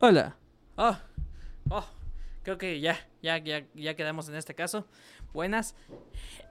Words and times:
Hola. 0.00 0.36
Oh, 0.76 0.96
oh, 1.70 1.84
creo 2.44 2.56
que 2.56 2.80
ya, 2.80 2.96
ya, 3.22 3.38
ya, 3.38 3.64
ya 3.74 3.94
quedamos 3.96 4.28
en 4.28 4.36
este 4.36 4.54
caso. 4.54 4.86
Buenas. 5.32 5.74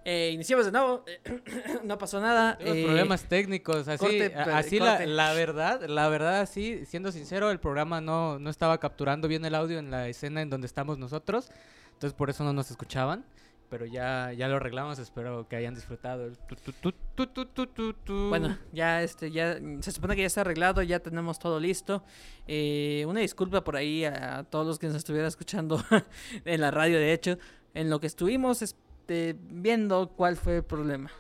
Eh, 0.04 0.32
iniciamos 0.34 0.66
de 0.66 0.72
nuevo. 0.74 1.06
no 1.84 1.98
pasó 1.98 2.20
nada. 2.20 2.58
Los 2.60 2.76
Eh, 2.76 2.84
problemas 2.84 3.24
técnicos, 3.24 3.88
así, 3.88 3.98
corte, 3.98 4.36
así 4.36 4.80
la, 4.80 5.06
la 5.06 5.34
verdad, 5.34 5.82
la 5.88 6.10
verdad, 6.10 6.42
así, 6.42 6.86
siendo 6.86 7.12
sincero, 7.12 7.50
el 7.52 7.60
programa 7.60 8.02
no, 8.02 8.38
no 8.40 8.50
estaba 8.50 8.80
capturando 8.80 9.28
bien 9.28 9.46
el 9.46 9.56
audio 9.56 9.80
en 9.80 9.92
la 9.92 10.08
escena 10.10 10.42
en 10.42 10.50
donde 10.50 10.68
estamos 10.68 10.98
nosotros, 10.98 11.50
entonces 11.94 12.14
por 12.14 12.30
eso 12.30 12.44
no 12.44 12.54
nos 12.54 12.70
escuchaban, 12.70 13.26
pero 13.70 13.86
ya, 13.86 14.32
ya 14.34 14.48
lo 14.48 14.58
arreglamos, 14.58 14.98
espero 15.00 15.48
que 15.48 15.56
hayan 15.56 15.76
disfrutado. 15.76 16.26
el 16.26 16.38
tu, 16.38 16.56
tu, 16.56 16.72
tu, 16.72 16.92
tu, 16.92 17.28
tu, 17.28 17.46
tu, 17.46 17.68
tu, 17.68 17.94
tu. 17.94 18.30
Bueno, 18.30 18.58
ya 18.72 19.04
este, 19.04 19.32
ya 19.32 19.60
se 19.82 19.92
supone 19.92 20.16
que 20.16 20.22
ya 20.22 20.28
está 20.28 20.42
arreglado, 20.42 20.82
ya 20.84 21.00
tenemos 21.00 21.38
todo 21.40 21.60
listo. 21.60 22.04
Eh, 22.48 23.06
una 23.08 23.20
disculpa 23.20 23.64
por 23.64 23.76
ahí 23.76 24.06
a, 24.06 24.46
todos 24.50 24.66
los 24.66 24.80
que 24.80 24.88
nos 24.88 24.96
estuvieran 24.96 25.28
escuchando 25.28 25.84
en 26.46 26.62
la 26.62 26.72
radio, 26.72 26.98
de 26.98 27.12
hecho, 27.12 27.38
en 27.74 27.90
lo 27.90 28.00
que 28.00 28.08
estuvimos 28.08 28.62
este, 28.62 29.36
viendo 29.38 30.10
cuál 30.16 30.38
fue 30.38 30.58
el 30.58 30.64
problema. 30.64 31.12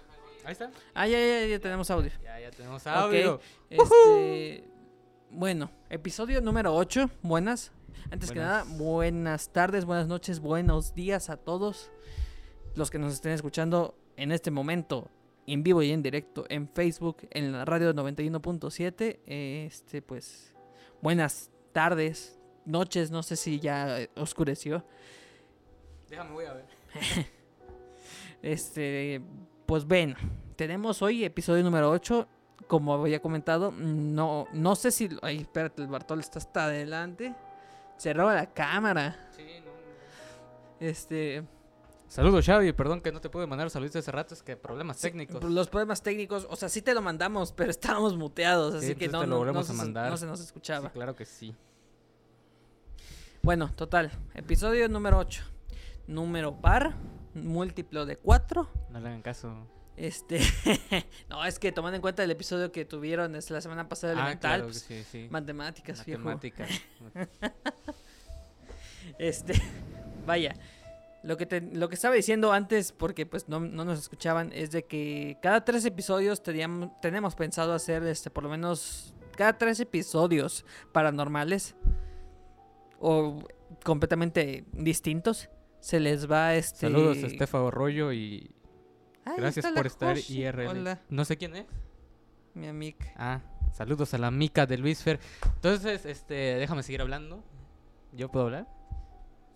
Ahí 0.45 0.53
está. 0.53 0.71
Ah, 0.93 1.07
ya, 1.07 1.19
ya, 1.19 1.45
ya 1.47 1.59
tenemos 1.59 1.91
audio. 1.91 2.11
Ya, 2.23 2.39
ya 2.39 2.51
tenemos 2.51 2.87
audio. 2.87 3.41
Este, 3.69 4.63
bueno, 5.29 5.69
episodio 5.89 6.39
número 6.39 6.73
8. 6.73 7.09
Buenas. 7.21 7.73
Antes 8.09 8.31
que 8.31 8.39
nada, 8.39 8.63
buenas 8.63 9.49
tardes, 9.49 9.83
buenas 9.83 10.07
noches, 10.07 10.39
buenos 10.39 10.93
días 10.93 11.29
a 11.29 11.35
todos 11.35 11.91
los 12.77 12.91
que 12.91 12.99
nos 12.99 13.13
estén 13.13 13.31
escuchando 13.31 13.95
en 14.15 14.31
este 14.31 14.51
momento 14.51 15.09
en 15.47 15.63
vivo 15.63 15.81
y 15.81 15.91
en 15.91 16.03
directo 16.03 16.45
en 16.49 16.67
Facebook, 16.67 17.27
en 17.31 17.51
la 17.51 17.65
radio 17.65 17.93
91.7. 17.93 19.19
Este, 19.25 20.01
pues, 20.01 20.53
buenas 21.01 21.49
tardes, 21.71 22.37
noches, 22.65 23.11
no 23.11 23.23
sé 23.23 23.35
si 23.35 23.59
ya 23.59 24.01
eh, 24.01 24.09
oscureció. 24.15 24.85
Déjame, 26.09 26.31
voy 26.31 26.45
a 26.45 26.53
ver. 26.53 26.65
Este, 28.39 29.19
pues 29.65 29.87
ven, 29.87 30.15
tenemos 30.55 31.01
hoy 31.01 31.25
episodio 31.25 31.63
número 31.63 31.89
8. 31.89 32.27
Como 32.67 32.93
había 32.93 33.19
comentado, 33.19 33.71
no, 33.71 34.45
no 34.53 34.75
sé 34.75 34.91
si. 34.91 35.09
Ay, 35.23 35.37
espérate, 35.39 35.81
el 35.81 35.87
Bartol 35.87 36.19
está 36.19 36.37
hasta 36.37 36.65
adelante. 36.65 37.33
Se 37.97 38.13
roba 38.13 38.35
la 38.35 38.53
cámara. 38.53 39.31
Este. 40.79 41.43
Saludos, 42.07 42.45
Xavi, 42.45 42.71
perdón 42.73 43.01
que 43.01 43.11
no 43.11 43.19
te 43.19 43.29
pude 43.29 43.45
mandar 43.47 43.69
saludos 43.69 43.95
hace 43.97 44.11
rato, 44.11 44.33
es 44.33 44.41
que 44.41 44.55
problemas 44.55 44.97
técnicos. 44.99 45.43
Los 45.43 45.67
problemas 45.67 46.01
técnicos, 46.01 46.47
o 46.49 46.55
sea, 46.55 46.69
sí 46.69 46.81
te 46.81 46.93
lo 46.93 47.01
mandamos, 47.01 47.51
pero 47.51 47.69
estábamos 47.77 48.15
muteados, 48.15 48.75
así 48.75 48.87
Sí, 48.87 48.95
que 48.95 49.05
entonces 49.05 49.29
no, 49.29 49.43
no, 49.43 49.51
no 49.51 49.63
se, 49.63 49.73
no 49.73 50.17
se 50.17 50.25
nos 50.25 50.39
Sí, 50.39 50.45
escuchaba. 50.45 50.89
claro 50.91 51.15
que 51.15 51.25
sí. 51.25 51.53
Bueno, 53.41 53.71
total. 53.75 54.11
Episodio 54.33 54.87
número 54.89 55.17
8. 55.19 55.43
Número 56.07 56.55
par, 56.59 56.95
múltiplo 57.33 58.05
de 58.05 58.15
4. 58.17 58.69
No 58.89 58.99
le 58.99 59.07
hagan 59.09 59.21
caso. 59.21 59.67
Este. 59.97 60.39
no, 61.29 61.43
es 61.45 61.59
que 61.59 61.71
tomando 61.71 61.95
en 61.95 62.01
cuenta 62.01 62.23
el 62.23 62.31
episodio 62.31 62.71
que 62.71 62.85
tuvieron 62.85 63.35
este, 63.35 63.53
la 63.53 63.61
semana 63.61 63.89
pasada 63.89 64.13
Ah, 64.13 64.15
elemental, 64.21 64.51
claro 64.61 64.65
pues, 64.65 64.81
sí, 64.81 65.03
sí. 65.03 65.27
matemáticas. 65.29 65.99
Matemáticas. 65.99 66.69
Este, 69.19 69.53
vaya. 70.25 70.53
Lo 71.27 71.35
que, 71.37 71.45
te- 71.45 71.59
lo 71.61 71.89
que 71.89 71.95
estaba 71.95 72.15
diciendo 72.15 72.53
antes, 72.53 72.93
porque 72.93 73.25
pues 73.25 73.49
no, 73.49 73.59
no 73.59 73.83
nos 73.83 73.99
escuchaban, 73.99 74.51
es 74.53 74.71
de 74.71 74.85
que 74.85 75.37
cada 75.41 75.65
tres 75.65 75.83
episodios 75.83 76.41
teníamos, 76.41 76.91
tenemos 77.01 77.35
pensado 77.35 77.73
hacer 77.73 78.01
este, 78.03 78.29
por 78.29 78.43
lo 78.43 78.49
menos 78.49 79.13
cada 79.35 79.57
tres 79.57 79.79
episodios 79.81 80.65
paranormales 80.93 81.75
o 82.99 83.39
completamente 83.83 84.65
distintos. 84.71 85.49
Se 85.79 85.99
les 85.99 86.29
va 86.31 86.55
este. 86.55 86.79
Saludos 86.79 87.17
a 87.23 87.27
Estefa 87.27 87.65
Arroyo 87.67 88.11
y 88.13 88.49
gracias 89.37 89.65
por 89.67 89.85
estar 89.85 90.15
Joshi. 90.15 90.39
IRL. 90.41 90.67
Hola, 90.67 91.01
No 91.09 91.25
sé 91.25 91.37
quién 91.37 91.55
es. 91.55 91.65
mi 92.53 92.67
amiga. 92.67 93.05
Ah, 93.15 93.41
saludos 93.73 94.13
a 94.13 94.17
la 94.17 94.31
mica 94.31 94.65
de 94.65 94.77
Luis 94.77 95.03
Fer. 95.03 95.19
Entonces, 95.55 96.05
este, 96.05 96.33
déjame 96.55 96.81
seguir 96.83 97.01
hablando. 97.01 97.43
¿Yo 98.13 98.29
puedo 98.31 98.45
hablar? 98.45 98.67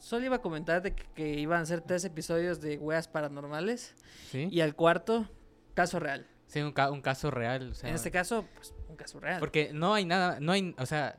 Solo 0.01 0.25
iba 0.25 0.35
a 0.37 0.41
comentar 0.41 0.81
de 0.81 0.93
que, 0.95 1.05
que 1.15 1.39
iban 1.39 1.61
a 1.61 1.65
ser 1.65 1.79
tres 1.81 2.03
episodios 2.03 2.59
de 2.59 2.77
weas 2.79 3.07
paranormales 3.07 3.95
Sí. 4.31 4.47
y 4.51 4.59
al 4.61 4.75
cuarto, 4.75 5.29
caso 5.75 5.99
real. 5.99 6.27
Sí, 6.47 6.59
un, 6.59 6.73
ca- 6.73 6.91
un 6.91 7.01
caso 7.01 7.31
real. 7.31 7.69
o 7.71 7.73
sea, 7.75 7.87
en 7.89 7.95
este 7.95 8.11
caso, 8.11 8.45
pues 8.55 8.73
un 8.89 8.95
caso 8.97 9.19
real. 9.19 9.39
Porque 9.39 9.71
no 9.73 9.93
hay 9.93 10.03
nada, 10.05 10.39
no 10.41 10.51
hay, 10.51 10.75
o 10.77 10.85
sea, 10.85 11.17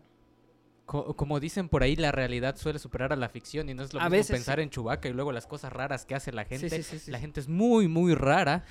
co- 0.85 1.15
como 1.17 1.41
dicen 1.41 1.69
por 1.69 1.83
ahí, 1.83 1.97
la 1.97 2.13
realidad 2.13 2.57
suele 2.57 2.79
superar 2.79 3.13
a 3.13 3.17
la 3.17 3.29
ficción 3.29 3.69
y 3.71 3.75
no 3.75 3.83
es 3.85 3.95
lo 3.95 4.01
A 4.01 4.05
mismo 4.05 4.17
veces 4.19 4.37
pensar 4.37 4.61
en 4.61 4.69
Chubaca 4.69 5.09
y 5.09 5.13
luego 5.13 5.33
las 5.33 5.47
cosas 5.47 5.73
raras 5.73 6.05
que 6.05 6.15
hace 6.17 6.33
la 6.33 6.45
gente. 6.45 6.69
sí, 6.69 6.83
sí, 6.83 6.99
sí. 6.99 7.11
La 7.11 7.19
gente 7.21 7.41
es 7.41 7.49
muy, 7.49 7.89
muy 7.89 8.15
rara. 8.15 8.65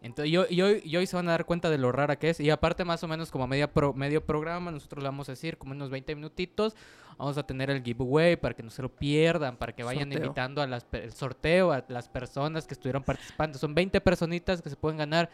Entonces, 0.00 0.30
y 0.32 0.36
hoy, 0.36 0.80
y 0.84 0.96
hoy- 0.96 1.06
se 1.06 1.16
van 1.16 1.28
a 1.28 1.32
dar 1.32 1.44
cuenta 1.44 1.70
de 1.70 1.78
lo 1.78 1.90
rara 1.90 2.16
que 2.18 2.30
es. 2.30 2.38
Y 2.40 2.50
aparte, 2.50 2.84
más 2.84 3.02
o 3.02 3.08
menos 3.08 3.30
como 3.32 3.44
a 3.44 3.46
media 3.48 3.72
pro- 3.72 3.92
medio 3.94 4.24
programa, 4.24 4.70
nosotros 4.70 5.02
le 5.02 5.08
vamos 5.08 5.28
a 5.28 5.32
decir 5.32 5.58
como 5.58 5.72
unos 5.72 5.90
20 5.90 6.14
minutitos. 6.14 6.76
Vamos 7.18 7.36
a 7.36 7.42
tener 7.44 7.68
el 7.70 7.82
giveaway 7.82 8.36
para 8.36 8.54
que 8.54 8.62
no 8.62 8.70
se 8.70 8.80
lo 8.80 8.88
pierdan, 8.90 9.56
para 9.56 9.72
que 9.74 9.82
vayan 9.82 10.04
Sorteo. 10.04 10.24
invitando 10.26 10.62
a 10.62 10.68
las, 10.68 10.84
pe- 10.84 11.02
el 11.02 11.12
sorteo 11.12 11.72
a 11.72 11.84
las 11.88 12.08
personas 12.08 12.66
que 12.66 12.74
estuvieron 12.74 13.02
participando. 13.02 13.58
Son 13.58 13.74
20 13.74 14.00
personitas 14.00 14.62
que 14.62 14.70
se 14.70 14.76
pueden 14.76 14.98
ganar 14.98 15.28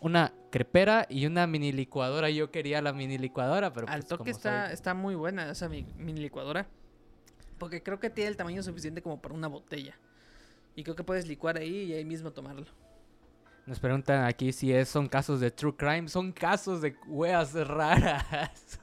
una 0.00 0.30
crepera 0.50 1.06
y 1.08 1.24
una 1.24 1.46
mini 1.46 1.72
licuadora. 1.72 2.28
Yo 2.28 2.50
quería 2.50 2.82
la 2.82 2.92
mini 2.92 3.16
licuadora, 3.16 3.72
pero 3.72 3.88
Al 3.88 4.00
pues, 4.00 4.08
toque 4.08 4.30
está, 4.30 4.66
soy- 4.66 4.74
está 4.74 4.92
muy 4.92 5.14
buena 5.14 5.50
esa 5.50 5.70
mi- 5.70 5.86
mini 5.96 6.20
licuadora. 6.20 6.66
Porque 7.56 7.82
creo 7.82 7.98
que 7.98 8.10
tiene 8.10 8.28
el 8.28 8.36
tamaño 8.36 8.62
suficiente 8.62 9.00
como 9.00 9.22
para 9.22 9.34
una 9.34 9.48
botella. 9.48 9.94
Y 10.74 10.82
creo 10.82 10.94
que 10.96 11.02
puedes 11.04 11.26
licuar 11.26 11.56
ahí 11.56 11.84
y 11.84 11.92
ahí 11.94 12.04
mismo 12.04 12.30
tomarlo. 12.30 12.66
Nos 13.66 13.80
preguntan 13.80 14.24
aquí 14.24 14.52
si 14.52 14.72
es, 14.72 14.88
son 14.88 15.08
casos 15.08 15.40
de 15.40 15.50
true 15.50 15.76
crime. 15.76 16.08
Son 16.08 16.32
casos 16.32 16.80
de 16.80 16.96
weas 17.06 17.52
raras. 17.52 18.80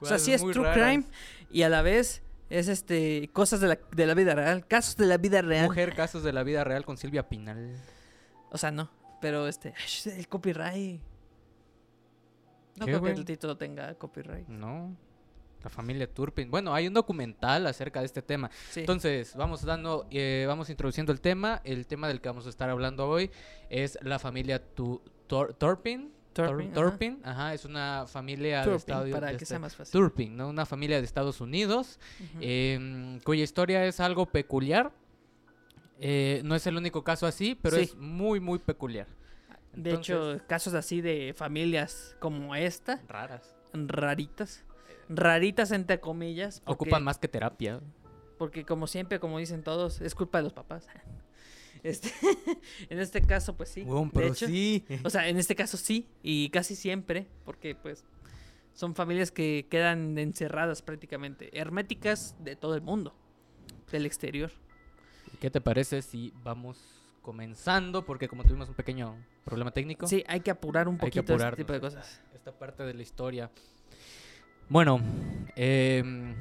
O 0.00 0.06
sea, 0.06 0.18
sí 0.18 0.32
es 0.32 0.40
true 0.40 0.64
raras. 0.64 0.74
crime 0.74 1.04
y 1.50 1.62
a 1.62 1.68
la 1.68 1.82
vez 1.82 2.22
es 2.50 2.68
este 2.68 3.30
cosas 3.32 3.60
de 3.60 3.68
la, 3.68 3.78
de 3.92 4.06
la 4.06 4.14
vida 4.14 4.34
real. 4.34 4.66
Casos 4.66 4.96
de 4.96 5.06
la 5.06 5.16
vida 5.16 5.42
real. 5.42 5.66
Mujer, 5.66 5.94
casos 5.94 6.22
de 6.22 6.32
la 6.32 6.42
vida 6.42 6.64
real 6.64 6.84
con 6.84 6.96
Silvia 6.96 7.28
Pinal. 7.28 7.76
O 8.50 8.58
sea, 8.58 8.70
no. 8.70 8.90
Pero 9.20 9.46
este, 9.46 9.74
el 10.06 10.28
copyright. 10.28 11.00
No 12.76 12.86
¿Qué, 12.86 12.92
creo 12.92 13.02
que 13.02 13.10
el 13.10 13.24
título 13.24 13.56
tenga 13.56 13.94
copyright. 13.94 14.46
No. 14.48 14.96
La 15.68 15.74
familia 15.74 16.06
Turpin. 16.10 16.50
Bueno, 16.50 16.72
hay 16.72 16.86
un 16.88 16.94
documental 16.94 17.66
acerca 17.66 18.00
de 18.00 18.06
este 18.06 18.22
tema. 18.22 18.50
Sí. 18.70 18.80
Entonces, 18.80 19.34
vamos 19.36 19.62
dando, 19.66 20.06
eh, 20.10 20.46
vamos 20.48 20.70
introduciendo 20.70 21.12
el 21.12 21.20
tema. 21.20 21.60
El 21.62 21.86
tema 21.86 22.08
del 22.08 22.22
que 22.22 22.28
vamos 22.30 22.46
a 22.46 22.48
estar 22.48 22.70
hablando 22.70 23.06
hoy 23.06 23.30
es 23.68 23.98
la 24.00 24.18
familia 24.18 24.64
Tu- 24.74 25.02
Tor- 25.28 25.52
Turpin. 25.58 26.10
Turpin, 26.32 26.68
ajá. 26.70 26.74
Turpin, 26.74 27.20
ajá, 27.22 27.52
es 27.54 27.64
una 27.66 28.06
familia 28.06 28.64
de 28.64 28.76
Estados 28.76 29.10
para 29.10 29.26
de 29.26 29.32
que 29.32 29.36
este- 29.44 29.46
sea 29.46 29.58
más 29.58 29.76
fácil. 29.76 29.92
Turpin, 29.92 30.36
¿no? 30.38 30.48
Una 30.48 30.64
familia 30.64 30.98
de 31.00 31.04
Estados 31.04 31.42
Unidos. 31.42 31.98
Em, 32.40 33.20
cuya 33.20 33.44
historia 33.44 33.84
es 33.84 34.00
algo 34.00 34.24
peculiar. 34.24 34.90
Eh, 36.00 36.40
no 36.44 36.54
es 36.54 36.66
el 36.66 36.78
único 36.78 37.04
caso 37.04 37.26
así, 37.26 37.58
pero 37.60 37.76
Sí. 37.76 37.82
es 37.82 37.94
muy, 37.94 38.40
muy 38.40 38.58
peculiar. 38.58 39.06
de 39.74 39.94
hecho, 39.94 40.40
casos 40.48 40.74
así 40.74 41.00
de 41.02 41.34
familias 41.36 42.16
como 42.18 42.54
esta, 42.56 43.00
raras. 43.06 43.54
raritas, 43.72 44.64
raritas 45.08 45.70
entre 45.72 46.00
comillas, 46.00 46.60
porque, 46.60 46.72
Ocupan 46.84 47.04
más 47.04 47.18
que 47.18 47.28
terapia. 47.28 47.80
porque 48.38 48.64
como 48.64 48.86
siempre, 48.86 49.18
como 49.20 49.38
dicen 49.38 49.62
todos, 49.62 50.00
es 50.00 50.14
culpa 50.14 50.38
de 50.38 50.44
los 50.44 50.52
papás. 50.52 50.86
Este, 51.84 52.10
en 52.90 52.98
este 52.98 53.22
caso, 53.22 53.56
pues 53.56 53.68
sí. 53.68 53.84
De 53.84 54.10
pero 54.12 54.26
hecho. 54.32 54.48
sí. 54.48 54.84
O 55.04 55.10
sea, 55.10 55.28
en 55.28 55.36
este 55.36 55.54
caso 55.54 55.76
sí, 55.76 56.08
y 56.24 56.50
casi 56.50 56.74
siempre, 56.74 57.28
porque 57.44 57.76
pues 57.76 58.04
son 58.74 58.96
familias 58.96 59.30
que 59.30 59.68
quedan 59.70 60.18
encerradas 60.18 60.82
prácticamente, 60.82 61.56
herméticas 61.56 62.34
de 62.40 62.56
todo 62.56 62.74
el 62.74 62.80
mundo, 62.82 63.14
del 63.92 64.06
exterior. 64.06 64.50
¿Qué 65.40 65.50
te 65.52 65.60
parece 65.60 66.02
si 66.02 66.32
vamos 66.42 66.80
comenzando? 67.22 68.04
Porque 68.04 68.26
como 68.26 68.42
tuvimos 68.42 68.68
un 68.68 68.74
pequeño 68.74 69.14
problema 69.44 69.70
técnico, 69.70 70.08
Sí, 70.08 70.24
hay 70.26 70.40
que 70.40 70.50
apurar 70.50 70.88
un 70.88 70.98
poquito 70.98 71.36
este 71.36 71.56
tipo 71.58 71.72
de 71.72 71.78
esta- 71.78 72.00
cosas. 72.00 72.20
Esta 72.34 72.50
parte 72.58 72.82
de 72.82 72.94
la 72.94 73.02
historia. 73.02 73.52
Bueno, 74.68 75.00
eh, 75.56 76.34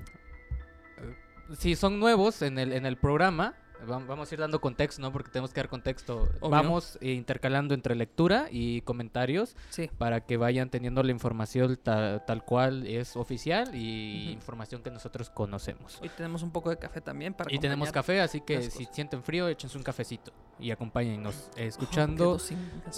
si 1.57 1.75
son 1.75 1.99
nuevos 1.99 2.41
en 2.41 2.59
el, 2.59 2.73
en 2.73 2.85
el 2.85 2.97
programa, 2.97 3.55
va- 3.89 3.99
vamos 3.99 4.29
a 4.29 4.35
ir 4.35 4.39
dando 4.41 4.59
contexto, 4.59 5.01
¿no? 5.01 5.13
Porque 5.13 5.31
tenemos 5.31 5.53
que 5.53 5.61
dar 5.61 5.69
contexto. 5.69 6.23
Obvio. 6.41 6.49
Vamos 6.49 6.97
eh, 6.99 7.11
intercalando 7.13 7.73
entre 7.73 7.95
lectura 7.95 8.47
y 8.51 8.81
comentarios 8.81 9.55
Sí, 9.69 9.89
para 9.97 10.25
que 10.25 10.35
vayan 10.35 10.69
teniendo 10.69 11.03
la 11.03 11.11
información 11.11 11.77
ta- 11.81 12.25
tal 12.25 12.43
cual 12.43 12.85
es 12.85 13.15
oficial 13.15 13.73
y 13.73 14.31
información 14.31 14.81
que 14.83 14.91
nosotros 14.91 15.29
conocemos. 15.29 15.99
hoy 16.01 16.09
tenemos 16.09 16.43
un 16.43 16.51
poco 16.51 16.69
de 16.69 16.77
café 16.77 16.99
también 16.99 17.33
para 17.33 17.53
Y 17.53 17.59
tenemos 17.59 17.91
café, 17.93 18.19
así 18.19 18.41
que 18.41 18.63
si 18.63 18.79
cosas. 18.79 18.95
sienten 18.95 19.23
frío, 19.23 19.47
échense 19.47 19.77
un 19.77 19.83
cafecito 19.85 20.33
y 20.59 20.71
acompáñennos 20.71 21.49
Oh, 21.55 21.59
escuchando. 21.59 22.37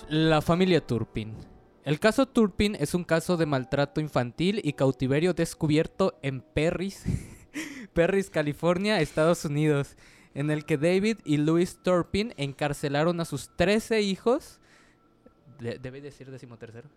La 0.09 0.41
familia 0.41 0.81
Turpin. 0.85 1.35
El 1.89 1.99
caso 1.99 2.27
Turpin 2.27 2.75
es 2.75 2.93
un 2.93 3.03
caso 3.03 3.35
de 3.35 3.47
maltrato 3.47 3.99
infantil 3.99 4.61
y 4.63 4.73
cautiverio 4.73 5.33
descubierto 5.33 6.19
en 6.21 6.41
Perris, 6.41 7.03
Perris, 7.93 8.29
California, 8.29 9.01
Estados 9.01 9.43
Unidos, 9.43 9.97
en 10.35 10.51
el 10.51 10.65
que 10.65 10.77
David 10.77 11.17
y 11.25 11.37
Louis 11.37 11.79
Turpin 11.81 12.35
encarcelaron 12.37 13.19
a 13.19 13.25
sus 13.25 13.49
13 13.55 14.01
hijos. 14.01 14.59
De- 15.59 15.79
¿Debe 15.79 15.99
decir 15.99 16.29
decimotercero? 16.29 16.87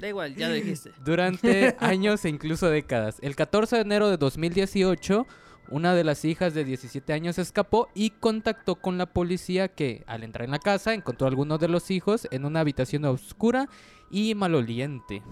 Da 0.00 0.06
igual, 0.08 0.36
ya 0.36 0.46
lo 0.48 0.54
dijiste. 0.54 0.92
Durante 1.04 1.74
años 1.80 2.24
e 2.24 2.28
incluso 2.28 2.70
décadas. 2.70 3.16
El 3.22 3.34
14 3.34 3.74
de 3.74 3.82
enero 3.82 4.08
de 4.08 4.18
2018, 4.18 5.26
una 5.70 5.94
de 5.94 6.04
las 6.04 6.24
hijas 6.24 6.54
de 6.54 6.64
17 6.64 7.12
años 7.12 7.38
escapó 7.38 7.88
y 7.94 8.10
contactó 8.10 8.76
con 8.76 8.98
la 8.98 9.06
policía 9.06 9.68
que, 9.68 10.04
al 10.06 10.22
entrar 10.22 10.44
en 10.44 10.52
la 10.52 10.58
casa, 10.58 10.94
encontró 10.94 11.26
a 11.26 11.30
algunos 11.30 11.60
de 11.60 11.68
los 11.68 11.90
hijos 11.90 12.28
en 12.30 12.44
una 12.44 12.60
habitación 12.60 13.04
oscura 13.04 13.68
y 14.10 14.34
maloliente. 14.34 15.22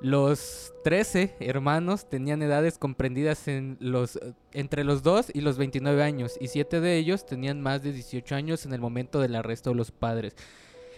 Los 0.00 0.72
13 0.84 1.36
hermanos 1.40 2.08
tenían 2.08 2.40
edades 2.42 2.78
comprendidas 2.78 3.48
en 3.48 3.76
los, 3.80 4.18
entre 4.52 4.82
los 4.82 5.02
2 5.02 5.32
y 5.34 5.42
los 5.42 5.58
29 5.58 6.02
años, 6.02 6.38
y 6.40 6.48
7 6.48 6.80
de 6.80 6.96
ellos 6.96 7.26
tenían 7.26 7.60
más 7.60 7.82
de 7.82 7.92
18 7.92 8.34
años 8.34 8.64
en 8.64 8.72
el 8.72 8.80
momento 8.80 9.20
del 9.20 9.34
arresto 9.34 9.70
de 9.70 9.76
los 9.76 9.90
padres. 9.90 10.34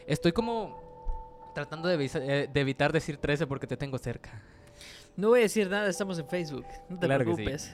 Estoy 0.06 0.32
como 0.32 1.50
tratando 1.54 1.88
de, 1.88 2.04
eh, 2.04 2.48
de 2.52 2.60
evitar 2.60 2.92
decir 2.92 3.16
13 3.16 3.46
porque 3.46 3.66
te 3.66 3.76
tengo 3.76 3.98
cerca. 3.98 4.40
No 5.16 5.28
voy 5.28 5.40
a 5.40 5.42
decir 5.42 5.68
nada, 5.68 5.88
estamos 5.88 6.18
en 6.18 6.26
Facebook. 6.28 6.64
No 6.88 6.98
te 6.98 7.06
Claro 7.06 7.24
que 7.36 7.58
sí. 7.58 7.72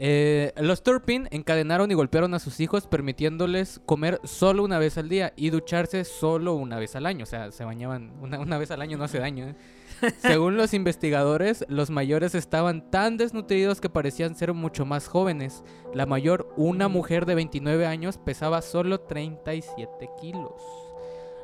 Eh, 0.00 0.52
los 0.56 0.84
Turpin 0.84 1.26
encadenaron 1.32 1.90
y 1.90 1.94
golpearon 1.94 2.32
a 2.32 2.38
sus 2.38 2.60
hijos 2.60 2.86
permitiéndoles 2.86 3.80
comer 3.84 4.20
solo 4.22 4.62
una 4.62 4.78
vez 4.78 4.96
al 4.96 5.08
día 5.08 5.32
y 5.34 5.50
ducharse 5.50 6.04
solo 6.04 6.54
una 6.54 6.78
vez 6.78 6.94
al 6.94 7.04
año. 7.04 7.24
O 7.24 7.26
sea, 7.26 7.50
se 7.50 7.64
bañaban 7.64 8.12
una, 8.20 8.38
una 8.38 8.58
vez 8.58 8.70
al 8.70 8.80
año, 8.80 8.96
no 8.96 9.04
hace 9.04 9.18
daño. 9.18 9.48
¿eh? 9.48 9.54
Según 10.18 10.56
los 10.56 10.72
investigadores, 10.72 11.64
los 11.68 11.90
mayores 11.90 12.36
estaban 12.36 12.90
tan 12.92 13.16
desnutridos 13.16 13.80
que 13.80 13.90
parecían 13.90 14.36
ser 14.36 14.54
mucho 14.54 14.86
más 14.86 15.08
jóvenes. 15.08 15.64
La 15.92 16.06
mayor, 16.06 16.52
una 16.56 16.86
mujer 16.86 17.26
de 17.26 17.34
29 17.34 17.84
años, 17.84 18.18
pesaba 18.18 18.62
solo 18.62 19.00
37 19.00 20.08
kilos. 20.20 20.62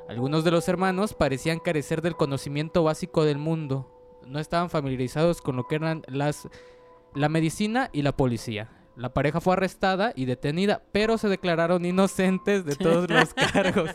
Algunos 0.09 0.45
de 0.45 0.53
los 0.53 0.69
hermanos 0.69 1.15
parecían 1.15 1.59
carecer 1.59 2.03
del 2.03 2.15
conocimiento 2.15 2.85
básico 2.85 3.25
del 3.25 3.39
mundo. 3.39 3.91
No 4.27 4.39
estaban 4.39 4.71
familiarizados 4.71 5.43
con 5.43 5.57
lo 5.57 5.67
que 5.67 5.75
eran 5.75 6.03
las 6.07 6.49
la 7.15 7.29
medicina 7.29 7.91
y 7.93 8.03
la 8.03 8.17
policía. 8.17 8.69
La 8.97 9.13
pareja 9.13 9.41
fue 9.41 9.55
arrestada 9.55 10.13
y 10.15 10.25
detenida, 10.25 10.83
pero 10.93 11.19
se 11.19 11.29
declararon 11.29 11.85
inocentes 11.85 12.65
de 12.65 12.77
todos 12.77 13.11
los 13.11 13.35
cargos. 13.53 13.91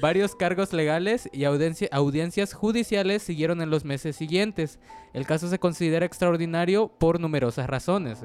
Varios 0.00 0.36
cargos 0.36 0.72
legales 0.72 1.28
y 1.32 1.42
audiencia- 1.44 1.88
audiencias 1.90 2.52
judiciales 2.54 3.24
siguieron 3.24 3.60
en 3.60 3.70
los 3.70 3.84
meses 3.84 4.14
siguientes. 4.14 4.78
El 5.14 5.26
caso 5.26 5.48
se 5.48 5.58
considera 5.58 6.06
extraordinario 6.06 6.88
por 6.88 7.18
numerosas 7.18 7.68
razones. 7.68 8.22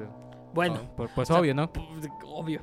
Bueno, 0.54 0.80
Oh, 0.92 0.96
por- 0.96 1.08
pues 1.12 1.28
o 1.28 1.32
sea, 1.32 1.40
obvio, 1.40 1.54
¿no? 1.54 1.70
obvio. 2.24 2.62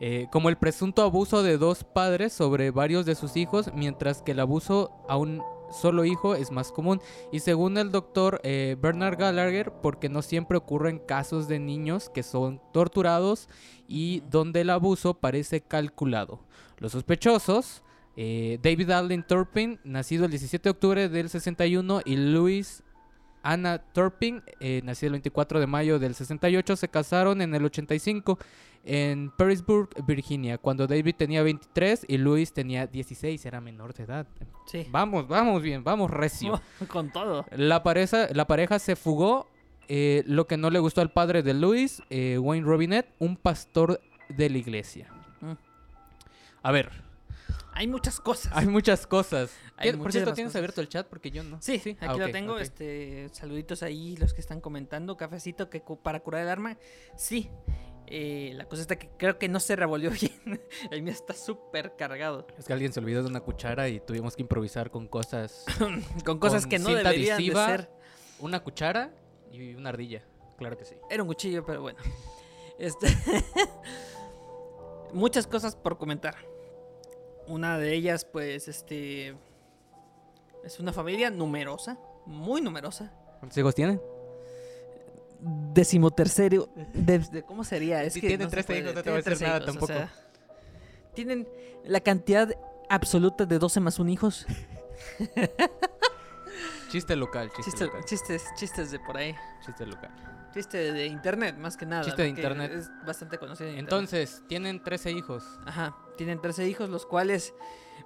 Eh, 0.00 0.26
como 0.30 0.50
el 0.50 0.56
presunto 0.56 1.02
abuso 1.02 1.42
de 1.42 1.56
dos 1.56 1.84
padres 1.84 2.32
sobre 2.34 2.70
varios 2.70 3.06
de 3.06 3.14
sus 3.14 3.36
hijos, 3.36 3.70
mientras 3.74 4.20
que 4.20 4.32
el 4.32 4.40
abuso 4.40 4.90
a 5.08 5.16
un 5.16 5.42
solo 5.70 6.04
hijo 6.04 6.34
es 6.34 6.50
más 6.50 6.72
común. 6.72 7.00
Y 7.32 7.40
según 7.40 7.78
el 7.78 7.90
doctor 7.90 8.40
eh, 8.44 8.76
Bernard 8.80 9.18
Gallagher, 9.18 9.72
porque 9.82 10.08
no 10.08 10.22
siempre 10.22 10.58
ocurren 10.58 10.98
casos 10.98 11.48
de 11.48 11.58
niños 11.58 12.08
que 12.08 12.22
son 12.22 12.60
torturados 12.72 13.48
y 13.88 14.22
donde 14.30 14.62
el 14.62 14.70
abuso 14.70 15.14
parece 15.14 15.60
calculado. 15.60 16.40
Los 16.78 16.92
sospechosos, 16.92 17.82
eh, 18.16 18.58
David 18.62 18.90
Allen 18.90 19.24
Turpin, 19.26 19.80
nacido 19.84 20.24
el 20.24 20.30
17 20.30 20.62
de 20.62 20.70
octubre 20.70 21.08
del 21.08 21.28
61, 21.28 22.02
y 22.04 22.16
Louis 22.16 22.82
Anna 23.44 23.78
Turpin, 23.78 24.42
eh, 24.58 24.80
nacida 24.84 25.08
el 25.08 25.12
24 25.12 25.60
de 25.60 25.66
mayo 25.66 25.98
del 25.98 26.14
68, 26.14 26.76
se 26.76 26.88
casaron 26.88 27.42
en 27.42 27.54
el 27.54 27.64
85 27.64 28.38
en 28.84 29.30
Perrysburg, 29.30 29.88
Virginia, 30.06 30.58
cuando 30.58 30.86
David 30.86 31.14
tenía 31.16 31.42
23 31.42 32.04
y 32.08 32.18
Louis 32.18 32.52
tenía 32.52 32.86
16, 32.86 33.44
era 33.46 33.60
menor 33.60 33.94
de 33.94 34.04
edad. 34.04 34.26
Sí. 34.66 34.86
Vamos, 34.90 35.26
vamos 35.26 35.62
bien, 35.62 35.82
vamos 35.82 36.10
recio. 36.10 36.60
Con 36.88 37.10
todo. 37.10 37.46
La 37.52 37.82
pareja, 37.82 38.28
la 38.32 38.46
pareja 38.46 38.78
se 38.78 38.94
fugó, 38.96 39.48
eh, 39.88 40.22
lo 40.26 40.46
que 40.46 40.56
no 40.56 40.70
le 40.70 40.78
gustó 40.78 41.00
al 41.00 41.12
padre 41.12 41.42
de 41.42 41.54
Louis, 41.54 42.02
eh, 42.10 42.38
Wayne 42.38 42.66
Robinet, 42.66 43.06
un 43.18 43.36
pastor 43.36 44.00
de 44.28 44.50
la 44.50 44.58
iglesia. 44.58 45.08
Mm. 45.40 45.52
A 46.62 46.72
ver, 46.72 46.90
Hay 47.72 47.86
muchas 47.88 48.20
cosas. 48.20 48.52
hay 48.54 48.66
muchas 48.66 49.06
cosas. 49.06 49.50
Hay 49.76 49.90
¿Qué- 49.92 49.98
Por 49.98 50.12
cierto, 50.12 50.32
¿tienes 50.34 50.50
cosas. 50.50 50.58
abierto 50.60 50.80
el 50.80 50.88
chat? 50.88 51.06
Porque 51.08 51.30
yo 51.30 51.42
no. 51.42 51.60
Sí, 51.60 51.74
aquí 51.74 51.96
Ah, 52.00 52.14
lo 52.16 52.30
tengo. 52.30 52.58
Este, 52.58 53.28
saluditos 53.32 53.82
ahí, 53.82 54.16
los 54.16 54.32
que 54.32 54.40
están 54.40 54.60
comentando. 54.60 55.16
Cafecito 55.16 55.68
que 55.70 55.82
para 56.02 56.20
curar 56.20 56.42
el 56.42 56.48
arma. 56.48 56.76
Sí. 57.16 57.50
Eh, 58.16 58.52
la 58.54 58.66
cosa 58.66 58.80
está 58.80 58.94
que 58.94 59.10
creo 59.16 59.40
que 59.40 59.48
no 59.48 59.58
se 59.58 59.74
revolvió 59.74 60.08
bien. 60.20 60.62
el 60.92 61.02
mío 61.02 61.12
está 61.12 61.34
súper 61.34 61.96
cargado. 61.96 62.46
Es 62.56 62.66
que 62.66 62.72
alguien 62.72 62.92
se 62.92 63.00
olvidó 63.00 63.24
de 63.24 63.28
una 63.28 63.40
cuchara 63.40 63.88
y 63.88 63.98
tuvimos 63.98 64.36
que 64.36 64.42
improvisar 64.42 64.92
con 64.92 65.08
cosas. 65.08 65.64
Con 66.24 66.38
cosas 66.38 66.62
Con 66.62 66.70
que 66.70 66.78
no 66.78 66.90
deberían 66.90 67.34
adhesiva. 67.34 67.66
de 67.66 67.76
ser. 67.78 67.90
Una 68.38 68.62
cuchara 68.62 69.12
y 69.50 69.74
una 69.74 69.88
ardilla. 69.88 70.22
Claro 70.58 70.78
que 70.78 70.84
sí. 70.84 70.94
Era 71.10 71.24
un 71.24 71.28
cuchillo, 71.28 71.66
pero 71.66 71.82
bueno. 71.82 71.98
Este. 72.78 73.08
Muchas 75.12 75.48
cosas 75.48 75.74
por 75.74 75.98
comentar. 75.98 76.36
Una 77.48 77.78
de 77.78 77.94
ellas, 77.94 78.24
pues, 78.24 78.68
este. 78.68 79.34
Es 80.62 80.78
una 80.78 80.92
familia 80.92 81.30
numerosa. 81.30 81.98
Muy 82.26 82.60
numerosa. 82.60 83.12
¿Cuántos 83.40 83.58
hijos 83.58 83.74
tienen? 83.74 84.00
Decimotercero. 85.72 86.68
De, 86.94 87.18
de- 87.18 87.42
¿Cómo 87.42 87.64
sería? 87.64 88.02
Es 88.02 88.14
Si 88.14 88.20
que 88.20 88.28
tienen 88.28 88.46
no 88.46 88.50
se 88.50 88.62
13 88.62 88.78
hijos, 88.78 88.94
no 88.94 89.02
te 89.02 89.10
voy 89.10 89.18
a 89.20 89.22
decir 89.22 89.46
nada 89.46 89.60
13 89.60 89.78
tampoco. 89.78 90.08
tienen 91.14 91.48
la 91.84 92.00
cantidad 92.00 92.48
absoluta 92.88 93.44
de 93.46 93.58
12 93.58 93.80
más 93.80 93.98
un 93.98 94.08
hijos. 94.08 94.46
Chiste 96.90 97.16
local, 97.16 97.50
chiste 97.56 97.70
Chiste- 97.72 97.84
local. 97.86 98.04
chistes, 98.04 98.44
chistes 98.56 98.90
de 98.92 99.00
por 99.00 99.16
ahí. 99.16 99.34
Chiste 99.64 99.84
local. 99.84 100.10
Chiste 100.52 100.92
de 100.92 101.06
internet, 101.06 101.56
más 101.58 101.76
que 101.76 101.84
nada. 101.84 102.04
Chiste 102.04 102.22
de 102.22 102.28
internet. 102.28 102.70
Es 102.72 102.88
bastante 103.04 103.38
conocido. 103.38 103.68
en 103.70 103.78
internet. 103.80 103.92
Entonces, 104.10 104.42
tienen 104.48 104.80
13 104.82 105.10
hijos. 105.10 105.44
Ajá, 105.66 105.96
tienen 106.16 106.40
13 106.40 106.68
hijos, 106.68 106.88
los 106.90 107.04
cuales 107.06 107.52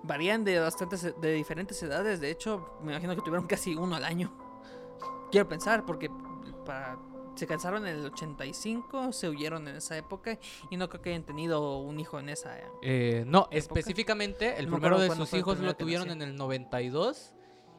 varían 0.03 0.45
de 0.45 0.59
bastantes, 0.59 1.13
de 1.21 1.33
diferentes 1.35 1.83
edades. 1.83 2.21
De 2.21 2.31
hecho, 2.31 2.79
me 2.83 2.93
imagino 2.93 3.15
que 3.15 3.21
tuvieron 3.21 3.47
casi 3.47 3.75
uno 3.75 3.95
al 3.97 4.05
año. 4.05 4.33
Quiero 5.31 5.47
pensar, 5.47 5.85
porque 5.85 6.09
para, 6.65 6.99
se 7.39 7.47
casaron 7.47 7.87
en 7.87 7.97
el 7.97 8.07
85, 8.07 9.13
se 9.13 9.29
huyeron 9.29 9.69
en 9.69 9.77
esa 9.77 9.97
época 9.97 10.39
y 10.71 10.77
no 10.77 10.89
creo 10.89 11.03
que 11.03 11.11
hayan 11.11 11.23
tenido 11.23 11.79
un 11.79 12.01
hijo 12.01 12.19
en 12.19 12.29
esa. 12.29 12.59
Eh, 12.83 13.25
no, 13.27 13.49
específicamente, 13.53 14.59
el 14.59 14.69
No 14.69 14.73
primero 14.73 14.99
de 14.99 15.15
sus 15.15 15.33
hijos 15.35 15.61
lo 15.61 15.75
tuvieron 15.77 16.11
en 16.11 16.21
el 16.21 16.37
92 16.37 17.35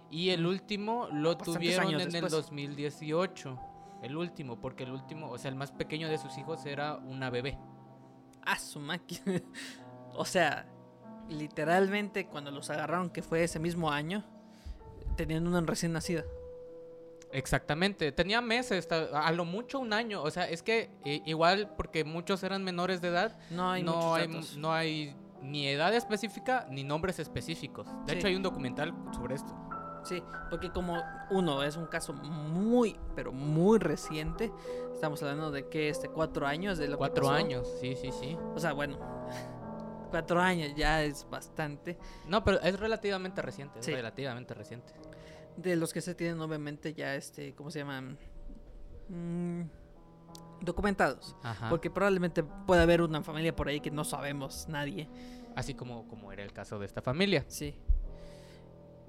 y 0.09 0.29
el 0.29 0.45
último 0.45 1.09
lo 1.11 1.35
Bastantes 1.35 1.53
tuvieron 1.53 1.93
en 1.93 1.99
el 1.99 2.11
después. 2.11 2.31
2018. 2.31 3.59
El 4.01 4.15
último, 4.15 4.61
porque 4.61 4.85
el 4.85 4.91
último, 4.91 5.29
o 5.29 5.37
sea, 5.37 5.49
el 5.49 5.55
más 5.55 5.73
pequeño 5.73 6.07
de 6.07 6.17
sus 6.17 6.37
hijos 6.37 6.65
era 6.65 6.95
una 6.95 7.29
bebé. 7.29 7.57
Ah, 8.43 8.57
su 8.57 8.79
máquina. 8.79 9.41
o 10.13 10.23
sea, 10.23 10.65
literalmente 11.27 12.27
cuando 12.27 12.49
los 12.49 12.69
agarraron, 12.69 13.09
que 13.09 13.21
fue 13.21 13.43
ese 13.43 13.59
mismo 13.59 13.91
año, 13.91 14.23
tenían 15.17 15.45
una 15.45 15.59
recién 15.59 15.91
nacida. 15.91 16.23
Exactamente, 17.31 18.11
tenía 18.11 18.41
meses, 18.41 18.87
a 18.91 19.31
lo 19.31 19.45
mucho 19.45 19.79
un 19.79 19.93
año, 19.93 20.23
o 20.23 20.31
sea, 20.31 20.49
es 20.49 20.63
que 20.63 20.89
eh, 21.05 21.21
igual 21.25 21.73
porque 21.77 22.03
muchos 22.03 22.41
eran 22.43 22.63
menores 22.63 23.01
de 23.01 23.09
edad, 23.09 23.37
No 23.51 23.69
hay 23.71 23.83
no 23.83 24.15
hay, 24.15 24.27
datos. 24.27 24.57
no 24.57 24.73
hay 24.73 25.15
ni 25.41 25.67
edad 25.67 25.93
específica 25.93 26.65
ni 26.69 26.83
nombres 26.83 27.19
específicos. 27.19 27.87
De 28.05 28.13
Sí. 28.13 28.17
hecho, 28.17 28.27
hay 28.27 28.35
un 28.35 28.43
documental 28.43 28.93
sobre 29.13 29.35
esto. 29.35 29.55
Sí, 30.03 30.23
porque 30.49 30.71
como 30.71 31.01
uno 31.29 31.61
es 31.61 31.75
un 31.77 31.85
caso 31.85 32.13
muy, 32.13 32.97
pero 33.15 33.31
muy 33.31 33.77
reciente, 33.79 34.51
estamos 34.93 35.21
hablando 35.21 35.51
de 35.51 35.67
que 35.69 35.89
este 35.89 36.09
cuatro 36.09 36.47
años 36.47 36.77
de 36.77 36.87
lo 36.87 36.93
que 36.93 36.99
Cuatro 36.99 37.23
pasó. 37.25 37.35
años, 37.35 37.67
sí, 37.79 37.95
sí, 37.95 38.09
sí. 38.11 38.37
O 38.55 38.59
sea, 38.59 38.73
bueno, 38.73 38.97
cuatro 40.09 40.39
años 40.41 40.73
ya 40.75 41.03
es 41.03 41.27
bastante. 41.29 41.97
No, 42.25 42.43
pero 42.43 42.59
es 42.61 42.79
relativamente 42.79 43.41
reciente, 43.41 43.79
es 43.79 43.85
Sí. 43.85 43.93
relativamente 43.93 44.53
reciente. 44.53 44.93
De 45.61 45.75
los 45.75 45.91
que 45.93 46.01
se 46.01 46.15
tienen 46.15 46.39
obviamente 46.41 46.93
ya 46.93 47.15
este, 47.15 47.53
¿cómo 47.53 47.69
se 47.71 47.79
llaman? 47.79 48.17
Mm, 49.09 49.61
documentados. 50.61 51.35
Ajá. 51.43 51.69
Porque 51.69 51.89
probablemente 51.89 52.43
puede 52.43 52.81
haber 52.81 53.01
una 53.01 53.21
familia 53.23 53.55
por 53.55 53.67
ahí 53.67 53.79
que 53.79 53.91
no 53.91 54.03
sabemos 54.03 54.67
nadie. 54.69 55.09
Así 55.55 55.73
como, 55.73 56.07
como 56.07 56.31
era 56.31 56.43
el 56.43 56.53
caso 56.53 56.79
de 56.79 56.85
esta 56.85 57.01
familia. 57.01 57.43
Sí. 57.47 57.75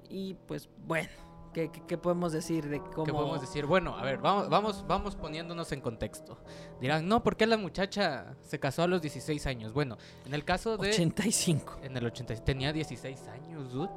Y 0.09 0.33
pues 0.33 0.67
bueno, 0.85 1.07
¿qué, 1.53 1.71
qué- 1.71 1.83
qué 1.87 1.97
podemos 1.97 2.33
decir 2.33 2.67
de 2.67 2.79
cómo... 2.81 3.05
¿Qué 3.05 3.13
podemos 3.13 3.39
decir? 3.39 3.65
Bueno, 3.65 3.97
a 3.97 4.03
ver, 4.03 4.17
vamos, 4.17 4.49
vamos, 4.49 4.85
vamos 4.87 5.15
poniéndonos 5.15 5.71
en 5.71 5.79
contexto. 5.79 6.37
Dirán, 6.81 7.07
no, 7.07 7.23
¿por 7.23 7.37
qué 7.37 7.45
la 7.47 7.55
muchacha 7.57 8.35
se 8.41 8.59
casó 8.59 8.83
a 8.83 8.87
los 8.87 9.01
16 9.01 9.45
años? 9.47 9.71
Bueno, 9.71 9.97
en 10.25 10.33
el 10.33 10.43
caso 10.43 10.75
de... 10.77 10.89
85. 10.89 11.79
En 11.83 11.95
el 11.95 12.05
86 12.07 12.43
tenía 12.43 12.73
16 12.73 13.27
años, 13.29 13.71
dude. 13.71 13.89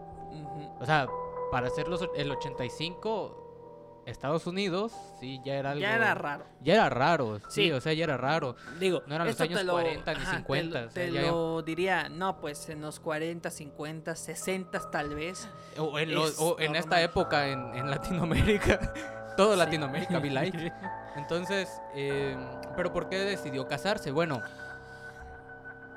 O 0.80 0.84
sea, 0.86 1.06
para 1.54 1.68
hacer 1.68 1.86
los, 1.86 2.04
el 2.16 2.28
85, 2.32 4.02
Estados 4.06 4.46
Unidos, 4.48 4.92
sí, 5.20 5.40
ya 5.44 5.54
era 5.54 5.70
algo... 5.70 5.80
Ya 5.82 5.94
era 5.94 6.14
raro. 6.14 6.44
Ya 6.60 6.74
era 6.74 6.90
raro, 6.90 7.38
sí, 7.48 7.66
Sí. 7.66 7.72
o 7.72 7.80
sea, 7.80 7.92
ya 7.92 8.02
era 8.04 8.16
raro. 8.16 8.56
Digo, 8.80 9.02
No 9.06 9.14
eran 9.14 9.28
los 9.28 9.40
años 9.40 9.60
te 9.60 9.64
lo- 9.64 9.72
40 9.74 10.12
ni 10.14 10.20
ajá, 10.20 10.30
te 10.32 10.36
50, 10.38 10.80
lo- 10.80 10.86
o 10.88 10.90
sea, 10.90 11.02
Te, 11.06 11.12
ya- 11.12 11.22
lo 11.22 11.62
diría, 11.62 12.08
no, 12.08 12.40
pues 12.40 12.68
en 12.70 12.80
los 12.82 12.98
40, 12.98 13.50
50, 13.50 14.16
60 14.16 14.90
tal 14.90 15.14
vez. 15.14 15.48
O 15.78 15.96
en, 15.98 16.12
los- 16.12 16.32
Es 16.32 16.38
o 16.40 16.58
en 16.58 16.74
esta 16.74 17.00
época 17.00 17.46
en, 17.48 17.60
en 17.76 17.88
Latinoamérica. 17.88 18.92
Todo 19.36 19.52
Sí. 19.52 19.58
Latinoamérica, 19.58 20.18
be 20.18 20.30
like. 20.30 20.72
Entonces, 21.16 21.68
eh, 21.94 22.36
¿pero 22.76 22.92
por 22.92 23.08
qué 23.08 23.18
decidió 23.18 23.66
casarse? 23.68 24.10
Bueno, 24.10 24.42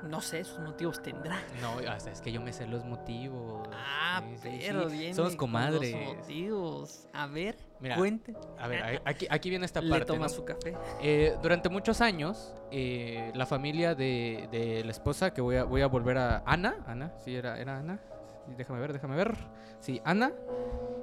No 0.04 0.20
sé, 0.20 0.44
sus 0.44 0.58
motivos 0.60 1.02
tendrá. 1.02 1.36
no, 1.60 1.80
es 1.80 2.20
que 2.20 2.30
yo 2.32 2.40
me 2.40 2.52
sé 2.52 2.66
los 2.66 2.84
motivos. 2.84 3.68
Ah, 3.72 4.22
Sí, 4.42 4.50
sí, 4.50 4.58
pero 4.66 4.88
sí. 4.90 4.98
bien. 4.98 5.14
Somos 5.14 5.36
comadres. 5.36 5.94
motivos. 6.16 7.06
A 7.12 7.26
ver, 7.26 7.56
Mira, 7.80 7.96
cuente. 7.96 8.34
A 8.58 8.66
ver, 8.68 9.00
aquí, 9.04 9.26
aquí 9.30 9.50
viene 9.50 9.64
esta 9.66 9.80
Le 9.80 9.90
parte. 9.90 10.06
toma 10.06 10.22
¿no? 10.26 10.28
su 10.28 10.44
café. 10.44 10.76
Eh, 11.00 11.36
durante 11.42 11.68
muchos 11.68 12.00
años, 12.00 12.54
eh, 12.70 13.30
la 13.34 13.46
familia 13.46 13.94
de, 13.94 14.48
de 14.50 14.82
la 14.84 14.90
esposa, 14.90 15.32
que 15.32 15.40
voy 15.40 15.56
a, 15.56 15.64
voy 15.64 15.82
a 15.82 15.86
volver 15.86 16.18
a 16.18 16.42
Ana, 16.46 16.76
Ana, 16.86 17.12
sí, 17.24 17.34
era, 17.36 17.58
era 17.58 17.78
Ana, 17.78 17.98
Sí, 18.46 18.54
déjame 18.56 18.80
ver, 18.80 18.92
déjame 18.94 19.14
ver, 19.14 19.36
sí, 19.78 20.00
Ana, 20.04 20.32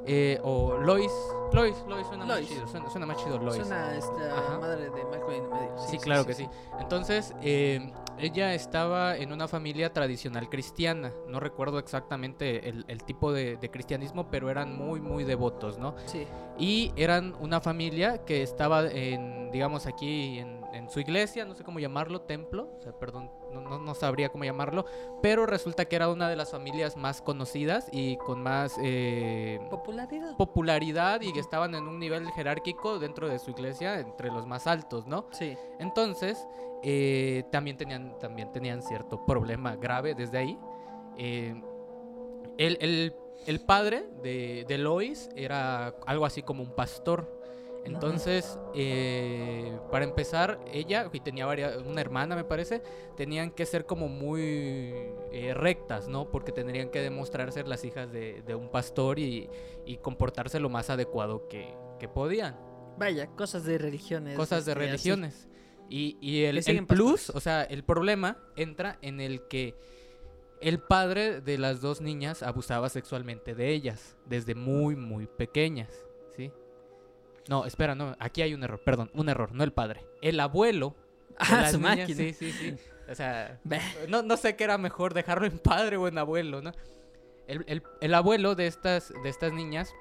eh, 0.08 0.40
o 0.44 0.78
Lois, 0.78 1.12
Lois, 1.54 1.76
Lois 1.88 2.08
suena 2.08 2.26
Lois. 2.26 2.42
más 2.42 2.50
chido, 2.50 2.68
suena, 2.68 2.90
suena 2.90 3.06
más 3.06 3.18
chido 3.18 3.38
Lois. 3.40 3.58
Suena 3.58 3.96
esta 3.96 4.38
Ajá. 4.38 4.60
madre 4.60 4.90
de 4.90 5.04
Malcolm 5.06 5.32
en 5.46 5.50
medio. 5.52 5.78
Sí, 5.78 5.98
claro 6.00 6.26
que 6.26 6.34
sí. 6.34 6.48
Entonces, 6.80 7.34
eh, 7.42 7.92
ella 8.20 8.54
estaba 8.54 9.18
en 9.18 9.32
una 9.32 9.48
familia 9.48 9.92
tradicional 9.94 10.50
cristiana. 10.50 11.12
No 11.28 11.40
recuerdo 11.40 11.80
exactamente 11.80 12.70
el, 12.70 12.86
el 12.88 13.04
tipo 13.04 13.32
de, 13.32 13.58
de 13.58 13.70
cristianismo, 13.70 14.30
pero 14.30 14.50
eran 14.50 14.78
muy, 14.78 15.02
muy 15.02 15.24
devotos, 15.24 15.78
¿no? 15.78 15.96
Sí. 16.06 16.26
Y 16.58 16.92
eran 16.96 17.36
una 17.40 17.62
familia 17.62 18.24
que 18.26 18.42
estaba 18.42 18.88
en, 18.88 19.52
digamos, 19.52 19.86
aquí 19.88 20.40
en, 20.40 20.62
en 20.74 20.90
su 20.90 21.00
iglesia, 21.00 21.46
no 21.46 21.56
sé 21.56 21.64
cómo 21.64 21.80
llamarlo, 21.80 22.22
templo, 22.22 22.70
o 22.78 22.82
sea, 22.82 22.94
perdón, 22.94 23.30
no, 23.56 23.62
no, 23.62 23.80
no 23.80 23.96
sabría 23.96 24.30
cómo 24.30 24.44
llamarlo, 24.44 24.86
pero 25.22 25.46
resulta 25.46 25.86
que 25.86 25.96
era 25.96 26.10
una 26.10 26.30
de 26.30 26.36
las 26.36 26.52
familias 26.52 26.96
más 26.98 27.22
conocidas 27.22 27.88
y 27.92 28.18
con 28.18 28.44
más 28.44 28.76
eh, 28.84 29.60
Popularidad. 29.70 30.36
popularidad 30.38 31.22
y 31.22 31.34
que 31.34 31.40
estaban 31.40 31.74
en 31.76 31.88
un 31.88 32.00
nivel 32.00 32.30
jerárquico 32.32 33.00
dentro 33.00 33.28
de 33.30 33.40
su 33.40 33.52
iglesia, 33.52 34.00
entre 34.00 34.30
los 34.30 34.46
más 34.46 34.68
altos, 34.68 35.08
¿no? 35.08 35.26
Sí. 35.32 35.58
Entonces, 35.80 36.48
eh, 36.84 37.44
también, 37.52 37.78
tenían, 37.78 38.18
también 38.20 38.52
tenían 38.52 38.82
cierto 38.84 39.26
problema 39.26 39.76
grave 39.76 40.14
desde 40.16 40.38
ahí. 40.38 40.60
Eh, 41.18 41.56
el, 42.58 42.78
el- 42.82 43.16
el 43.48 43.60
padre 43.62 44.08
de, 44.24 44.66
de 44.68 44.78
Lois 44.80 45.30
era 45.36 45.94
algo 46.08 46.26
así 46.26 46.42
como 46.42 46.64
un 46.64 46.72
pastor. 46.74 47.42
Entonces, 47.86 48.60
eh, 48.74 49.78
para 49.92 50.04
empezar, 50.06 50.60
ella, 50.74 51.10
y 51.14 51.20
tenía 51.22 51.46
varias, 51.46 51.78
una 51.78 52.02
hermana 52.02 52.36
me 52.36 52.44
parece, 52.44 52.82
tenían 53.16 53.52
que 53.52 53.66
ser 53.66 53.86
como 53.86 54.10
muy 54.10 54.94
eh, 55.32 55.54
rectas, 55.54 56.08
¿no? 56.08 56.30
Porque 56.30 56.52
tendrían 56.52 56.90
que 56.90 57.00
demostrar 57.00 57.52
ser 57.52 57.68
las 57.68 57.86
hijas 57.86 58.12
de, 58.12 58.42
de 58.42 58.56
un 58.56 58.70
pastor 58.70 59.20
y, 59.20 59.50
y 59.86 59.98
comportarse 59.98 60.60
lo 60.60 60.70
más 60.70 60.90
adecuado 60.90 61.48
que, 61.48 61.74
que 62.00 62.08
podían 62.08 62.58
Vaya, 62.98 63.28
cosas 63.28 63.66
de 63.66 63.78
religiones. 63.78 64.38
cosas 64.38 64.66
de 64.66 64.72
este, 64.72 64.86
religiones. 64.86 65.48
Y, 65.90 66.18
y 66.22 66.44
el, 66.44 66.88
plus, 66.88 67.30
o 67.30 67.40
sea, 67.40 67.64
el 67.64 67.84
problema 67.84 68.38
entra 68.56 68.98
en 69.02 69.22
el 69.22 69.48
que 69.48 69.76
el 70.62 70.80
padre 70.80 71.42
de 71.42 71.58
las 71.58 71.82
dos 71.82 72.02
niñas 72.02 72.42
abusaba 72.42 72.90
sexualmente 72.90 73.54
de 73.54 73.70
ellas 73.72 74.16
desde 74.26 74.56
muy, 74.56 74.96
muy 74.96 75.28
pequeñas. 75.28 75.90
No, 77.48 77.66
espera, 77.66 77.94
no, 77.96 78.16
aquí 78.20 78.42
hay 78.42 78.54
un 78.54 78.64
error, 78.64 78.82
perdón, 78.84 79.12
un 79.14 79.30
error, 79.30 79.52
no 79.54 79.64
el 79.64 79.72
padre. 79.74 80.06
El 80.22 80.40
abuelo. 80.40 80.96
Ah, 81.38 81.68
su 81.70 81.78
niñas, 81.80 81.98
máquina. 82.00 82.18
Sí, 82.18 82.34
sí, 82.34 82.52
sí. 82.54 82.76
O 83.10 83.14
sea, 83.14 83.60
no, 84.08 84.22
no 84.24 84.38
sé 84.38 84.56
qué 84.56 84.64
era 84.64 84.78
mejor, 84.78 85.14
dejarlo 85.14 85.46
en 85.46 85.60
padre 85.60 85.98
o 85.98 86.08
en 86.08 86.18
abuelo, 86.18 86.62
¿no? 86.62 86.72
El, 87.48 87.66
el- 87.68 87.84
el 88.02 88.14
abuelo 88.14 88.56
de 88.56 88.68
estas, 88.68 89.14
de 89.22 89.30
estas 89.30 89.52
niñas 89.52 89.94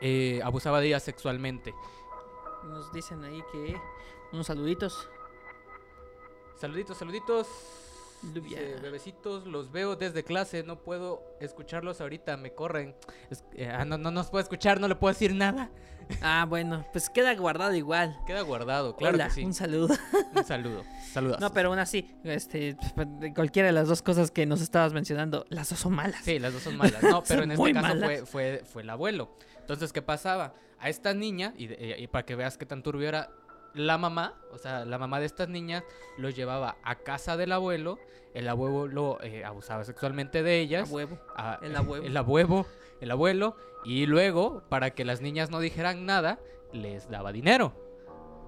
eh, 0.00 0.40
abusaba 0.42 0.80
de 0.80 0.86
ellas 0.88 1.02
sexualmente. 1.02 1.74
Nos 2.64 2.90
dicen 2.94 3.22
ahí 3.24 3.42
que 3.52 3.76
unos 4.32 4.46
saluditos. 4.46 5.08
Saluditos, 6.56 6.96
saluditos. 6.96 7.46
Dice, 8.22 8.76
bebecitos, 8.82 9.46
los 9.46 9.70
veo 9.70 9.94
desde 9.96 10.24
clase, 10.24 10.62
no 10.64 10.82
puedo 10.82 11.22
escucharlos 11.40 12.00
ahorita, 12.00 12.36
me 12.36 12.52
corren. 12.52 12.96
Es- 13.30 13.44
eh, 13.54 13.68
ah, 13.72 13.84
no, 13.84 13.96
no 13.98 14.10
nos 14.10 14.28
puedo 14.30 14.42
escuchar, 14.42 14.80
no 14.80 14.88
le 14.88 14.96
puedo 14.96 15.12
decir 15.12 15.34
nada. 15.34 15.70
Ah, 16.22 16.46
bueno, 16.48 16.86
pues 16.92 17.10
queda 17.10 17.34
guardado 17.34 17.74
igual. 17.74 18.18
Queda 18.26 18.40
guardado, 18.42 18.96
claro 18.96 19.14
Hola, 19.16 19.26
que 19.26 19.34
sí. 19.34 19.44
un 19.44 19.52
saludo. 19.54 19.88
Un 20.34 20.44
saludo, 20.44 20.82
saludos. 21.12 21.38
No, 21.40 21.52
pero 21.52 21.68
aún 21.68 21.78
así, 21.78 22.10
este, 22.24 22.76
de 23.20 23.34
cualquiera 23.34 23.66
de 23.66 23.72
las 23.72 23.88
dos 23.88 24.00
cosas 24.02 24.30
que 24.30 24.46
nos 24.46 24.60
estabas 24.62 24.92
mencionando, 24.92 25.44
las 25.50 25.68
dos 25.68 25.78
son 25.78 25.92
malas. 25.94 26.24
Sí, 26.24 26.38
las 26.38 26.52
dos 26.54 26.62
son 26.62 26.76
malas. 26.76 27.02
No, 27.02 27.22
pero 27.28 27.42
en 27.42 27.50
este 27.52 27.72
caso 27.74 27.98
fue, 27.98 28.26
fue, 28.26 28.62
fue 28.64 28.82
el 28.82 28.90
abuelo. 28.90 29.36
Entonces, 29.60 29.92
¿qué 29.92 30.00
pasaba? 30.00 30.54
A 30.80 30.88
esta 30.88 31.12
niña, 31.12 31.52
y, 31.58 31.66
eh, 31.72 31.96
y 31.98 32.06
para 32.06 32.24
que 32.24 32.34
veas 32.36 32.56
qué 32.56 32.64
tan 32.66 32.82
turbio 32.82 33.06
era, 33.08 33.30
la 33.74 33.98
mamá, 33.98 34.34
o 34.52 34.58
sea, 34.58 34.84
la 34.84 34.98
mamá 34.98 35.20
de 35.20 35.26
estas 35.26 35.48
niñas, 35.48 35.84
los 36.16 36.34
llevaba 36.36 36.76
a 36.82 36.96
casa 36.96 37.36
del 37.36 37.52
abuelo. 37.52 37.98
El 38.34 38.48
abuelo 38.48 39.18
eh, 39.22 39.44
abusaba 39.44 39.84
sexualmente 39.84 40.42
de 40.42 40.60
ellas. 40.60 40.90
a- 41.36 41.58
El 41.62 41.74
abuelo. 41.76 42.04
El 42.06 42.16
abuelo, 42.16 42.66
el 43.00 43.10
abuelo. 43.10 43.56
Y 43.84 44.06
luego, 44.06 44.62
para 44.68 44.90
que 44.90 45.04
las 45.04 45.20
niñas 45.20 45.50
no 45.50 45.60
dijeran 45.60 46.04
nada, 46.06 46.38
les 46.72 47.08
daba 47.08 47.32
dinero. 47.32 47.72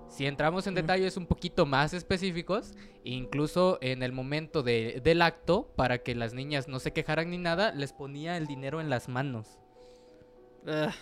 Si 0.09 0.27
entramos 0.27 0.67
en 0.67 0.75
Mm. 0.75 0.77
detalles 0.77 1.17
un 1.17 1.27
poquito 1.27 1.67
más 1.67 1.95
específicos, 1.95 2.75
incluso 3.05 3.79
en 3.81 4.03
el 4.03 4.13
momento 4.13 4.63
de- 4.65 5.01
del 5.05 5.23
acto, 5.23 5.69
para 5.77 5.99
que 5.99 6.15
las 6.17 6.35
niñas 6.35 6.67
no 6.67 6.81
se 6.81 6.93
quejaran 6.93 7.31
ni 7.31 7.39
nada, 7.39 7.73
les 7.73 7.93
ponía 7.93 8.37
el 8.37 8.47
dinero 8.49 8.81
en 8.81 8.91
las 8.91 9.09
manos. 9.09 9.59
Ah, 10.67 10.93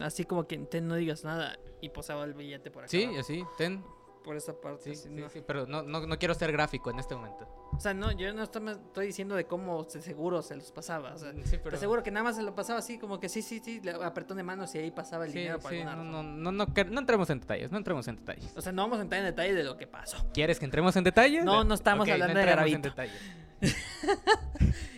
así 0.00 0.24
como 0.24 0.46
que 0.46 0.58
te 0.58 0.80
no 0.80 0.94
digas 0.96 1.24
nada 1.24 1.58
y 1.80 1.88
posaba 1.90 2.24
el 2.24 2.34
billete 2.34 2.70
por 2.70 2.84
acá. 2.84 2.90
Sí, 2.90 3.04
abajo, 3.04 3.20
así, 3.20 3.44
ten. 3.56 3.84
Por 4.24 4.36
esa 4.36 4.60
parte. 4.60 4.94
Sí, 4.94 4.94
sí, 4.94 5.08
no. 5.08 5.28
sí, 5.30 5.42
pero 5.46 5.66
no, 5.66 5.82
no, 5.82 6.06
no 6.06 6.18
quiero 6.18 6.34
ser 6.34 6.52
gráfico 6.52 6.90
en 6.90 6.98
este 6.98 7.14
momento. 7.14 7.48
O 7.72 7.80
sea, 7.80 7.94
no, 7.94 8.12
yo 8.12 8.32
no 8.34 8.42
estoy, 8.42 9.06
diciendo 9.06 9.34
de 9.36 9.46
cómo 9.46 9.84
se 9.88 10.02
seguro 10.02 10.42
se 10.42 10.56
los 10.56 10.70
pasaba. 10.70 11.14
O 11.14 11.18
sea, 11.18 11.32
Sí, 11.44 11.56
pero... 11.56 11.70
te 11.70 11.76
aseguro 11.76 12.02
que 12.02 12.10
nada 12.10 12.24
más 12.24 12.36
se 12.36 12.42
lo 12.42 12.54
pasaba 12.54 12.80
así, 12.80 12.98
como 12.98 13.20
que 13.20 13.28
sí, 13.30 13.40
sí, 13.40 13.60
sí, 13.64 13.80
apretón 14.02 14.36
de 14.36 14.42
manos 14.42 14.74
y 14.74 14.78
ahí 14.78 14.90
pasaba 14.90 15.24
el 15.24 15.32
dinero 15.32 15.58
alguna 15.64 15.96
no, 15.96 16.04
no, 16.04 16.22
no, 16.22 16.52
no, 16.52 16.66
no 16.66 16.98
entremos 17.00 17.30
en 17.30 17.40
detalles, 17.40 17.70
no 17.70 17.78
entremos 17.78 18.06
en 18.08 18.16
detalles. 18.16 18.52
O 18.54 18.60
sea, 18.60 18.72
no 18.72 18.82
vamos 18.82 18.98
a 18.98 19.02
entrar 19.02 19.20
en 19.20 19.26
detalle 19.26 19.54
de 19.54 19.64
lo 19.64 19.76
que 19.76 19.86
pasó. 19.86 20.18
¿Quieres 20.34 20.58
que 20.58 20.64
entremos 20.66 20.94
en 20.96 21.04
detalles? 21.04 21.44
No, 21.44 21.64
no 21.64 21.74
estamos 21.74 22.06
hablando 22.08 22.34
de 22.34 22.40
entremos 22.42 22.66
en 22.66 22.82
Gravito. 22.82 22.88
detalles. 22.90 23.22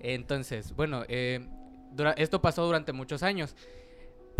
Entonces, 0.00 0.74
bueno, 0.74 1.02
eh, 1.08 1.46
esto 2.16 2.40
pasó 2.40 2.64
durante 2.64 2.92
muchos 2.92 3.22
años, 3.22 3.54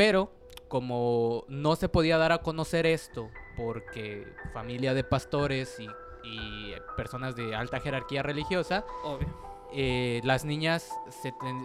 pero 0.00 0.32
como 0.68 1.44
no 1.48 1.76
se 1.76 1.90
podía 1.90 2.16
dar 2.16 2.32
a 2.32 2.38
conocer 2.38 2.86
esto 2.86 3.28
porque 3.54 4.26
familia 4.54 4.94
de 4.94 5.04
pastores 5.04 5.78
y, 5.78 5.86
y 6.24 6.72
personas 6.96 7.36
de 7.36 7.54
alta 7.54 7.80
jerarquía 7.80 8.22
religiosa, 8.22 8.86
Obvio. 9.04 9.28
eh, 9.74 10.22
las 10.24 10.46
niñas 10.46 10.90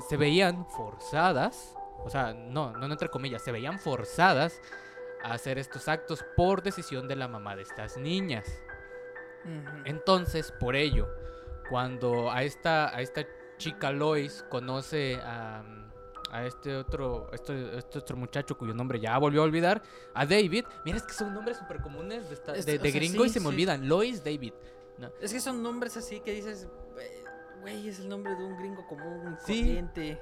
se, 0.09 0.17
veían 0.17 0.67
forzadas, 0.67 1.77
o 2.03 2.09
sea, 2.09 2.33
no, 2.33 2.73
no 2.73 2.87
entre 2.87 3.07
comillas, 3.07 3.41
se 3.41 3.53
veían 3.53 3.79
forzadas 3.79 4.59
a 5.23 5.31
hacer 5.31 5.57
estos 5.57 5.87
actos 5.87 6.25
por 6.35 6.61
decisión 6.61 7.07
de 7.07 7.15
la 7.15 7.29
mamá 7.29 7.55
de 7.55 7.61
estas 7.61 7.95
niñas. 7.95 8.61
Entonces, 9.85 10.51
por 10.51 10.75
ello, 10.75 11.07
cuando 11.69 12.29
a 12.29 12.43
esta, 12.43 12.93
a 12.93 12.99
esta 12.99 13.25
chica 13.57 13.91
Lois 13.91 14.43
conoce 14.49 15.21
a, 15.23 15.63
a 16.35 16.45
este 16.45 16.75
otro 16.75 17.29
este, 17.33 17.77
este 17.77 17.99
otro 17.99 18.17
muchacho 18.17 18.57
cuyo 18.57 18.73
nombre 18.73 18.99
ya 18.99 19.17
volvió 19.17 19.41
a 19.41 19.45
olvidar, 19.45 19.81
a 20.13 20.25
David, 20.25 20.65
mira, 20.83 20.97
es 20.97 21.03
que 21.03 21.13
son 21.13 21.33
nombres 21.33 21.57
súper 21.57 21.81
comunes 21.81 22.27
de, 22.29 22.35
esta- 22.35 22.55
Es- 22.55 22.65
de- 22.65 22.77
de 22.79 22.91
sea, 22.91 22.99
gringo 22.99 23.25
y 23.25 23.29
se 23.29 23.39
me 23.39 23.45
sí. 23.47 23.51
olvidan. 23.53 23.87
Lois, 23.87 24.23
David. 24.23 24.53
No. 24.97 25.09
Es 25.21 25.33
que 25.33 25.39
son 25.39 25.61
nombres 25.63 25.97
así 25.97 26.19
que 26.21 26.31
dices, 26.33 26.67
"Eh, 26.99 27.23
güey, 27.61 27.87
es 27.89 27.99
el 27.99 28.07
nombre 28.09 28.35
de 28.35 28.43
un 28.43 28.57
gringo 28.57 28.85
común, 28.87 29.37
Sí. 29.45 29.59
corriente, 29.61 30.19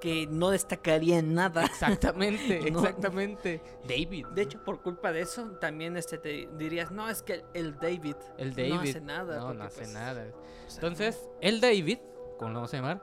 que 0.00 0.26
no 0.26 0.50
destacaría 0.50 1.18
en 1.18 1.32
nada. 1.34 1.62
Exactamente, 1.66 2.70
No. 2.72 2.80
exactamente. 2.80 3.62
David. 3.88 4.26
De 4.34 4.42
hecho, 4.42 4.64
por 4.64 4.82
culpa 4.82 5.12
de 5.12 5.20
eso, 5.20 5.52
también 5.60 5.96
este 5.96 6.18
te 6.18 6.48
dirías, 6.58 6.90
no, 6.90 7.08
es 7.08 7.22
que 7.22 7.44
el 7.54 7.76
David, 7.78 8.16
el 8.36 8.54
David. 8.54 8.74
no 8.74 8.80
hace 8.80 9.00
nada. 9.00 9.38
No, 9.38 9.54
no 9.54 9.64
hace 9.64 9.82
pues, 9.82 9.92
nada. 9.92 10.26
Entonces, 10.74 11.28
el 11.40 11.60
David, 11.60 11.98
como 12.38 12.50
lo 12.50 12.54
vamos 12.56 12.74
a 12.74 12.76
llamar, 12.78 13.02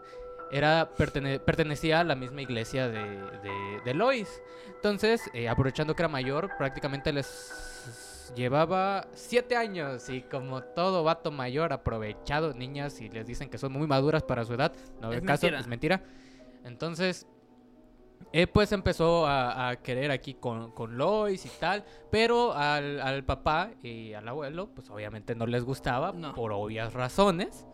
era, 0.52 0.90
pertene- 0.96 1.40
pertenecía 1.40 2.00
a 2.00 2.04
la 2.04 2.16
misma 2.16 2.42
iglesia 2.42 2.88
de, 2.88 3.00
de- 3.04 3.82
de 3.86 3.94
Lois. 3.94 4.42
Entonces, 4.76 5.30
eh, 5.34 5.48
aprovechando 5.50 5.96
que 5.96 6.02
era 6.02 6.10
mayor, 6.10 6.52
prácticamente 6.58 7.12
les 7.14 8.32
llevaba 8.36 9.08
siete 9.14 9.56
años 9.56 10.08
y 10.10 10.22
como 10.22 10.62
todo 10.62 11.04
vato 11.04 11.32
mayor 11.32 11.74
aprovechado, 11.74 12.54
niñas, 12.54 13.02
y 13.02 13.10
les 13.10 13.26
dicen 13.26 13.50
que 13.50 13.58
son 13.58 13.72
muy 13.74 13.88
maduras 13.88 14.24
para 14.24 14.46
su 14.46 14.54
edad, 14.54 14.72
no 15.02 15.12
Es 15.12 15.22
caso, 15.22 15.48
mentira. 15.48 15.60
es 15.60 15.68
mentira. 15.68 16.04
Entonces, 16.64 17.28
eh, 18.32 18.46
pues 18.48 18.72
empezó 18.72 19.26
a, 19.26 19.70
a 19.70 19.76
querer 19.78 20.12
aquí 20.12 20.36
con, 20.36 20.72
con 20.72 20.98
Lois 20.98 21.46
y 21.46 21.50
tal, 21.60 21.84
pero 22.12 22.54
al, 22.54 23.02
al 23.02 23.24
papá 23.24 23.72
y 23.82 24.14
al 24.14 24.28
abuelo, 24.28 24.70
pues 24.76 24.90
obviamente 24.92 25.34
no 25.36 25.48
les 25.48 25.64
gustaba, 25.64 26.12
No. 26.12 26.34
por 26.36 26.52
obvias 26.52 26.94
razones. 26.94 27.66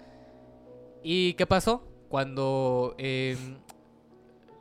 ¿Y 1.04 1.34
qué 1.34 1.46
pasó? 1.46 1.84
Cuando 2.16 2.96
em, 2.98 3.58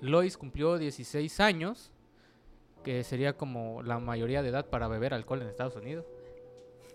Lois 0.00 0.36
cumplió 0.36 0.76
16 0.76 1.38
años, 1.38 1.92
que 2.82 3.04
sería 3.04 3.36
como 3.36 3.80
la 3.84 4.00
mayoría 4.00 4.42
de 4.42 4.48
edad 4.48 4.66
para 4.68 4.88
beber 4.88 5.14
alcohol 5.14 5.40
en 5.40 5.46
Estados 5.46 5.76
Unidos, 5.76 6.04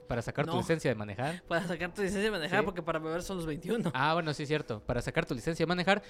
para 0.09 0.21
sacar 0.21 0.45
tu 0.45 0.57
licencia 0.57 0.91
de 0.91 0.95
manejar. 0.95 1.41
Para 1.47 1.65
sacar 1.65 1.93
tu 1.93 2.01
licencia 2.01 2.25
de 2.25 2.31
manejar, 2.31 2.59
Sí. 2.59 2.65
porque 2.65 2.81
para 2.81 2.99
beber 2.99 3.23
son 3.23 3.37
los 3.37 3.45
21. 3.45 3.89
Ah, 3.93 4.13
bueno, 4.15 4.33
sí 4.33 4.43
es 4.43 4.49
cierto, 4.49 4.81
para 4.81 5.01
sacar 5.01 5.25
tu 5.25 5.33
licencia 5.33 5.63
de 5.63 5.67
manejar, 5.67 6.03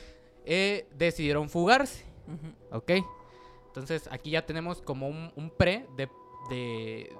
eh, 0.45 0.87
decidieron 0.97 1.47
fugarse. 1.47 2.05
Ujú. 2.27 2.75
¿Ok? 2.75 2.91
Entonces 3.67 4.09
aquí 4.11 4.31
ya 4.31 4.47
tenemos 4.47 4.81
como 4.81 5.07
un, 5.09 5.31
un 5.35 5.51
pre 5.51 5.85
de, 5.95 6.09
de 6.49 7.15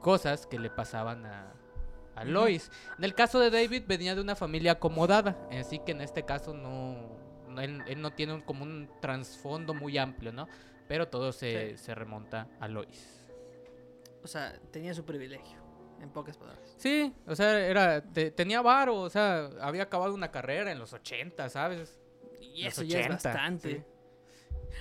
cosas 0.00 0.46
que 0.46 0.58
le 0.58 0.70
pasaban 0.70 1.26
a, 1.26 1.52
a. 2.20 2.24
Lois. 2.24 2.70
En 2.98 3.04
el 3.04 3.14
caso 3.14 3.38
de 3.40 3.50
David 3.50 3.84
venía 3.86 4.14
de 4.14 4.20
una 4.20 4.34
familia 4.36 4.72
acomodada, 4.72 5.36
así 5.52 5.78
que 5.80 5.92
en 5.92 6.00
este 6.00 6.24
caso 6.24 6.54
no, 6.54 7.16
no- 7.48 7.60
él, 7.60 7.82
él 7.86 8.00
no 8.00 8.12
tiene 8.12 8.34
un- 8.34 8.42
como 8.42 8.62
un 8.64 8.90
trasfondo 9.00 9.74
muy 9.74 9.98
amplio, 9.98 10.32
¿no? 10.32 10.46
Pero 10.88 11.08
todo 11.08 11.32
se, 11.32 11.76
Sí. 11.76 11.84
se 11.84 11.94
remonta 11.94 12.48
a 12.60 12.68
Lois. 12.68 13.14
O 14.22 14.26
sea, 14.26 14.58
tenía 14.70 14.94
su 14.94 15.04
privilegio, 15.04 15.58
en 16.00 16.10
pocas 16.10 16.36
palabras. 16.36 16.74
Sí, 16.76 17.12
o 17.26 17.34
sea, 17.36 17.58
era, 17.66 18.02
te- 18.02 18.30
tenía 18.30 18.62
varo, 18.62 18.96
o 19.00 19.10
sea, 19.10 19.50
había 19.60 19.84
acabado 19.84 20.14
una 20.14 20.30
carrera 20.30 20.70
en 20.72 20.78
los 20.78 20.92
80, 20.92 21.48
¿sabes? 21.48 22.00
Y 22.40 22.64
Los 22.64 22.72
eso 22.74 22.82
ya 22.84 23.00
es 23.00 23.06
80, 23.06 23.28
bastante. 23.28 23.70
sí. 23.76 23.82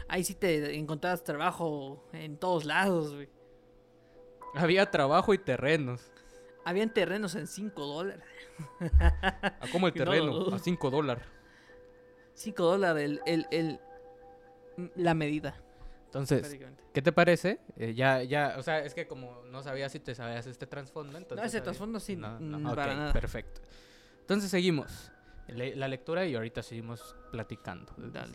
Ahí 0.09 0.23
sí 0.23 0.35
te 0.35 0.75
encontrabas 0.75 1.23
trabajo 1.23 2.07
en 2.13 2.37
todos 2.37 2.65
lados, 2.65 3.13
güey. 3.15 3.29
Había 4.55 4.89
trabajo 4.89 5.33
y 5.33 5.37
terrenos. 5.37 6.01
Habían 6.67 6.89
terrenos 6.93 7.33
en 7.35 7.47
5 7.47 7.85
dólares. 7.85 8.23
¿A 8.99 9.61
cómo 9.71 9.87
el 9.87 9.93
no 9.95 10.03
terreno? 10.03 10.53
A 10.53 10.59
5 10.59 10.89
dólares. 10.89 11.23
5 12.33 12.63
dólares 12.63 13.03
el, 13.05 13.21
el, 13.25 13.47
el- 13.51 13.79
la 14.95 15.13
medida. 15.13 15.55
Entonces. 16.05 16.59
¿qué 16.93 17.01
te 17.01 17.11
parece? 17.11 17.59
Eh, 17.77 17.93
ya, 17.93 18.21
ya, 18.23 18.55
o 18.57 18.63
sea, 18.63 18.79
es 18.83 18.93
que 18.93 19.07
como 19.07 19.43
no 19.45 19.63
sabía 19.63 19.87
si 19.89 19.99
te 19.99 20.13
sabías 20.15 20.45
este 20.47 20.65
trasfondo, 20.67 21.17
entonces... 21.17 21.43
No, 21.43 21.47
ese 21.47 21.61
trasfondo 21.61 21.99
sí, 21.99 22.15
No, 22.15 22.39
no, 22.39 22.75
para 22.75 22.95
nada. 22.95 23.13
perfecto. 23.13 23.61
Entonces 24.21 24.49
seguimos 24.51 25.11
Le- 25.47 25.75
la 25.75 25.87
lectura 25.87 26.25
y 26.25 26.35
ahorita 26.35 26.63
seguimos 26.63 27.15
platicando. 27.31 27.93
Dale. 27.97 28.33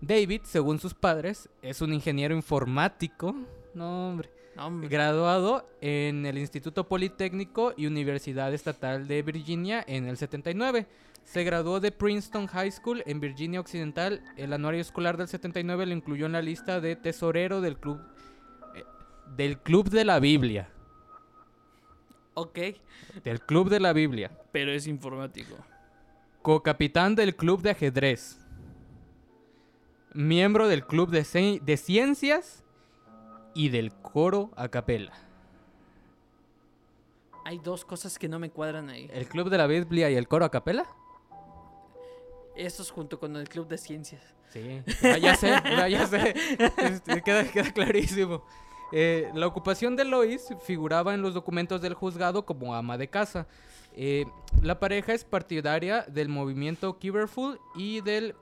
David, 0.00 0.42
según 0.44 0.78
sus 0.80 0.94
padres, 0.94 1.48
es 1.62 1.80
un 1.80 1.92
ingeniero 1.92 2.34
informático, 2.34 3.34
no 3.74 4.08
hombre, 4.10 4.30
hombre. 4.58 4.88
graduado 4.88 5.68
en 5.80 6.26
el 6.26 6.38
Instituto 6.38 6.86
Politécnico 6.88 7.72
y 7.76 7.86
Universidad 7.86 8.52
Estatal 8.52 9.06
de 9.08 9.22
Virginia 9.22 9.84
en 9.86 10.06
el 10.08 10.16
79. 10.16 10.86
Se 11.24 11.44
graduó 11.44 11.80
de 11.80 11.92
Princeton 11.92 12.46
High 12.46 12.72
School 12.72 13.02
en 13.06 13.20
Virginia 13.20 13.60
Occidental. 13.60 14.22
El 14.36 14.52
anuario 14.52 14.80
escolar 14.80 15.16
del 15.16 15.28
79 15.28 15.86
lo 15.86 15.92
incluyó 15.92 16.26
en 16.26 16.32
la 16.32 16.42
lista 16.42 16.80
de 16.80 16.96
tesorero 16.96 17.60
del 17.60 17.76
club 17.78 18.00
eh, 18.74 18.84
del 19.36 19.58
Club 19.58 19.90
de 19.90 20.04
la 20.04 20.20
Biblia. 20.20 20.70
Ok, 22.34 22.58
Del 23.24 23.40
Club 23.40 23.68
de 23.68 23.80
la 23.80 23.92
Biblia. 23.92 24.30
pero 24.52 24.70
es 24.70 24.86
informático. 24.86 25.56
Co-capitán 26.40 27.14
del 27.16 27.34
Club 27.34 27.62
de 27.62 27.70
Ajedrez. 27.70 28.38
Miembro 30.14 30.68
del 30.68 30.86
Club 30.86 31.10
de 31.10 31.76
Ciencias 31.76 32.64
y 33.58 33.70
del 33.70 33.92
Coro 33.92 34.52
a 34.54 34.68
Capela. 34.68 35.12
Hay 37.44 37.58
dos 37.58 37.84
cosas 37.84 38.16
que 38.16 38.28
no 38.28 38.38
me 38.38 38.50
cuadran 38.50 38.88
ahí. 38.88 39.10
¿El 39.12 39.26
Club 39.26 39.50
de 39.50 39.58
la 39.58 39.66
Biblia 39.66 40.08
y 40.10 40.14
el 40.14 40.28
Coro 40.28 40.44
a 40.44 40.50
Capela? 40.52 40.86
Estos 42.54 42.92
junto 42.92 43.18
con 43.18 43.34
el 43.34 43.48
Club 43.48 43.66
de 43.66 43.76
Ciencias. 43.76 44.22
Sí, 44.52 44.80
ah, 45.02 45.18
ya 45.18 45.34
sé, 45.34 45.48
ya 45.90 46.06
sé. 46.06 46.34
Este, 46.78 47.20
queda, 47.20 47.50
queda 47.50 47.72
clarísimo. 47.72 48.44
Eh, 48.92 49.28
la 49.34 49.48
ocupación 49.48 49.96
de 49.96 50.04
Lois 50.04 50.46
figuraba 50.64 51.12
en 51.12 51.20
los 51.20 51.34
documentos 51.34 51.82
del 51.82 51.94
juzgado 51.94 52.46
como 52.46 52.76
ama 52.76 52.96
de 52.96 53.08
casa. 53.08 53.48
Eh, 53.96 54.24
la 54.62 54.78
pareja 54.78 55.14
es 55.14 55.24
partidaria 55.24 56.02
del 56.02 56.28
movimiento 56.28 56.96
Kiberful 57.00 57.58
y 57.74 58.02
del 58.02 58.36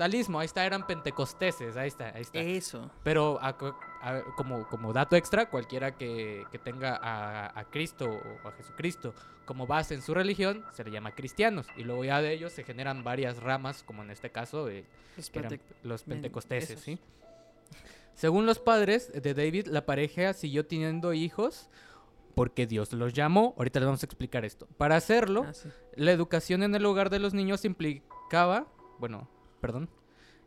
pentecostalismo. 0.00 0.40
Ahí 0.40 0.46
está, 0.46 0.64
eran 0.64 0.86
pentecosteses. 0.86 1.76
Ahí 1.76 1.88
está, 1.88 2.08
ahí 2.14 2.22
está. 2.22 2.38
Eso. 2.40 2.90
Pero 3.04 3.38
a- 3.40 3.56
a- 4.02 4.22
como, 4.36 4.66
como 4.68 4.92
dato 4.92 5.16
extra, 5.16 5.48
cualquiera 5.50 5.96
que, 5.96 6.44
que 6.50 6.58
tenga 6.58 6.96
a, 6.96 7.58
a 7.58 7.64
Cristo 7.64 8.06
o 8.44 8.48
a 8.48 8.52
Jesucristo 8.52 9.14
como 9.44 9.66
base 9.66 9.94
en 9.94 10.02
su 10.02 10.14
religión 10.14 10.64
se 10.72 10.84
le 10.84 10.90
llama 10.90 11.10
cristianos. 11.12 11.66
Y 11.76 11.82
luego 11.84 12.04
ya 12.04 12.22
de 12.22 12.32
ellos 12.32 12.52
se 12.52 12.62
generan 12.64 13.02
varias 13.04 13.42
ramas, 13.42 13.82
como 13.82 14.02
en 14.02 14.10
este 14.10 14.30
caso 14.30 14.68
eh, 14.68 14.84
Los 15.16 15.30
pente- 15.32 15.60
los 15.82 16.02
pentecosteses. 16.04 16.70
esos. 16.70 16.84
¿sí? 16.84 16.98
Según 18.14 18.46
los 18.46 18.58
padres 18.58 19.10
de 19.12 19.34
David, 19.34 19.66
la 19.66 19.86
pareja 19.86 20.32
siguió 20.34 20.66
teniendo 20.66 21.12
hijos 21.12 21.68
porque 22.34 22.66
Dios 22.66 22.92
los 22.92 23.12
llamó. 23.12 23.54
Ahorita 23.58 23.80
les 23.80 23.86
vamos 23.86 24.02
a 24.02 24.06
explicar 24.06 24.44
esto. 24.44 24.66
Para 24.78 24.96
hacerlo, 24.96 25.44
Ah, 25.48 25.52
sí. 25.52 25.68
la 25.96 26.12
educación 26.12 26.62
en 26.62 26.74
el 26.74 26.86
hogar 26.86 27.10
de 27.10 27.18
los 27.18 27.34
niños 27.34 27.64
implicaba, 27.64 28.66
bueno, 28.98 29.28
perdón, 29.60 29.88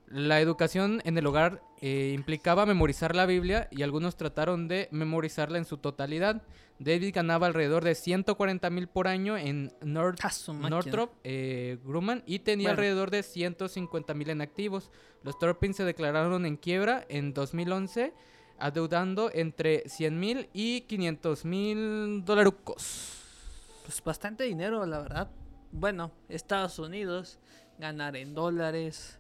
la 0.08 0.42
educación 0.42 1.02
en 1.06 1.18
el 1.18 1.26
hogar 1.26 1.64
eh, 1.82 2.12
implicaba 2.14 2.66
memorizar 2.66 3.16
la 3.16 3.26
Biblia 3.26 3.68
y 3.72 3.82
algunos 3.84 4.16
trataron 4.16 4.68
de 4.68 4.88
memorizarla 4.92 5.58
en 5.58 5.66
su 5.66 5.78
totalidad. 5.78 6.44
David 6.80 7.14
ganaba 7.16 7.48
alrededor 7.48 7.84
de 7.84 7.96
140 7.96 8.70
mil 8.70 8.88
por 8.88 9.08
año 9.08 9.38
en 9.38 9.72
North. 9.82 10.20
Northrop 10.50 11.14
eh, 11.24 11.78
Grumman 11.84 12.24
y 12.26 12.40
tenía 12.40 12.70
Bueno. 12.70 12.72
alrededor 12.82 13.12
de 13.12 13.24
150 13.24 14.14
mil 14.14 14.30
en 14.30 14.42
activos. 14.42 14.92
Los 15.24 15.40
Torpins 15.40 15.78
se 15.78 15.84
declararon 15.84 16.46
en 16.46 16.58
quiebra 16.58 17.06
en 17.10 17.34
2011, 17.34 18.14
adeudando 18.60 19.32
entre 19.34 19.88
100 19.88 20.20
mil 20.20 20.50
y 20.54 20.82
500 20.82 21.46
mil 21.46 22.24
dolarucos. 22.26 23.20
Pues 23.86 24.04
bastante 24.04 24.44
dinero, 24.44 24.86
la 24.86 25.00
verdad. 25.00 25.32
Bueno, 25.72 26.12
Estados 26.30 26.78
Unidos, 26.78 27.40
ganar 27.78 28.16
en 28.16 28.34
dólares, 28.34 29.20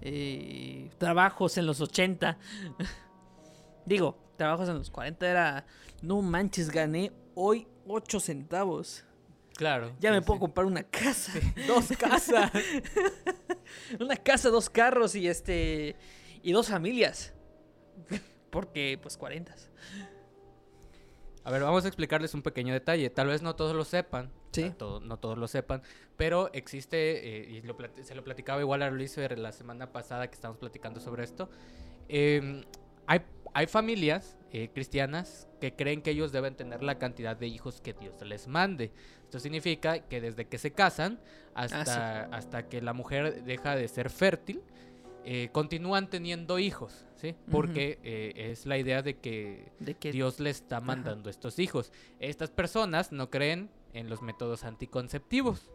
eh, 0.00 0.90
trabajos 0.98 1.58
en 1.58 1.66
los 1.66 1.80
80. 1.80 2.38
Digo, 3.86 4.18
trabajos 4.36 4.68
en 4.68 4.78
los 4.78 4.90
40 4.90 5.28
era, 5.28 5.66
no 6.02 6.22
manches, 6.22 6.70
gané 6.70 7.12
hoy 7.34 7.66
8 7.86 8.20
centavos. 8.20 9.04
Claro. 9.56 9.94
Ya 10.00 10.10
me 10.10 10.18
sí. 10.18 10.24
puedo 10.24 10.40
comprar 10.40 10.66
una 10.66 10.82
casa. 10.82 11.32
Dos 11.66 11.88
casas. 11.98 12.50
una 14.00 14.16
casa, 14.16 14.50
dos 14.50 14.68
carros 14.68 15.14
y 15.14 15.28
este 15.28 15.96
y 16.42 16.52
dos 16.52 16.68
familias. 16.68 17.32
Porque 18.50 18.98
pues 19.00 19.16
40. 19.16 19.54
A 21.44 21.50
ver, 21.50 21.62
vamos 21.62 21.84
a 21.84 21.88
explicarles 21.88 22.32
un 22.34 22.42
pequeño 22.42 22.72
detalle. 22.72 23.10
Tal 23.10 23.26
vez 23.28 23.42
no 23.42 23.54
todos 23.54 23.76
lo 23.76 23.84
sepan. 23.84 24.30
Sí. 24.52 24.72
todo- 24.78 25.00
no 25.00 25.18
todos 25.18 25.36
lo 25.36 25.48
sepan. 25.48 25.82
Pero 26.16 26.48
existe, 26.52 26.96
eh, 27.38 27.50
y 27.50 27.62
lo 27.62 27.76
se 28.02 28.14
lo 28.14 28.22
platicaba 28.24 28.60
igual 28.60 28.82
a 28.82 28.90
Lucifer 28.90 29.36
la 29.38 29.52
semana 29.52 29.92
pasada 29.92 30.28
que 30.28 30.34
estábamos 30.34 30.58
platicando 30.60 31.00
sobre 31.00 31.24
esto. 31.24 31.48
eh, 32.08 32.64
hay, 33.06 33.20
hay 33.52 33.66
familias 33.66 34.38
eh, 34.50 34.70
cristianas 34.72 35.46
que 35.60 35.74
creen 35.74 36.00
que 36.00 36.10
ellos 36.12 36.32
deben 36.32 36.54
tener 36.54 36.82
la 36.82 36.98
cantidad 36.98 37.36
de 37.36 37.46
hijos 37.48 37.80
que 37.82 37.92
Dios 37.92 38.20
les 38.22 38.46
mande. 38.48 38.92
Esto 39.24 39.38
significa 39.40 39.98
que 40.00 40.20
desde 40.22 40.46
que 40.46 40.56
se 40.58 40.72
casan 40.72 41.18
hasta, 41.54 42.24
hasta 42.26 42.68
que 42.68 42.80
la 42.80 42.92
mujer 42.94 43.42
deja 43.44 43.76
de 43.76 43.88
ser 43.88 44.08
fértil, 44.08 44.62
eh, 45.24 45.48
continúan 45.52 46.08
teniendo 46.10 46.58
hijos, 46.58 47.06
¿sí? 47.16 47.34
Porque 47.50 47.98
eh, 48.02 48.50
es 48.52 48.66
la 48.66 48.76
idea 48.78 49.02
de 49.02 49.16
que 49.18 49.72
De 49.80 49.94
que 49.94 50.12
Dios 50.12 50.40
le 50.40 50.50
está 50.50 50.80
mandando 50.80 51.30
estos 51.30 51.58
hijos. 51.58 51.92
Estas 52.20 52.50
personas 52.50 53.12
no 53.12 53.30
creen 53.30 53.70
en 53.92 54.08
los 54.10 54.22
métodos 54.22 54.64
anticonceptivos. 54.64 55.70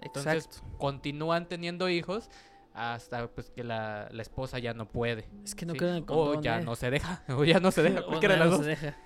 Entonces 0.00 0.46
Exacto. 0.46 0.76
continúan 0.78 1.48
teniendo 1.48 1.88
hijos 1.88 2.28
hasta 2.74 3.28
pues 3.28 3.50
que 3.50 3.62
la, 3.64 4.08
la 4.10 4.22
esposa 4.22 4.58
ya 4.58 4.74
no 4.74 4.86
puede. 4.88 5.28
Es 5.44 5.54
que 5.54 5.64
no 5.64 5.72
¿sí? 5.74 5.78
creo 5.78 5.90
en 5.90 5.96
el 5.96 6.02
O 6.02 6.06
condón. 6.06 6.42
ya 6.42 6.60
eh. 6.60 6.64
no 6.64 6.74
se 6.76 6.90
deja. 6.90 7.22
O 7.28 7.44
ya 7.44 7.60
no 7.60 7.70
se 7.70 7.82
deja. 7.82 8.00
O 8.04 8.06
Cualquiera 8.06 8.34
de 8.34 8.40
no, 8.40 8.44
las 8.46 8.50
no 8.52 8.56
dos. 8.58 8.64
se 8.66 8.70
deja. 8.70 8.98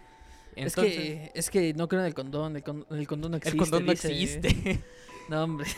Entonces, 0.57 0.85
es 0.85 0.97
que 0.97 1.31
es 1.35 1.51
que 1.51 1.75
no 1.75 1.87
creo 1.87 2.01
en 2.01 2.07
el 2.09 2.15
condón, 2.15 2.57
el, 2.57 2.65
con- 2.65 2.85
el 2.91 3.07
condón 3.07 3.31
no 3.33 3.37
el 3.37 3.43
existe. 3.43 3.59
condón 3.59 3.87
no 3.87 3.93
existe. 3.93 4.81
No, 5.29 5.45
hombre. 5.45 5.69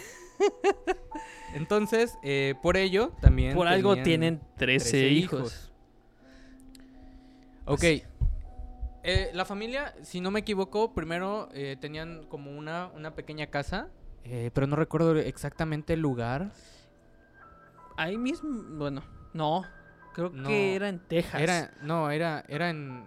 Entonces, 1.54 2.16
eh, 2.22 2.54
por 2.62 2.76
ello, 2.76 3.12
también. 3.20 3.54
Por 3.54 3.66
algo 3.68 3.96
tienen 4.02 4.40
13, 4.56 4.90
13 4.90 5.08
hijos. 5.08 5.72
Ok. 7.64 7.84
Eh, 9.02 9.30
la 9.32 9.44
familia, 9.44 9.94
si 10.02 10.20
no 10.20 10.30
me 10.30 10.40
equivoco, 10.40 10.92
primero 10.92 11.48
eh, 11.52 11.76
tenían 11.80 12.24
como 12.28 12.50
una, 12.50 12.88
una 12.94 13.14
pequeña 13.14 13.46
casa, 13.46 13.88
eh, 14.24 14.50
pero 14.52 14.66
no 14.66 14.76
recuerdo 14.76 15.16
exactamente 15.16 15.94
el 15.94 16.00
lugar. 16.00 16.50
Ahí 17.96 18.18
mismo, 18.18 18.62
bueno, 18.76 19.02
no. 19.32 19.64
Creo 20.14 20.30
No, 20.30 20.48
que 20.48 20.74
era 20.74 20.88
en 20.88 20.98
Texas. 20.98 21.40
Era, 21.40 21.70
no, 21.82 22.10
era, 22.10 22.44
era 22.48 22.68
en... 22.70 23.04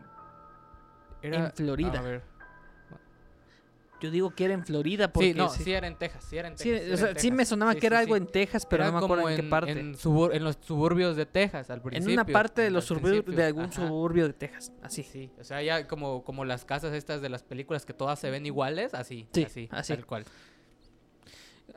Era, 1.22 1.46
En 1.48 1.52
Florida. 1.52 2.00
a 2.00 2.02
ver. 2.02 2.24
Yo 4.04 4.12
digo 4.12 4.32
que 4.32 4.44
era 4.44 4.54
en 4.54 4.66
Florida 4.66 5.14
porque 5.14 5.30
Sí, 5.32 5.34
no, 5.34 5.48
sí, 5.48 5.64
sí 5.64 5.72
era 5.72 5.88
en 5.88 5.98
Texas, 5.98 6.26
sí 6.30 6.38
era 6.38 6.50
en 6.50 6.58
sí, 6.58 6.70
Texas. 6.72 6.94
o 6.94 6.98
sea, 6.98 7.10
en 7.12 7.20
sí 7.20 7.32
me 7.32 7.46
sonaba 7.46 7.74
que 7.74 7.88
era 7.88 8.00
algo 8.00 8.18
en 8.18 8.28
Texas, 8.28 8.66
pero 8.70 8.84
Era 8.84 8.92
no 8.92 9.00
me 9.00 9.06
acuerdo 9.06 9.30
en 9.30 9.36
qué 9.38 9.44
parte. 9.44 9.72
En, 9.72 9.94
subur- 9.96 10.36
en 10.36 10.44
los 10.44 10.58
suburbios 10.60 11.16
de 11.16 11.26
Texas, 11.26 11.70
al 11.70 11.78
En 11.78 11.84
principio. 11.84 12.14
una 12.14 12.26
parte 12.26 12.62
de 12.62 12.70
los 12.70 12.84
suburbios, 12.84 13.26
de 13.36 13.44
algún 13.46 13.64
ajá. 13.64 13.74
suburbio 13.74 14.28
de 14.28 14.34
Texas, 14.34 14.74
así. 14.82 15.04
Sí, 15.04 15.32
o 15.40 15.44
sea, 15.46 15.62
ya 15.64 15.88
como, 15.88 16.24
como 16.26 16.44
las 16.44 16.66
casas 16.66 16.94
estas 16.94 17.22
de 17.22 17.30
las 17.30 17.44
películas 17.44 17.86
que 17.86 17.94
todas 17.94 18.20
se 18.20 18.30
ven 18.30 18.46
iguales, 18.46 18.94
así, 18.94 19.26
Sí, 19.34 19.44
así, 19.46 19.70
así. 19.72 19.94
tal 19.94 20.06
cual. 20.06 20.26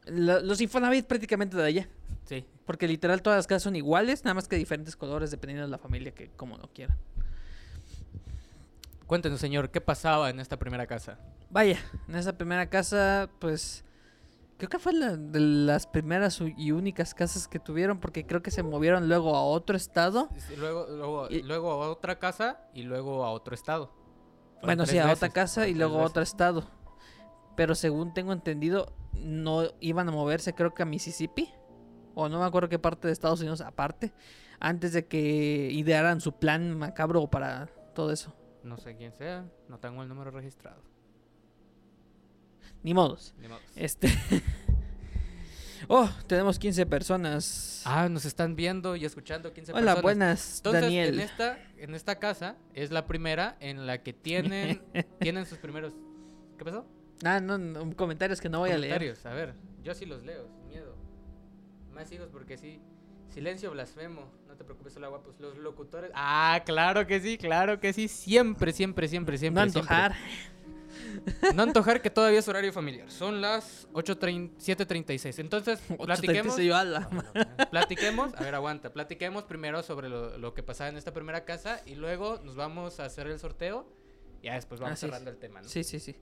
La- 0.07 0.41
los 0.41 0.61
Infonavit 0.61 1.07
prácticamente 1.07 1.57
de 1.57 1.65
allá, 1.65 1.89
Sí. 2.25 2.45
porque 2.65 2.89
literal 2.89 3.23
todas 3.23 3.39
las 3.39 3.47
casas 3.47 3.63
son 3.63 3.77
iguales, 3.77 4.25
nada 4.25 4.35
más 4.35 4.49
que 4.49 4.57
diferentes 4.57 4.97
colores 4.97 5.31
dependiendo 5.31 5.65
de 5.65 5.71
la 5.71 5.79
familia 5.79 6.13
que 6.13 6.29
como 6.37 6.57
no 6.59 6.69
quiera. 6.73 6.97
Cuéntenos, 9.07 9.39
señor, 9.41 9.71
¿qué 9.71 9.81
pasaba 9.81 10.31
en 10.31 10.41
esta 10.41 10.59
primera 10.59 10.87
casa? 10.87 11.19
Vaya, 11.51 11.79
en 12.09 12.17
esa 12.17 12.37
primera 12.37 12.69
casa, 12.69 13.31
pues 13.39 13.85
creo 14.59 14.69
que 14.69 14.79
fue 14.81 14.93
la 14.95 15.17
de 15.17 15.39
las 15.39 15.87
primeras 15.87 16.41
y 16.57 16.73
únicas 16.73 17.15
casas 17.15 17.47
que 17.47 17.61
tuvieron, 17.61 18.01
porque 18.01 18.27
creo 18.27 18.43
que 18.43 18.51
se 18.51 18.65
movieron 18.65 19.09
luego 19.09 19.37
a 19.37 19.43
otro 19.45 19.77
estado. 19.77 20.29
Luego, 20.59 20.87
luego, 20.89 21.29
Y- 21.31 21.43
luego 21.43 21.71
a 21.85 21.89
otra 21.91 22.19
casa 22.19 22.61
y 22.75 22.83
luego 22.83 23.25
a 23.25 23.31
otro 23.31 23.55
estado. 23.55 23.93
Fueron 24.61 24.67
Bueno, 24.79 24.87
sí, 24.87 24.99
a 24.99 25.13
otra 25.13 25.29
casa 25.29 25.69
y 25.69 25.75
luego 25.75 26.01
a 26.01 26.05
otro 26.07 26.23
estado. 26.23 26.65
Pero 27.55 27.75
según 27.75 28.13
tengo 28.13 28.33
entendido, 28.33 28.93
no 29.13 29.63
iban 29.81 30.09
a 30.09 30.13
moverse, 30.13 30.53
creo 30.55 30.75
que 30.75 30.83
a 30.83 30.87
Mississippi. 30.87 31.53
O 32.15 32.29
no 32.29 32.41
me 32.41 32.47
acuerdo 32.47 32.69
qué 32.69 32.79
parte 32.79 33.07
de 33.07 33.13
Estados 33.13 33.41
Unidos 33.41 33.61
aparte. 33.61 34.13
Antes 34.59 34.93
de 34.95 35.07
que 35.07 35.69
idearan 35.71 36.21
su 36.21 36.33
plan 36.33 36.77
macabro 36.77 37.27
para 37.29 37.67
todo 37.95 38.11
eso. 38.11 38.35
No 38.67 38.77
sé 38.77 38.97
quién 38.97 39.13
sea, 39.13 39.49
no 39.69 39.79
tengo 39.79 40.03
el 40.03 40.09
número 40.09 40.33
registrado. 40.33 40.83
Ni 42.83 42.95
modos. 42.95 43.33
Ni 43.39 43.47
modo. 43.47 43.61
Este. 43.77 44.09
oh, 45.89 46.11
tenemos 46.27 46.59
15 46.59 46.85
personas. 46.87 47.83
Ah, 47.85 48.09
nos 48.09 48.25
están 48.25 48.57
viendo 48.57 48.97
y 48.97 49.05
escuchando 49.05 49.53
15 49.53 49.71
Hola, 49.71 49.81
personas. 49.81 50.03
buenas, 50.03 50.57
Entonces, 50.57 50.83
Daniel. 50.83 51.15
En 51.15 51.21
esta, 51.21 51.59
en 51.77 51.95
esta 51.95 52.19
casa 52.19 52.57
es 52.75 52.91
la 52.91 53.07
primera 53.07 53.57
en 53.61 53.87
la 53.87 54.03
que 54.03 54.13
tienen, 54.13 54.83
tienen 55.21 55.47
sus 55.47 55.59
primeros... 55.59 55.95
¿Qué 56.59 56.65
pasó? 56.65 56.87
Ah, 57.23 57.39
no, 57.39 57.59
no, 57.59 57.95
comentarios 57.95 58.41
que 58.41 58.49
no 58.49 58.59
voy 58.59 58.71
a 58.71 58.79
leer. 58.79 58.95
Comentarios, 58.95 59.27
a 59.27 59.33
ver, 59.33 59.55
yo 59.85 59.95
sí 59.95 60.07
los 60.07 60.25
leo, 60.25 60.49
sin 60.49 60.67
miedo. 60.67 60.97
Más 61.93 62.11
hijos 62.11 62.31
porque 62.33 62.57
sí. 62.59 62.81
Silencio 63.33 63.71
blasfemo, 63.71 64.31
no 64.49 64.55
te 64.55 64.65
preocupes, 64.65 64.97
hola 64.97 65.09
guapos. 65.09 65.39
Los 65.41 65.57
locutores. 65.59 66.11
Ah, 66.15 66.63
claro 66.65 67.07
que 67.07 67.21
sí, 67.21 67.37
claro 67.39 67.81
que 67.81 67.93
sí. 67.93 68.09
Siempre, 68.09 68.73
siempre, 68.73 69.09
siempre, 69.09 69.37
siempre. 69.39 69.61
No 69.61 69.67
antojar. 69.67 70.15
siempre. 70.15 70.57
No 71.55 71.63
antojar 71.63 72.01
que 72.01 72.09
todavía 72.11 72.39
es 72.39 72.49
horario 72.49 72.73
familiar. 72.73 73.11
Son 73.11 73.41
las 73.43 73.87
8:30 73.93 74.53
7.36. 74.59 75.39
Entonces, 75.41 75.81
platiquemos. 76.05 76.57
8:36 76.59 76.65
yo, 76.65 76.77
ala. 76.77 77.09
No. 77.11 77.71
Platiquemos, 77.71 78.35
a 78.35 78.43
ver, 78.43 78.55
aguanta. 78.55 78.93
Platiquemos 78.93 79.45
primero 79.45 79.83
sobre 79.83 80.09
lo, 80.09 80.39
lo 80.39 80.55
que 80.55 80.63
pasaba 80.63 80.89
en 80.89 80.97
esta 80.97 81.13
primera 81.13 81.45
casa 81.45 81.83
y 81.85 81.95
luego 81.97 82.41
nos 82.45 82.57
vamos 82.57 83.01
a 83.01 83.05
hacer 83.05 83.27
el 83.27 83.39
sorteo. 83.39 83.87
Ya 84.43 84.55
después 84.55 84.81
vamos 84.81 84.95
Ah, 84.95 84.97
sí, 84.97 85.07
cerrando 85.07 85.31
el 85.31 85.37
tema, 85.37 85.61
¿no? 85.61 85.69
Sí, 85.69 85.85
sí, 85.85 86.01
sí. 86.01 86.17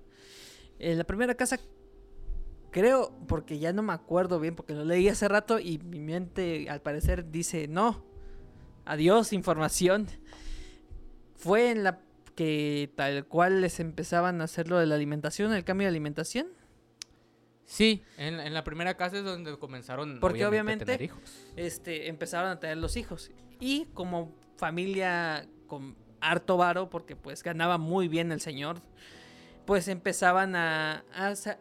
La 0.78 1.04
primera 1.04 1.34
casa, 1.34 1.58
creo, 2.74 3.12
porque 3.28 3.60
ya 3.60 3.72
no 3.72 3.84
me 3.84 3.92
acuerdo 3.92 4.40
bien, 4.40 4.56
porque 4.56 4.74
lo 4.74 4.84
leí 4.84 5.08
hace 5.08 5.28
rato 5.28 5.60
y 5.60 5.78
mi 5.78 6.00
mente 6.00 6.68
al 6.68 6.82
parecer 6.82 7.30
dice 7.30 7.68
no. 7.68 8.04
Adiós, 8.84 9.32
información. 9.32 10.08
Fue 11.36 11.70
en 11.70 11.84
la 11.84 12.00
que 12.34 12.90
tal 12.96 13.26
cual 13.26 13.60
les 13.60 13.78
empezaban 13.78 14.40
a 14.40 14.44
hacer 14.44 14.68
lo 14.68 14.78
de 14.80 14.86
la 14.86 14.96
alimentación, 14.96 15.52
el 15.52 15.62
cambio 15.62 15.84
de 15.84 15.90
alimentación. 15.90 16.48
Sí, 17.64 18.02
en, 18.18 18.40
en 18.40 18.52
la 18.52 18.64
primera 18.64 18.96
casa 18.96 19.18
es 19.18 19.24
donde 19.24 19.56
comenzaron 19.56 20.18
Porque 20.18 20.44
obviamente, 20.44 20.82
a 20.82 20.86
tener 20.86 21.02
hijos. 21.02 21.46
Este, 21.54 22.08
empezaron 22.08 22.50
a 22.50 22.58
tener 22.58 22.78
los 22.78 22.96
hijos. 22.96 23.30
Y 23.60 23.86
como 23.94 24.34
familia 24.56 25.46
con 25.68 25.94
harto 26.20 26.56
varo, 26.56 26.90
porque 26.90 27.14
pues 27.14 27.44
ganaba 27.44 27.78
muy 27.78 28.08
bien 28.08 28.32
el 28.32 28.40
señor, 28.40 28.82
pues 29.66 29.88
empezaban 29.88 30.54
a, 30.56 31.04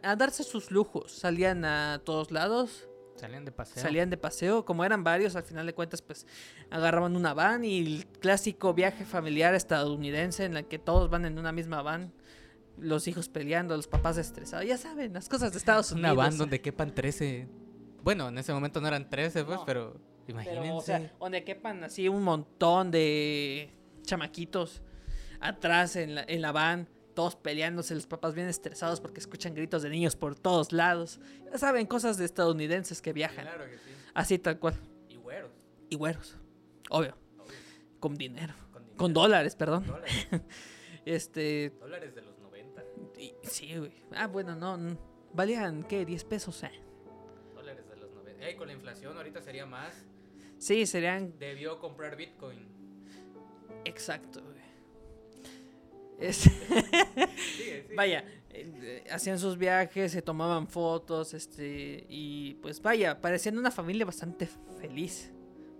a 0.02 0.16
darse 0.16 0.42
sus 0.44 0.70
lujos. 0.70 1.12
Salían 1.12 1.64
a 1.64 2.00
todos 2.04 2.30
lados, 2.30 2.88
Salían 3.16 3.44
de 3.44 3.52
paseo. 3.52 3.82
salían 3.82 4.10
de 4.10 4.16
paseo. 4.16 4.64
Como 4.64 4.84
eran 4.84 5.04
varios, 5.04 5.36
al 5.36 5.44
final 5.44 5.66
de 5.66 5.72
cuentas, 5.74 6.02
pues 6.02 6.26
agarraban 6.70 7.14
una 7.16 7.32
van 7.32 7.64
y 7.64 7.78
el 7.78 8.06
clásico 8.20 8.74
viaje 8.74 9.04
familiar 9.04 9.54
estadounidense 9.54 10.44
en 10.44 10.56
el 10.56 10.66
que 10.66 10.78
todos 10.78 11.08
van 11.10 11.24
en 11.24 11.38
una 11.38 11.52
misma 11.52 11.80
van. 11.82 12.12
Los 12.76 13.06
hijos 13.06 13.28
peleando, 13.28 13.76
los 13.76 13.86
papás 13.86 14.18
estresados. 14.18 14.66
Ya 14.66 14.76
saben, 14.76 15.12
las 15.12 15.28
cosas 15.28 15.52
de 15.52 15.58
Estados 15.58 15.92
Unidos. 15.92 16.12
Una 16.12 16.22
van 16.24 16.36
donde 16.36 16.60
quepan 16.60 16.92
13. 16.92 17.46
Bueno, 18.02 18.28
en 18.28 18.36
ese 18.38 18.52
momento 18.52 18.80
no 18.80 18.88
eran 18.88 19.08
13, 19.08 19.44
pues, 19.44 19.58
No. 19.60 19.64
pero 19.64 19.96
imagínense. 20.26 20.60
Pero, 20.62 20.76
o 20.76 20.80
sea, 20.82 21.12
donde 21.20 21.44
quepan 21.44 21.84
así 21.84 22.08
un 22.08 22.24
montón 22.24 22.90
de 22.90 23.70
chamaquitos 24.02 24.82
atrás 25.40 25.94
en 25.94 26.16
la, 26.16 26.24
en 26.26 26.42
la 26.42 26.50
van, 26.50 26.88
todos 27.14 27.36
peleándose, 27.36 27.94
los 27.94 28.06
papás 28.06 28.34
bien 28.34 28.48
estresados 28.48 29.00
porque 29.00 29.20
escuchan 29.20 29.54
gritos 29.54 29.82
de 29.82 29.90
niños 29.90 30.16
por 30.16 30.34
todos 30.34 30.72
lados. 30.72 31.20
Ya 31.50 31.58
saben, 31.58 31.86
cosas 31.86 32.18
de 32.18 32.24
estadounidenses 32.24 33.00
que 33.00 33.12
viajan. 33.12 33.44
claro 33.46 33.64
que 33.64 33.78
sí. 33.78 33.90
Así 34.14 34.38
tal 34.38 34.58
cual. 34.58 34.74
Y 35.08 35.16
güeros. 35.16 35.52
Y 35.90 35.96
güeros. 35.96 36.36
Obvio. 36.90 37.16
Con 38.00 38.14
dinero. 38.16 38.54
Con, 38.72 38.82
dinero, 38.82 38.96
Con 38.98 39.12
dólares, 39.14 39.56
perdón. 39.56 39.86
dólares. 39.86 40.28
Este. 41.06 41.70
dólares 41.80 42.14
de 42.14 42.22
los 42.22 42.38
90. 42.38 42.82
y- 43.18 43.34
sí, 43.42 43.76
güey. 43.76 43.92
Ah, 44.12 44.26
bueno, 44.26 44.54
no. 44.56 44.98
Valían, 45.34 45.82
¿qué? 45.82 46.04
10 46.06 46.24
pesos. 46.24 46.62
eh. 46.62 46.70
Dólares 47.54 47.86
de 47.88 47.96
los 47.96 48.10
90. 48.12 48.42
Ey, 48.46 48.56
con 48.56 48.66
la 48.68 48.72
inflación 48.72 49.16
ahorita 49.16 49.42
sería 49.42 49.66
más. 49.66 49.94
Sí, 50.58 50.86
serían 50.86 51.38
Debió 51.38 51.78
comprar 51.78 52.16
Bitcoin. 52.16 52.66
Exacto, 53.84 54.40
güey. 54.42 54.63
Es- 56.18 56.50
vaya, 57.96 58.24
eh, 58.50 59.04
hacían 59.10 59.38
sus 59.38 59.58
viajes, 59.58 60.12
se 60.12 60.22
tomaban 60.22 60.66
fotos, 60.68 61.34
este, 61.34 62.06
y 62.08 62.54
pues 62.62 62.80
vaya, 62.82 63.20
parecían 63.20 63.58
una 63.58 63.70
familia 63.70 64.06
bastante 64.06 64.48
feliz, 64.80 65.32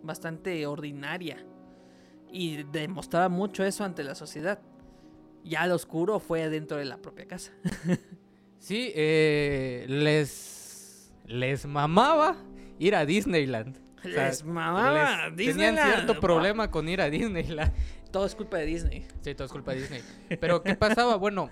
bastante 0.03 0.67
ordinaria, 0.67 1.45
y 2.33 2.65
demostraba 2.65 3.29
mucho 3.29 3.65
eso 3.65 3.85
ante 3.85 4.03
la 4.05 4.15
sociedad. 4.15 4.61
Ya 5.45 5.67
lo 5.67 5.75
oscuro 5.75 6.21
fue 6.21 6.49
dentro 6.49 6.79
de 6.79 6.85
la 6.87 6.99
propia 6.99 7.27
casa. 7.27 7.53
Sí, 8.59 8.91
eh, 8.95 9.85
les. 9.89 11.13
Les 11.27 11.67
mamaba 11.67 12.37
ir 12.79 12.95
a 12.95 13.05
Disneyland. 13.05 13.77
O 13.99 14.03
sea, 14.09 14.29
Les 14.29 14.43
mamaba 14.43 15.29
les- 15.29 15.37
Tenían 15.37 15.37
Disneyland. 15.37 15.93
cierto 15.93 16.19
problema 16.21 16.71
con 16.71 16.89
ir 16.89 17.03
a 17.03 17.11
Disneyland. 17.11 17.73
Todo 18.15 18.27
es 18.27 18.35
culpa 18.35 18.59
de 18.59 18.67
Disney. 18.67 19.07
Sí, 19.23 19.35
todo 19.35 19.47
es 19.47 19.53
culpa 19.53 19.73
de 19.75 19.81
Disney. 19.81 20.03
Pero, 20.41 20.63
¿qué 20.63 20.75
pasaba? 20.77 21.17
Bueno, 21.17 21.51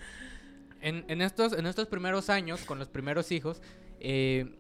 en, 0.81 1.05
en 1.09 1.21
estos, 1.21 1.53
en 1.53 1.67
estos 1.67 1.89
primeros 1.89 2.31
años, 2.31 2.63
con 2.65 2.79
los 2.79 2.89
primeros 2.89 3.33
hijos, 3.33 3.61
eh, 4.01 4.55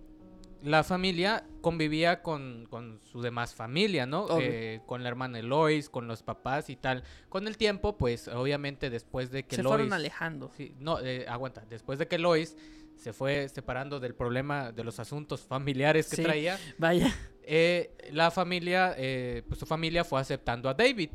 la 0.62 0.82
familia 0.84 1.44
convivía 1.60 2.22
con, 2.22 2.66
con 2.70 3.00
su 3.10 3.22
demás 3.22 3.54
familia, 3.54 4.04
¿no? 4.06 4.26
Eh, 4.40 4.80
con 4.86 5.02
la 5.04 5.08
hermana 5.10 5.38
Elois, 5.38 5.88
con 5.88 6.06
los 6.08 6.22
papás 6.24 6.70
y 6.70 6.76
tal. 6.76 7.04
Con 7.28 7.46
el 7.46 7.56
tiempo, 7.56 7.96
pues, 7.96 8.26
obviamente, 8.28 8.90
después 8.90 9.30
de 9.30 9.44
que 9.44 9.56
Se 9.56 9.62
Lois... 9.62 9.72
fueron 9.74 9.92
alejando. 9.92 10.50
Sí, 10.56 10.74
no, 10.80 10.98
eh, 11.00 11.24
aguanta. 11.28 11.64
Después 11.68 11.98
de 12.00 12.08
que 12.08 12.18
Lois 12.18 12.56
se 12.96 13.12
fue 13.12 13.48
separando 13.48 13.98
del 14.00 14.14
problema 14.14 14.70
de 14.72 14.84
los 14.84 14.98
asuntos 15.00 15.40
familiares 15.42 16.08
que 16.08 16.16
Sí. 16.16 16.22
traía, 16.22 16.58
Vaya. 16.78 17.12
eh, 17.42 17.96
la 18.12 18.30
familia, 18.30 18.94
eh, 18.96 19.42
pues 19.48 19.58
su 19.58 19.66
familia 19.66 20.04
fue 20.04 20.20
aceptando 20.20 20.68
a 20.68 20.74
David. 20.74 21.10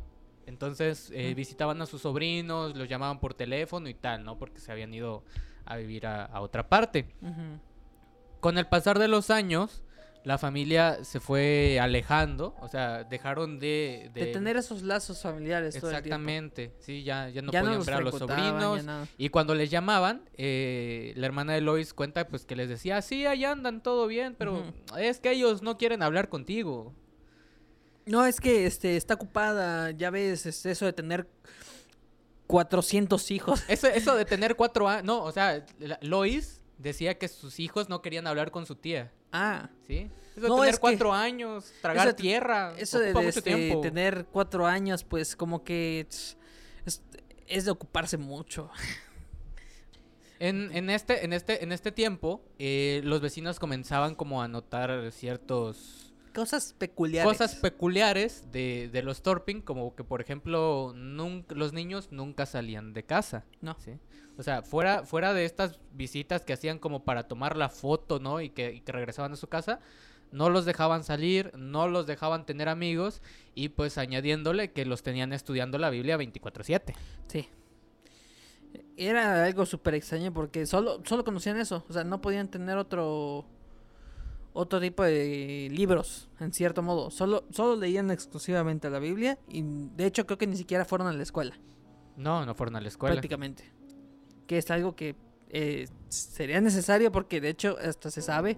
Entonces 0.48 1.12
eh, 1.14 1.34
visitaban 1.36 1.82
a 1.82 1.86
sus 1.86 2.02
sobrinos, 2.02 2.76
los 2.76 2.90
llamaban 2.90 3.20
por 3.20 3.34
teléfono 3.34 3.88
y 3.90 3.94
tal, 3.94 4.24
¿no? 4.24 4.38
Porque 4.40 4.60
se 4.60 4.72
habían 4.72 4.94
ido 4.94 5.24
a 5.66 5.78
vivir 5.78 6.08
a, 6.08 6.26
a 6.26 6.42
otra 6.42 6.68
parte. 6.68 7.14
Con 8.40 8.58
el 8.58 8.66
pasar 8.66 8.98
de 8.98 9.08
los 9.08 9.30
años, 9.30 9.84
la 10.24 10.38
familia 10.38 11.04
se 11.04 11.20
fue 11.20 11.80
alejando, 11.82 12.56
o 12.60 12.68
sea, 12.68 13.04
dejaron 13.04 13.60
de... 13.60 14.12
De 14.14 14.28
tener 14.28 14.58
esos 14.58 14.84
lazos 14.84 15.22
familiares 15.22 15.74
todo 15.80 15.90
el 15.90 16.04
tiempo. 16.04 16.08
Exactamente, 16.08 16.74
sí, 16.80 17.04
ya, 17.04 17.30
ya 17.30 17.42
no 17.42 17.52
Ya 17.52 17.62
podían 17.62 17.78
los 17.78 17.86
ver 17.86 17.96
a 17.96 18.02
los 18.02 18.18
sobrinos. 18.18 18.86
Y 19.18 19.30
cuando 19.30 19.56
les 19.56 19.70
llamaban, 19.70 20.30
eh, 20.34 21.14
la 21.16 21.28
hermana 21.28 21.54
de 21.54 21.62
Lois 21.62 21.94
cuenta 21.94 22.28
pues 22.28 22.46
que 22.46 22.56
les 22.56 22.68
decía, 22.68 23.02
sí, 23.02 23.26
ahí 23.26 23.46
andan, 23.46 23.82
todo 23.82 24.08
bien, 24.08 24.36
pero 24.38 24.64
es 24.98 25.20
que 25.20 25.32
ellos 25.32 25.62
no 25.62 25.78
quieren 25.78 26.04
hablar 26.04 26.30
contigo. 26.30 26.94
No, 28.08 28.26
es 28.26 28.40
que 28.40 28.66
este 28.66 28.96
está 28.98 29.16
ocupada, 29.16 29.92
ya 29.92 30.10
ves, 30.10 30.46
es 30.46 30.66
eso 30.66 30.86
de 30.86 30.94
tener 30.94 31.28
400 32.48 33.32
hijos. 33.32 33.64
Eso, 33.68 33.88
eso 33.88 34.16
de 34.16 34.26
tener 34.26 34.56
cuatro 34.56 34.88
años, 34.88 35.04
no, 35.04 35.24
o 35.24 35.32
sea, 35.32 35.66
la- 35.80 36.00
Lois 36.02 36.62
decía 36.78 37.18
que 37.18 37.28
sus 37.28 37.60
hijos 37.60 37.90
no 37.90 38.02
querían 38.02 38.28
hablar 38.28 38.52
con 38.52 38.66
su 38.66 38.76
tía, 38.76 39.12
Ah, 39.34 39.70
¿sí? 39.86 40.10
Eso 40.32 40.42
de 40.42 40.48
No, 40.48 40.56
tener 40.56 40.70
es 40.70 40.76
que- 40.78 40.82
cuatro 40.82 41.14
años, 41.14 41.74
tragar 41.82 42.08
eso 42.08 42.16
de- 42.16 42.22
tierra, 42.22 42.74
Eso 42.78 43.00
de, 43.00 43.12
este, 43.28 43.42
tiempo. 43.42 43.82
tener 43.82 44.26
cuatro 44.32 44.66
años, 44.66 45.04
pues 45.04 45.36
como 45.36 45.64
que 45.66 46.06
es, 46.10 46.38
es 47.48 47.66
de 47.66 47.72
ocuparse 47.72 48.16
mucho. 48.18 48.70
En, 50.40 50.70
en 50.76 50.90
este, 50.92 51.26
en 51.26 51.34
este, 51.34 51.64
en 51.64 51.72
este 51.72 51.92
tiempo, 51.92 52.42
eh, 52.60 53.02
los 53.04 53.20
vecinos 53.22 53.60
comenzaban 53.60 54.14
como 54.16 54.42
a 54.44 54.48
notar 54.48 55.12
ciertos 55.12 56.07
Cosas 56.38 56.76
peculiares. 56.78 57.28
cosas 57.28 57.56
peculiares 57.56 58.52
de, 58.52 58.90
de 58.94 59.02
los 59.02 59.24
Torping, 59.24 59.62
como 59.62 59.96
que 59.96 60.04
por 60.04 60.22
ejemplo, 60.22 60.94
nunca, 60.96 61.56
los 61.56 61.74
niños 61.74 62.12
nunca 62.12 62.46
salían 62.46 62.94
de 62.94 63.04
casa. 63.04 63.44
No. 63.60 63.76
¿sí? 63.80 63.94
O 64.38 64.44
sea, 64.44 64.62
fuera, 64.62 65.04
fuera 65.04 65.34
de 65.34 65.46
estas 65.46 65.80
visitas 65.94 66.44
que 66.44 66.54
hacían 66.54 66.78
como 66.78 67.04
para 67.04 67.28
tomar 67.28 67.58
la 67.58 67.70
foto, 67.70 68.20
¿no? 68.20 68.40
Y 68.40 68.52
que, 68.52 68.72
y 68.72 68.82
que 68.82 68.92
regresaban 68.92 69.34
a 69.34 69.36
su 69.36 69.48
casa, 69.48 69.80
no 70.32 70.52
los 70.52 70.66
dejaban 70.66 71.04
salir, 71.04 71.52
no 71.58 71.88
los 71.88 72.06
dejaban 72.06 72.46
tener 72.46 72.70
amigos 72.70 73.24
y 73.56 73.70
pues 73.70 73.98
añadiéndole 73.98 74.72
que 74.74 74.86
los 74.86 75.02
tenían 75.02 75.34
estudiando 75.34 75.80
la 75.80 75.90
Biblia 75.90 76.18
24/7. 76.18 76.94
Sí. 77.28 77.50
Era 78.96 79.44
algo 79.44 79.66
súper 79.66 79.96
extraño 79.96 80.32
porque 80.32 80.68
solo, 80.68 81.02
solo 81.04 81.24
conocían 81.24 81.58
eso. 81.58 81.84
O 81.90 81.94
sea, 81.94 82.04
no 82.04 82.22
podían 82.22 82.48
tener 82.48 82.78
otro 82.78 83.46
otro 84.58 84.80
tipo 84.82 85.04
de 85.04 85.70
libros, 85.72 86.30
en 86.40 86.52
cierto 86.54 86.82
modo. 86.82 87.12
Solo, 87.12 87.46
solo 87.52 87.76
leían 87.76 88.10
exclusivamente 88.12 88.90
la 88.90 89.00
Biblia 89.00 89.38
y 89.48 89.62
de 89.64 90.06
hecho 90.06 90.26
creo 90.26 90.38
que 90.38 90.48
ni 90.48 90.58
siquiera 90.58 90.84
fueron 90.86 91.08
a 91.08 91.14
la 91.14 91.24
escuela, 91.24 91.58
No, 92.16 92.46
no 92.46 92.56
fueron 92.56 92.76
a 92.76 92.82
la 92.82 92.88
escuela. 92.88 93.14
prácticamente. 93.16 93.72
Que 94.48 94.58
es 94.58 94.70
algo 94.72 94.96
que 94.96 95.16
eh, 95.50 95.88
sería 96.10 96.60
necesario 96.62 97.12
porque 97.12 97.40
de 97.40 97.50
hecho 97.50 97.78
hasta 97.82 98.10
se 98.12 98.22
sabe 98.22 98.58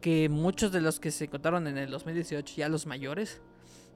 que 0.00 0.28
muchos 0.28 0.72
de 0.72 0.80
los 0.80 1.00
que 1.00 1.10
se 1.10 1.24
encontraron 1.24 1.66
en 1.66 1.76
el 1.78 1.90
2018, 1.90 2.54
ya 2.56 2.68
los 2.68 2.86
mayores, 2.86 3.40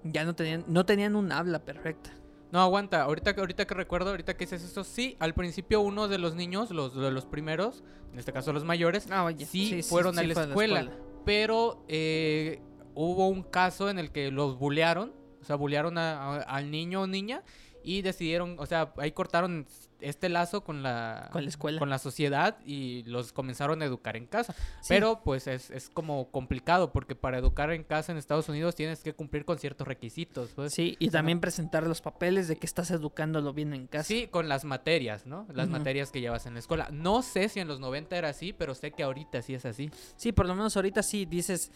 ya 0.02 0.24
no 0.24 0.34
tenían, 0.34 0.64
no 0.66 0.84
tenían 0.84 1.14
un 1.14 1.30
habla 1.30 1.60
perfecta. 1.64 2.10
No, 2.52 2.60
aguanta. 2.60 3.02
Ahorita, 3.02 3.32
que- 3.34 3.40
ahorita 3.40 3.64
que 3.66 3.74
recuerdo, 3.74 4.10
ahorita 4.10 4.34
que 4.36 4.44
dices 4.44 4.64
eso, 4.64 4.82
sí, 4.82 5.16
al 5.20 5.34
principio 5.34 5.80
uno 5.82 6.08
de 6.08 6.18
los 6.18 6.34
niños, 6.34 6.70
los 6.72 6.96
los 6.96 7.24
primeros, 7.26 7.84
en 8.12 8.18
este 8.18 8.32
caso 8.32 8.52
los 8.52 8.64
mayores, 8.64 9.06
Ah, 9.10 9.22
vaya, 9.22 9.46
sí, 9.46 9.82
fueron 9.84 10.18
a 10.18 10.22
la 10.24 10.34
fue 10.34 10.44
escuela. 10.46 10.90
Pero 11.24 11.84
eh, 11.88 12.60
hubo 12.94 13.28
un 13.28 13.42
caso 13.42 13.88
en 13.90 13.98
el 13.98 14.10
que 14.12 14.30
los 14.30 14.58
bullearon, 14.58 15.12
o 15.40 15.44
sea, 15.44 15.56
bullearon 15.56 15.98
a- 15.98 16.36
a- 16.36 16.42
al 16.42 16.70
niño 16.70 17.02
o 17.02 17.06
niña 17.06 17.42
y 17.82 18.02
decidieron, 18.02 18.56
o 18.58 18.66
sea, 18.66 18.92
ahí 18.98 19.12
cortaron 19.12 19.66
este 20.00 20.28
lazo 20.28 20.62
con 20.64 20.82
la, 20.82 21.28
Con 21.32 21.44
la 21.44 21.48
escuela. 21.48 21.78
con 21.78 21.90
la 21.90 21.98
sociedad 21.98 22.58
y 22.64 23.02
los 23.04 23.32
comenzaron 23.32 23.82
a 23.82 23.84
educar 23.84 24.16
en 24.16 24.26
casa. 24.26 24.52
Sí. 24.52 24.88
Pero 24.88 25.20
pues 25.24 25.46
es, 25.46 25.70
es 25.70 25.88
como 25.88 26.30
complicado 26.30 26.92
porque 26.92 27.14
para 27.14 27.38
educar 27.38 27.70
en 27.72 27.84
casa 27.84 28.12
en 28.12 28.18
Estados 28.18 28.48
Unidos 28.48 28.74
tienes 28.74 29.02
que 29.02 29.12
cumplir 29.14 29.44
con 29.44 29.58
ciertos 29.58 29.86
requisitos. 29.86 30.50
Pues. 30.54 30.72
Sí, 30.72 30.96
y 30.98 31.10
también 31.10 31.40
presentar 31.40 31.86
los 31.86 32.00
papeles 32.00 32.48
de 32.48 32.56
que 32.56 32.66
estás 32.66 32.90
educándolo 32.90 33.52
bien 33.52 33.74
en 33.74 33.86
casa. 33.86 34.04
Sí, 34.04 34.28
con 34.30 34.48
las 34.48 34.64
materias, 34.64 35.26
¿no? 35.26 35.46
Las 35.52 35.68
materias 35.68 36.10
que 36.10 36.20
llevas 36.20 36.46
en 36.46 36.54
la 36.54 36.60
escuela. 36.60 36.88
No 36.92 37.22
sé 37.22 37.48
si 37.48 37.60
en 37.60 37.68
los 37.68 37.80
90 37.80 38.16
era 38.16 38.28
así, 38.30 38.52
pero 38.52 38.74
sé 38.74 38.92
que 38.92 39.02
ahorita 39.02 39.42
sí 39.42 39.54
es 39.54 39.64
así. 39.64 39.90
Sí, 40.16 40.32
por 40.32 40.46
lo 40.46 40.54
menos 40.54 40.76
ahorita 40.76 41.02
sí 41.02 41.26
dices, 41.26 41.70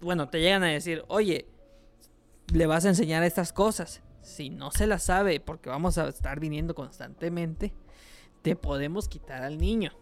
bueno, 0.00 0.28
te 0.28 0.40
llegan 0.40 0.62
a 0.62 0.68
decir, 0.68 1.04
oye, 1.08 1.46
le 2.52 2.66
vas 2.66 2.84
a 2.84 2.88
enseñar 2.90 3.22
estas 3.24 3.52
cosas. 3.52 4.02
Si 4.24 4.50
no 4.50 4.70
se 4.70 4.86
las 4.86 5.04
sabe, 5.04 5.38
porque 5.38 5.68
vamos 5.68 5.98
a 5.98 6.08
estar 6.08 6.40
viniendo 6.40 6.74
constantemente, 6.74 7.74
te 8.42 8.56
podemos 8.56 9.06
quitar 9.08 9.42
al 9.42 9.58
niño. 9.58 9.92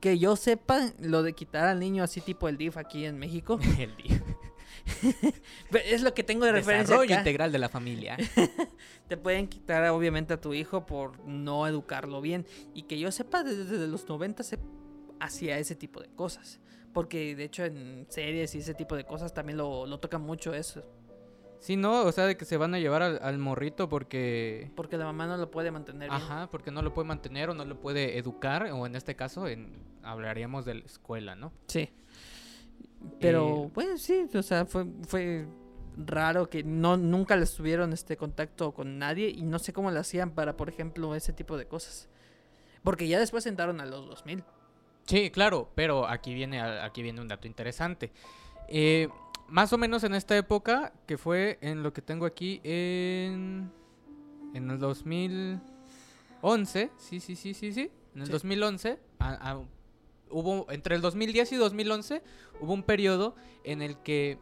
Que 0.00 0.18
yo 0.18 0.36
sepa, 0.36 0.92
lo 1.00 1.22
de 1.22 1.32
quitar 1.32 1.66
al 1.66 1.78
niño 1.78 2.02
así 2.02 2.20
tipo 2.20 2.48
el 2.48 2.56
DIF 2.56 2.76
aquí 2.76 3.04
en 3.04 3.18
México, 3.18 3.58
El 3.78 3.96
día. 3.96 4.22
es 5.84 6.02
lo 6.02 6.14
que 6.14 6.22
tengo 6.22 6.44
de 6.44 6.52
referencia 6.52 6.94
Desarrollo 6.94 7.18
integral 7.18 7.52
de 7.52 7.58
la 7.58 7.68
familia. 7.68 8.16
Te 9.08 9.16
pueden 9.16 9.48
quitar 9.48 9.88
obviamente 9.90 10.34
a 10.34 10.40
tu 10.40 10.54
hijo 10.54 10.86
por 10.86 11.24
no 11.24 11.66
educarlo 11.66 12.20
bien. 12.20 12.46
Y 12.72 12.82
que 12.84 12.98
yo 12.98 13.10
sepa, 13.10 13.42
desde, 13.42 13.64
desde 13.64 13.88
los 13.88 14.08
90 14.08 14.42
se 14.42 14.58
hacía 15.20 15.58
ese 15.58 15.74
tipo 15.74 16.00
de 16.00 16.08
cosas. 16.08 16.60
Porque 16.92 17.34
de 17.34 17.44
hecho 17.44 17.64
en 17.64 18.06
series 18.08 18.54
y 18.54 18.58
ese 18.58 18.74
tipo 18.74 18.96
de 18.96 19.04
cosas 19.04 19.34
también 19.34 19.58
lo, 19.58 19.86
lo 19.86 19.98
tocan 19.98 20.22
mucho 20.22 20.54
eso. 20.54 20.82
Sí, 21.58 21.76
no, 21.76 22.02
o 22.02 22.12
sea, 22.12 22.26
de 22.26 22.36
que 22.36 22.44
se 22.44 22.56
van 22.56 22.74
a 22.74 22.78
llevar 22.78 23.02
al, 23.02 23.18
al 23.22 23.38
morrito 23.38 23.88
porque... 23.88 24.70
Porque 24.74 24.96
la 24.96 25.04
mamá 25.04 25.26
no 25.26 25.36
lo 25.36 25.50
puede 25.50 25.70
mantener 25.70 26.10
bien. 26.10 26.22
Ajá, 26.22 26.48
porque 26.50 26.70
no 26.70 26.82
lo 26.82 26.92
puede 26.94 27.08
mantener 27.08 27.50
o 27.50 27.54
no 27.54 27.64
lo 27.64 27.80
puede 27.80 28.18
educar, 28.18 28.70
o 28.72 28.86
en 28.86 28.96
este 28.96 29.16
caso 29.16 29.48
en, 29.48 29.72
hablaríamos 30.02 30.64
de 30.64 30.74
la 30.74 30.84
escuela, 30.84 31.34
¿no? 31.34 31.52
Sí. 31.66 31.90
Pero, 33.20 33.64
Eh, 33.66 33.70
pues 33.74 34.02
sí, 34.02 34.26
o 34.34 34.42
sea, 34.42 34.66
fue, 34.66 34.86
fue 35.06 35.46
raro 35.96 36.48
que 36.48 36.62
no 36.62 36.96
nunca 36.96 37.36
les 37.36 37.54
tuvieron 37.54 37.92
este 37.92 38.16
contacto 38.16 38.72
con 38.72 38.98
nadie 38.98 39.28
y 39.28 39.42
no 39.42 39.58
sé 39.58 39.72
cómo 39.72 39.90
lo 39.90 40.00
hacían 40.00 40.30
para, 40.32 40.56
por 40.56 40.68
ejemplo, 40.68 41.14
ese 41.14 41.32
tipo 41.32 41.56
de 41.56 41.66
cosas. 41.66 42.08
Porque 42.82 43.08
ya 43.08 43.18
después 43.18 43.46
entraron 43.46 43.80
a 43.80 43.86
los 43.86 44.06
2000. 44.06 44.44
Sí, 45.06 45.30
claro, 45.30 45.70
pero 45.74 46.06
aquí 46.06 46.34
viene, 46.34 46.60
aquí 46.60 47.02
viene 47.02 47.20
un 47.20 47.28
dato 47.28 47.46
interesante. 47.46 48.12
Eh, 48.68 49.08
más 49.48 49.72
o 49.72 49.78
menos 49.78 50.04
en 50.04 50.14
esta 50.14 50.36
época, 50.36 50.92
que 51.06 51.18
fue 51.18 51.58
en 51.60 51.82
lo 51.82 51.92
que 51.92 52.02
tengo 52.02 52.26
aquí, 52.26 52.60
en, 52.64 53.70
en 54.54 54.70
el 54.70 54.78
2011, 54.78 56.90
sí, 56.96 57.20
sí, 57.20 57.36
sí, 57.36 57.54
sí, 57.54 57.72
sí, 57.72 57.90
en 58.14 58.20
el 58.22 58.26
Sí. 58.26 58.32
2011, 58.32 58.98
a- 59.18 59.50
a- 59.52 59.62
hubo, 60.30 60.66
entre 60.70 60.96
el 60.96 61.02
2010 61.02 61.52
y 61.52 61.56
2011, 61.56 62.22
hubo 62.60 62.72
un 62.72 62.82
periodo 62.82 63.34
en 63.64 63.82
el 63.82 63.98
que 63.98 64.38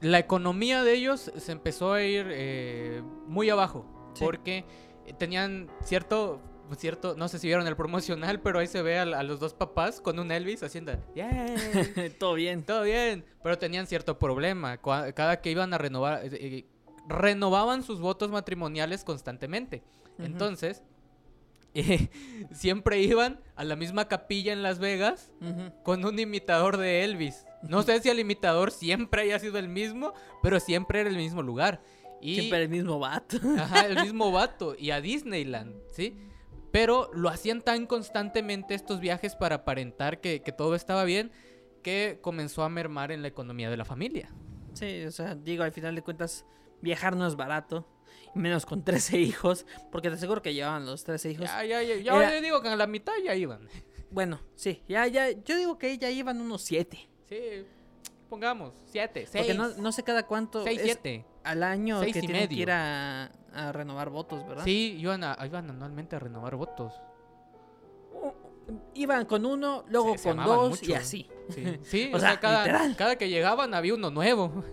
la 0.00 0.18
economía 0.18 0.82
de 0.82 0.94
ellos 0.94 1.30
se 1.36 1.52
empezó 1.52 1.92
a 1.92 2.02
ir 2.02 2.26
eh, 2.30 3.02
muy 3.26 3.50
abajo, 3.50 3.84
Sí. 4.14 4.24
porque 4.24 4.64
tenían 5.18 5.70
cierto 5.84 6.40
cierto, 6.78 7.14
no 7.16 7.28
sé 7.28 7.38
si 7.38 7.46
vieron 7.46 7.66
el 7.66 7.76
promocional, 7.76 8.40
pero 8.40 8.58
ahí 8.58 8.66
se 8.66 8.82
ve 8.82 8.98
a, 8.98 9.02
a 9.02 9.22
los 9.22 9.40
dos 9.40 9.52
papás 9.54 10.00
con 10.00 10.18
un 10.18 10.30
Elvis 10.32 10.62
haciendo, 10.62 10.92
"Yeah, 11.14 11.46
Todo 12.18 12.34
bien. 12.34 12.62
todo 12.64 12.82
bien, 12.82 13.24
pero 13.42 13.58
tenían 13.58 13.86
cierto 13.86 14.18
problema, 14.18 14.78
cada 14.78 15.40
que 15.40 15.50
iban 15.50 15.74
a 15.74 15.78
renovar, 15.78 16.24
eh, 16.24 16.30
eh, 16.32 16.66
renovaban 17.08 17.82
sus 17.82 18.00
votos 18.00 18.30
matrimoniales 18.30 19.04
constantemente, 19.04 19.82
entonces, 20.18 20.82
eh, 21.74 22.08
siempre 22.52 23.00
iban 23.02 23.40
a 23.56 23.64
la 23.64 23.76
misma 23.76 24.06
capilla 24.06 24.52
en 24.52 24.62
Las 24.62 24.78
Vegas 24.78 25.32
con 25.82 26.04
un 26.04 26.18
imitador 26.18 26.76
de 26.76 27.02
Elvis. 27.04 27.46
No 27.62 27.82
sé 27.82 28.00
si 28.00 28.08
el 28.10 28.18
imitador 28.18 28.70
siempre 28.70 29.22
haya 29.22 29.38
sido 29.38 29.58
el 29.58 29.68
mismo, 29.68 30.12
pero 30.42 30.60
siempre 30.60 31.00
era 31.00 31.08
el 31.08 31.16
mismo 31.16 31.42
lugar. 31.42 31.80
Y, 32.20 32.34
Siempre 32.36 32.62
el 32.62 32.68
mismo 32.68 32.98
vato. 33.00 33.36
Ajá, 33.58 33.86
el 33.86 34.00
mismo 34.04 34.30
vato. 34.30 34.76
Y 34.78 34.90
a 34.90 35.00
Disneyland, 35.00 35.74
¿sí? 35.90 36.16
Pero 36.72 37.10
lo 37.12 37.28
hacían 37.28 37.60
tan 37.62 37.86
constantemente 37.86 38.74
estos 38.74 38.98
viajes 39.00 39.36
para 39.36 39.56
aparentar 39.56 40.20
que, 40.20 40.42
que 40.42 40.52
todo 40.52 40.74
estaba 40.74 41.04
bien 41.04 41.30
que 41.82 42.18
comenzó 42.22 42.62
a 42.64 42.68
mermar 42.68 43.12
en 43.12 43.22
la 43.22 43.28
economía 43.28 43.68
de 43.70 43.76
la 43.76 43.84
familia. 43.84 44.32
Sí, 44.72 45.04
o 45.04 45.10
sea, 45.10 45.34
digo, 45.34 45.64
al 45.64 45.72
final 45.72 45.94
de 45.94 46.02
cuentas, 46.02 46.46
viajar 46.80 47.14
no 47.16 47.26
es 47.26 47.36
barato. 47.36 47.86
Menos 48.34 48.64
con 48.64 48.82
13 48.84 49.18
hijos. 49.20 49.66
Porque 49.90 50.08
te 50.08 50.14
aseguro 50.14 50.40
que 50.42 50.54
llevaban 50.54 50.86
los 50.86 51.04
13 51.04 51.30
hijos. 51.32 51.44
Ya, 51.46 51.64
ya, 51.64 51.82
ya, 51.82 51.96
ya 51.96 52.16
Era- 52.16 52.34
yo 52.34 52.40
digo 52.40 52.62
que 52.62 52.68
a 52.68 52.76
la 52.76 52.86
mitad 52.86 53.12
ya 53.24 53.34
iban. 53.34 53.68
Bueno, 54.12 54.40
sí, 54.56 54.82
ya, 54.86 55.06
ya. 55.06 55.30
Yo 55.30 55.56
digo 55.56 55.78
que 55.78 55.96
ya 55.96 56.10
iban 56.10 56.38
unos 56.38 56.60
7. 56.62 57.08
Sí, 57.30 57.36
pongamos, 58.28 58.74
siete, 58.90 59.26
seis. 59.26 59.46
Porque 59.46 59.54
no, 59.54 59.68
no 59.82 59.90
sé 59.90 60.02
cada 60.02 60.26
cuánto. 60.26 60.62
seis, 60.64 60.78
es 60.80 60.84
siete. 60.84 61.24
Al 61.44 61.62
año 61.62 61.98
Seis 62.02 62.12
que 62.12 62.18
y 62.18 62.22
tienen 62.22 62.42
que 62.42 62.48
medio. 62.48 62.62
ir 62.62 62.70
a, 62.72 63.32
a 63.54 63.72
renovar 63.72 64.10
votos, 64.10 64.46
¿verdad? 64.46 64.64
Sí, 64.64 64.96
iban, 64.98 65.22
a- 65.24 65.36
iban 65.44 65.68
anualmente 65.70 66.16
a 66.16 66.18
renovar 66.18 66.56
votos. 66.56 66.92
U- 68.14 68.32
Iban 68.94 69.24
con 69.26 69.44
uno, 69.44 69.84
luego 69.88 70.16
Se- 70.16 70.28
con 70.28 70.44
dos 70.44 70.82
y 70.82 70.94
así. 70.94 71.28
Sí, 71.50 71.78
sí, 71.82 72.10
O 72.12 72.16
o, 72.16 72.20
sea, 72.20 72.30
sea, 72.30 72.40
cada, 72.40 72.64
que 73.16 73.28
llegaban 73.28 73.74
había 73.74 73.94
uno 73.94 74.10
nuevo. 74.10 74.64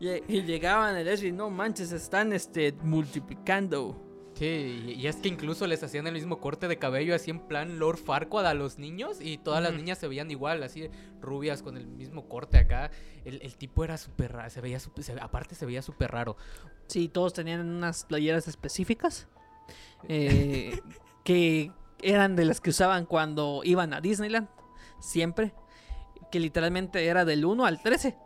Y, 0.00 0.08
y 0.26 0.42
llegaban 0.42 0.96
el 0.96 1.06
y 1.24 1.30
no 1.30 1.50
manches, 1.50 1.92
están 1.92 2.32
este 2.32 2.72
multiplicando. 2.82 3.96
Sí, 4.38 4.94
y, 4.98 5.06
es 5.06 5.16
que 5.16 5.28
incluso 5.28 5.66
les 5.66 5.82
hacían 5.82 6.06
el 6.06 6.12
mismo 6.12 6.40
corte 6.40 6.68
de 6.68 6.78
cabello 6.78 7.14
así 7.14 7.30
en 7.30 7.40
plan 7.40 7.78
Lord 7.78 7.96
Farquaad 7.96 8.46
a 8.46 8.52
los 8.52 8.78
niños 8.78 9.16
y 9.20 9.38
todas 9.38 9.62
las 9.62 9.72
niñas 9.72 9.96
se 9.96 10.08
veían 10.08 10.30
igual, 10.30 10.62
así 10.62 10.90
rubias 11.22 11.62
con 11.62 11.78
el 11.78 11.86
mismo 11.86 12.28
corte 12.28 12.58
acá. 12.58 12.90
El, 13.24 13.40
el 13.40 13.56
tipo 13.56 13.82
era 13.82 13.96
súper 13.96 14.32
raro, 14.34 14.50
se 14.50 14.60
veía 14.60 14.78
se- 14.78 14.90
aparte 15.22 15.54
se 15.54 15.64
veía 15.64 15.80
súper 15.80 16.10
raro. 16.10 16.36
Sí, 16.86 17.08
todos 17.08 17.32
tenían 17.32 17.66
unas 17.66 18.04
playeras 18.04 18.46
específicas. 18.46 19.26
eh, 20.08 20.78
que 21.24 21.72
eran 22.02 22.36
de 22.36 22.44
las 22.44 22.60
que 22.60 22.70
usaban 22.70 23.06
cuando 23.06 23.62
iban 23.64 23.94
a 23.94 24.00
Disneyland. 24.02 24.48
Siempre. 25.00 25.54
Que 26.30 26.40
literalmente 26.40 27.06
era 27.06 27.24
del 27.24 27.44
1 27.46 27.64
al 27.64 27.80
13. 27.82 28.16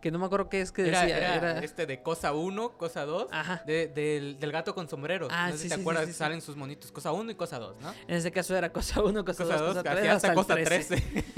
Que 0.00 0.10
no 0.10 0.18
me 0.18 0.26
acuerdo 0.26 0.48
qué 0.48 0.60
es 0.62 0.72
que 0.72 0.88
Era, 0.88 1.00
decía. 1.02 1.18
era 1.18 1.34
era- 1.36 1.58
este 1.64 1.84
de 1.86 2.02
cosa 2.02 2.32
1, 2.32 2.76
cosa 2.78 3.04
2, 3.04 3.28
Ajá. 3.30 3.62
del, 3.66 4.38
del 4.40 4.52
gato 4.52 4.74
con 4.74 4.88
sombrero. 4.88 5.28
Ah, 5.30 5.46
no 5.48 5.52
sé 5.52 5.58
sí, 5.58 5.62
si 5.64 5.68
te 5.70 5.74
sí, 5.76 5.80
acuerdas, 5.82 6.06
sí, 6.06 6.12
salen 6.14 6.40
sus 6.40 6.56
monitos, 6.56 6.90
cosa 6.90 7.12
1 7.12 7.30
y 7.30 7.34
cosa 7.34 7.58
2, 7.58 7.76
¿no? 7.80 7.92
En 8.08 8.14
ese 8.16 8.30
caso 8.32 8.56
era 8.56 8.72
cosa 8.72 9.02
1, 9.02 9.24
cosa 9.24 9.44
2, 9.44 9.52
Cosa 9.52 9.64
2, 9.64 9.76
cosa 9.76 9.90
así 9.90 10.00
3, 10.00 10.10
hasta 10.12 10.28
hasta 10.28 10.34
cosa 10.34 10.54
el 10.58 10.64
13. 10.64 10.96
13. 10.96 11.34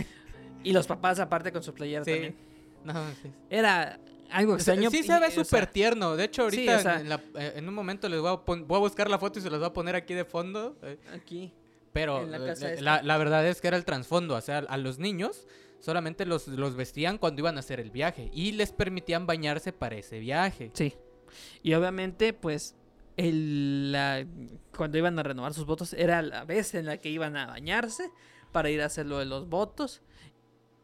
Y 0.65 0.73
los 0.73 0.87
papás 0.87 1.19
aparte 1.19 1.51
con 1.53 1.63
su 1.63 1.75
playera 1.75 2.05
también. 2.05 2.37
No, 2.85 2.95
sí. 3.23 3.33
Era 3.51 3.99
algo 4.31 4.55
extraño. 4.55 4.91
sí 4.91 5.03
se 5.03 5.19
ve 5.19 5.31
súper 5.31 5.67
tierno. 5.67 6.15
De 6.17 6.25
hecho, 6.25 6.43
ahorita 6.43 6.77
o 6.77 6.81
sea- 6.81 7.01
en, 7.01 7.09
la- 7.09 7.21
eh, 7.35 7.55
en 7.57 7.69
un 7.69 7.75
momento 7.75 8.09
les 8.09 8.21
voy 8.21 8.33
a, 8.33 8.37
pon- 8.37 8.67
voy 8.69 8.77
a 8.77 8.81
buscar 8.81 9.11
la 9.11 9.19
foto 9.19 9.39
y 9.39 9.43
se 9.43 9.51
las 9.51 9.59
voy 9.59 9.69
a 9.69 9.73
poner 9.73 9.97
aquí 9.97 10.15
de 10.15 10.25
fondo. 10.25 10.77
eh, 10.83 10.99
Aquí. 11.15 11.53
Pero 11.93 12.25
la 12.27 12.39
la, 12.81 13.03
la 13.03 13.19
verdad 13.19 13.47
es 13.47 13.61
que 13.61 13.69
era 13.69 13.77
el 13.77 13.85
trasfondo. 13.85 14.35
O 14.37 14.41
sea, 14.41 14.59
a 14.59 14.77
los 14.79 14.99
niños 14.99 15.47
solamente 15.83 16.25
los, 16.25 16.49
los 16.49 16.75
vestían 16.77 17.19
cuando 17.19 17.41
iban 17.43 17.57
a 17.59 17.61
hacer 17.61 17.79
el 17.81 17.91
viaje 17.91 18.31
y 18.33 18.53
les 18.53 18.73
permitían 18.73 19.27
bañarse 19.27 19.75
para 19.75 19.97
ese 19.97 20.19
viaje. 20.19 20.71
Sí. 20.73 20.95
Y 21.63 21.75
obviamente, 21.75 22.33
pues, 22.33 22.75
el, 23.17 23.93
la- 23.93 24.25
cuando 24.77 24.97
iban 24.99 25.19
a 25.19 25.23
renovar 25.23 25.53
sus 25.55 25.67
votos, 25.67 25.93
era 25.93 26.23
la 26.23 26.45
vez 26.45 26.75
en 26.75 26.87
la 26.87 26.97
que 26.97 27.11
iban 27.11 27.37
a 27.37 27.47
bañarse 27.47 28.11
para 28.53 28.71
ir 28.71 28.81
a 28.83 28.87
hacer 28.87 29.07
lo 29.07 29.19
de 29.19 29.27
los 29.27 29.49
votos 29.49 30.03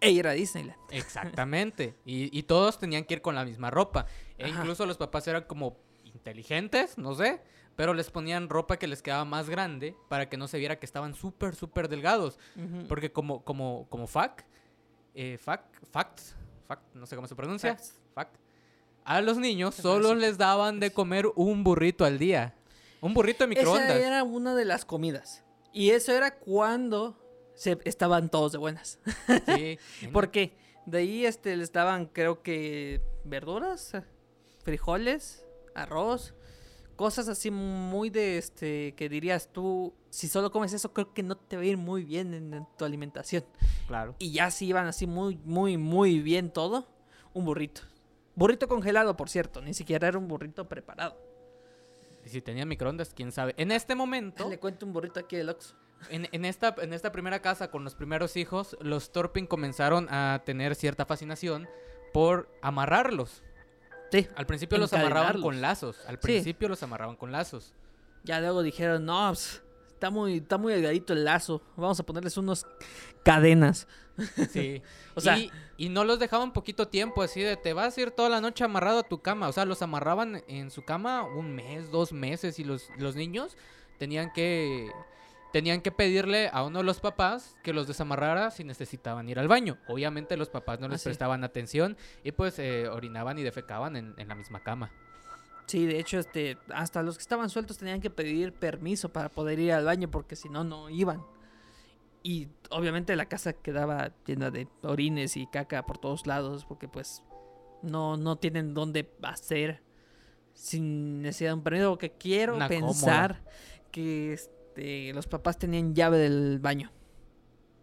e 0.01 0.11
ir 0.11 0.27
a 0.27 0.33
Disneyland. 0.33 0.79
Exactamente. 0.91 1.95
y, 2.05 2.37
y 2.37 2.43
todos 2.43 2.79
tenían 2.79 3.05
que 3.05 3.15
ir 3.15 3.23
con 3.23 3.35
la 3.35 3.45
misma 3.45 3.71
ropa. 3.71 4.07
E 4.37 4.45
Ajá. 4.45 4.61
incluso 4.61 4.85
los 4.87 4.97
papás 4.99 5.27
eran 5.29 5.45
como 5.45 5.79
inteligentes, 6.05 6.99
no 6.99 7.15
sé. 7.15 7.41
Pero 7.77 7.95
les 7.95 8.11
ponían 8.11 8.49
ropa 8.49 8.77
que 8.77 8.89
les 8.89 9.03
quedaba 9.03 9.25
más 9.25 9.49
grande 9.49 9.95
para 10.09 10.29
que 10.29 10.37
no 10.37 10.49
se 10.49 10.59
viera 10.59 10.81
que 10.81 10.87
estaban 10.87 11.15
súper, 11.15 11.55
súper 11.55 11.89
delgados. 11.89 12.37
Porque 12.89 13.13
como, 13.13 13.45
como, 13.45 13.87
como 13.89 14.09
fact, 14.09 14.45
eh, 15.15 15.39
fact, 15.39 15.75
facts, 15.91 16.35
fact, 16.67 16.83
no 16.95 17.07
sé 17.07 17.17
cómo 17.17 17.27
se 17.29 17.35
pronuncia, 17.35 17.75
Facts. 17.75 17.95
fact, 18.15 18.35
a 19.05 19.21
los 19.21 19.39
niños 19.39 19.75
solo 19.75 20.15
les 20.15 20.37
daban 20.39 20.81
de 20.81 20.91
comer 20.91 21.27
un 21.35 21.65
burrito 21.65 22.05
al 22.05 22.19
día. 22.19 22.55
Un 23.01 23.15
burrito 23.15 23.45
de 23.45 23.49
microondas. 23.49 23.89
Esa 23.91 24.07
era 24.07 24.25
una 24.25 24.55
de 24.55 24.65
las 24.65 24.85
comidas. 24.85 25.45
Y 25.73 25.91
eso 25.91 26.13
era 26.13 26.35
cuando 26.35 27.17
se 27.55 27.79
estaban 27.85 28.29
todos 28.29 28.53
de 28.53 28.59
buenas. 28.59 28.99
Sí, 29.47 29.79
Porque 30.13 30.53
de 30.87 30.99
ahí 30.99 31.27
este 31.27 31.57
les 31.57 31.73
daban 31.73 32.07
creo 32.07 32.43
que 32.43 33.01
verduras, 33.25 33.93
frijoles, 34.65 35.45
arroz, 35.75 36.35
cosas 36.99 37.29
así 37.29 37.51
muy 37.53 38.11
de 38.11 38.39
este 38.39 38.93
que 38.97 39.09
dirías 39.09 39.53
tú, 39.53 39.95
si 40.11 40.27
solo 40.27 40.51
comes 40.51 40.73
eso 40.73 40.93
creo 40.93 41.15
que 41.15 41.23
no 41.23 41.37
te 41.37 41.57
va 41.57 41.63
a 41.63 41.65
ir 41.65 41.77
muy 41.77 42.03
bien 42.03 42.35
en, 42.35 42.53
en 42.53 42.67
tu 42.77 42.85
alimentación. 42.85 43.45
claro. 43.87 44.17
Y 44.19 44.33
ya 44.33 44.51
si 44.51 44.67
iban 44.67 44.87
así 44.89 45.07
muy 45.07 45.39
muy 45.45 45.77
muy 45.79 46.19
bien 46.21 46.51
todo, 46.51 46.89
un 47.33 47.45
burrito. 47.45 47.83
Burrito 48.35 48.67
congelado, 48.67 49.17
por 49.17 49.29
cierto, 49.29 49.63
ni 49.63 49.75
siquiera 49.75 50.09
era 50.09 50.19
un 50.19 50.27
burrito 50.27 50.69
preparado. 50.69 51.17
Y 52.27 52.31
si 52.31 52.43
tenían 52.43 52.69
microondas, 52.69 53.15
quién 53.15 53.31
sabe. 53.31 53.55
En 53.59 53.71
este 53.71 53.95
momento, 53.95 54.51
Le 54.51 54.59
cuento 54.59 54.85
un 54.85 54.93
burrito 54.93 55.21
aquí 55.21 55.37
del 55.37 55.49
Oxxo. 55.51 55.77
en, 56.11 56.29
en 56.33 56.45
esta, 56.45 56.75
en 56.79 56.93
esta 56.93 57.13
primera 57.13 57.41
casa 57.41 57.71
con 57.71 57.85
los 57.85 57.95
primeros 57.95 58.37
hijos, 58.37 58.77
los 58.81 59.13
Torpin 59.13 59.47
comenzaron 59.47 60.09
a 60.11 60.43
tener 60.45 60.75
cierta 60.75 61.07
fascinación 61.07 61.69
por 62.13 62.49
amarrarlos. 62.61 63.43
Sí, 64.11 64.27
Al 64.37 64.47
principio 64.47 64.79
los 64.79 64.93
amarraban 64.93 65.41
con 65.43 65.61
lazos. 65.61 65.97
Al 66.07 66.17
Sí. 66.17 66.21
principio 66.23 66.69
los 66.69 66.83
amarraban 66.83 67.17
con 67.17 67.31
lazos. 67.33 67.75
Ya 68.25 68.41
luego 68.41 68.63
dijeron, 68.63 69.05
no, 69.05 69.29
pues, 69.29 69.63
está 69.93 70.11
muy, 70.11 70.39
está 70.39 70.59
muy 70.59 70.73
delgadito 70.73 71.13
el 71.13 71.25
lazo. 71.25 71.63
Vamos 71.77 71.99
a 72.01 72.03
ponerles 72.05 72.37
unos 72.37 72.67
cadenas. 73.23 73.87
Sí. 74.53 74.83
O 75.19 75.21
sea- 75.21 75.37
y, 75.37 75.51
y 75.77 75.89
no 75.89 76.05
los 76.05 76.21
dejaban 76.21 76.53
poquito 76.53 76.87
tiempo, 76.87 77.23
así 77.23 77.41
de 77.41 77.57
te 77.57 77.73
vas 77.73 77.99
a 77.99 78.01
ir 78.01 78.13
toda 78.13 78.29
la 78.29 78.41
noche 78.41 78.63
amarrado 78.63 79.01
a 79.01 79.03
tu 79.03 79.21
cama. 79.21 79.49
O 79.49 79.53
sea, 79.53 79.65
los 79.65 79.83
amarraban 79.83 80.45
en 80.47 80.71
su 80.71 80.83
cama 80.85 81.23
un 81.25 81.57
mes, 81.57 81.91
dos 81.91 82.13
meses, 82.13 82.61
y 82.61 82.65
los, 82.65 82.89
los 82.99 83.17
niños 83.17 83.57
tenían 83.99 84.33
que. 84.33 84.89
Tenían 85.53 85.81
que 85.81 85.91
pedirle 85.91 86.51
a 86.53 86.63
uno 86.65 86.79
de 86.81 86.85
los 86.85 87.01
papás 87.01 87.57
que 87.63 87.73
los 87.73 87.87
desamarrara 87.87 88.51
si 88.51 88.65
necesitaban 88.65 89.29
ir 89.29 89.39
al 89.39 89.49
baño. 89.49 89.79
Obviamente 89.89 90.37
los 90.37 90.51
papás 90.51 90.79
no 90.79 90.89
les 90.89 90.97
Ah, 90.97 90.99
sí. 90.99 91.05
prestaban 91.05 91.43
atención 91.43 91.97
y 92.23 92.33
pues 92.33 92.59
eh, 92.59 92.87
orinaban 92.89 93.39
y 93.39 93.43
defecaban 93.43 93.97
en, 93.97 94.15
en 94.19 94.29
la 94.29 94.35
misma 94.35 94.63
cama. 94.63 94.91
Sí, 95.67 95.87
de 95.87 95.99
hecho, 96.01 96.19
este, 96.19 96.57
hasta 96.73 97.03
los 97.03 97.17
que 97.17 97.23
estaban 97.23 97.49
sueltos 97.51 97.79
tenían 97.79 98.01
que 98.01 98.11
pedir 98.11 98.53
permiso 98.53 99.11
para 99.11 99.29
poder 99.31 99.59
ir 99.59 99.73
al 99.73 99.85
baño 99.85 100.11
porque 100.11 100.37
si 100.37 100.49
no, 100.49 100.65
no 100.65 100.91
iban. 100.91 101.23
Y 102.23 102.49
obviamente 102.71 103.17
la 103.17 103.27
casa 103.27 103.53
quedaba 103.55 104.13
llena 104.27 104.51
de 104.51 104.67
orines 104.83 105.37
y 105.37 105.47
caca 105.47 105.87
por 105.87 105.99
todos 105.99 106.27
lados 106.27 106.65
porque 106.67 106.89
pues 106.89 107.23
no, 107.83 108.17
no 108.17 108.37
tienen 108.37 108.75
dónde 108.75 109.11
hacer 109.23 109.83
sin 110.53 111.23
necesidad 111.23 111.51
de 111.51 111.55
un 111.55 111.63
permiso. 111.63 111.97
Que 111.97 112.13
quiero 112.13 112.57
Una 112.57 112.69
pensar 112.69 113.43
que 113.93 114.39
este, 114.79 115.13
los 115.13 115.27
papás 115.27 115.59
tenían 115.59 115.95
llave 115.95 116.19
del 116.19 116.59
baño. 116.61 116.91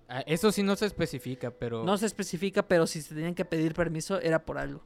Ah, 0.07 0.21
Eso 0.27 0.51
sí 0.51 0.61
no 0.63 0.75
se 0.75 0.85
especifica, 0.85 1.51
pero... 1.51 1.83
No 1.83 1.97
se 1.97 2.05
especifica, 2.05 2.67
pero 2.67 2.85
si 2.87 3.01
se 3.01 3.15
tenían 3.15 3.33
que 3.33 3.45
pedir 3.45 3.73
permiso 3.73 4.19
era 4.21 4.45
por 4.45 4.57
algo. 4.57 4.83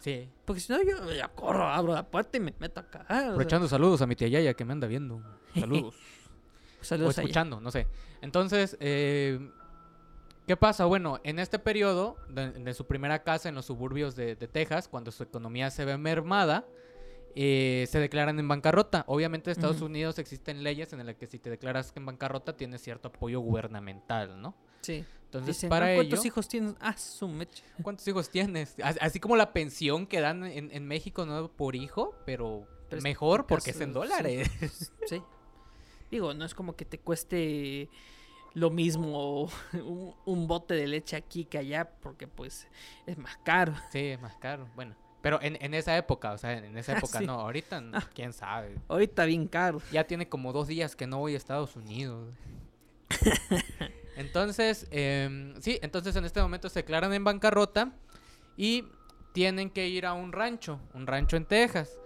Sí. 0.00 0.28
Porque 0.44 0.60
si 0.60 0.72
no, 0.72 0.82
yo 0.82 1.12
ya 1.12 1.28
corro, 1.28 1.66
abro 1.66 1.94
la 1.94 2.06
puerta 2.08 2.36
y 2.36 2.40
me 2.40 2.52
meto 2.58 2.80
acá. 2.80 3.04
o 3.04 3.06
sea, 3.06 3.26
Aprovechando 3.28 3.68
saludos 3.68 4.02
a 4.02 4.06
mi 4.06 4.16
tía 4.16 4.28
Yaya 4.28 4.54
que 4.54 4.64
me 4.64 4.72
anda 4.72 4.86
viendo. 4.86 5.22
Saludos. 5.54 5.94
o 6.80 6.84
saludos 6.84 7.16
ella. 7.16 7.22
escuchando, 7.24 7.60
no 7.60 7.70
sé. 7.70 7.86
Entonces, 8.20 8.76
eh, 8.80 9.50
¿qué 10.46 10.56
pasa? 10.56 10.84
Bueno, 10.84 11.20
en 11.24 11.38
este 11.38 11.58
periodo 11.58 12.16
de, 12.28 12.50
de 12.52 12.74
su 12.74 12.86
primera 12.86 13.22
casa 13.22 13.48
en 13.48 13.54
los 13.54 13.66
suburbios 13.66 14.14
de, 14.16 14.36
de 14.36 14.48
Texas, 14.48 14.86
cuando 14.88 15.10
su 15.12 15.22
economía 15.22 15.70
se 15.70 15.84
ve 15.84 15.96
mermada, 15.96 16.66
eh, 17.38 17.86
se 17.90 18.00
declaran 18.00 18.38
en 18.40 18.48
bancarrota. 18.48 19.04
Obviamente 19.08 19.50
en 19.50 19.52
Estados. 19.52 19.82
Unidos 19.82 20.18
existen 20.18 20.62
leyes 20.64 20.92
en 20.94 21.04
las 21.06 21.14
que 21.16 21.26
si 21.26 21.38
te 21.38 21.50
declaras 21.50 21.92
en 21.94 22.06
bancarrota 22.06 22.56
tienes 22.56 22.80
cierto 22.82 23.08
apoyo 23.08 23.40
gubernamental, 23.40 24.40
¿no? 24.40 24.54
Sí. 24.80 25.04
Entonces, 25.24 25.56
Dicen, 25.56 25.68
para 25.68 25.86
"Ah, 25.90 25.94
¿cuántos 25.96 26.20
ello, 26.20 26.26
hijos 26.28 26.48
tienes? 26.48 26.74
Ah, 26.80 26.96
su 26.96 27.28
mecha. 27.28 27.62
¿cuántos 27.82 28.06
hijos 28.08 28.30
tienes? 28.30 28.74
As- 28.82 28.96
Así 29.00 29.20
como 29.20 29.36
la 29.36 29.52
pensión 29.52 30.06
que 30.06 30.20
dan 30.20 30.44
en, 30.44 30.70
en 30.72 30.86
México, 30.86 31.26
¿no? 31.26 31.48
Por 31.52 31.76
hijo, 31.76 32.14
pero, 32.24 32.66
Pero 32.88 32.98
es 32.98 33.04
mejor 33.04 33.46
porque 33.46 33.70
es 33.72 33.80
en 33.80 33.88
sí. 33.88 33.94
dólares. 33.94 34.50
Sí. 35.06 35.22
Digo, 36.10 36.32
no 36.34 36.44
es 36.44 36.54
como 36.54 36.74
que 36.76 36.84
te 36.84 37.00
cueste 37.00 37.90
lo 38.54 38.70
mismo 38.70 39.50
un, 39.74 40.14
un 40.24 40.46
bote 40.46 40.72
de 40.74 40.86
leche 40.86 41.16
aquí 41.16 41.44
que 41.44 41.58
allá, 41.58 41.84
porque 42.00 42.28
pues 42.28 42.66
es 43.06 43.18
más 43.18 43.36
caro. 43.38 43.74
Sí, 43.92 43.98
es 43.98 44.20
más 44.20 44.36
caro. 44.36 44.68
Bueno, 44.74 44.94
pero 45.26 45.42
en, 45.42 45.58
en 45.60 45.74
esa 45.74 45.96
época, 45.96 46.30
o 46.30 46.38
sea, 46.38 46.52
en 46.52 46.78
esa 46.78 46.92
época 46.98 47.18
sí. 47.18 47.26
no, 47.26 47.32
ahorita 47.32 47.80
no, 47.80 47.98
quién 48.14 48.32
sabe. 48.32 48.76
Ahorita 48.86 49.24
bien 49.24 49.48
caro. 49.48 49.82
Ya 49.90 50.04
tiene 50.04 50.28
como 50.28 50.52
dos 50.52 50.68
días 50.68 50.94
que 50.94 51.08
no 51.08 51.18
voy 51.18 51.34
a 51.34 51.36
Estados 51.36 51.74
Unidos. 51.74 52.32
Entonces, 54.16 54.86
em, 54.92 55.60
sí, 55.60 55.80
entonces 55.82 56.14
en 56.14 56.24
este 56.24 56.40
momento 56.40 56.68
se 56.68 56.78
declaran 56.78 57.12
en 57.12 57.24
bancarrota 57.24 57.92
y 58.56 58.84
tienen 59.32 59.68
que 59.68 59.88
ir 59.88 60.06
a 60.06 60.12
un 60.12 60.30
rancho, 60.30 60.78
un 60.94 61.08
rancho 61.08 61.36
en 61.36 61.44
Texas. 61.44 61.98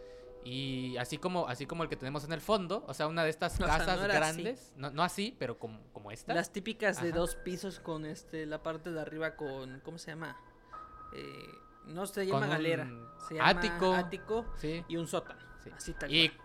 Y 0.43 0.97
así 0.97 1.19
como, 1.19 1.47
así 1.47 1.67
como 1.67 1.83
el 1.83 1.91
que 1.91 1.97
tenemos 1.97 2.25
en 2.25 2.33
el 2.33 2.41
fondo, 2.41 2.85
o 2.89 2.95
sea, 2.95 3.07
una 3.07 3.23
de 3.23 3.29
estas 3.29 3.53
O 3.53 3.57
sea, 3.59 3.67
casas 3.67 3.99
no 3.99 4.05
era 4.07 4.15
así. 4.15 4.43
grandes, 4.43 4.73
no, 4.77 4.91
no 4.91 5.03
así, 5.03 5.37
pero 5.39 5.59
como, 5.59 5.79
como 5.93 6.11
esta. 6.11 6.33
Las 6.33 6.53
típicas 6.53 7.03
de 7.03 7.13
dos 7.13 7.35
pisos 7.37 7.81
con 7.81 8.07
este 8.07 8.47
la 8.47 8.63
parte 8.63 8.91
de 8.91 8.99
arriba 8.99 9.37
con 9.37 9.81
¿cómo 9.81 9.99
se 9.99 10.11
llama? 10.11 10.37
Eh, 11.15 11.70
no 11.91 12.07
se 12.07 12.27
llama 12.27 12.47
galera, 12.47 12.89
se 13.29 13.35
llama 13.35 13.49
ático. 13.49 13.95
ático 13.95 14.45
Sí. 14.57 14.85
y 14.89 14.97
un 14.97 15.07
sótano. 15.07 15.41
Sí. 15.63 15.71
Así 15.77 15.93
tal 15.95 16.13
Y 16.15 16.29
cual. 16.31 16.41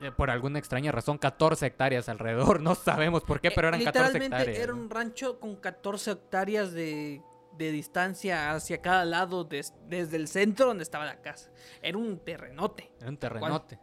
eh, 0.00 0.12
por 0.12 0.30
alguna 0.30 0.58
extraña 0.58 0.92
razón, 0.92 1.18
14 1.18 1.66
hectáreas 1.66 2.08
alrededor. 2.08 2.60
No 2.68 2.74
sabemos 2.74 3.22
por 3.22 3.40
qué, 3.40 3.48
Eh, 3.48 3.52
pero 3.54 3.68
eran 3.68 3.82
14 3.82 4.08
literalmente 4.08 4.36
hectáreas. 4.36 4.58
era 4.62 4.74
un 4.74 4.90
rancho 4.90 5.40
con 5.40 5.56
14 5.56 6.10
hectáreas 6.12 6.72
de, 6.72 7.22
de 7.56 7.72
distancia 7.72 8.52
hacia 8.52 8.80
cada 8.82 9.04
lado 9.04 9.44
des- 9.44 9.74
desde 9.88 10.16
el 10.16 10.28
centro 10.28 10.66
donde 10.66 10.82
estaba 10.84 11.04
la 11.06 11.20
casa. 11.20 11.50
Era 11.82 11.98
un 11.98 12.18
terrenote. 12.24 12.90
Era 13.00 13.08
un 13.08 13.16
terrenote. 13.16 13.78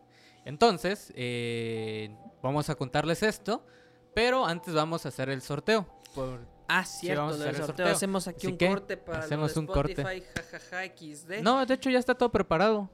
Entonces, 0.45 1.11
eh, 1.15 2.15
vamos 2.43 2.69
a 2.69 2.75
contarles 2.75 3.23
esto, 3.23 3.65
pero 4.13 4.45
antes 4.45 4.73
vamos 4.73 5.05
a 5.05 5.09
hacer 5.09 5.29
el 5.29 5.41
sorteo. 5.41 5.87
Por- 6.13 6.45
Ah, 6.67 6.83
cierto, 6.85 7.23
a 7.23 7.25
lo 7.27 7.37
del 7.37 7.47
sorteo. 7.55 7.65
sorteo. 7.67 7.87
Hacemos 7.87 8.27
aquí 8.27 8.47
Así 8.47 8.47
un 8.47 8.57
corte 8.69 8.97
para 8.97 9.19
hacemos 9.19 9.53
de 9.53 9.59
un 9.59 9.67
corte. 9.67 9.93
Spotify, 10.01 10.23
jajaja, 10.35 10.85
XD. 10.97 11.41
No, 11.43 11.65
de 11.65 11.73
hecho 11.73 11.89
ya 11.89 11.99
está 11.99 12.15
todo 12.15 12.31
preparado. 12.31 12.89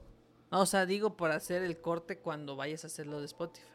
No, 0.51 0.61
o 0.61 0.65
sea, 0.65 0.85
digo 0.85 1.15
para 1.15 1.35
hacer 1.35 1.63
el 1.63 1.79
corte 1.79 2.17
cuando 2.19 2.55
vayas 2.55 2.83
a 2.83 2.87
hacerlo 2.87 3.19
de 3.19 3.25
Spotify. 3.25 3.65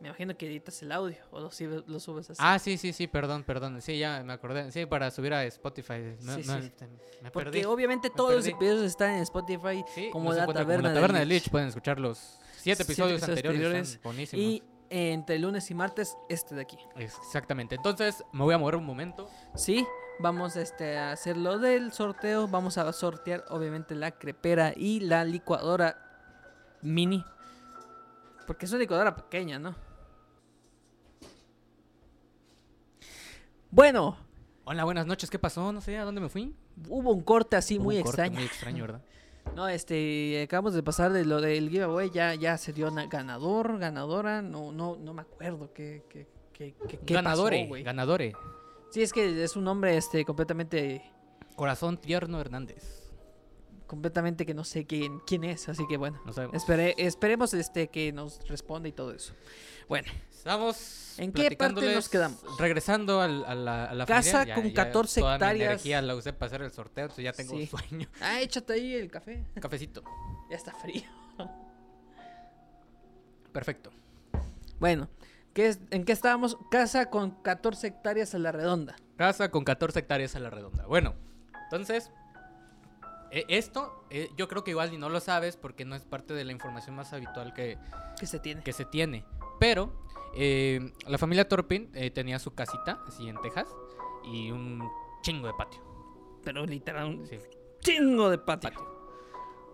Me 0.00 0.08
imagino 0.08 0.36
que 0.36 0.46
editas 0.46 0.82
el 0.82 0.92
audio 0.92 1.16
o 1.30 1.40
lo, 1.40 1.50
lo 1.86 2.00
subes 2.00 2.28
así. 2.28 2.38
Ah, 2.44 2.58
sí, 2.58 2.76
sí, 2.76 2.92
sí, 2.92 3.06
perdón, 3.06 3.42
perdón. 3.42 3.80
Sí, 3.80 3.98
ya 3.98 4.22
me 4.22 4.34
acordé. 4.34 4.70
Sí, 4.70 4.84
para 4.86 5.10
subir 5.10 5.32
a 5.32 5.44
Spotify. 5.44 6.16
No, 6.20 6.34
Sí, 6.34 6.42
sí. 6.44 6.70
te- 6.76 6.86
me 7.22 7.30
Porque 7.30 7.50
perdí. 7.50 7.64
obviamente 7.64 8.10
me 8.10 8.14
todos 8.16 8.34
los 8.34 8.44
perdí. 8.44 8.56
episodios 8.56 8.84
están 8.84 9.12
en 9.14 9.22
Spotify 9.22 9.84
Sí, 9.94 10.10
como 10.10 10.32
la 10.32 10.46
taberna, 10.46 10.88
la 10.90 10.94
taberna 10.94 11.20
de 11.20 11.26
Lich. 11.26 11.48
Pueden 11.48 11.68
escuchar 11.68 11.98
los 11.98 12.18
siete 12.18 12.38
Siete 12.60 12.82
episodios 12.82 13.22
episodios 13.22 13.38
anteriores. 13.46 13.88
Están 13.92 14.02
buenísimos. 14.02 14.44
Y 14.44 14.62
entre 14.90 15.38
lunes 15.38 15.70
y 15.70 15.74
martes, 15.74 16.16
este 16.28 16.54
de 16.54 16.62
aquí. 16.62 16.78
Exactamente. 16.96 17.74
Entonces, 17.74 18.24
me 18.32 18.42
voy 18.42 18.54
a 18.54 18.58
mover 18.58 18.76
un 18.76 18.84
momento. 18.84 19.28
Sí, 19.54 19.86
vamos 20.18 20.56
este, 20.56 20.96
a 20.96 21.12
hacer 21.12 21.36
lo 21.36 21.58
del 21.58 21.92
sorteo. 21.92 22.48
Vamos 22.48 22.78
a 22.78 22.92
sortear, 22.92 23.44
obviamente, 23.50 23.94
la 23.94 24.12
crepera 24.12 24.72
y 24.76 25.00
la 25.00 25.24
licuadora 25.24 25.98
mini. 26.82 27.24
Porque 28.46 28.66
es 28.66 28.72
una 28.72 28.80
licuadora 28.80 29.14
pequeña, 29.16 29.58
¿no? 29.58 29.74
Bueno, 33.70 34.16
Hola, 34.66 34.84
buenas 34.84 35.06
noches, 35.06 35.28
¿qué 35.28 35.38
pasó? 35.38 35.72
No 35.74 35.82
sé, 35.82 35.98
¿a 35.98 36.04
dónde 36.04 36.22
me 36.22 36.30
fui? 36.30 36.56
Hubo 36.88 37.12
un 37.12 37.20
corte 37.20 37.56
así 37.56 37.76
Hubo 37.76 37.84
muy 37.84 37.98
un 37.98 38.02
corte 38.02 38.22
extraño. 38.22 38.34
Muy 38.36 38.44
extraño, 38.44 38.82
¿verdad? 38.82 39.02
No, 39.54 39.68
este, 39.68 40.42
acabamos 40.42 40.74
de 40.74 40.82
pasar 40.82 41.12
de 41.12 41.24
lo 41.24 41.40
del 41.40 41.70
giveaway, 41.70 42.10
ya, 42.10 42.34
ya 42.34 42.58
se 42.58 42.72
dio 42.72 42.90
na- 42.90 43.06
ganador, 43.06 43.78
ganadora, 43.78 44.42
no, 44.42 44.72
no, 44.72 44.96
no 44.96 45.14
me 45.14 45.22
acuerdo 45.22 45.72
qué, 45.72 46.02
qué, 46.08 46.26
qué, 46.52 46.74
qué- 46.88 47.14
ganadore, 47.14 47.58
pasó, 47.58 47.68
güey. 47.68 47.82
ganadore. 47.84 48.32
Sí, 48.90 49.02
es 49.02 49.12
que 49.12 49.44
es 49.44 49.54
un 49.56 49.64
nombre, 49.64 49.96
este, 49.96 50.24
completamente, 50.24 51.02
Corazón 51.54 51.98
Tierno 51.98 52.40
Hernández. 52.40 53.03
Completamente 53.94 54.44
que 54.44 54.54
no 54.54 54.64
sé 54.64 54.86
quién, 54.86 55.20
quién 55.20 55.44
es, 55.44 55.68
así 55.68 55.86
que 55.88 55.96
bueno. 55.96 56.20
No. 56.26 56.52
Espere, 56.52 56.94
esperemos, 56.98 57.54
este, 57.54 57.88
que 57.88 58.12
nos 58.12 58.46
responda 58.48 58.88
y 58.88 58.92
todo 58.92 59.12
eso. 59.12 59.32
Bueno, 59.88 60.08
Estamos. 60.30 61.18
¿En 61.18 61.32
qué 61.32 61.56
parte 61.56 61.94
nos 61.94 62.08
quedamos? 62.10 62.44
Regresando 62.58 63.22
al- 63.22 63.46
a 63.46 63.54
la, 63.54 63.84
a 63.86 63.94
la 63.94 64.04
Casa 64.04 64.44
ya- 64.44 64.54
con 64.56 64.64
ya 64.64 64.74
14 64.74 65.20
toda 65.20 65.32
mi 65.32 65.36
hectáreas. 65.36 65.68
energía 65.70 66.02
la 66.02 66.14
usé 66.16 66.34
para 66.34 66.48
hacer 66.48 66.62
el 66.62 66.70
sorteo, 66.70 67.04
entonces 67.04 67.24
ya 67.24 67.32
tengo 67.32 67.52
Sí. 67.56 67.66
sueño. 67.66 68.08
ah, 68.20 68.40
échate 68.42 68.74
ahí 68.74 68.92
el 68.94 69.10
café, 69.10 69.42
Cafecito. 69.58 70.02
ya 70.50 70.56
está 70.56 70.74
frío. 70.74 71.02
Perfecto. 73.52 73.90
Bueno, 74.80 75.08
¿qué 75.54 75.68
es, 75.68 75.78
¿en 75.90 76.04
qué 76.04 76.12
estábamos? 76.12 76.56
Casa 76.70 77.10
con 77.10 77.30
14 77.42 77.86
hectáreas 77.86 78.34
a 78.34 78.38
la 78.38 78.52
redonda. 78.52 78.96
Casa 79.16 79.50
con 79.50 79.64
14 79.64 80.00
hectáreas 80.00 80.34
a 80.36 80.40
la 80.40 80.50
redonda. 80.50 80.86
Bueno, 80.86 81.14
entonces, 81.64 82.10
esto 83.48 84.04
eh, 84.10 84.30
yo 84.36 84.48
creo 84.48 84.62
que 84.64 84.70
igual 84.72 84.90
ni 84.90 84.98
no 84.98 85.08
lo 85.08 85.20
sabes 85.20 85.56
porque 85.56 85.84
no 85.84 85.94
es 85.96 86.04
parte 86.04 86.34
de 86.34 86.44
la 86.44 86.52
información 86.52 86.94
más 86.96 87.12
habitual 87.12 87.52
que, 87.54 87.78
que 88.18 88.26
se 88.26 88.38
tiene. 88.38 88.62
que 88.62 88.72
se 88.72 88.84
tiene. 88.84 89.24
Pero 89.60 89.92
eh, 90.34 90.92
la 91.06 91.18
familia 91.18 91.48
Torpin 91.48 91.90
eh, 91.94 92.10
tenía 92.10 92.38
su 92.38 92.54
casita, 92.54 93.00
así 93.06 93.28
en 93.28 93.40
Texas, 93.40 93.68
y 94.24 94.50
un 94.50 94.88
chingo 95.22 95.46
de 95.46 95.54
patio. 95.54 95.80
Pero 96.44 96.66
literal, 96.66 97.06
un 97.06 97.26
Sí, 97.26 97.38
chingo 97.80 98.28
de 98.30 98.38
patio. 98.38 98.70
patio. 98.70 98.94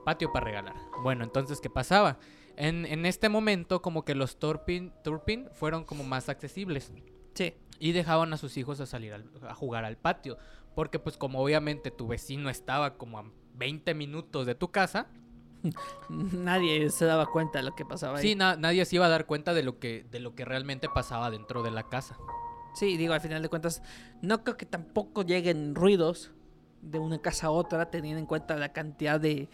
Patio 0.05 0.33
para 0.33 0.45
regalar. 0.47 0.77
Bueno, 1.03 1.25
entonces, 1.25 1.61
¿qué 1.61 1.69
pasaba? 1.71 2.19
En, 2.57 2.85
en 2.87 3.05
este 3.07 3.29
momento, 3.29 3.83
como 3.83 4.05
que 4.05 4.15
los 4.15 4.39
Torpin, 4.39 4.93
Turpin 5.05 5.49
fueron 5.53 5.85
como 5.85 6.05
más 6.05 6.29
accesibles. 6.29 6.93
Sí. 7.35 7.55
Y 7.79 7.93
dejaban 7.93 8.33
a 8.33 8.37
sus 8.37 8.57
hijos 8.57 8.81
a 8.81 8.87
salir 8.87 9.13
al- 9.15 9.31
a 9.49 9.55
jugar 9.55 9.85
al 9.85 9.97
patio. 9.97 10.37
Porque 10.75 10.99
pues 10.99 11.17
como 11.17 11.41
obviamente 11.43 11.91
tu 11.91 12.07
vecino 12.07 12.49
estaba 12.51 12.97
como 12.97 13.19
a 13.19 13.25
20 13.55 13.95
minutos 13.95 14.47
de 14.47 14.55
tu 14.55 14.69
casa, 14.71 15.07
Nadie 16.09 16.89
se 16.91 17.05
daba 17.05 17.27
cuenta 17.27 17.59
de 17.59 17.65
lo 17.65 17.75
que 17.75 17.85
pasaba 17.85 18.19
ahí. 18.19 18.29
sí, 18.29 18.35
na- 18.35 18.57
nadie 18.57 18.85
se 18.87 18.97
iba 18.97 19.07
a 19.07 19.09
dar 19.11 19.27
cuenta 19.27 19.53
de 19.53 19.63
lo, 19.63 19.79
que, 19.79 20.07
de 20.11 20.19
lo 20.21 20.35
que 20.35 20.45
realmente 20.45 20.89
pasaba 20.89 21.31
dentro 21.31 21.63
de 21.63 21.71
la 21.71 21.83
casa. 21.85 22.17
Sí, 22.75 22.97
digo, 22.97 23.13
al 23.15 23.21
final 23.21 23.43
de 23.43 23.49
cuentas, 23.49 23.83
no 24.23 24.43
creo 24.43 24.57
que 24.57 24.65
tampoco 24.67 25.23
lleguen 25.23 25.75
ruidos 25.75 26.31
de 26.83 26.99
una 26.99 27.19
casa 27.19 27.49
a 27.49 27.51
otra, 27.51 27.91
teniendo 27.91 28.19
en 28.21 28.27
cuenta 28.27 28.57
la 28.57 28.73
cantidad 28.73 29.21
de, 29.21 29.49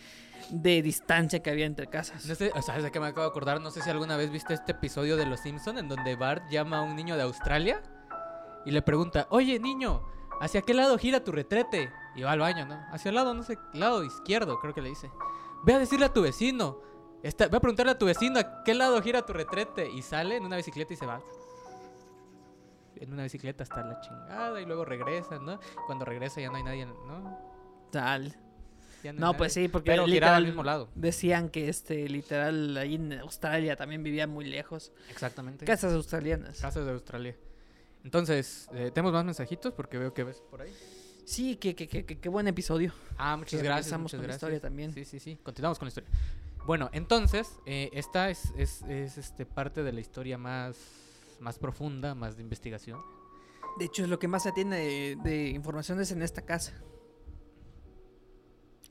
de 0.50 0.80
distancia 0.82 1.42
que 1.42 1.50
había 1.50 1.66
entre 1.66 1.88
casas. 1.88 2.24
No 2.26 2.34
sé, 2.36 2.50
o 2.50 2.52
sea, 2.54 2.62
¿sabes 2.62 2.84
de 2.84 2.92
qué 2.92 3.00
me 3.00 3.06
acabo 3.06 3.22
de 3.22 3.30
acordar? 3.30 3.60
No 3.60 3.70
sé 3.72 3.82
si 3.82 3.90
alguna 3.90 4.16
vez 4.16 4.30
viste 4.30 4.54
este 4.54 4.72
episodio 4.72 5.16
de 5.16 5.26
Los 5.26 5.40
Simpson 5.40 5.78
en 5.78 5.88
donde 5.88 6.14
Bart 6.14 6.44
llama 6.50 6.78
a 6.78 6.82
un 6.82 6.94
niño 6.94 7.16
de 7.16 7.22
Australia 7.22 7.82
y 8.64 8.70
le 8.70 8.82
pregunta, 8.82 9.26
oye 9.30 9.58
niño, 9.58 10.02
¿hacia 10.40 10.62
qué 10.62 10.74
lado 10.74 10.98
gira 10.98 11.24
tu 11.24 11.32
retrete? 11.32 11.90
Y 12.16 12.22
va 12.22 12.32
al 12.32 12.40
baño, 12.40 12.64
¿no? 12.66 12.80
Hacia 12.90 13.10
el 13.10 13.14
lado, 13.14 13.34
no 13.34 13.42
sé, 13.42 13.58
lado 13.74 14.02
izquierdo, 14.02 14.58
creo 14.58 14.72
que 14.74 14.80
le 14.80 14.88
dice. 14.88 15.10
Ve 15.64 15.74
a 15.74 15.78
decirle 15.78 16.06
a 16.06 16.12
tu 16.12 16.22
vecino. 16.22 16.80
Está, 17.22 17.48
ve 17.48 17.56
a 17.56 17.60
preguntarle 17.60 17.92
a 17.92 17.98
tu 17.98 18.06
vecino 18.06 18.38
a 18.38 18.62
qué 18.64 18.74
lado 18.74 19.00
gira 19.02 19.24
tu 19.24 19.32
retrete. 19.32 19.90
Y 19.90 20.02
sale 20.02 20.36
en 20.36 20.44
una 20.44 20.56
bicicleta 20.56 20.94
y 20.94 20.96
se 20.96 21.06
va. 21.06 21.20
En 22.96 23.12
una 23.12 23.24
bicicleta 23.24 23.62
hasta 23.62 23.82
la 23.84 24.00
chingada 24.00 24.60
y 24.60 24.64
luego 24.64 24.84
regresa, 24.84 25.38
¿no? 25.38 25.60
Cuando 25.86 26.04
regresa 26.06 26.40
ya 26.40 26.48
no 26.48 26.56
hay 26.56 26.62
nadie, 26.62 26.86
¿no? 26.86 27.38
Tal. 27.90 28.34
Hay 29.04 29.12
No, 29.12 29.34
pues 29.36 29.52
sí, 29.52 29.68
porque 29.68 29.90
Pero 29.90 30.06
giraba 30.06 30.36
al 30.36 30.42
literal 30.42 30.46
mismo 30.46 30.62
lado. 30.62 30.88
decían 30.94 31.50
que 31.50 31.68
este 31.68 32.08
literal 32.08 32.76
ahí 32.78 32.94
en 32.94 33.12
Australia 33.20 33.76
también 33.76 34.02
vivía 34.02 34.26
muy 34.26 34.46
lejos. 34.46 34.92
Exactamente. 35.10 35.66
Casas 35.66 35.92
australianas. 35.92 36.58
Casas 36.60 36.86
de 36.86 36.92
Australia. 36.92 37.36
Entonces, 38.02 38.68
eh, 38.72 38.90
¿tenemos 38.94 39.12
más 39.12 39.24
mensajitos? 39.24 39.74
Porque 39.74 39.98
veo 39.98 40.14
que 40.14 40.24
ves 40.24 40.42
por 40.50 40.62
ahí. 40.62 40.72
Sí, 41.26 41.56
qué 41.56 41.74
que, 41.74 41.88
que, 41.88 42.04
que- 42.06 42.18
qué 42.20 42.28
buen 42.28 42.46
episodio. 42.46 42.92
Ah, 43.18 43.36
muchas 43.36 43.60
gracias. 43.60 43.98
Muchas 44.00 44.18
con 44.20 44.28
la 44.28 44.34
historia 44.34 44.60
también. 44.60 44.92
Sí, 44.92 45.04
sí, 45.04 45.18
sí. 45.18 45.36
Continuamos 45.42 45.76
con 45.78 45.86
la 45.86 45.88
historia. 45.90 46.08
Bueno, 46.66 46.88
entonces, 46.92 47.58
eh, 47.66 47.90
esta 47.92 48.30
es, 48.30 48.52
es, 48.56 48.82
es, 48.82 49.18
este, 49.18 49.44
parte 49.44 49.82
de 49.82 49.92
la 49.92 50.00
historia 50.00 50.38
más, 50.38 50.76
más 51.40 51.58
profunda, 51.58 52.14
más 52.14 52.36
de 52.36 52.42
investigación. 52.44 53.00
De 53.78 53.86
hecho, 53.86 54.04
es 54.04 54.08
lo 54.08 54.20
que 54.20 54.28
más 54.28 54.44
se 54.44 54.52
tiene 54.52 54.76
de, 54.76 55.16
de 55.22 55.48
informaciones 55.48 56.12
en 56.12 56.22
esta 56.22 56.42
casa. 56.42 56.72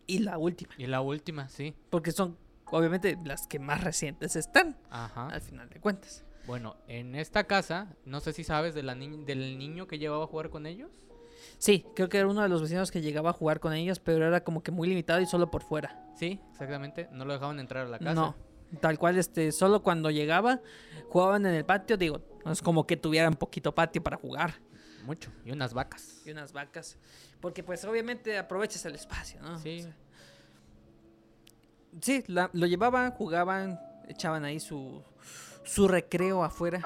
Y 0.07 0.19
la 0.19 0.38
última. 0.38 0.73
Y 0.77 0.88
la 0.88 0.99
última, 1.01 1.47
sí. 1.49 1.73
Porque 1.89 2.11
son, 2.11 2.38
obviamente, 2.65 3.17
las 3.23 3.47
que 3.47 3.59
más 3.59 3.81
recientes 3.83 4.36
están, 4.36 4.77
Ajá. 4.89 5.27
al 5.29 5.41
final 5.41 5.69
de 5.69 5.79
cuentas. 5.79 6.23
Bueno, 6.47 6.75
en 6.88 7.15
esta 7.15 7.45
casa, 7.45 7.95
no 8.05 8.19
sé 8.19 8.33
si 8.33 8.43
sabes 8.43 8.75
de 8.75 8.83
la 8.83 8.93
ni- 8.93 9.23
del 9.23 9.57
niño 9.57 9.88
que 9.88 9.97
llevaba 9.99 10.25
a 10.25 10.27
jugar 10.27 10.49
con 10.49 10.65
ellos. 10.65 10.91
Sí, 11.57 11.85
creo 11.95 12.09
que 12.09 12.17
era 12.17 12.27
uno 12.27 12.41
de 12.41 12.49
los 12.49 12.61
vecinos 12.61 12.91
que 12.91 13.01
llegaba 13.01 13.29
a 13.31 13.33
jugar 13.33 13.59
con 13.59 13.73
ellos, 13.73 13.99
pero 13.99 14.25
era 14.25 14.43
como 14.43 14.61
que 14.61 14.71
muy 14.71 14.87
limitado 14.87 15.21
y 15.21 15.25
solo 15.25 15.49
por 15.49 15.63
fuera. 15.63 16.05
Sí, 16.17 16.39
exactamente. 16.51 17.07
No 17.11 17.25
lo 17.25 17.33
dejaban 17.33 17.59
entrar 17.59 17.85
a 17.87 17.89
la 17.89 17.99
casa. 17.99 18.13
No, 18.13 18.35
tal 18.81 18.97
cual, 18.99 19.17
este, 19.17 19.51
solo 19.51 19.81
cuando 19.83 20.11
llegaba, 20.11 20.61
jugaban 21.09 21.45
en 21.45 21.53
el 21.55 21.65
patio, 21.65 21.97
digo, 21.97 22.21
es 22.45 22.61
como 22.61 22.85
que 22.85 22.97
tuvieran 22.97 23.33
poquito 23.33 23.73
patio 23.73 24.03
para 24.03 24.17
jugar. 24.17 24.55
Mucho. 25.05 25.31
Y 25.45 25.51
unas 25.51 25.73
vacas. 25.73 26.21
Y 26.25 26.31
unas 26.31 26.51
vacas. 26.51 26.97
Porque 27.39 27.63
pues 27.63 27.85
obviamente 27.85 28.37
aprovechas 28.37 28.85
el 28.85 28.95
espacio, 28.95 29.39
¿no? 29.41 29.59
Sí. 29.59 29.79
O 29.79 29.83
sea, 29.83 29.95
sí, 32.01 32.23
la- 32.27 32.49
lo 32.53 32.65
llevaban, 32.65 33.11
jugaban, 33.11 33.79
echaban 34.07 34.45
ahí 34.45 34.59
su, 34.59 35.03
su 35.63 35.87
recreo 35.87 36.43
afuera. 36.43 36.81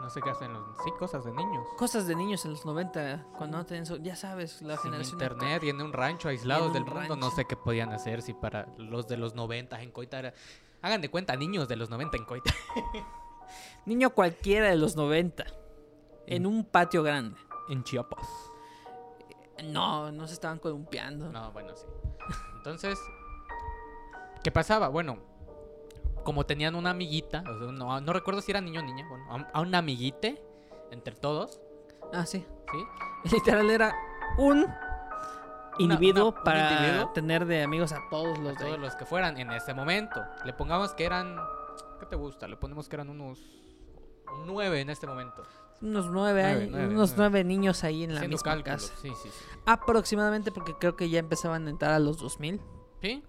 No 0.00 0.08
sé 0.10 0.20
qué 0.22 0.30
hacen 0.30 0.52
los... 0.52 0.62
Sí, 0.84 0.90
cosas 0.98 1.24
de 1.24 1.32
niños. 1.32 1.66
Cosas 1.76 2.06
de 2.06 2.14
niños 2.14 2.44
en 2.44 2.52
los 2.52 2.64
90, 2.64 3.26
cuando 3.36 3.58
no 3.58 3.66
tenían, 3.66 3.84
so- 3.86 3.96
ya 3.96 4.16
sabes, 4.16 4.62
la 4.62 4.76
Sin 4.76 4.84
generación... 4.92 5.14
internet 5.20 5.64
y 5.64 5.68
en 5.70 5.80
un 5.82 5.92
rancho 5.92 6.28
aislados 6.28 6.72
del 6.72 6.84
mundo, 6.84 7.16
no 7.16 7.30
sé 7.30 7.44
qué 7.46 7.56
podían 7.56 7.92
hacer 7.92 8.22
si 8.22 8.32
para 8.32 8.68
los 8.78 9.06
de 9.08 9.16
los 9.16 9.34
90 9.34 9.80
en 9.82 9.90
Coita 9.90 10.18
era... 10.20 10.34
Hagan 10.82 11.00
de 11.00 11.10
cuenta, 11.10 11.34
niños 11.36 11.66
de 11.68 11.76
los 11.76 11.90
90 11.90 12.16
en 12.16 12.24
Coita. 12.24 12.54
Niño 13.86 14.10
cualquiera 14.10 14.68
de 14.68 14.76
los 14.76 14.94
90, 14.96 15.44
en 16.26 16.46
un 16.46 16.64
patio 16.64 17.02
grande. 17.02 17.36
En 17.68 17.82
Chiapas. 17.82 18.28
No, 19.64 20.12
no 20.12 20.26
se 20.28 20.34
estaban 20.34 20.58
columpiando. 20.58 21.32
No, 21.32 21.50
bueno, 21.52 21.74
sí. 21.74 21.86
Entonces, 22.56 22.98
¿qué 24.44 24.52
pasaba? 24.52 24.88
Bueno, 24.88 25.18
como 26.28 26.44
tenían 26.44 26.74
una 26.74 26.90
amiguita, 26.90 27.42
o 27.48 27.58
sea, 27.58 27.72
no, 27.72 28.00
no 28.02 28.12
recuerdo 28.12 28.42
si 28.42 28.50
era 28.50 28.60
niño 28.60 28.80
o 28.80 28.84
niña, 28.84 29.06
bueno, 29.08 29.24
a, 29.30 29.50
a 29.56 29.60
un 29.62 29.74
amiguite 29.74 30.44
entre 30.90 31.14
todos, 31.16 31.58
Ah, 32.12 32.26
sí. 32.26 32.44
¿sí? 32.70 33.30
Literal 33.34 33.70
era 33.70 33.94
un 34.36 34.66
individuo 35.78 36.28
una- 36.32 36.44
para 36.44 36.70
individuo. 36.72 37.10
tener 37.14 37.46
de 37.46 37.62
amigos 37.62 37.92
a 37.92 38.00
todos 38.10 38.38
los 38.40 38.48
A 38.56 38.58
de 38.58 38.64
todos 38.66 38.78
los 38.78 38.94
que 38.94 39.06
fueran 39.06 39.38
en 39.38 39.50
ese 39.52 39.72
momento. 39.72 40.22
Le 40.44 40.52
pongamos 40.52 40.92
que 40.92 41.06
eran... 41.06 41.34
¿Qué 41.98 42.04
te 42.04 42.16
gusta? 42.16 42.46
Le 42.46 42.56
ponemos 42.56 42.90
que 42.90 42.96
eran 42.96 43.08
unos 43.08 43.40
nueve 44.44 44.82
en 44.82 44.90
este 44.90 45.06
momento. 45.06 45.42
unos 45.80 46.10
nueve 46.10 46.42
Nueve, 46.42 46.60
años, 46.62 46.70
nueve, 46.72 46.86
unos 46.94 47.10
nueve. 47.10 47.14
nueve 47.16 47.44
niños 47.44 47.84
ahí 47.84 48.04
en 48.04 48.10
la 48.10 48.16
Haciendo 48.20 48.34
misma 48.34 48.52
cálculos. 48.52 48.90
casa. 48.90 49.00
Sí, 49.00 49.12
sí, 49.22 49.30
sí. 49.30 49.44
Aproximadamente 49.64 50.52
porque 50.52 50.74
creo 50.74 50.94
que 50.94 51.08
ya 51.08 51.20
empezaban 51.20 51.66
a 51.66 51.70
entrar 51.70 51.92
a 51.92 51.98
los 51.98 52.18
2000. 52.18 52.60
Sí, 53.00 53.22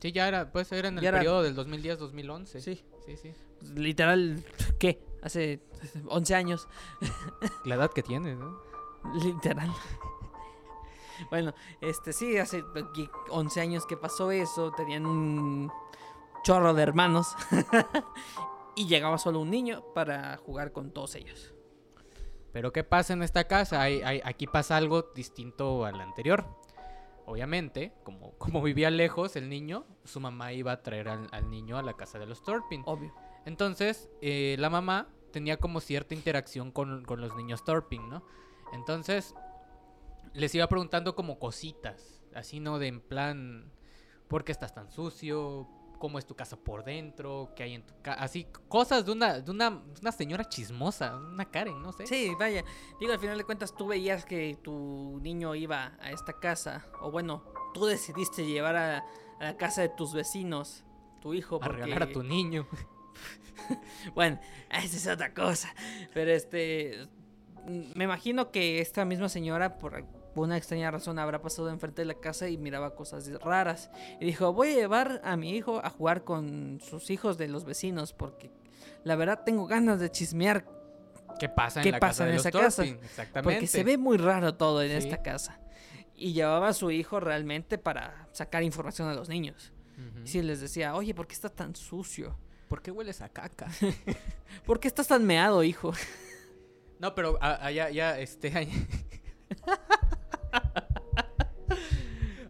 sí, 0.00 0.12
ya 0.12 0.28
era, 0.28 0.50
pues 0.52 0.70
era 0.72 0.88
en 0.88 0.98
el 0.98 1.02
Ya 1.02 1.08
era- 1.10 1.18
periodo 1.18 1.42
del 1.42 1.54
2010-2011. 1.56 2.60
Sí. 2.60 2.82
sí, 3.04 3.16
sí. 3.16 3.32
Literal, 3.74 4.44
¿qué? 4.78 5.00
Hace 5.22 5.60
11 6.08 6.34
años. 6.34 6.68
La 7.64 7.74
edad 7.76 7.90
que 7.92 8.02
tienes, 8.02 8.36
¿no? 8.36 8.60
Literal. 9.22 9.70
bueno, 11.30 11.54
este 11.80 12.12
sí, 12.12 12.36
hace 12.38 12.64
aquí 12.74 13.08
11 13.30 13.60
años 13.60 13.86
que 13.86 13.96
pasó 13.96 14.30
eso. 14.30 14.72
Tenían 14.72 15.06
un 15.06 15.70
chorro 16.44 16.74
de 16.74 16.82
hermanos. 16.82 17.28
y 18.74 18.86
llegaba 18.86 19.16
solo 19.18 19.40
un 19.40 19.50
niño 19.50 19.82
para 19.94 20.36
jugar 20.38 20.72
con 20.72 20.90
todos 20.92 21.14
ellos. 21.14 21.54
Pero 22.52 22.72
¿qué 22.72 22.84
pasa 22.84 23.12
en 23.12 23.22
esta 23.22 23.44
casa? 23.46 23.80
Hay- 23.82 24.02
hay- 24.02 24.20
aquí 24.24 24.46
pasa 24.46 24.76
algo 24.76 25.10
distinto 25.14 25.84
al 25.84 26.00
anterior. 26.00 26.46
Obviamente, 27.26 27.92
como, 28.04 28.32
como 28.38 28.62
vivía 28.62 28.90
lejos 28.90 29.36
el 29.36 29.48
niño, 29.48 29.84
su 30.04 30.20
mamá 30.20 30.52
iba 30.52 30.72
a 30.72 30.82
traer 30.82 31.08
al, 31.08 31.28
al 31.32 31.50
niño 31.50 31.76
a 31.76 31.82
la 31.82 31.94
casa 31.94 32.18
de 32.18 32.26
los 32.26 32.42
Torpin. 32.42 32.82
Obvio. 32.86 33.12
Entonces, 33.44 34.08
eh, 34.22 34.56
la 34.58 34.70
mamá 34.70 35.08
tenía 35.32 35.58
como 35.58 35.80
cierta 35.80 36.14
interacción 36.14 36.70
con, 36.72 37.04
con 37.04 37.20
los 37.20 37.36
niños 37.36 37.64
Torpin, 37.64 38.08
¿no? 38.08 38.24
Entonces, 38.72 39.34
les 40.32 40.54
iba 40.54 40.66
preguntando 40.68 41.14
como 41.14 41.38
cositas, 41.38 42.22
así, 42.34 42.60
¿no? 42.60 42.78
De 42.78 42.88
en 42.88 43.00
plan, 43.00 43.70
¿por 44.28 44.44
qué 44.44 44.52
estás 44.52 44.74
tan 44.74 44.90
sucio? 44.90 45.68
Cómo 45.98 46.18
es 46.18 46.26
tu 46.26 46.34
casa 46.36 46.56
por 46.56 46.84
dentro, 46.84 47.52
qué 47.56 47.62
hay 47.64 47.74
en 47.74 47.86
tu 47.86 47.94
casa, 48.02 48.22
así, 48.22 48.46
cosas 48.68 49.04
de 49.06 49.12
una, 49.12 49.40
de 49.40 49.50
una, 49.50 49.82
una 50.00 50.12
señora 50.12 50.44
chismosa, 50.48 51.16
una 51.16 51.44
Karen, 51.44 51.80
no 51.82 51.92
sé. 51.92 52.06
Sí, 52.06 52.32
vaya. 52.38 52.64
Digo, 53.00 53.12
al 53.12 53.18
final 53.18 53.38
de 53.38 53.44
cuentas 53.44 53.74
tú 53.74 53.86
veías 53.86 54.24
que 54.24 54.56
tu 54.62 55.18
niño 55.22 55.54
iba 55.54 55.92
a 56.00 56.10
esta 56.12 56.32
casa. 56.34 56.86
O 57.00 57.10
bueno, 57.10 57.42
tú 57.74 57.86
decidiste 57.86 58.44
llevar 58.46 58.76
a, 58.76 58.98
a 59.40 59.44
la 59.44 59.56
casa 59.56 59.82
de 59.82 59.88
tus 59.88 60.12
vecinos, 60.14 60.84
tu 61.20 61.34
hijo. 61.34 61.56
a 61.56 61.60
porque- 61.60 61.72
regalar 61.82 62.02
a 62.04 62.12
tu 62.12 62.22
niño. 62.22 62.66
Bueno, 64.14 64.38
esa 64.70 64.96
es 64.96 65.06
otra 65.08 65.32
cosa. 65.34 65.74
Pero 66.14 66.30
este. 66.30 67.08
Me 67.96 68.04
imagino 68.04 68.52
que 68.52 68.80
esta 68.80 69.04
misma 69.04 69.28
señora, 69.28 69.78
por 69.78 70.04
una 70.44 70.56
extraña 70.56 70.90
razón, 70.90 71.18
habrá 71.18 71.40
pasado 71.42 71.70
enfrente 71.70 72.02
de 72.02 72.06
la 72.06 72.14
casa 72.14 72.48
y 72.48 72.56
miraba 72.58 72.94
cosas 72.94 73.28
raras. 73.42 73.90
Y 74.20 74.24
dijo: 74.26 74.52
Voy 74.52 74.72
a 74.72 74.74
llevar 74.74 75.20
a 75.24 75.36
mi 75.36 75.50
hijo 75.56 75.80
a 75.84 75.90
jugar 75.90 76.24
con 76.24 76.80
sus 76.82 77.10
hijos 77.10 77.38
de 77.38 77.48
los 77.48 77.64
vecinos. 77.64 78.12
Porque 78.12 78.50
la 79.04 79.16
verdad 79.16 79.42
tengo 79.44 79.66
ganas 79.66 80.00
de 80.00 80.10
chismear. 80.10 80.66
¿Qué 81.38 81.48
pasa 81.48 81.80
en 81.80 81.84
¿Qué 81.84 81.92
la 81.92 81.98
pasa 82.00 82.24
casa 82.24 82.28
en 82.28 82.34
los 82.36 82.46
esa 82.46 82.50
casa? 82.50 82.84
Exactamente. 82.84 83.42
Porque 83.42 83.66
se 83.66 83.84
ve 83.84 83.98
muy 83.98 84.16
raro 84.16 84.54
todo 84.54 84.82
en 84.82 84.90
Sí. 84.90 85.08
esta 85.08 85.22
casa. 85.22 85.60
Y 86.14 86.32
llevaba 86.32 86.68
a 86.68 86.72
su 86.72 86.90
hijo 86.90 87.20
realmente 87.20 87.76
para 87.76 88.26
sacar 88.32 88.62
información 88.62 89.08
a 89.08 89.14
los 89.14 89.28
niños. 89.28 89.72
Y 90.24 90.28
sí 90.28 90.42
les 90.42 90.60
decía: 90.60 90.94
Oye, 90.94 91.14
¿por 91.14 91.26
qué 91.26 91.34
está 91.34 91.48
tan 91.48 91.74
sucio? 91.76 92.38
¿Por 92.68 92.82
qué 92.82 92.90
hueles 92.90 93.22
a 93.22 93.28
caca? 93.28 93.68
¿Por 94.66 94.80
qué 94.80 94.88
estás 94.88 95.06
tan 95.08 95.24
meado, 95.24 95.62
hijo? 95.62 95.92
No, 96.98 97.14
pero 97.14 97.38
ah, 97.40 97.58
ah, 97.62 97.70
ya, 97.70 98.18
este... 98.18 98.50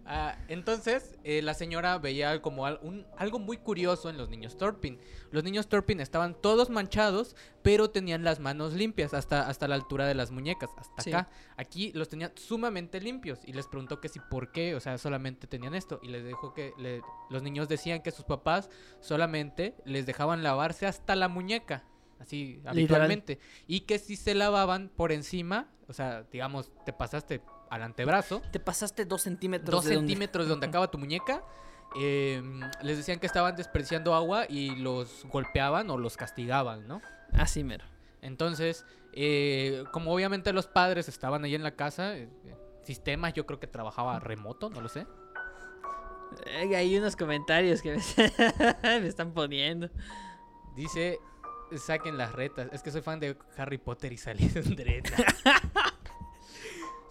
Ah, 0.09 0.39
entonces, 0.47 1.19
eh, 1.25 1.43
la 1.43 1.53
señora 1.53 1.99
veía 1.99 2.41
como 2.41 2.65
al- 2.65 2.79
un- 2.81 3.05
algo 3.19 3.41
muy 3.41 3.57
curioso 3.57 4.09
en 4.09 4.17
los 4.17 4.29
niños 4.29 4.57
Torpin. 4.57 5.01
Los 5.33 5.43
niños 5.43 5.67
Torpin 5.69 5.99
estaban 5.99 6.41
todos 6.41 6.71
manchados, 6.71 7.35
pero 7.63 7.91
tenían 7.91 8.23
las 8.23 8.39
manos 8.39 8.73
limpias 8.75 9.15
hasta, 9.15 9.49
hasta 9.49 9.67
la 9.67 9.75
altura 9.75 10.07
de 10.07 10.15
las 10.15 10.31
muñecas, 10.31 10.71
hasta 10.77 11.03
Sí. 11.03 11.11
acá. 11.13 11.29
Aquí 11.57 11.91
los 11.93 12.09
tenían 12.09 12.31
sumamente 12.37 13.01
limpios 13.01 13.41
y 13.47 13.53
les 13.53 13.67
preguntó 13.67 14.01
que 14.01 14.09
si 14.09 14.21
por 14.21 14.53
qué, 14.53 14.77
o 14.77 14.81
sea, 14.81 14.97
solamente 14.97 15.49
tenían 15.49 15.75
esto. 15.75 15.99
Y 16.05 16.07
les 16.09 16.25
dijo 16.25 16.55
que 16.55 16.73
le- 16.79 17.03
los 17.29 17.43
niños 17.43 17.67
decían 17.69 18.01
que 18.01 18.13
sus 18.13 18.25
papás 18.27 18.71
solamente 19.01 19.75
les 19.85 20.07
dejaban 20.07 20.45
lavarse 20.45 20.87
hasta 20.87 21.17
la 21.17 21.27
muñeca, 21.27 21.83
así 22.21 22.63
habitualmente. 22.65 23.41
Y 23.67 23.81
que 23.81 23.99
si 23.99 24.15
se 24.15 24.37
lavaban 24.37 24.89
por 24.89 25.11
encima, 25.11 25.69
o 25.89 25.93
sea, 25.93 26.23
digamos, 26.31 26.71
te 26.85 26.93
pasaste 26.93 27.41
al 27.77 27.83
antebrazo, 27.85 28.43
Te 28.51 28.59
pasaste 28.61 29.05
dos 29.05 29.22
centímetros. 29.22 29.70
dos 29.70 29.85
de 29.85 29.95
donde- 29.95 30.09
centímetros 30.12 30.47
de 30.47 30.51
donde 30.51 30.66
acaba 30.66 30.91
tu 30.91 30.99
muñeca. 30.99 31.43
eh, 31.99 32.43
les 32.83 32.97
decían 32.99 33.18
que 33.20 33.27
estaban 33.27 33.55
desperdiciando 33.57 34.14
agua 34.14 34.45
y 34.49 34.74
los 34.77 35.24
golpeaban 35.31 35.89
o 35.89 35.97
los 35.97 36.16
castigaban, 36.16 36.87
¿no? 36.89 37.01
Así 37.33 37.62
mero. 37.64 37.85
Entonces, 38.20 38.85
eh, 39.12 39.85
como 39.93 40.12
obviamente 40.12 40.53
los 40.53 40.66
padres 40.66 41.09
estaban 41.09 41.45
ahí 41.45 41.55
en 41.55 41.62
la 41.62 41.70
casa, 41.77 42.16
eh, 42.16 42.29
sistemas 42.83 43.33
yo 43.35 43.47
creo 43.47 43.61
que 43.61 43.66
trabajaba 43.68 44.18
remoto, 44.18 44.68
no 44.68 44.81
lo 44.81 44.89
sé. 44.89 45.07
Eh, 46.47 46.74
Hay 46.77 46.99
unos 46.99 47.16
comentarios 47.16 47.81
que 47.81 47.93
me, 47.97 48.03
me 49.01 49.07
están 49.07 49.33
poniendo. 49.33 49.89
Dice, 50.74 51.18
saquen 51.79 52.18
las 52.18 52.33
retas. 52.33 52.68
Es 52.72 52.83
que 52.83 52.91
soy 52.91 53.01
fan 53.01 53.20
de 53.20 53.37
Harry 53.57 53.79
Potter 53.79 54.12
y 54.12 54.18
salí 54.18 54.49
de 54.49 54.85
reta. 54.85 55.16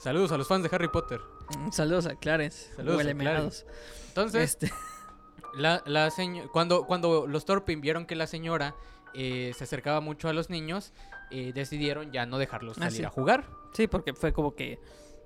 Saludos 0.06 0.32
a 0.32 0.38
los 0.38 0.48
fans 0.48 0.62
de 0.62 0.70
Harry 0.72 0.88
Potter. 0.88 1.20
Mm, 1.58 1.72
Saludos 1.72 2.06
a 2.06 2.14
Clarence. 2.16 2.72
Saludos 2.76 3.04
a 3.04 3.14
Clarence. 3.16 3.66
Entonces, 4.10 4.44
Este, 4.44 4.72
La, 5.58 5.82
la 5.88 6.12
cuando, 6.54 6.86
cuando 6.86 7.26
los 7.26 7.44
Torpin 7.46 7.82
vieron 7.82 8.06
que 8.06 8.14
la 8.16 8.28
señora 8.28 8.76
eh, 9.16 9.52
se 9.58 9.64
acercaba 9.64 10.02
mucho 10.02 10.30
a 10.30 10.34
los 10.34 10.52
niños, 10.52 10.94
eh, 11.32 11.54
decidieron 11.56 12.12
ya 12.12 12.28
no 12.28 12.38
dejarlos 12.38 12.78
Ah, 12.78 12.82
salir 12.84 12.98
sí. 12.98 13.04
a 13.04 13.10
jugar. 13.10 13.50
sí, 13.74 13.88
porque 13.88 14.14
fue 14.14 14.32
como 14.32 14.54
que. 14.54 14.78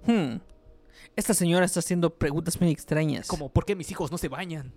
hmm, 0.05 0.37
esta 1.17 1.33
señora 1.33 1.65
está 1.65 1.81
haciendo 1.81 2.15
preguntas 2.17 2.61
muy 2.61 2.71
extrañas. 2.71 3.27
Como, 3.27 3.49
¿por 3.51 3.65
qué 3.65 3.75
mis 3.75 3.91
hijos 3.91 4.11
no 4.13 4.17
se 4.17 4.29
bañan? 4.29 4.73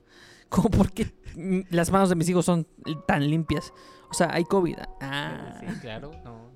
Como 0.49 0.69
por 0.69 0.91
qué 0.91 1.15
las 1.71 1.93
manos 1.93 2.09
de 2.09 2.17
mis 2.17 2.29
hijos 2.29 2.45
son 2.45 2.67
tan 3.07 3.29
limpias. 3.31 3.73
O 4.11 4.15
sea, 4.15 4.35
hay 4.35 4.45
COVID. 4.45 4.79
Ah, 5.01 5.61
Sí, 5.61 5.67
claro, 5.81 6.11
no. 6.25 6.51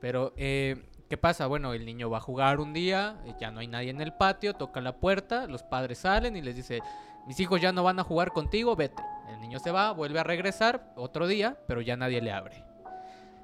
Pero, 0.00 0.32
eh, 0.36 0.82
¿qué 1.08 1.16
pasa? 1.16 1.46
Bueno, 1.46 1.72
el 1.72 1.84
niño 1.84 2.10
va 2.10 2.18
a 2.18 2.20
jugar 2.20 2.60
un 2.60 2.72
día, 2.72 3.16
eh, 3.26 3.34
ya 3.40 3.50
no 3.50 3.60
hay 3.60 3.68
nadie 3.68 3.90
en 3.90 4.00
el 4.00 4.12
patio, 4.12 4.54
toca 4.54 4.80
la 4.80 4.96
puerta, 4.96 5.46
los 5.46 5.62
padres 5.62 5.98
salen 5.98 6.36
y 6.36 6.42
les 6.42 6.56
dice, 6.56 6.80
mis 7.26 7.38
hijos 7.40 7.60
ya 7.60 7.72
no 7.72 7.82
van 7.82 7.98
a 7.98 8.04
jugar 8.04 8.32
contigo, 8.32 8.76
vete. 8.76 9.02
El 9.28 9.40
niño 9.40 9.58
se 9.58 9.70
va, 9.70 9.92
vuelve 9.92 10.20
a 10.20 10.24
regresar 10.24 10.92
otro 10.96 11.26
día, 11.26 11.58
pero 11.66 11.80
ya 11.80 11.96
nadie 11.96 12.20
le 12.20 12.32
abre. 12.32 12.64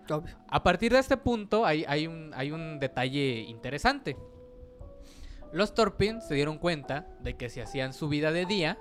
obvio. 0.08 0.36
A 0.48 0.62
partir 0.62 0.92
de 0.92 0.98
este 0.98 1.16
punto 1.16 1.64
hay, 1.64 1.84
hay, 1.88 2.06
un, 2.06 2.32
hay 2.34 2.52
un 2.52 2.78
detalle 2.78 3.40
interesante. 3.40 4.16
Los 5.52 5.74
Torpin 5.74 6.20
se 6.20 6.34
dieron 6.34 6.58
cuenta 6.58 7.06
de 7.20 7.36
que 7.36 7.48
si 7.48 7.60
hacían 7.60 7.92
su 7.92 8.08
vida 8.08 8.30
de 8.30 8.46
día, 8.46 8.78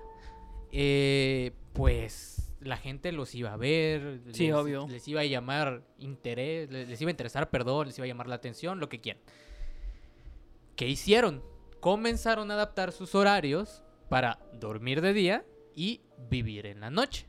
eh, 0.72 1.54
pues 1.74 2.39
la 2.60 2.78
gente 2.78 3.12
los 3.12 3.34
iba 3.36 3.54
a 3.54 3.58
ver, 3.58 4.22
Sí, 4.34 4.48
les, 4.48 4.56
obvio. 4.56 4.88
les 4.88 5.08
iba 5.08 5.22
a 5.22 5.26
llamar 5.26 5.82
interés, 5.98 6.70
les, 6.70 6.90
les 6.90 7.02
iba 7.02 7.10
a 7.10 7.12
interesar, 7.12 7.50
perdón, 7.50 7.88
les 7.88 7.98
iba 7.98 8.06
a 8.06 8.08
llamar 8.08 8.28
la 8.28 8.36
atención, 8.36 8.80
lo 8.80 8.90
que 8.90 9.00
quieran. 9.00 9.22
¿Qué 10.76 10.88
hicieron? 10.88 11.44
Comenzaron 11.80 12.52
a 12.52 12.56
adaptar 12.56 12.92
sus 12.92 13.16
horarios 13.16 13.82
para 14.10 14.40
dormir 14.54 15.02
de 15.02 15.14
día 15.14 15.46
y 15.76 16.02
vivir 16.30 16.66
en 16.66 16.82
la 16.82 16.90
noche. 16.90 17.28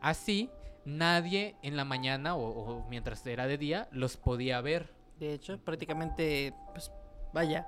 Así, 0.00 0.50
nadie 0.84 1.56
en 1.62 1.76
la 1.76 1.84
mañana 1.84 2.36
o, 2.36 2.48
o 2.48 2.88
mientras 2.88 3.26
era 3.26 3.46
de 3.46 3.58
día 3.58 3.88
los 3.90 4.16
podía 4.16 4.60
ver. 4.60 4.94
De 5.18 5.32
hecho, 5.32 5.58
prácticamente, 5.58 6.54
pues, 6.72 6.90
vaya, 7.32 7.66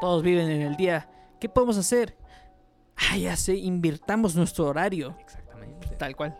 todos 0.00 0.22
viven 0.22 0.50
en 0.50 0.62
el 0.62 0.76
día. 0.76 1.08
¿Qué 1.40 1.48
podemos 1.48 1.76
hacer? 1.78 2.16
Ah, 2.96 3.16
ya 3.16 3.36
sé, 3.36 3.54
invirtamos 3.56 4.34
nuestro 4.34 4.66
horario. 4.66 5.16
Exactamente. 5.20 5.47
Tal 5.98 6.14
cual. 6.16 6.36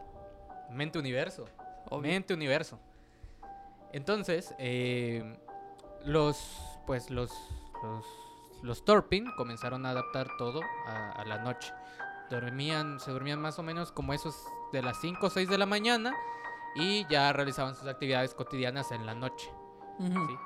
Mente 0.70 0.98
universo. 0.98 1.44
Obvio. 1.90 2.12
Mente 2.12 2.34
universo. 2.34 2.78
Entonces, 3.92 4.54
eh, 4.59 5.38
los, 6.04 6.61
pues 6.86 7.11
los, 7.11 7.32
los, 7.82 8.04
los 8.62 8.84
Torpin 8.84 9.30
comenzaron 9.36 9.86
a 9.86 9.90
adaptar 9.90 10.28
todo 10.36 10.61
a, 10.86 11.12
a 11.12 11.24
la 11.24 11.38
noche. 11.38 11.72
Dormían, 12.30 13.00
se 13.00 13.11
dormían 13.11 13.40
más 13.40 13.59
o 13.59 13.62
menos 13.62 13.90
como 13.90 14.12
esos 14.12 14.36
de 14.72 14.82
las 14.82 15.00
5 15.00 15.26
o 15.26 15.30
6 15.30 15.48
de 15.48 15.56
la 15.56 15.64
mañana 15.64 16.14
y 16.74 17.06
ya 17.09 17.32
realizaban 17.32 17.74
sus 17.74 17.88
actividades 17.88 18.34
cotidianas 18.34 18.92
en 18.92 19.06
la 19.06 19.14
noche. 19.14 19.50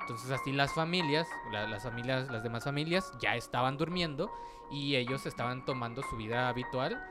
Entonces 0.03 0.31
así 0.31 0.53
las 0.53 0.73
familias, 0.73 1.27
la- 1.51 1.67
las 1.67 1.83
familias, 1.83 2.31
las 2.31 2.43
demás 2.43 2.65
familias 2.65 3.13
ya 3.21 3.35
estaban 3.37 3.77
durmiendo 3.77 4.31
y 4.71 4.95
ellos 4.97 5.27
estaban 5.27 5.65
tomando 5.67 6.03
su 6.05 6.17
vida 6.17 6.49
habitual 6.49 7.05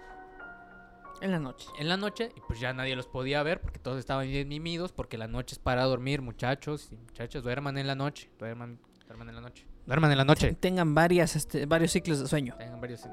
En 1.22 1.32
la 1.32 1.39
noche. 1.39 1.67
en 1.80 1.88
la 1.88 1.97
noche 1.97 2.32
y 2.36 2.39
pues 2.41 2.59
ya 2.59 2.74
nadie 2.74 2.95
los 2.95 3.07
podía 3.07 3.41
ver 3.43 3.61
porque 3.61 3.80
todos 3.80 3.97
estaban 3.99 4.28
bien 4.28 4.47
mimidos 4.47 4.91
porque 4.91 5.17
la 5.17 5.28
noche 5.28 5.53
es 5.55 5.59
para 5.59 5.84
dormir, 5.86 6.22
muchachos 6.22 6.89
y 6.91 6.97
muchachas, 6.97 7.43
duerman 7.43 7.78
en 7.78 7.88
la 7.88 7.95
noche, 7.95 8.30
duerman, 8.39 8.80
duerman 9.07 9.30
en 9.30 9.36
la 9.36 9.41
noche. 9.41 9.67
Duerman 9.86 10.11
en 10.11 10.17
la 10.17 10.26
noche. 10.26 10.53
Tengan 10.59 10.93
varias, 10.95 11.36
este, 11.36 11.65
varios 11.65 11.91
ciclos 11.91 12.19
de 12.19 12.28
sueño. 12.28 12.55
Tengan 12.57 12.80
varios 12.82 13.05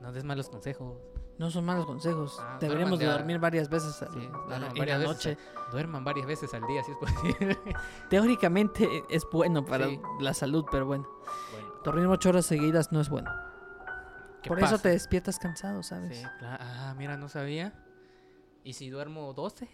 no 0.00 0.12
des 0.12 0.24
malos 0.24 0.48
consejos. 0.50 0.98
No 1.38 1.50
son 1.50 1.64
malos 1.66 1.84
consejos. 1.84 2.38
Ah, 2.40 2.56
Deberíamos 2.60 2.98
de 2.98 3.06
dormir 3.06 3.38
varias 3.38 3.68
veces 3.68 4.00
a- 4.02 4.06
Sí, 4.12 4.20
duerman 4.46 4.62
en 4.70 4.74
varias 4.78 5.00
la 5.00 5.08
veces 5.08 5.26
noche. 5.26 5.38
Duerman 5.72 6.04
varias 6.04 6.26
veces 6.26 6.54
al 6.54 6.66
día 6.66 6.82
si 6.84 6.92
es 6.92 6.96
posible. 6.96 7.58
Teóricamente 8.10 9.02
es 9.08 9.26
bueno 9.30 9.64
para 9.64 9.86
Sí. 9.88 10.00
la 10.20 10.32
salud, 10.34 10.64
pero 10.70 10.86
bueno. 10.86 11.06
bueno, 11.52 11.74
Dormir 11.84 12.06
ocho 12.06 12.30
horas 12.30 12.46
seguidas 12.46 12.92
no 12.92 13.00
es 13.00 13.08
bueno. 13.08 13.30
¿Qué 14.46 14.48
Por 14.48 14.60
eso 14.60 14.78
te 14.78 14.88
despiertas 14.90 15.38
cansado, 15.38 15.82
¿sabes? 15.82 16.18
Sí, 16.18 16.24
cla- 16.40 16.56
Ah, 16.60 16.94
mira, 16.96 17.16
no 17.16 17.28
sabía. 17.28 17.72
¿Y 18.64 18.72
si 18.74 18.90
duermo 18.90 19.32
12? 19.32 19.68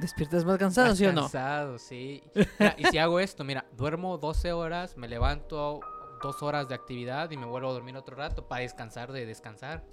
¿Despiertas 0.00 0.44
más 0.44 0.58
cansado, 0.58 0.88
Más 0.88 0.98
sí 0.98 1.06
o 1.06 1.12
no? 1.12 1.22
Cansado, 1.22 1.78
sí. 1.78 2.22
Mira, 2.58 2.74
y 2.78 2.84
si 2.86 2.98
hago 2.98 3.20
esto, 3.20 3.44
mira, 3.44 3.66
duermo 3.76 4.16
12 4.18 4.52
horas, 4.52 4.96
me 4.96 5.06
levanto 5.08 5.80
dos 6.22 6.42
horas 6.42 6.68
de 6.68 6.74
actividad 6.74 7.30
y 7.30 7.36
me 7.36 7.46
vuelvo 7.46 7.68
a 7.68 7.72
dormir 7.72 7.96
otro 7.96 8.16
rato 8.16 8.48
para 8.48 8.62
descansar 8.62 9.12
de 9.12 9.26
descansar. 9.26 9.84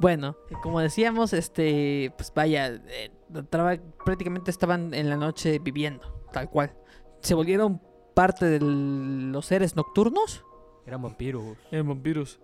Bueno, 0.00 0.36
como 0.62 0.80
decíamos, 0.80 1.32
este, 1.32 2.12
pues 2.16 2.32
vaya, 2.34 2.66
eh, 2.88 3.12
traba- 3.50 3.78
prácticamente 4.04 4.50
estaban 4.50 4.92
en 4.94 5.08
la 5.08 5.16
noche 5.16 5.58
viviendo, 5.60 6.24
tal 6.32 6.50
cual. 6.50 6.74
Se 7.20 7.34
volvieron 7.34 7.80
parte 8.14 8.46
de 8.46 8.58
los 8.60 9.46
seres 9.46 9.76
nocturnos. 9.76 10.44
Eran 10.86 11.02
vampiros. 11.02 11.56
Eran 11.70 11.88
vampiros. 11.88 12.40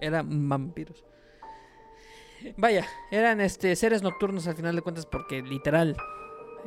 Eran 0.00 0.48
vampiros. 0.48 1.04
Vaya, 2.56 2.86
eran 3.10 3.40
este 3.40 3.76
seres 3.76 4.02
nocturnos 4.02 4.46
al 4.48 4.56
final 4.56 4.74
de 4.74 4.82
cuentas 4.82 5.06
porque 5.06 5.42
literal 5.42 5.96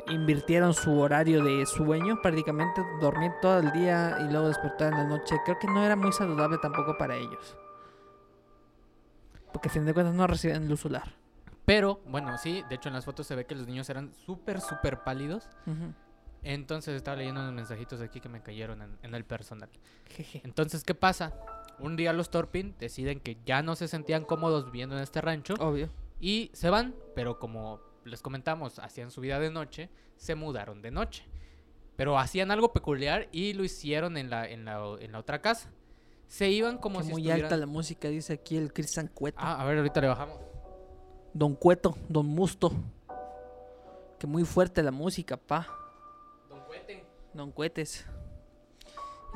invirtieron 0.08 0.72
su 0.72 0.98
horario 0.98 1.42
de 1.44 1.66
sueño 1.66 2.20
prácticamente 2.22 2.82
dormir 3.00 3.32
todo 3.42 3.58
el 3.58 3.72
día 3.72 4.18
y 4.20 4.30
luego 4.30 4.48
despertar 4.48 4.92
en 4.92 4.98
la 4.98 5.04
noche. 5.04 5.36
Creo 5.44 5.58
que 5.58 5.66
no 5.66 5.84
era 5.84 5.96
muy 5.96 6.12
saludable 6.12 6.58
tampoco 6.58 6.96
para 6.96 7.16
ellos. 7.16 7.56
Porque 9.52 9.68
a 9.68 9.72
fin 9.72 9.84
de 9.84 9.94
cuentas 9.94 10.14
no 10.14 10.26
reciben 10.26 10.68
luz 10.68 10.80
solar. 10.80 11.14
Pero, 11.64 12.00
bueno, 12.06 12.38
sí, 12.38 12.62
de 12.68 12.76
hecho 12.76 12.88
en 12.88 12.94
las 12.94 13.04
fotos 13.04 13.26
se 13.26 13.34
ve 13.34 13.44
que 13.44 13.56
los 13.56 13.66
niños 13.66 13.90
eran 13.90 14.14
súper, 14.14 14.60
súper 14.60 15.02
pálidos. 15.02 15.48
Entonces 16.48 16.94
estaba 16.94 17.16
leyendo 17.16 17.40
unos 17.40 17.52
mensajitos 17.52 18.00
aquí 18.00 18.20
que 18.20 18.28
me 18.28 18.40
cayeron 18.40 18.80
en, 18.80 18.98
en 19.02 19.14
el 19.14 19.24
personal. 19.24 19.68
Entonces, 20.44 20.84
¿qué 20.84 20.94
pasa? 20.94 21.34
Un 21.80 21.96
día 21.96 22.12
los 22.12 22.30
Torpin 22.30 22.76
deciden 22.78 23.18
que 23.18 23.36
ya 23.44 23.62
no 23.62 23.74
se 23.74 23.88
sentían 23.88 24.24
cómodos 24.24 24.64
viviendo 24.66 24.96
en 24.96 25.02
este 25.02 25.20
rancho 25.20 25.54
Obvio. 25.58 25.90
y 26.20 26.50
se 26.54 26.70
van, 26.70 26.94
pero 27.16 27.38
como 27.40 27.80
les 28.04 28.22
comentamos, 28.22 28.78
hacían 28.78 29.10
su 29.10 29.20
vida 29.20 29.40
de 29.40 29.50
noche, 29.50 29.90
se 30.16 30.36
mudaron 30.36 30.82
de 30.82 30.92
noche. 30.92 31.26
Pero 31.96 32.16
hacían 32.16 32.52
algo 32.52 32.72
peculiar 32.72 33.28
y 33.32 33.52
lo 33.54 33.64
hicieron 33.64 34.16
en 34.16 34.30
la, 34.30 34.48
en 34.48 34.64
la, 34.64 34.96
en 35.00 35.10
la 35.12 35.18
otra 35.18 35.42
casa. 35.42 35.70
Se 36.28 36.48
iban 36.48 36.78
como 36.78 36.98
Que 36.98 37.06
si 37.06 37.10
muy 37.10 37.22
estuvieran... 37.22 37.44
alta 37.44 37.56
la 37.56 37.66
música, 37.66 38.08
dice 38.08 38.34
aquí 38.34 38.56
el 38.56 38.72
Cristian 38.72 39.08
Cueto. 39.12 39.38
Ah, 39.40 39.60
a 39.60 39.64
ver, 39.64 39.78
ahorita 39.78 40.00
le 40.00 40.06
bajamos. 40.06 40.38
Don 41.34 41.56
Cueto, 41.56 41.96
Don 42.08 42.26
Musto. 42.26 42.70
Que 44.20 44.26
muy 44.28 44.44
fuerte 44.44 44.82
la 44.82 44.92
música, 44.92 45.36
pa. 45.36 45.66
Don 47.36 47.52
Cuete. 47.52 47.84
Don 47.84 47.84
Cuetes. 47.84 48.06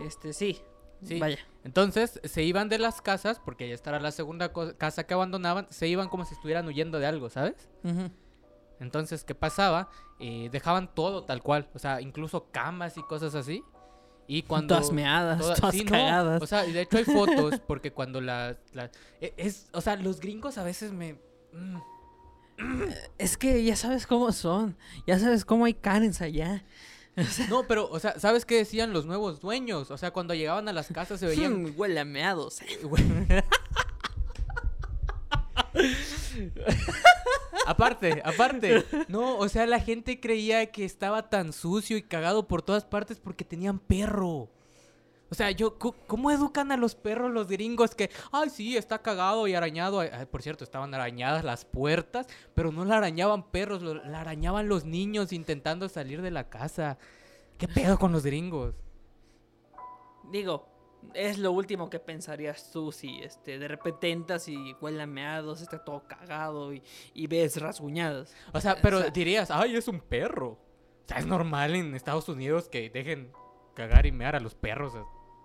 Este, 0.04 0.32
sí. 0.32 0.60
Sí. 1.04 1.18
Vaya. 1.18 1.38
Entonces 1.64 2.20
se 2.24 2.42
iban 2.42 2.68
de 2.68 2.78
las 2.78 3.00
casas, 3.00 3.40
porque 3.42 3.68
ya 3.68 3.74
estará 3.74 4.00
la 4.00 4.10
segunda 4.12 4.52
casa 4.76 5.04
que 5.04 5.14
abandonaban, 5.14 5.66
se 5.70 5.88
iban 5.88 6.08
como 6.08 6.24
si 6.24 6.34
estuvieran 6.34 6.66
huyendo 6.66 6.98
de 6.98 7.06
algo, 7.06 7.30
¿sabes? 7.30 7.68
Entonces, 8.80 9.24
¿qué 9.24 9.34
pasaba? 9.34 9.90
Eh, 10.18 10.48
dejaban 10.52 10.94
todo 10.94 11.24
tal 11.24 11.42
cual, 11.42 11.68
o 11.74 11.78
sea, 11.78 12.00
incluso 12.00 12.50
camas 12.50 12.96
y 12.96 13.02
cosas 13.02 13.34
así. 13.34 13.62
Y 14.26 14.42
cuando... 14.44 14.74
Todas 14.76 14.92
meadas, 14.92 15.38
toda- 15.40 15.54
todas 15.54 15.74
sí, 15.74 15.84
no, 15.84 15.90
cagadas. 15.90 16.42
O 16.42 16.46
sea, 16.46 16.66
y 16.66 16.72
de 16.72 16.82
hecho 16.82 16.98
hay 16.98 17.04
fotos, 17.04 17.60
porque 17.66 17.92
cuando 17.92 18.20
las... 18.20 18.56
las- 18.72 18.90
e- 19.20 19.34
es, 19.36 19.68
o 19.72 19.80
sea, 19.80 19.96
los 19.96 20.20
gringos 20.20 20.56
a 20.58 20.64
veces 20.64 20.92
me... 20.92 21.18
mm, 21.52 21.76
Es 23.18 23.36
que 23.36 23.62
ya 23.64 23.76
sabes 23.76 24.06
cómo 24.06 24.32
son. 24.32 24.76
Ya 25.06 25.18
sabes 25.18 25.44
cómo 25.44 25.64
hay 25.66 25.74
Karens 25.74 26.20
allá. 26.22 26.62
No, 27.48 27.64
pero, 27.66 27.88
o 27.90 27.98
sea, 27.98 28.18
¿sabes 28.18 28.44
qué 28.44 28.56
decían 28.56 28.92
los 28.92 29.06
nuevos 29.06 29.40
dueños? 29.40 29.90
O 29.90 29.98
sea, 29.98 30.12
cuando 30.12 30.34
llegaban 30.34 30.68
a 30.68 30.72
las 30.72 30.88
casas 30.88 31.20
se 31.20 31.26
veían... 31.26 31.74
Huele 31.76 32.00
a 32.00 32.04
meados. 32.04 32.60
Güey. 32.82 33.04
aparte, 37.66 38.22
aparte. 38.24 38.84
No, 39.08 39.38
o 39.38 39.48
sea, 39.48 39.66
la 39.66 39.80
gente 39.80 40.20
creía 40.20 40.66
que 40.72 40.84
estaba 40.84 41.30
tan 41.30 41.52
sucio 41.52 41.96
y 41.96 42.02
cagado 42.02 42.48
por 42.48 42.62
todas 42.62 42.84
partes 42.84 43.18
porque 43.20 43.44
tenían 43.44 43.78
perro. 43.78 44.50
O 45.30 45.34
sea, 45.34 45.50
yo, 45.52 45.78
¿cómo 45.78 46.30
educan 46.32 46.72
a 46.72 46.76
los 46.76 46.96
perros 46.96 47.30
los 47.30 47.46
gringos 47.46 47.94
que, 47.94 48.10
ay, 48.32 48.50
sí, 48.50 48.76
está 48.76 49.00
cagado 49.00 49.46
y 49.46 49.54
arañado? 49.54 50.00
Ay, 50.00 50.26
por 50.30 50.42
cierto, 50.42 50.64
estaban 50.64 50.92
arañadas 50.92 51.44
las 51.44 51.64
puertas, 51.64 52.26
pero 52.54 52.72
no 52.72 52.84
la 52.84 52.96
arañaban 52.96 53.44
perros, 53.44 53.80
lo- 53.80 53.94
la 53.94 54.20
arañaban 54.22 54.68
los 54.68 54.84
niños 54.84 55.32
intentando 55.32 55.88
salir 55.88 56.20
de 56.20 56.32
la 56.32 56.48
casa. 56.50 56.98
¿Qué 57.58 57.68
pedo 57.68 57.96
con 57.98 58.10
los 58.10 58.24
gringos? 58.24 58.74
Digo, 60.30 60.66
es 61.14 61.38
lo 61.38 61.52
último 61.52 61.88
que 61.90 61.98
pensarías 61.98 62.70
tú 62.72 62.92
si 62.92 63.20
este, 63.22 63.58
de 63.58 63.68
repente 63.68 64.10
entras 64.10 64.48
y 64.48 64.74
huele 64.80 65.02
a 65.02 65.06
meados, 65.06 65.60
está 65.60 65.82
todo 65.84 66.02
cagado 66.06 66.72
y, 66.74 66.82
y 67.14 67.26
ves 67.26 67.60
rasguñadas. 67.60 68.34
O 68.52 68.60
sea, 68.60 68.74
O 68.74 68.76
pero 68.82 69.00
sea- 69.00 69.10
dirías, 69.10 69.50
ay, 69.50 69.76
es 69.76 69.88
un 69.88 70.00
perro. 70.00 70.48
O 70.50 70.58
sea, 71.06 71.18
es 71.18 71.26
normal 71.26 71.74
en 71.74 71.94
Estados 71.94 72.28
Unidos 72.28 72.68
que 72.68 72.90
dejen 72.90 73.32
cagar 73.74 74.06
y 74.06 74.12
mear 74.12 74.36
a 74.36 74.40
los 74.40 74.54
perros 74.54 74.92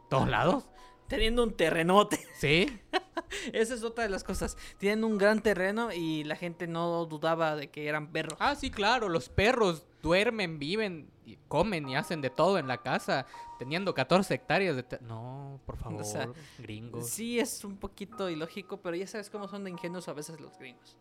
todos 0.09 0.29
lados. 0.29 0.69
Teniendo 1.07 1.43
un 1.43 1.53
terrenote. 1.53 2.19
¿Sí? 2.39 2.79
Esa 3.53 3.75
es 3.75 3.83
otra 3.83 4.05
de 4.05 4.09
las 4.09 4.23
cosas. 4.23 4.57
Tienen 4.79 5.03
un 5.03 5.17
gran 5.17 5.41
terreno 5.41 5.91
y 5.91 6.23
la 6.23 6.35
gente 6.35 6.67
no 6.67 7.05
dudaba 7.05 7.55
de 7.55 7.69
que 7.69 7.87
eran 7.87 8.11
perros. 8.11 8.37
Ah, 8.39 8.55
sí, 8.55 8.71
claro, 8.71 9.07
los 9.09 9.29
perros 9.29 9.85
duermen, 10.01 10.57
viven, 10.57 11.11
y 11.25 11.37
comen 11.47 11.87
y 11.89 11.95
hacen 11.95 12.21
de 12.21 12.29
todo 12.29 12.57
en 12.57 12.67
la 12.67 12.81
casa, 12.81 13.25
teniendo 13.57 13.93
14 13.93 14.33
hectáreas 14.33 14.75
de... 14.75 14.85
No, 15.01 15.59
por 15.65 15.77
favor, 15.77 16.03
sea, 16.05 16.29
gringos. 16.59 17.09
Sí, 17.09 17.39
es 17.39 17.63
un 17.63 17.77
poquito 17.77 18.29
ilógico, 18.29 18.77
pero 18.77 18.95
ya 18.95 19.07
sabes 19.07 19.29
cómo 19.29 19.47
son 19.47 19.63
de 19.63 19.71
ingenuos 19.71 20.07
a 20.07 20.13
veces 20.13 20.39
los 20.39 20.57
gringos. 20.57 20.97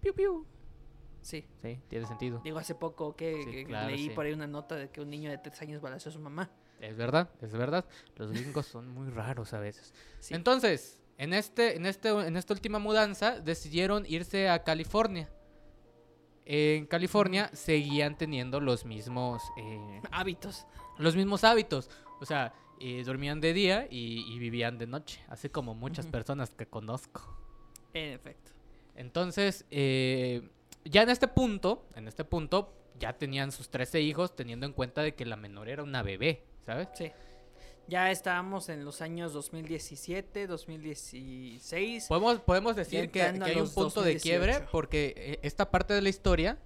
Piu, 0.00 0.14
piu. 0.14 0.46
Sí. 1.22 1.46
Sí, 1.62 1.80
tiene 1.88 2.06
sentido. 2.06 2.40
Digo, 2.44 2.58
hace 2.58 2.74
poco 2.74 3.16
que, 3.16 3.42
Sí, 3.44 3.50
que 3.50 3.64
claro, 3.64 3.88
leí 3.90 4.08
sí. 4.08 4.10
por 4.10 4.26
ahí 4.26 4.32
una 4.32 4.46
nota 4.46 4.76
de 4.76 4.90
que 4.90 5.00
un 5.00 5.08
niño 5.10 5.30
de 5.30 5.38
3 5.38 5.62
años 5.62 5.80
balació 5.80 6.10
a 6.10 6.12
su 6.12 6.20
mamá. 6.20 6.50
Es 6.80 6.96
verdad, 6.96 7.30
es 7.40 7.52
verdad. 7.52 7.84
Los 8.16 8.30
gringos 8.32 8.66
son 8.66 8.88
muy 8.88 9.10
raros 9.10 9.52
a 9.54 9.60
veces. 9.60 9.94
Sí. 10.20 10.34
Entonces, 10.34 10.98
en 11.18 11.32
este, 11.32 11.76
en 11.76 11.86
este, 11.86 12.08
en 12.08 12.36
esta 12.36 12.52
última 12.54 12.78
mudanza, 12.78 13.40
decidieron 13.40 14.04
irse 14.06 14.48
a 14.48 14.62
California. 14.64 15.30
En 16.46 16.86
California 16.86 17.50
seguían 17.54 18.18
teniendo 18.18 18.60
los 18.60 18.84
mismos, 18.84 19.42
eh, 19.56 20.00
Hábitos. 20.10 20.66
los 20.98 21.16
mismos 21.16 21.42
hábitos. 21.42 21.88
O 22.20 22.26
sea, 22.26 22.52
eh, 22.80 23.02
dormían 23.04 23.40
de 23.40 23.54
día 23.54 23.86
y, 23.90 24.24
y 24.30 24.38
vivían 24.38 24.76
de 24.76 24.86
noche, 24.86 25.24
así 25.28 25.48
como 25.48 25.74
muchas 25.74 26.06
personas 26.06 26.50
que 26.50 26.66
conozco. 26.66 27.34
En 27.94 28.12
efecto. 28.12 28.50
Entonces, 28.96 29.64
eh, 29.70 30.48
ya 30.84 31.02
en 31.02 31.08
este 31.08 31.28
punto, 31.28 31.86
en 31.94 32.08
este 32.08 32.24
punto, 32.24 32.74
ya 32.98 33.14
tenían 33.16 33.50
sus 33.50 33.70
13 33.70 34.00
hijos, 34.02 34.36
teniendo 34.36 34.66
en 34.66 34.72
cuenta 34.72 35.02
de 35.02 35.14
que 35.14 35.24
la 35.24 35.36
menor 35.36 35.68
era 35.68 35.82
una 35.82 36.02
bebé, 36.02 36.44
¿sabes? 36.64 36.88
Sí. 36.94 37.12
Ya 37.86 38.10
estábamos 38.10 38.70
en 38.70 38.84
los 38.84 39.02
años 39.02 39.34
2017, 39.34 40.46
2016. 40.46 42.06
Podemos, 42.08 42.40
podemos 42.40 42.76
decir 42.76 43.10
que, 43.10 43.20
que 43.20 43.22
hay 43.22 43.60
un 43.60 43.68
punto 43.68 44.02
de 44.02 44.16
quiebre 44.16 44.52
2018. 44.52 44.72
porque 44.72 45.14
eh, 45.16 45.38
esta 45.42 45.70
parte 45.70 45.92
de 45.92 46.00
la 46.00 46.08
historia, 46.08 46.58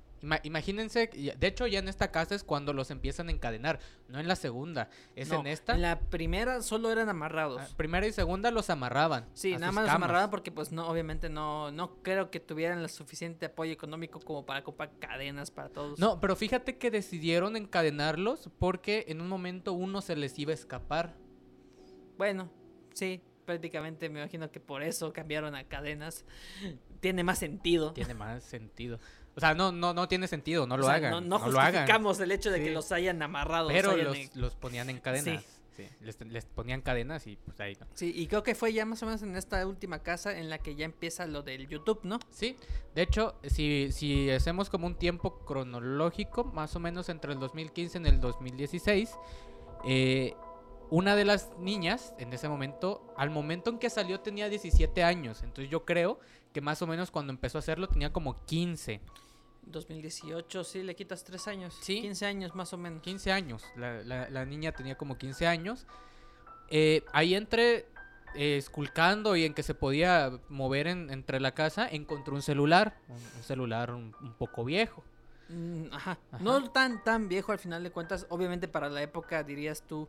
imagínense, 0.42 1.08
de 1.08 1.46
hecho 1.46 1.66
ya 1.66 1.78
en 1.78 1.88
esta 1.88 2.10
casa 2.10 2.34
es 2.34 2.44
cuando 2.44 2.72
los 2.72 2.90
empiezan 2.90 3.28
a 3.28 3.32
encadenar, 3.32 3.80
no 4.08 4.18
en 4.18 4.28
la 4.28 4.36
segunda, 4.36 4.88
es 5.14 5.28
No, 5.28 5.40
en 5.40 5.46
esta. 5.46 5.74
En 5.74 5.82
la 5.82 6.00
primera 6.00 6.62
solo 6.62 6.90
eran 6.90 7.08
amarrados. 7.08 7.60
Ah, 7.62 7.68
Primera 7.76 8.06
y 8.06 8.12
segunda 8.12 8.50
los 8.50 8.70
amarraban. 8.70 9.26
Sí, 9.34 9.52
nada 9.52 9.72
más 9.72 9.84
los 9.84 9.94
amarraban 9.94 10.30
porque 10.30 10.50
pues 10.50 10.72
no, 10.72 10.88
obviamente 10.88 11.28
no, 11.28 11.70
no 11.70 12.02
creo 12.02 12.30
que 12.30 12.40
tuvieran 12.40 12.78
el 12.78 12.88
suficiente 12.88 13.46
apoyo 13.46 13.72
económico 13.72 14.20
como 14.20 14.44
para 14.44 14.62
comprar 14.62 14.90
cadenas 14.98 15.50
para 15.50 15.68
todos. 15.68 15.98
No, 15.98 16.20
pero 16.20 16.36
fíjate 16.36 16.78
que 16.78 16.90
decidieron 16.90 17.56
encadenarlos 17.56 18.50
porque 18.58 19.04
en 19.08 19.20
un 19.20 19.28
momento 19.28 19.72
uno 19.72 20.00
se 20.00 20.16
les 20.16 20.38
iba 20.38 20.52
a 20.52 20.54
escapar. 20.54 21.14
Bueno, 22.16 22.50
sí, 22.94 23.22
prácticamente 23.48 24.10
me 24.10 24.20
imagino 24.20 24.50
que 24.50 24.60
por 24.60 24.82
eso 24.82 25.12
cambiaron 25.14 25.54
a 25.54 25.64
cadenas. 25.64 26.26
Tiene 27.00 27.24
más 27.24 27.38
sentido. 27.38 27.92
Tiene 27.94 28.12
más 28.12 28.44
sentido. 28.44 29.00
O 29.38 29.40
sea, 29.40 29.54
no, 29.54 29.72
no, 29.72 29.94
no 29.94 30.06
tiene 30.08 30.26
sentido, 30.28 30.66
no 30.66 30.74
O 30.74 30.78
lo 30.78 30.84
sea, 30.86 30.94
hagan. 30.96 31.10
No, 31.12 31.20
no 31.20 31.38
lo 31.48 31.58
hagan. 31.60 31.72
justificamos 31.72 32.20
el 32.20 32.32
hecho 32.32 32.50
de 32.50 32.58
Sí. 32.58 32.64
que 32.64 32.70
los 32.72 32.92
hayan 32.92 33.22
amarrado. 33.22 33.68
Pero 33.68 33.92
hayan 33.92 34.04
los, 34.06 34.16
en- 34.16 34.30
los 34.34 34.54
ponían 34.56 34.90
en 34.90 34.98
cadenas. 35.00 35.44
Sí, 35.76 35.88
Les, 36.00 36.20
les 36.22 36.44
ponían 36.44 36.80
cadenas 36.82 37.24
y 37.28 37.36
pues 37.36 37.60
ahí 37.60 37.76
no. 37.80 37.86
Sí, 37.94 38.12
y 38.12 38.26
creo 38.26 38.42
que 38.42 38.56
fue 38.56 38.72
ya 38.72 38.84
más 38.84 39.00
o 39.04 39.06
menos 39.06 39.22
en 39.22 39.36
esta 39.36 39.64
última 39.64 40.00
casa 40.02 40.36
en 40.36 40.50
la 40.50 40.58
que 40.58 40.74
ya 40.74 40.84
empieza 40.84 41.24
lo 41.28 41.42
del 41.44 41.68
YouTube, 41.68 42.00
¿no? 42.02 42.18
Sí, 42.32 42.56
de 42.96 43.02
hecho, 43.02 43.36
si, 43.44 43.92
si 43.92 44.28
hacemos 44.28 44.70
como 44.70 44.88
un 44.88 44.96
tiempo 44.96 45.38
cronológico, 45.44 46.42
más 46.42 46.74
o 46.74 46.80
menos 46.80 47.08
entre 47.08 47.32
el 47.32 47.38
2015 47.38 48.00
y 48.00 48.06
el 48.08 48.20
2016, 48.20 49.10
eh, 49.84 50.34
una 50.90 51.14
de 51.14 51.24
las 51.24 51.50
niñas 51.60 52.12
en 52.18 52.32
ese 52.32 52.48
momento, 52.48 53.14
al 53.16 53.30
momento 53.30 53.70
en 53.70 53.78
que 53.78 53.88
salió 53.90 54.18
tenía 54.20 54.48
17 54.48 55.04
años, 55.04 55.42
entonces 55.44 55.70
yo 55.70 55.84
creo 55.84 56.18
que 56.52 56.60
más 56.60 56.80
o 56.82 56.86
menos 56.88 57.10
cuando 57.12 57.32
empezó 57.32 57.58
a 57.58 57.60
hacerlo 57.60 57.88
tenía 57.88 58.12
como 58.12 58.44
15, 58.46 59.00
2018, 59.70 60.64
sí, 60.64 60.82
le 60.82 60.94
quitas 60.96 61.24
3 61.24 61.48
años. 61.48 61.78
Sí. 61.82 62.00
15 62.02 62.26
años 62.26 62.54
más 62.54 62.72
o 62.72 62.78
menos. 62.78 63.02
15 63.02 63.32
años, 63.32 63.62
la, 63.76 64.02
la- 64.02 64.28
la 64.30 64.44
niña 64.44 64.72
tenía 64.72 64.96
como 64.96 65.16
15 65.18 65.46
años. 65.46 65.86
Eh, 66.70 67.04
ahí 67.12 67.34
entre 67.34 67.86
eh, 68.34 68.58
esculcando 68.58 69.36
y 69.36 69.44
en 69.46 69.54
que 69.54 69.62
se 69.62 69.74
podía 69.74 70.30
mover 70.50 70.86
en- 70.86 71.10
entre 71.10 71.40
la 71.40 71.52
casa, 71.54 71.88
encontró 71.88 72.34
un 72.34 72.42
celular, 72.42 72.98
un, 73.08 73.14
un 73.16 73.42
celular 73.42 73.90
un- 73.90 74.14
un 74.20 74.34
poco 74.34 74.64
viejo. 74.64 75.02
Mm, 75.48 75.84
ajá. 75.92 76.18
Ajá. 76.30 76.42
No 76.44 76.70
tan 76.70 77.02
tan 77.04 77.28
viejo 77.28 77.52
al 77.52 77.58
final 77.58 77.82
de 77.82 77.90
cuentas. 77.90 78.26
Obviamente 78.28 78.68
para 78.68 78.90
la 78.90 79.00
época 79.02 79.42
dirías 79.42 79.82
tú. 79.82 80.08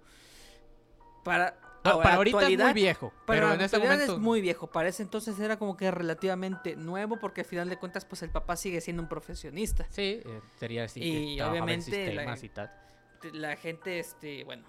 Para, 1.24 1.57
Ah, 1.84 1.91
ahora, 1.91 2.03
para 2.03 2.15
ahorita 2.17 2.47
es 2.47 2.57
muy 2.59 2.73
viejo, 2.73 3.13
pero 3.25 3.53
en 3.53 3.61
ese 3.61 3.80
momento 3.80 4.13
es 4.13 4.19
muy 4.19 4.41
viejo. 4.41 4.67
Para 4.67 4.89
ese 4.89 5.03
entonces 5.03 5.39
era 5.39 5.57
como 5.57 5.77
que 5.77 5.89
relativamente 5.91 6.75
nuevo 6.75 7.17
porque 7.19 7.41
al 7.41 7.47
final 7.47 7.69
de 7.69 7.77
cuentas 7.77 8.05
pues 8.05 8.21
el 8.23 8.30
papá 8.30 8.55
sigue 8.57 8.82
siendo 8.82 9.01
un 9.03 9.09
profesionista. 9.09 9.86
sí, 9.89 10.21
eh, 10.25 10.41
sería 10.59 10.84
así. 10.86 11.01
Y 11.01 11.41
obviamente 11.41 12.13
la- 12.13 12.38
y 12.38 12.49
tal. 12.49 12.71
La 13.34 13.55
gente, 13.55 13.99
este, 13.99 14.43
bueno, 14.45 14.63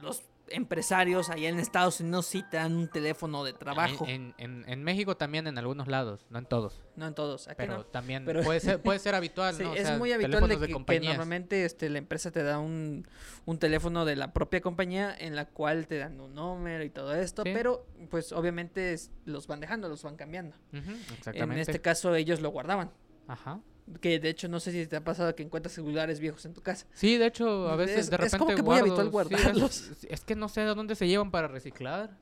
los 0.00 0.22
empresarios 0.48 1.30
allá 1.30 1.48
en 1.48 1.58
Estados 1.58 2.00
Unidos 2.00 2.26
sí 2.26 2.42
te 2.50 2.56
dan 2.58 2.76
un 2.76 2.88
teléfono 2.88 3.44
de 3.44 3.52
trabajo. 3.52 4.04
En, 4.08 4.34
en- 4.38 4.64
en 4.68 4.82
México 4.84 5.16
también 5.16 5.46
en 5.46 5.56
algunos 5.58 5.88
lados, 5.88 6.26
no 6.30 6.38
en 6.38 6.46
todos. 6.46 6.82
no 6.96 7.06
en 7.06 7.14
todos. 7.14 7.48
Aquí 7.48 7.56
Pero 7.58 7.78
no. 7.78 7.84
también 7.86 8.24
Pero- 8.24 8.42
puede, 8.42 8.60
ser, 8.60 8.80
puede 8.82 8.98
ser 8.98 9.14
habitual, 9.14 9.54
Sí, 9.56 9.62
¿no? 9.62 9.70
O 9.72 9.74
es 9.74 9.86
sea, 9.86 9.96
muy 9.98 10.12
habitual 10.12 10.48
de 10.48 10.58
que, 10.58 11.00
normalmente 11.00 11.64
este, 11.64 11.88
la 11.88 11.98
empresa 11.98 12.30
te 12.30 12.42
da 12.42 12.58
un, 12.58 13.06
un 13.46 13.58
teléfono 13.58 14.04
de 14.04 14.16
la 14.16 14.32
propia 14.32 14.60
compañía 14.60 15.14
en 15.18 15.34
la 15.34 15.46
cual 15.46 15.86
te 15.86 15.98
dan 15.98 16.20
un 16.20 16.34
número 16.34 16.84
y 16.84 16.90
todo 16.90 17.14
esto, 17.14 17.42
Sí. 17.42 17.50
pero 17.54 17.86
pues 18.10 18.32
obviamente 18.32 18.92
es- 18.92 19.10
los 19.24 19.46
van 19.46 19.60
dejando, 19.60 19.88
los 19.88 20.02
van 20.02 20.16
cambiando. 20.16 20.56
En 20.72 20.84
exactamente. 21.16 21.60
este 21.62 21.80
caso 21.80 22.14
ellos 22.14 22.40
lo 22.40 22.50
guardaban. 22.50 22.90
Ajá. 23.26 23.60
Que 24.00 24.18
de 24.18 24.30
hecho 24.30 24.48
no 24.48 24.60
sé 24.60 24.72
si 24.72 24.86
te 24.86 24.96
ha 24.96 25.04
pasado 25.04 25.34
que 25.34 25.42
encuentras 25.42 25.74
celulares 25.74 26.18
viejos 26.18 26.44
en 26.46 26.54
tu 26.54 26.62
casa. 26.62 26.86
Sí, 26.94 27.18
de 27.18 27.26
hecho, 27.26 27.68
a 27.68 27.76
veces 27.76 27.98
Es- 27.98 28.10
de 28.10 28.16
es 28.16 28.20
repente 28.20 28.38
como 28.38 28.54
que 28.56 28.62
muy 28.62 28.78
habitual 28.78 29.10
guardo- 29.10 29.28
sí, 29.28 29.34
es- 29.34 29.42
guardarlos. 29.42 29.90
es, 30.08 30.20
que 30.24 30.34
no 30.36 30.48
sé 30.48 30.62
a 30.62 30.74
dónde 30.74 30.94
se 30.94 31.06
llevan 31.06 31.30
para 31.30 31.48
reciclar. 31.48 32.16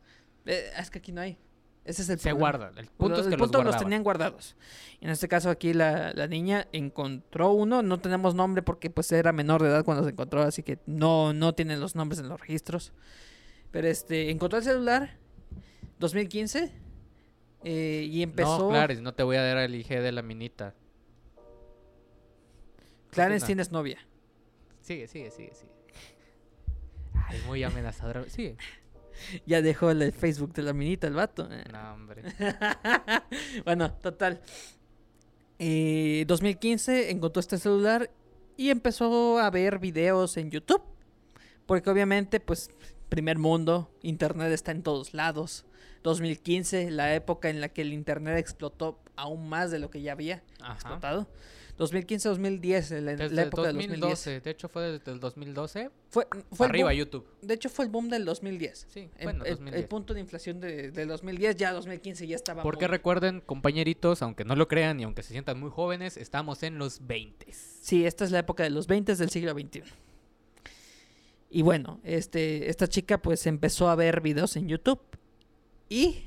Eh, 0.45 0.71
es 0.77 0.91
que 0.91 0.99
aquí 0.99 1.13
no 1.13 1.21
hay. 1.21 1.39
Ese 1.85 2.03
es 2.03 2.09
el 2.11 2.19
Se 2.19 2.31
problema. 2.31 2.39
guardan. 2.59 2.79
El 2.79 2.87
punto 2.87 3.21
es 3.21 3.27
el 3.27 3.37
punto 3.37 3.59
los 3.59 3.73
los 3.75 3.77
tenían 3.83 4.03
guardados. 4.05 4.57
En 5.01 5.11
este 5.11 5.27
caso 5.29 5.51
aquí 5.51 5.73
la, 5.73 6.13
la 6.15 6.27
niña 6.29 6.69
encontró 6.73 7.53
uno, 7.53 7.83
no 7.83 7.99
tenemos 8.01 8.35
nombre 8.37 8.63
porque 8.63 8.89
pues 8.91 9.11
era 9.13 9.33
menor 9.33 9.63
de 9.63 9.69
edad 9.69 9.85
cuando 9.85 10.05
se 10.05 10.11
encontró, 10.11 10.43
así 10.43 10.63
que 10.63 10.79
no, 10.87 11.33
no 11.33 11.55
tienen 11.55 11.81
los 11.81 11.95
nombres 11.97 12.21
en 12.21 12.29
los 12.29 12.41
registros. 12.41 12.93
Pero 13.73 13.89
este, 13.89 14.31
encontró 14.31 14.59
el 14.59 14.65
celular 14.65 15.17
2015 15.99 16.73
eh, 17.65 18.07
y 18.09 18.23
empezó... 18.23 18.59
No, 18.59 18.69
Clarence, 18.71 19.03
no 19.03 19.15
te 19.15 19.23
voy 19.23 19.37
a 19.37 19.43
dar 19.43 19.59
el 19.59 19.75
IG 19.75 19.89
de 20.01 20.13
la 20.13 20.23
minita. 20.23 20.75
Clarence 23.13 23.47
tienes 23.47 23.71
novia. 23.71 23.99
Sigue, 24.81 25.07
sigue, 25.07 25.31
sigue, 25.31 25.55
sigue. 25.55 25.73
Ay, 27.29 27.41
muy 27.47 27.63
amenazadora. 27.63 28.29
Sigue. 28.29 28.57
Ya 29.47 29.61
dejó 29.63 29.91
el 29.91 30.11
Facebook 30.11 30.55
de 30.55 30.63
la 30.63 30.73
minita 30.73 31.07
el 31.07 31.13
vato. 31.13 31.47
No, 31.71 31.93
hombre. 31.93 32.23
bueno, 33.65 33.93
total. 33.93 34.41
Eh, 35.59 36.25
2015 36.27 37.11
encontró 37.11 37.39
este 37.39 37.59
celular 37.59 38.11
y 38.57 38.71
empezó 38.71 39.39
a 39.39 39.49
ver 39.51 39.79
videos 39.79 40.39
en 40.39 40.51
YouTube. 40.51 40.83
Porque 41.67 41.91
obviamente, 41.91 42.41
pues, 42.41 42.71
primer 43.11 43.39
mundo, 43.39 43.93
Internet 44.01 44.51
está 44.51 44.73
en 44.73 44.83
todos 44.83 45.13
lados. 45.15 45.67
2015, 46.03 46.91
la 46.91 47.15
época 47.15 47.49
en 47.51 47.61
la 47.61 47.69
que 47.69 47.83
el 47.83 47.93
Internet 47.93 48.39
explotó 48.39 48.99
aún 49.15 49.49
más 49.49 49.71
de 49.71 49.79
lo 49.79 49.91
que 49.91 50.01
ya 50.03 50.13
había 50.13 50.43
Ajá. 50.61 50.73
explotado. 50.73 51.29
2015-2010, 51.79 53.01
la, 53.01 53.13
Desde 53.17 53.35
la 53.35 53.43
el 53.43 53.49
época 53.49 53.63
del 53.69 53.77
2010. 53.77 54.01
2012. 54.01 54.41
De 54.41 54.51
hecho, 54.51 54.69
fue 54.69 54.83
desde 54.91 55.11
el 55.13 55.21
2012. 55.21 55.91
Fue, 56.11 56.27
fue 56.53 56.67
el 56.67 56.71
arriba 56.71 56.91
boom- 56.93 56.97
YouTube. 56.97 57.27
de 57.41 57.55
hecho, 57.55 57.69
fue 57.71 57.85
el 57.87 57.91
boom 57.91 58.09
del 58.09 58.25
2010. 58.25 58.87
Sí, 58.89 59.09
El- 59.19 59.25
bueno, 59.25 59.45
el, 59.45 59.51
el 59.53 59.57
2010. 59.57 59.87
punto 59.89 60.15
de 60.15 60.21
inflación 60.21 60.61
de, 60.61 60.91
del 60.91 61.09
2010, 61.09 61.57
ya 61.57 61.73
2015 61.73 62.27
ya 62.27 62.37
estaba 62.37 62.63
Porque 62.63 62.85
muy- 62.87 62.91
recuerden, 62.93 63.41
compañeritos, 63.41 64.23
aunque 64.23 64.45
no 64.45 64.55
lo 64.55 64.69
crean 64.69 65.01
y 65.01 65.05
aunque 65.05 65.23
se 65.23 65.33
sientan 65.33 65.59
muy 65.59 65.71
jóvenes, 65.71 66.17
estamos 66.17 66.63
en 66.63 66.79
los 66.79 67.07
20. 67.07 67.47
Sí, 67.53 68.05
esta 68.07 68.25
es 68.25 68.31
la 68.31 68.41
época 68.41 68.63
de 68.63 68.71
los 68.71 68.87
20 68.87 69.15
del 69.17 69.31
siglo 69.31 69.53
XXI. 69.53 69.83
Y 71.51 71.63
bueno, 71.63 72.01
este, 72.05 72.71
esta 72.71 72.87
chica 72.87 73.19
pues 73.21 73.47
empezó 73.47 73.89
a 73.91 73.95
ver 73.97 74.21
videos 74.23 74.57
en 74.57 74.69
YouTube 74.69 75.01
y 75.89 76.25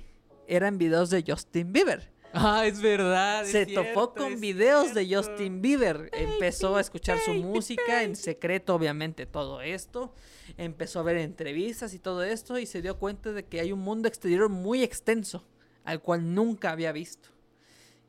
eran 0.48 0.78
videos 0.78 1.10
de 1.10 1.24
Justin 1.28 1.74
Bieber. 1.74 2.12
Ah, 2.36 2.66
es 2.68 2.82
verdad. 2.82 3.46
Se 3.46 3.66
topó 3.66 4.14
con 4.14 4.40
videos 4.40 4.94
de 4.94 5.14
Justin 5.16 5.62
Bieber. 5.62 6.10
Empezó 6.14 6.76
a 6.76 6.82
escuchar 6.82 7.18
su 7.20 7.34
música 7.34 8.04
en 8.04 8.16
secreto, 8.16 8.76
obviamente, 8.76 9.26
todo 9.26 9.62
esto. 9.62 10.14
Empezó 10.58 11.00
a 11.00 11.04
ver 11.04 11.18
entrevistas 11.18 11.94
y 11.94 12.00
todo 12.00 12.24
esto 12.24 12.60
y 12.60 12.66
se 12.66 12.82
dio 12.82 12.98
cuenta 13.00 13.32
de 13.32 13.46
que 13.46 13.60
hay 13.60 13.72
un 13.72 13.80
mundo 13.80 14.08
exterior 14.08 14.50
muy 14.50 14.84
extenso 14.84 15.46
al 15.84 16.02
cual 16.02 16.34
nunca 16.34 16.72
había 16.72 16.92
visto. 16.92 17.30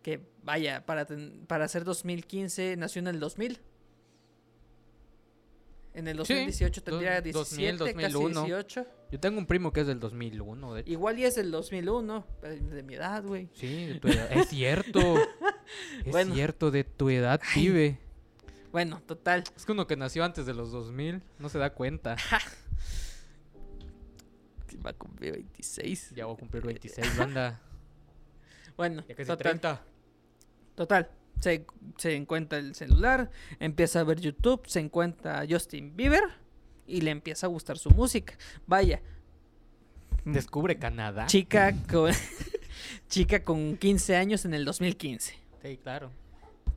Que 0.03 0.21
vaya, 0.43 0.85
para, 0.87 1.05
ten- 1.07 1.45
para 1.47 1.67
ser 1.69 1.85
2015 1.85 2.77
nació 2.77 3.01
en 3.01 3.07
el 3.09 3.21
2000. 3.21 3.61
En 5.97 6.07
el 6.09 6.17
Sí, 6.27 6.35
2018 6.35 6.81
do- 6.81 6.85
tendría 6.85 7.21
2000, 7.23 7.33
17, 7.33 7.79
2001. 7.79 8.29
casi 8.29 8.47
18. 8.53 8.87
Yo 9.11 9.19
tengo 9.21 9.39
un 9.39 9.47
primo 9.47 9.73
que 9.73 9.81
es 9.81 9.87
del 9.87 9.99
2001, 9.99 10.75
de 10.75 10.81
hecho. 10.83 10.91
Igual 10.91 11.19
y 11.19 11.25
es 11.25 11.35
del 11.37 11.51
2001, 11.51 12.27
pero 12.41 12.55
de 12.55 12.83
mi 12.83 12.95
edad, 12.97 13.25
güey. 13.25 13.49
Sí, 13.55 13.87
de 13.87 13.95
tu 14.01 14.09
edad. 14.09 14.31
Es 14.33 14.49
cierto. 14.49 15.01
Es 16.05 16.13
Bueno. 16.13 16.33
cierto, 16.35 16.71
de 16.71 16.85
tu 16.85 17.09
edad, 17.11 17.41
pibe. 17.55 17.99
Bueno, 18.71 19.03
total. 19.05 19.43
Es 19.57 19.65
que 19.67 19.73
uno 19.73 19.89
que 19.89 19.97
nació 19.97 20.23
antes 20.23 20.47
de 20.47 20.55
los 20.55 20.71
2000 20.71 21.23
no 21.41 21.49
se 21.49 21.59
da 21.59 21.71
cuenta. 21.75 22.15
Va 24.85 24.91
a 24.91 24.93
cumplir 24.93 25.33
26. 25.33 26.13
Ya 26.15 26.27
voy 26.27 26.35
a 26.35 26.39
cumplir 26.39 26.63
26, 26.65 27.17
banda. 27.17 27.61
Bueno, 28.77 29.03
Ya 29.09 29.15
casi 29.17 29.27
total. 29.27 29.43
30. 29.43 29.83
Total. 30.77 31.11
Se, 31.41 31.67
se 31.99 32.15
encuentra 32.17 32.59
el 32.59 32.75
celular, 32.75 33.31
empieza 33.61 34.01
a 34.01 34.05
ver 34.05 34.21
YouTube, 34.21 34.63
se 34.67 34.81
encuentra 34.81 35.41
a 35.41 35.47
Justin 35.49 35.95
Bieber 35.97 36.23
y 36.87 37.01
le 37.03 37.11
empieza 37.11 37.47
a 37.47 37.51
gustar 37.51 37.79
su 37.79 37.91
música. 37.91 38.35
Vaya, 38.67 39.01
Descubre 40.25 40.77
Canadá. 40.79 41.27
chica 41.27 41.73
con, 41.91 42.13
chica 43.09 43.45
con 43.45 43.77
15 43.77 44.17
años 44.17 44.45
en 44.45 44.55
el 44.55 44.65
2015. 44.65 45.35
Sí, 45.63 45.77
claro. 45.83 46.11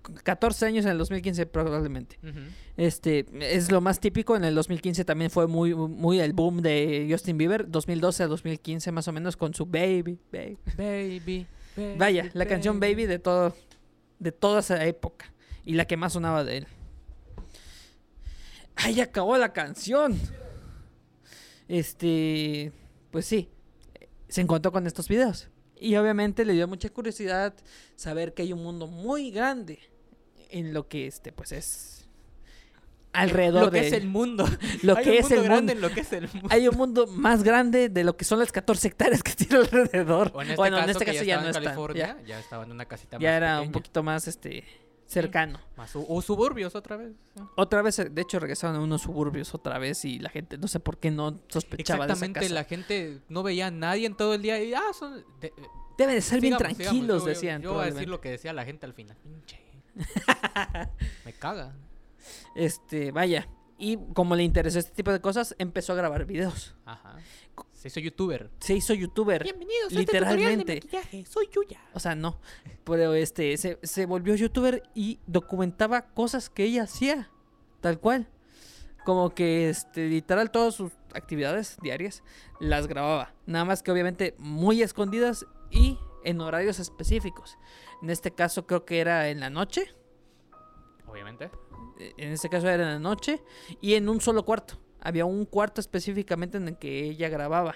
Con 0.02 0.16
14 0.16 0.66
años 0.68 0.86
en 0.86 0.92
el 0.92 0.98
2015 1.00 1.46
probablemente. 1.48 2.18
Ujú. 2.24 2.40
Este 2.78 3.26
es 3.42 3.72
lo 3.72 3.82
más 3.82 4.00
típico. 4.00 4.36
En 4.36 4.44
el 4.44 4.56
2015 4.56 5.04
también 5.04 5.32
fue 5.32 5.48
muy, 5.48 5.74
muy 5.74 6.20
el 6.20 6.34
boom 6.34 6.62
de 6.62 7.08
Justin 7.10 7.38
Bieber. 7.38 7.70
2012 7.70 8.24
a 8.24 8.28
2015 8.28 8.92
más 8.92 9.08
o 9.08 9.12
menos 9.12 9.36
con 9.36 9.54
su 9.54 9.66
Baby, 9.66 10.20
Baby. 10.32 10.58
Baby, 10.78 11.20
baby, 11.76 11.98
Vaya, 11.98 12.30
la 12.34 12.46
canción 12.46 12.80
Baby 12.80 13.06
de 13.06 13.20
todo 13.20 13.56
de 14.20 14.32
toda 14.32 14.60
esa 14.60 14.86
época 14.86 15.34
y 15.66 15.74
la 15.74 15.86
que 15.86 15.98
más 15.98 16.14
sonaba 16.14 16.44
de 16.44 16.58
él. 16.58 16.68
¡Ay, 18.76 19.02
acabó 19.02 19.38
la 19.38 19.52
canción! 19.52 20.20
Este, 21.68 22.72
pues 23.12 23.26
sí, 23.26 23.50
se 24.28 24.42
encontró 24.42 24.72
con 24.72 24.88
estos 24.88 25.08
videos 25.08 25.50
y 25.80 25.96
obviamente 25.96 26.46
le 26.46 26.54
dio 26.54 26.68
mucha 26.68 26.90
curiosidad 26.90 27.54
saber 27.96 28.34
que 28.34 28.42
hay 28.42 28.54
un 28.54 28.64
mundo 28.64 28.88
muy 28.88 29.32
grande 29.32 29.80
en 30.50 30.74
lo 30.74 30.88
que 30.88 31.08
este 31.08 31.32
pues 31.32 31.52
es 31.52 31.99
alrededor 33.14 33.66
Lo 33.66 33.72
que 33.72 33.82
de 33.82 33.88
es 33.88 33.94
el 33.94 34.08
mundo. 34.08 34.46
lo 34.84 34.98
Hay 34.98 35.04
que 35.04 35.10
un 35.12 35.16
es 35.18 35.22
mundo 35.24 35.36
el 35.36 35.44
grande 35.44 35.74
mundo. 35.74 35.88
en 35.88 35.90
lo 35.90 35.96
que 35.96 36.02
es 36.02 36.14
el 36.14 36.30
mundo. 36.34 36.48
Hay 36.52 36.68
un 36.68 36.76
mundo 36.78 37.08
más 37.08 37.44
grande 37.44 37.90
de 37.90 38.04
lo 38.04 38.16
que 38.18 38.26
son 38.26 38.40
las 38.40 38.52
14 38.52 38.88
hectáreas 38.88 39.24
que 39.24 39.32
tiene 39.36 39.58
alrededor. 39.58 40.32
O 40.34 40.42
en 40.42 40.48
este 40.50 40.56
bueno, 40.58 40.78
caso, 40.78 40.86
en 40.86 40.90
este 40.92 41.06
caso 41.06 41.18
ya, 41.20 41.24
ya, 41.24 41.42
no 41.42 41.48
está. 41.48 41.62
California, 41.64 42.18
Ya, 42.22 42.26
ya, 42.26 42.40
estaba 42.40 42.64
en 42.64 42.72
una 42.72 42.86
casita 42.86 43.18
ya 43.20 43.30
más 43.30 43.38
era 43.38 43.62
un 43.62 43.72
poquito 43.72 44.04
más 44.04 44.28
este 44.28 44.64
cercano. 45.08 45.60
Más 45.76 45.90
su- 45.90 46.06
o 46.08 46.22
suburbios 46.22 46.76
otra 46.76 46.96
vez. 46.98 47.14
Otra 47.56 47.82
vez, 47.82 47.98
eh, 47.98 48.10
de 48.12 48.22
hecho, 48.22 48.40
regresaron 48.40 48.76
a 48.76 48.80
unos 48.80 49.02
suburbios 49.02 49.56
otra 49.56 49.80
vez 49.80 50.06
y 50.06 50.20
la 50.20 50.30
gente 50.30 50.60
no 50.60 50.68
sé 50.68 50.80
por 50.80 51.00
qué 51.00 51.10
no 51.10 51.42
sospechaba 51.48 52.06
de 52.06 52.14
esa 52.14 52.26
Exactamente, 52.26 52.40
casa. 52.42 52.54
la 52.54 52.64
gente 52.66 53.20
no 53.28 53.42
veía 53.42 53.68
a 53.68 53.72
nadie 53.72 54.06
en 54.06 54.16
todo 54.16 54.36
el 54.36 54.44
día 54.44 54.62
y 54.64 54.74
ah, 54.76 54.82
son 54.98 55.24
de- 55.42 55.52
Deben 55.98 56.14
de 56.16 56.22
ser 56.22 56.40
bien 56.40 56.54
sigamos, 56.58 56.78
tranquilos, 56.78 57.24
yo- 57.24 57.28
decían. 57.30 57.62
Yo 57.64 57.74
voy 57.74 57.88
a 57.88 57.92
decir 57.92 58.08
lo 58.08 58.22
que 58.22 58.30
decía 58.30 58.54
la 58.54 58.64
gente 58.66 58.86
al 58.86 58.94
final. 58.94 59.18
Pinche. 59.24 59.60
Me 61.26 61.34
caga. 61.34 61.74
Este, 62.56 63.12
vaya. 63.12 63.48
Y 63.78 63.98
como 64.14 64.36
le 64.36 64.44
interesó 64.44 64.80
este 64.80 64.92
tipo 64.92 65.12
de 65.12 65.22
cosas, 65.22 65.56
empezó 65.58 65.94
a 65.94 65.96
grabar 65.96 66.26
videos. 66.26 66.76
Ajá. 66.86 67.16
Se 67.74 67.88
hizo 67.88 68.02
youtuber. 68.02 68.50
Se 68.60 68.76
hizo 68.76 68.94
youtuber. 68.94 69.42
Bienvenidos 69.44 69.96
a 69.96 70.00
este 70.00 70.06
tutorial 70.06 70.36
de 70.36 70.38
Literalmente. 70.38 70.76
maquillaje. 70.76 71.26
Soy 71.26 71.48
Yuya. 71.50 71.82
O 71.94 72.00
sea, 72.00 72.14
no. 72.14 72.40
Pero 72.84 73.14
este, 73.14 73.56
se, 73.56 73.80
se 73.84 74.06
volvió 74.06 74.36
youtuber 74.36 74.84
y 74.94 75.20
documentaba 75.28 76.02
cosas 76.08 76.50
que 76.50 76.66
ella 76.66 76.84
hacía. 76.84 77.30
Tal 77.80 78.00
cual. 78.00 78.28
Como 79.06 79.30
que, 79.30 79.70
este, 79.70 80.10
literal, 80.10 80.52
todas 80.52 80.76
sus 80.76 80.92
actividades 81.14 81.78
diarias 81.82 82.22
las 82.60 82.88
grababa. 82.88 83.34
Nada 83.46 83.64
más 83.64 83.82
que 83.82 83.92
obviamente 83.92 84.36
muy 84.38 84.82
escondidas 84.82 85.46
y 85.72 85.98
en 86.26 86.42
horarios 86.42 86.80
específicos. 86.80 87.58
En 88.02 88.10
este 88.10 88.32
caso 88.32 88.68
creo 88.68 88.84
que 88.84 89.00
era 89.00 89.30
en 89.30 89.40
la 89.40 89.50
noche. 89.50 89.96
Obviamente. 91.08 91.50
En 92.00 92.32
este 92.32 92.50
caso 92.50 92.68
era 92.70 92.84
en 92.84 92.90
la 92.90 93.00
noche. 93.00 93.42
Y 93.82 93.94
en 93.94 94.10
un 94.10 94.22
solo 94.22 94.46
cuarto. 94.46 94.80
Había 95.02 95.26
un 95.26 95.46
cuarto 95.46 95.82
específicamente 95.82 96.58
en 96.58 96.68
el 96.68 96.78
que 96.78 97.06
ella 97.06 97.30
grababa. 97.30 97.76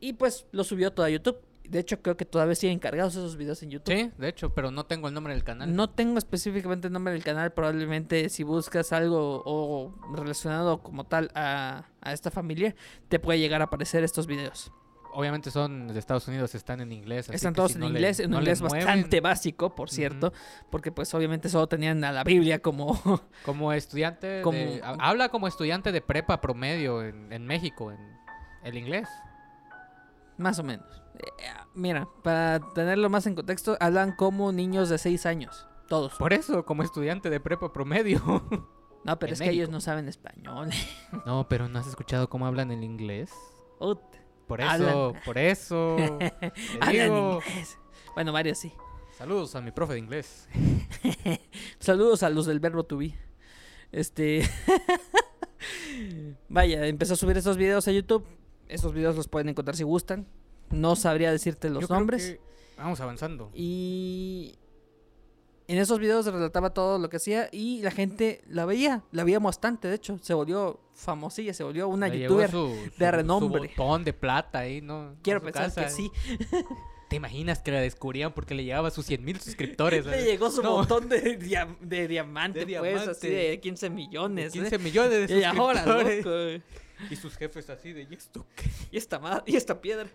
Y 0.00 0.14
pues 0.14 0.46
lo 0.52 0.64
subió 0.64 0.92
todo 0.92 1.06
a 1.06 1.10
YouTube. 1.10 1.38
De 1.62 1.78
hecho, 1.78 2.02
creo 2.02 2.16
que 2.16 2.24
todavía 2.24 2.56
siguen 2.56 2.80
cargados 2.80 3.14
esos 3.14 3.36
videos 3.36 3.62
en 3.62 3.70
YouTube. 3.70 3.94
Sí, 3.94 4.10
de 4.18 4.28
hecho, 4.28 4.52
pero 4.52 4.72
no 4.72 4.84
tengo 4.84 5.06
el 5.06 5.14
nombre 5.14 5.32
del 5.32 5.44
canal. 5.44 5.74
No 5.74 5.90
tengo 5.90 6.18
específicamente 6.18 6.88
el 6.88 6.92
nombre 6.92 7.12
del 7.12 7.22
canal, 7.22 7.52
probablemente 7.52 8.28
si 8.28 8.42
buscas 8.42 8.92
algo 8.92 9.42
o 9.46 9.94
relacionado 10.12 10.82
como 10.82 11.04
tal 11.04 11.30
a, 11.34 11.86
a 12.00 12.12
esta 12.12 12.32
familia, 12.32 12.74
te 13.08 13.20
puede 13.20 13.38
llegar 13.38 13.60
a 13.60 13.66
aparecer 13.66 14.02
estos 14.02 14.26
videos. 14.26 14.72
Obviamente 15.12 15.50
son 15.50 15.88
de 15.88 15.98
Estados 15.98 16.26
Unidos, 16.28 16.54
están 16.54 16.80
en 16.80 16.92
inglés. 16.92 17.28
así 17.28 17.36
Están 17.36 17.54
todos 17.54 17.72
si 17.72 17.74
en 17.76 17.80
no 17.80 17.86
le- 17.88 17.92
inglés, 17.98 18.20
en 18.20 18.26
un 18.26 18.30
no 18.32 18.38
inglés 18.38 18.60
bastante 18.60 19.20
básico, 19.20 19.74
por 19.74 19.90
cierto, 19.90 20.32
porque 20.70 20.92
pues 20.92 21.12
obviamente 21.14 21.48
solo 21.48 21.66
tenían 21.68 22.02
a 22.04 22.12
la 22.12 22.24
Biblia 22.24 22.60
como... 22.60 22.98
Como 23.44 23.72
estudiante, 23.72 24.42
Como- 24.42 24.58
ha- 24.82 24.96
habla 25.08 25.28
como 25.28 25.48
estudiante 25.48 25.92
de 25.92 26.00
prepa 26.00 26.40
promedio 26.40 27.02
en, 27.02 27.32
en 27.32 27.46
México, 27.46 27.90
en 27.92 27.98
el 28.64 28.76
inglés. 28.76 29.08
más 30.38 30.58
o 30.58 30.62
menos. 30.62 31.02
Eh, 31.18 31.26
mira, 31.74 32.08
para 32.22 32.60
tenerlo 32.74 33.08
más 33.10 33.26
en 33.26 33.34
contexto, 33.34 33.76
hablan 33.80 34.12
como 34.16 34.50
niños 34.52 34.88
de 34.88 34.98
6 34.98 35.26
años, 35.26 35.66
todos. 35.88 36.14
Por 36.14 36.32
eso, 36.32 36.64
como 36.64 36.82
estudiante 36.82 37.30
de 37.30 37.40
prepa 37.40 37.72
promedio. 37.72 38.20
No, 39.04 39.18
pero 39.18 39.30
en 39.30 39.34
es 39.34 39.40
que 39.40 39.50
ellos 39.50 39.68
no 39.68 39.80
saben 39.80 40.06
español. 40.06 40.70
no, 41.26 41.48
pero 41.48 41.68
¿no 41.68 41.80
has 41.80 41.88
escuchado 41.88 42.28
cómo 42.28 42.46
hablan 42.46 42.70
el 42.70 42.84
inglés? 42.84 43.32
Ut, 43.80 43.98
Por 44.58 44.68
Hablan. 44.68 44.88
eso, 44.90 45.14
por 45.24 45.38
eso. 45.38 45.96
te 46.18 46.32
hablan 46.80 47.04
digo. 47.04 47.40
inglés. 47.46 47.78
Bueno, 48.14 48.32
varios 48.32 48.58
sí. 48.58 48.72
Saludos 49.16 49.54
a 49.54 49.60
mi 49.60 49.70
profe 49.70 49.94
de 49.94 49.98
inglés. 50.00 50.48
Saludos 51.78 52.22
a 52.22 52.30
los 52.30 52.46
del 52.46 52.60
verbo 52.60 52.84
to 52.84 52.98
be. 52.98 53.14
Este. 53.92 54.42
Vaya, 56.48 56.86
empezó 56.86 57.14
a 57.14 57.16
subir 57.16 57.36
estos 57.36 57.56
videos 57.56 57.86
a 57.88 57.92
YouTube. 57.92 58.24
Estos 58.68 58.92
videos 58.92 59.16
los 59.16 59.28
pueden 59.28 59.48
encontrar 59.48 59.76
si 59.76 59.84
gustan. 59.84 60.26
No 60.70 60.96
sabría 60.96 61.30
decirte 61.30 61.68
los 61.70 61.82
Yo 61.82 61.88
creo 61.88 61.98
nombres. 62.00 62.24
que 62.32 62.40
Vamos 62.76 63.00
avanzando. 63.00 63.50
Y 63.54 64.56
en 65.68 65.78
esos 65.78 65.98
videos 65.98 66.26
relataba 66.26 66.70
todo 66.74 66.98
lo 66.98 67.08
que 67.08 67.16
hacía 67.18 67.48
y 67.52 67.80
la 67.82 67.90
gente 67.90 68.42
la 68.48 68.64
veía, 68.66 69.02
la 69.12 69.24
veía 69.24 69.38
bastante, 69.38 69.88
de 69.88 69.94
hecho, 69.94 70.18
se 70.22 70.34
volvió 70.34 70.80
famosilla, 70.94 71.54
se 71.54 71.64
volvió 71.64 71.88
una 71.88 72.08
Le 72.08 72.20
youtuber. 72.20 72.50
su- 72.50 72.76
de 72.98 73.10
renombre. 73.10 73.68
Su 73.74 73.82
botón 73.82 74.04
de 74.04 74.12
plata 74.12 74.60
ahí, 74.60 74.80
¿no? 74.80 75.14
Quiero 75.22 75.40
pensar 75.40 75.72
que 75.74 75.88
sí. 75.90 76.10
¿Te 77.08 77.16
imaginas 77.16 77.58
que 77.60 77.70
la 77.70 77.80
descubrían 77.80 78.32
porque 78.32 78.54
le 78.54 78.64
llegaba 78.64 78.88
a 78.88 78.90
sus 78.90 79.04
100 79.04 79.22
mil 79.22 79.38
suscriptores? 79.38 80.06
Le 80.06 80.24
llegó 80.24 80.50
su 80.50 80.62
No. 80.62 80.72
botón 80.72 81.10
de, 81.10 81.38
dia- 81.38 81.76
de 81.80 82.08
diamante, 82.08 82.64
De 82.64 82.78
pues, 82.78 83.06
así 83.06 83.28
de 83.28 83.60
15 83.60 83.90
millones. 83.90 84.52
15 84.52 84.74
¿eh? 84.74 84.78
millones 84.78 85.28
de 85.28 85.38
Y 85.40 85.44
ahora, 85.44 85.84
suscriptores. 85.84 86.24
loco. 86.24 86.64
Y 87.10 87.16
sus 87.16 87.36
jefes 87.36 87.68
así 87.68 87.92
de, 87.92 88.06
¿y 88.10 88.14
esto 88.14 88.46
qué? 88.56 88.70
Y 88.92 88.96
esta, 88.96 89.42
y 89.44 89.56
esta 89.56 89.78
piedra. 89.80 90.08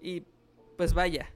y 0.00 0.22
pues 0.76 0.92
vaya, 0.94 1.30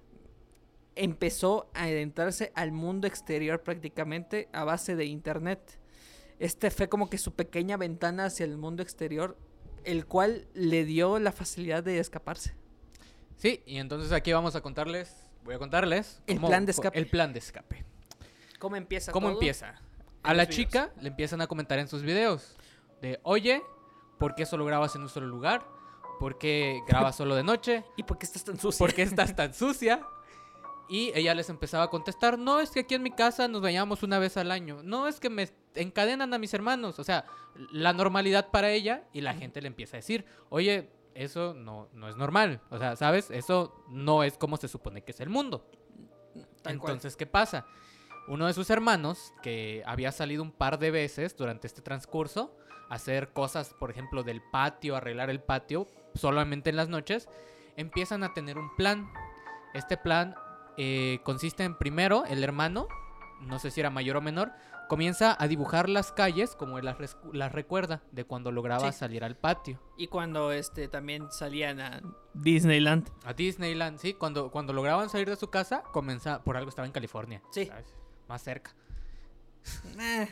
empezó 0.98 1.70
a 1.74 1.84
adentrarse 1.84 2.52
al 2.54 2.72
mundo 2.72 3.06
exterior 3.06 3.62
prácticamente 3.62 4.48
a 4.52 4.64
base 4.64 4.96
de 4.96 5.04
internet. 5.06 5.78
Este 6.38 6.70
fue 6.70 6.88
como 6.88 7.08
que 7.08 7.18
su 7.18 7.34
pequeña 7.34 7.76
ventana 7.76 8.26
hacia 8.26 8.44
el 8.44 8.56
mundo 8.58 8.82
exterior, 8.82 9.36
el 9.84 10.06
cual 10.06 10.46
le 10.54 10.84
dio 10.84 11.18
la 11.18 11.32
facilidad 11.32 11.82
de 11.82 11.98
escaparse. 11.98 12.54
Sí, 13.36 13.62
y 13.66 13.78
entonces 13.78 14.12
aquí 14.12 14.32
vamos 14.32 14.54
a 14.56 14.60
contarles, 14.60 15.14
voy 15.44 15.54
a 15.54 15.58
contarles. 15.58 16.20
El 16.26 16.36
cómo- 16.36 16.48
plan 16.48 16.66
de 16.66 16.72
escape. 16.72 16.98
El 16.98 17.06
plan 17.08 17.32
de 17.32 17.38
escape. 17.38 17.84
¿Cómo 18.58 18.76
empieza 18.76 19.12
¿Cómo 19.12 19.28
todo? 19.28 19.36
empieza? 19.36 19.80
A 20.24 20.34
la 20.34 20.44
videos. 20.44 20.56
chica 20.56 20.92
le 21.00 21.08
empiezan 21.08 21.40
a 21.40 21.46
comentar 21.46 21.78
en 21.78 21.86
sus 21.88 22.02
videos 22.02 22.56
de, 23.00 23.20
oye, 23.22 23.62
¿por 24.18 24.34
qué 24.34 24.44
solo 24.46 24.64
grabas 24.64 24.94
en 24.96 25.02
un 25.02 25.08
solo 25.08 25.28
lugar? 25.28 25.64
¿Por 26.18 26.38
qué 26.38 26.80
grabas 26.88 27.14
solo 27.16 27.36
de 27.36 27.44
noche? 27.44 27.84
¿Y 27.96 28.02
por 28.02 28.18
qué 28.18 28.26
estás 28.26 28.42
tan 28.42 28.58
sucio? 28.58 28.78
¿Por 28.84 28.92
qué 28.92 29.02
estás 29.02 29.34
tan 29.36 29.54
sucia? 29.54 30.04
Y 30.88 31.12
ella 31.14 31.34
les 31.34 31.50
empezaba 31.50 31.84
a 31.84 31.90
contestar, 31.90 32.38
no, 32.38 32.60
es 32.60 32.70
que 32.70 32.80
aquí 32.80 32.94
en 32.94 33.02
mi 33.02 33.10
casa 33.10 33.46
nos 33.46 33.60
bañamos 33.60 34.02
una 34.02 34.18
vez 34.18 34.36
al 34.38 34.50
año. 34.50 34.82
No, 34.82 35.06
es 35.06 35.20
que 35.20 35.28
me 35.28 35.48
encadenan 35.74 36.32
a 36.32 36.38
mis 36.38 36.54
hermanos. 36.54 36.98
O 36.98 37.04
sea, 37.04 37.26
la 37.70 37.92
normalidad 37.92 38.50
para 38.50 38.70
ella 38.70 39.04
y 39.12 39.20
la 39.20 39.34
gente 39.34 39.60
le 39.60 39.68
empieza 39.68 39.96
a 39.96 40.00
decir, 40.00 40.24
oye, 40.48 40.90
eso 41.14 41.52
no, 41.52 41.88
no 41.92 42.08
es 42.08 42.16
normal. 42.16 42.62
O 42.70 42.78
sea, 42.78 42.96
¿sabes? 42.96 43.30
Eso 43.30 43.84
no 43.88 44.22
es 44.22 44.38
como 44.38 44.56
se 44.56 44.68
supone 44.68 45.02
que 45.02 45.12
es 45.12 45.20
el 45.20 45.28
mundo. 45.28 45.70
Tal 46.62 46.78
cual. 46.78 46.92
Entonces, 46.92 47.16
¿qué 47.16 47.26
pasa? 47.26 47.66
Uno 48.28 48.46
de 48.46 48.54
sus 48.54 48.70
hermanos, 48.70 49.32
que 49.42 49.82
había 49.84 50.12
salido 50.12 50.42
un 50.42 50.52
par 50.52 50.78
de 50.78 50.90
veces 50.90 51.36
durante 51.36 51.66
este 51.66 51.82
transcurso, 51.82 52.56
a 52.88 52.94
hacer 52.94 53.32
cosas, 53.32 53.74
por 53.78 53.90
ejemplo, 53.90 54.22
del 54.22 54.40
patio, 54.40 54.96
arreglar 54.96 55.28
el 55.28 55.40
patio, 55.40 55.86
solamente 56.14 56.70
en 56.70 56.76
las 56.76 56.88
noches, 56.88 57.28
empiezan 57.76 58.22
a 58.24 58.32
tener 58.32 58.56
un 58.56 58.74
plan. 58.76 59.10
Este 59.74 59.96
plan 59.96 60.34
eh, 60.78 61.20
consiste 61.24 61.64
en, 61.64 61.76
primero, 61.76 62.24
el 62.24 62.42
hermano, 62.42 62.88
no 63.40 63.58
sé 63.58 63.70
si 63.70 63.80
era 63.80 63.90
mayor 63.90 64.16
o 64.16 64.20
menor, 64.22 64.52
comienza 64.88 65.36
a 65.38 65.46
dibujar 65.48 65.88
las 65.90 66.12
calles 66.12 66.54
como 66.56 66.78
él 66.78 66.86
las, 66.86 67.52
recuerda 67.52 68.02
de 68.10 68.24
cuando 68.24 68.50
lograba 68.52 68.90
Sí. 68.90 68.98
salir 68.98 69.22
al 69.22 69.36
patio. 69.36 69.78
Y 69.98 70.06
cuando 70.06 70.50
este 70.52 70.88
también 70.88 71.30
salían 71.30 71.78
a 71.80 72.00
Disneyland. 72.32 73.10
A 73.24 73.34
Disneyland, 73.34 73.98
sí, 73.98 74.14
cuando, 74.14 74.50
cuando 74.50 74.72
lograban 74.72 75.10
salir 75.10 75.28
de 75.28 75.36
su 75.36 75.50
casa, 75.50 75.82
comenzaba, 75.92 76.42
por 76.42 76.56
algo 76.56 76.70
estaba 76.70 76.86
en 76.86 76.92
California, 76.92 77.42
Sí. 77.50 77.66
¿sabes? 77.66 77.94
más 78.28 78.42
cerca. 78.42 78.74
Eh, 80.00 80.28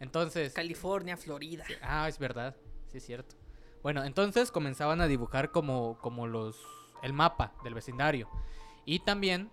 Entonces, 0.00 0.52
California, 0.52 1.16
Florida. 1.16 1.64
ah, 1.82 2.08
es 2.08 2.18
verdad, 2.18 2.56
sí 2.88 2.98
es 2.98 3.04
cierto. 3.06 3.36
Bueno, 3.82 4.04
entonces 4.04 4.50
comenzaban 4.52 5.00
a 5.00 5.06
dibujar 5.06 5.50
como, 5.50 5.98
como 5.98 6.26
los, 6.26 6.56
el 7.02 7.12
mapa 7.12 7.52
del 7.64 7.74
vecindario. 7.74 8.28
Y 8.84 9.00
también 9.00 9.50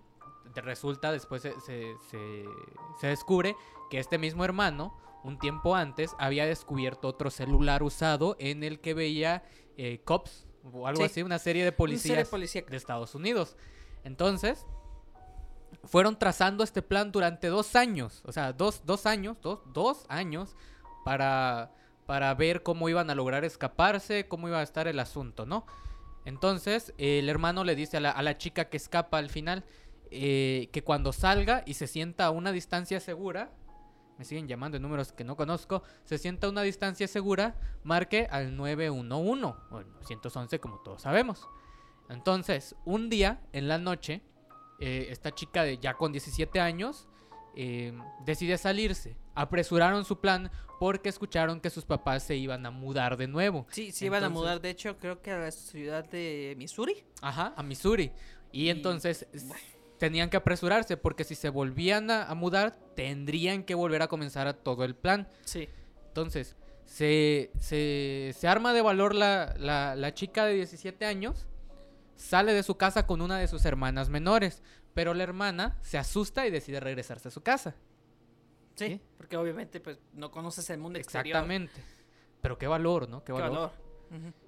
resulta, 0.56 1.12
después 1.12 1.42
se, 1.42 1.52
se, 1.62 1.96
se- 2.10 2.46
se 3.00 3.08
descubre 3.08 3.56
que 3.90 4.00
este 4.00 4.18
mismo 4.18 4.44
hermano, 4.46 4.98
un 5.24 5.38
tiempo 5.40 5.76
antes, 5.76 6.16
había 6.20 6.46
descubierto 6.46 7.08
otro 7.08 7.30
celular 7.32 7.84
usado 7.84 8.36
en 8.40 8.64
el 8.64 8.80
que 8.80 8.94
veía 8.94 9.44
eh, 9.78 10.02
cops 10.06 10.48
o 10.74 10.88
algo 10.88 11.02
Sí. 11.02 11.06
así, 11.06 11.24
una 11.24 11.40
serie 11.40 11.64
de 11.64 11.70
serie 11.70 11.78
policías 11.78 12.28
policíaca. 12.30 12.70
de 12.72 12.78
Estados 12.78 13.16
Unidos. 13.16 13.56
Entonces, 14.04 14.66
fueron 15.84 16.18
trazando 16.18 16.64
este 16.64 16.82
plan 16.82 17.12
durante 17.12 17.48
dos 17.48 17.76
años, 17.76 18.22
o 18.26 18.32
sea, 18.32 18.54
dos, 18.54 18.82
dos 18.86 19.06
años, 19.06 19.38
dos, 19.42 19.60
dos 19.74 20.06
años 20.10 20.56
para, 21.06 21.72
para 22.06 22.34
ver 22.34 22.64
cómo 22.64 22.90
iban 22.90 23.10
a 23.10 23.16
lograr 23.16 23.46
escaparse, 23.46 24.28
cómo 24.28 24.48
iba 24.48 24.60
a 24.60 24.64
estar 24.64 24.88
el 24.88 25.00
asunto, 25.00 25.46
¿no? 25.46 25.66
Entonces, 26.26 26.94
el 26.98 27.30
hermano 27.30 27.64
le 27.64 27.76
dice 27.76 27.98
a 27.98 28.00
la, 28.02 28.12
a 28.12 28.22
la 28.22 28.38
chica 28.38 28.66
que 28.66 28.78
escapa 28.78 29.18
al 29.18 29.30
final 29.30 29.64
eh, 30.12 30.70
que 30.72 30.84
cuando 30.84 31.14
salga 31.14 31.64
y 31.66 31.76
se 31.76 31.88
sienta 31.88 32.26
a 32.26 32.32
una 32.32 32.52
distancia 32.52 33.00
segura, 33.00 33.52
me 34.18 34.26
siguen 34.26 34.48
llamando 34.48 34.78
en 34.78 34.84
números 34.84 35.14
que 35.14 35.24
no 35.24 35.38
conozco, 35.38 35.84
se 36.04 36.18
sienta 36.18 36.48
a 36.48 36.50
una 36.50 36.62
distancia 36.62 37.08
segura, 37.08 37.56
marque 37.84 38.28
al 38.30 38.56
911 38.56 39.56
o 39.72 39.80
el 39.80 39.92
911 39.94 40.60
como 40.60 40.80
todos 40.80 41.04
sabemos. 41.04 41.48
Entonces, 42.10 42.76
un 42.86 43.10
día 43.10 43.40
en 43.54 43.68
la 43.68 43.78
noche, 43.78 44.22
eh, 44.80 45.08
esta 45.10 45.34
chica 45.34 45.64
de 45.64 45.78
ya 45.78 45.94
con 45.94 46.12
17 46.12 46.60
años 46.60 47.08
eh, 47.56 47.94
decide 48.26 48.58
salirse. 48.58 49.16
Apresuraron 49.36 50.04
su 50.06 50.20
plan 50.20 50.52
porque 50.80 51.10
escucharon 51.10 51.60
que 51.60 51.70
sus 51.70 51.86
papás 51.86 52.24
se 52.24 52.36
iban 52.36 52.66
a 52.66 52.72
mudar 52.72 53.16
de 53.16 53.28
nuevo. 53.28 53.68
Sí, 53.70 53.92
se 53.92 54.06
iban 54.06 54.24
a 54.24 54.30
mudar, 54.30 54.60
de 54.62 54.70
hecho, 54.70 54.98
creo 54.98 55.22
que 55.22 55.32
a 55.32 55.38
la 55.38 55.52
ciudad 55.52 56.04
de 56.10 56.56
Missouri. 56.58 57.04
Ajá, 57.22 57.54
a 57.56 57.64
Missouri. 57.64 58.12
Y, 58.52 58.64
Y, 58.64 58.70
entonces 58.70 59.28
tenían 60.00 60.30
que 60.30 60.38
apresurarse 60.38 60.98
porque 60.98 61.24
si 61.24 61.36
se 61.36 61.50
volvían 61.50 62.10
a, 62.10 62.24
a 62.24 62.34
mudar, 62.34 62.76
tendrían 62.96 63.64
que 63.64 63.76
volver 63.76 64.02
a 64.02 64.08
comenzar 64.08 64.48
a 64.48 64.54
todo 64.54 64.84
el 64.86 64.96
plan. 64.96 65.28
Sí. 65.46 65.70
Entonces, 66.08 66.56
se, 66.86 67.52
se, 67.60 68.34
se 68.36 68.48
arma 68.48 68.74
de 68.74 68.82
valor 68.82 69.14
la, 69.14 69.54
la, 69.60 69.96
la 69.96 70.14
chica 70.16 70.46
de 70.46 70.56
17 70.56 71.06
años, 71.06 71.48
sale 72.16 72.54
de 72.54 72.64
su 72.64 72.78
casa 72.78 73.06
con 73.06 73.22
una 73.22 73.38
de 73.38 73.48
sus 73.48 73.64
hermanas 73.66 74.10
menores, 74.10 74.64
pero 74.96 75.14
la 75.14 75.24
hermana 75.24 75.78
se 75.82 75.98
asusta 75.98 76.48
y 76.48 76.52
decide 76.52 76.80
regresarse 76.80 77.28
a 77.28 77.32
su 77.32 77.42
casa. 77.42 77.76
Sí, 78.76 78.88
¿Sí? 78.88 79.02
porque 79.18 79.38
obviamente 79.38 79.80
pues 79.80 80.00
no 80.14 80.32
conoces 80.32 80.70
el 80.70 80.80
mundo 80.80 80.98
exterior. 80.98 81.38
Exactamente. 81.38 81.82
Pero 82.42 82.58
qué 82.58 82.68
valor, 82.68 83.08
¿no? 83.08 83.20
Qué 83.24 83.34
Qué 83.34 83.40
valor. 83.40 83.72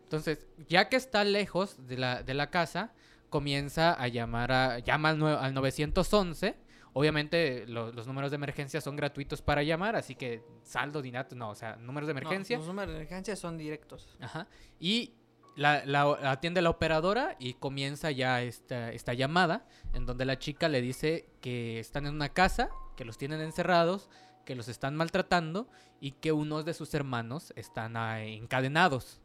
Entonces, 0.04 0.48
ya 0.68 0.90
que 0.90 0.96
está 0.96 1.24
lejos 1.24 1.88
de 1.88 1.98
la, 1.98 2.24
de 2.24 2.34
la 2.34 2.50
casa, 2.50 2.94
comienza 3.32 3.94
a 3.94 4.08
llamar 4.08 4.52
a. 4.52 4.78
llama 4.80 5.10
al, 5.10 5.24
al 5.24 5.54
911. 5.56 6.56
Obviamente, 6.94 7.66
lo- 7.68 7.92
los 7.94 8.06
números 8.06 8.30
de 8.32 8.36
emergencia 8.36 8.82
son 8.82 8.96
gratuitos 8.98 9.42
para 9.42 9.64
llamar, 9.64 9.96
así 9.96 10.14
que 10.14 10.44
saldo, 10.62 11.02
dinato, 11.02 11.36
no, 11.36 11.50
o 11.50 11.56
sea, 11.56 11.78
números 11.78 12.06
de 12.08 12.14
No, 12.14 12.20
emergencia. 12.20 12.58
los 12.58 12.68
números 12.68 12.92
de 12.92 12.98
emergencia 12.98 13.36
son 13.38 13.58
directos. 13.58 14.10
Ajá. 14.20 14.48
Y 14.80 15.14
la, 15.56 15.84
la- 15.86 16.18
la 16.22 16.32
atiende 16.32 16.62
la 16.62 16.70
operadora 16.70 17.38
y 17.40 17.54
comienza 17.54 18.12
ya 18.12 18.42
esta, 18.42 18.92
esta 18.92 19.14
llamada 19.14 19.66
en 19.94 20.06
donde 20.06 20.26
la 20.26 20.38
chica 20.38 20.68
le 20.68 20.82
dice 20.82 21.30
que 21.40 21.80
están 21.80 22.06
en 22.06 22.14
una 22.14 22.30
casa, 22.30 22.70
que 22.98 23.06
los 23.06 23.18
tienen 23.18 23.40
encerrados, 23.40 24.10
que 24.46 24.56
los 24.56 24.68
están 24.68 24.96
maltratando 24.98 25.70
y 26.02 26.12
que 26.12 26.34
unos 26.34 26.66
de 26.66 26.74
sus 26.74 26.94
hermanos 26.94 27.54
están 27.56 27.96
ah, 27.96 28.22
encadenados. 28.24 29.22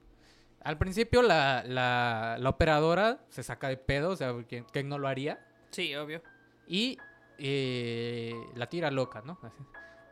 Al 0.67 0.79
principio 0.79 1.23
la, 1.23 1.63
la- 1.67 2.37
la 2.39 2.49
operadora 2.51 3.21
se 3.29 3.43
saca 3.43 3.69
de 3.69 3.77
pedo, 3.77 4.11
o 4.11 4.17
sea, 4.17 4.35
¿quién, 4.49 4.65
quién 4.73 4.89
no 4.89 4.99
lo 4.99 5.09
haría? 5.09 5.39
Sí, 5.71 5.95
obvio. 5.95 6.23
y 6.67 6.99
eh, 7.39 8.35
la 8.55 8.67
tira 8.67 8.91
loca, 8.91 9.23
¿no? 9.25 9.39
Así. 9.43 9.59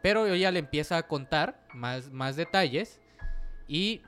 Pero 0.03 0.27
ella 0.27 0.51
le 0.51 0.59
empieza 0.59 0.97
a 0.99 1.03
contar 1.09 1.67
más, 1.73 2.11
más 2.13 2.37
detalles 2.37 3.01
y 3.67 4.03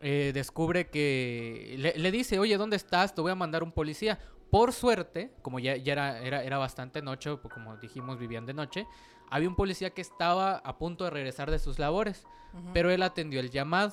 eh, 0.00 0.30
descubre 0.32 0.88
que 0.88 1.74
le, 1.78 1.94
le 1.98 2.10
dice, 2.12 2.38
oye, 2.38 2.56
¿dónde 2.56 2.76
estás? 2.76 3.14
Te 3.14 3.20
voy 3.20 3.32
a 3.32 3.34
mandar 3.34 3.62
un 3.64 3.72
policía. 3.72 4.18
Por 4.50 4.72
suerte, 4.72 5.32
como 5.42 5.58
ya, 5.58 5.76
ya 5.76 5.92
era, 5.92 6.20
era, 6.20 6.44
era 6.44 6.58
bastante 6.58 7.02
noche, 7.02 7.36
como 7.52 7.76
dijimos, 7.78 8.18
vivían 8.18 8.46
de 8.46 8.54
noche, 8.54 8.86
había 9.30 9.48
un 9.48 9.56
policía 9.56 9.90
que 9.90 10.00
estaba 10.00 10.56
a 10.56 10.78
punto 10.78 11.04
de 11.04 11.10
regresar 11.10 11.50
de 11.50 11.58
sus 11.58 11.78
labores, 11.78 12.24
pero 12.72 12.90
él 12.90 13.02
atendió 13.02 13.40
el 13.40 13.50
llamado. 13.50 13.92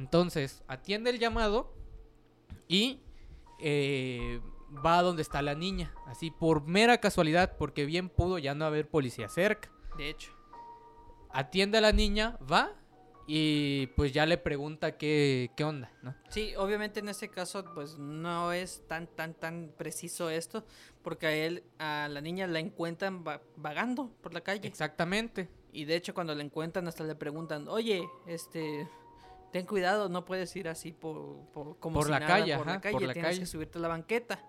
Entonces, 0.00 0.62
atiende 0.66 1.10
el 1.10 1.18
llamado 1.18 1.74
y 2.68 3.02
eh, 3.60 4.40
va 4.84 4.98
a 4.98 5.02
donde 5.02 5.20
está 5.20 5.42
la 5.42 5.54
niña, 5.54 5.92
así 6.06 6.30
por 6.30 6.66
mera 6.66 6.98
casualidad, 6.98 7.58
porque 7.58 7.84
bien 7.84 8.08
pudo 8.08 8.38
ya 8.38 8.54
no 8.54 8.64
haber 8.64 8.88
policía 8.88 9.28
cerca. 9.28 9.70
De 9.98 10.08
hecho. 10.08 10.32
Atiende 11.28 11.76
a 11.76 11.80
la 11.82 11.92
niña, 11.92 12.38
va 12.50 12.72
y 13.26 13.88
pues 13.88 14.12
ya 14.12 14.24
le 14.24 14.38
pregunta 14.38 14.96
qué, 14.96 15.50
qué 15.54 15.64
onda, 15.64 15.92
¿no? 16.02 16.14
Sí, 16.30 16.54
obviamente 16.56 17.00
en 17.00 17.10
este 17.10 17.28
caso 17.28 17.62
pues 17.74 17.98
no 17.98 18.52
es 18.52 18.82
tan 18.88 19.06
tan 19.06 19.34
tan 19.34 19.70
preciso 19.76 20.30
esto 20.30 20.64
porque 21.02 21.26
a 21.26 21.32
él 21.36 21.62
a 21.78 22.08
la 22.10 22.20
niña 22.22 22.46
la 22.48 22.58
encuentran 22.58 23.22
va- 23.22 23.42
vagando 23.56 24.10
por 24.22 24.32
la 24.34 24.40
calle 24.40 24.66
Exactamente. 24.66 25.48
y 25.72 25.84
de 25.84 25.94
hecho 25.94 26.12
cuando 26.14 26.34
la 26.34 26.42
encuentran 26.42 26.88
hasta 26.88 27.04
le 27.04 27.14
preguntan, 27.14 27.68
"Oye, 27.68 28.02
este 28.26 28.88
ten 29.50 29.66
cuidado, 29.66 30.08
no 30.08 30.24
puedes 30.24 30.54
ir 30.56 30.68
así 30.68 30.92
por, 30.92 31.44
por 31.52 31.78
como 31.78 31.94
Por 31.96 32.06
si 32.06 32.10
la 32.12 32.20
nada 32.20 32.32
calle, 32.38 32.56
por 32.56 32.66
la 32.66 32.80
calle, 32.80 32.92
por 32.92 33.02
la 33.02 33.12
tienes 33.12 33.28
calle. 33.30 33.40
que 33.40 33.46
subirte 33.46 33.78
a 33.78 33.80
la 33.80 33.88
banqueta." 33.88 34.44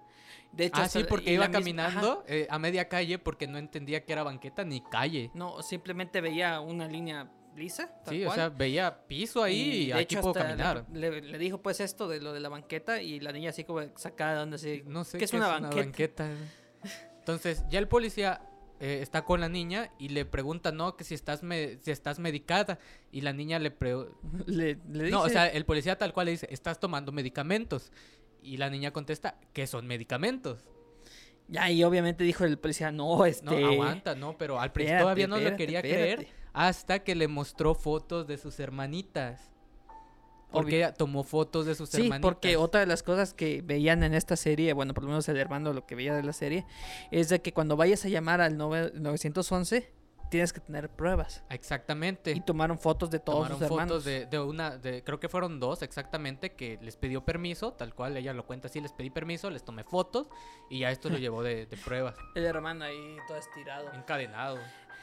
De 0.52 0.66
hecho, 0.66 0.82
Ah, 0.82 0.88
sí, 0.88 1.04
porque 1.08 1.34
iba 1.34 1.49
caminando 1.49 2.24
eh, 2.28 2.47
a 2.49 2.60
media 2.60 2.88
calle 2.89 3.20
porque 3.20 3.47
no 3.47 3.58
entendía 3.58 4.04
que 4.06 4.14
era 4.14 4.24
banqueta 4.24 4.64
ni 4.64 4.82
calle. 4.82 5.32
No, 5.34 5.62
simplemente 5.62 6.20
veía 6.22 6.60
una 6.60 6.88
línea 6.88 7.30
lisa, 7.56 7.89
tal 8.06 8.16
Sí, 8.16 8.26
o 8.26 8.34
sea, 8.34 8.49
veía 8.49 9.06
piso 9.08 9.43
ahí 9.43 9.84
y, 9.84 9.86
de 9.88 9.93
aquí 9.95 10.16
hecho, 10.16 10.22
puedo 10.22 10.34
caminar. 10.34 10.86
Le, 10.93 11.22
le 11.22 11.38
dijo 11.38 11.62
pues 11.62 11.80
esto 11.82 12.08
de 12.08 12.22
lo 12.22 12.32
de 12.34 12.39
la 12.39 12.49
banqueta 12.49 13.02
y 13.02 13.20
la 13.20 13.32
niña 13.34 13.49
así 13.49 13.64
como 13.66 13.82
sacada 13.97 14.36
de 14.36 14.41
onda 14.43 14.56
así. 14.56 14.84
No 14.86 15.04
sé 15.04 15.18
¿Qué 15.18 15.26
es 15.26 15.34
una 15.34 15.47
banqueta? 15.47 15.76
banqueta. 15.84 16.30
Entonces, 17.20 17.64
ya 17.70 17.80
el 17.80 17.88
policía 17.88 18.41
eh, 18.82 19.00
está 19.02 19.24
con 19.24 19.40
la 19.40 19.48
niña 19.48 19.92
y 20.00 20.10
le 20.10 20.26
pregunta, 20.26 20.72
no, 20.72 20.98
que 20.98 21.04
si 21.04 21.14
estás, 21.14 21.44
me- 21.44 21.78
si 21.78 21.92
estás 21.92 22.20
medicada. 22.20 22.80
Y 23.12 23.22
la 23.22 23.32
niña 23.32 23.60
le 23.60 23.72
pregunta... 23.72 24.12
Le, 24.48 24.78
le 24.90 25.04
dice, 25.06 25.12
No, 25.12 25.22
o 25.22 25.30
sea, 25.30 25.48
el 25.48 25.66
policía 25.66 25.98
tal 25.98 26.12
cual 26.14 26.26
le 26.26 26.32
dice, 26.32 26.48
estás 26.52 26.80
tomando 26.80 27.12
medicamentos. 27.12 27.92
Y 28.42 28.58
la 28.58 28.70
niña 28.70 28.92
contesta, 28.92 29.40
¿qué 29.54 29.68
son 29.68 29.86
medicamentos? 29.88 30.66
Ya, 31.48 31.70
y 31.70 31.84
obviamente 31.84 32.24
dijo 32.24 32.44
el 32.46 32.58
policía, 32.58 32.92
no, 32.92 33.26
este... 33.26 33.46
No, 33.46 33.68
aguanta, 33.68 34.16
no, 34.16 34.38
pero 34.38 34.60
al 34.60 34.72
principio 34.72 35.02
todavía 35.02 35.28
no 35.28 35.38
lo 35.38 35.56
quería 35.58 35.80
espérate". 35.82 36.16
creer 36.16 36.28
hasta 36.54 37.04
que 37.04 37.14
le 37.16 37.28
mostró 37.28 37.76
fotos 37.76 38.26
de 38.28 38.38
sus 38.38 38.60
hermanitas. 38.60 39.51
Porque 40.52 40.78
ella 40.78 40.93
tomó 40.93 41.24
fotos 41.24 41.66
de 41.66 41.76
sus 41.76 41.89
Sí, 41.89 42.04
hermanitas. 42.04 42.22
porque 42.22 42.58
otra 42.58 42.82
de 42.82 42.86
las 42.88 43.04
cosas 43.04 43.34
que 43.34 43.62
veían 43.64 44.04
en 44.04 44.14
esta 44.14 44.36
serie, 44.36 44.74
bueno, 44.74 44.93
por 44.93 45.04
lo 45.04 45.10
menos 45.10 45.28
el 45.30 45.38
hermano 45.38 45.74
lo 45.74 45.86
que 45.86 45.95
veía 45.95 46.14
de 46.16 46.24
la 46.24 46.34
serie, 46.34 46.66
es 47.12 47.30
de 47.30 47.41
que 47.41 47.54
cuando 47.54 47.76
vayas 47.78 48.04
a 48.06 48.10
llamar 48.10 48.41
al 48.41 48.58
nove- 48.58 48.91
911, 48.93 49.91
tienes 50.30 50.54
que 50.54 50.62
tener 50.62 50.89
pruebas. 50.89 51.43
Exactamente. 51.49 52.32
Y 52.32 52.39
tomaron 52.39 52.80
fotos 52.80 53.10
de 53.12 53.20
todos 53.20 53.39
Tomaron 53.49 53.58
sus 53.58 53.66
hermanos. 53.66 53.89
fotos 53.89 54.06
de, 54.06 54.26
de 54.28 54.39
una, 54.39 54.78
de, 54.78 55.04
creo 55.04 55.20
que 55.20 55.28
fueron 55.28 55.60
dos 55.60 55.82
exactamente, 55.82 56.54
que 56.54 56.80
les 56.82 56.95
pidió 56.95 57.26
permiso, 57.26 57.74
tal 57.74 57.93
cual 57.93 58.16
ella 58.16 58.34
lo 58.34 58.45
cuenta 58.45 58.68
así, 58.70 58.80
les 58.80 58.93
pedí 58.93 59.10
permiso, 59.10 59.49
les 59.49 59.64
tomé 59.66 59.84
fotos 59.84 60.28
y 60.70 60.80
ya 60.80 60.91
esto 60.91 61.10
lo 61.10 61.18
llevó 61.18 61.43
de, 61.43 61.66
de 61.66 61.76
pruebas, 61.78 62.16
El 62.36 62.45
hermano 62.45 62.86
ahí 62.86 63.18
todo 63.28 63.38
estirado. 63.38 63.91
encadenado. 63.93 64.58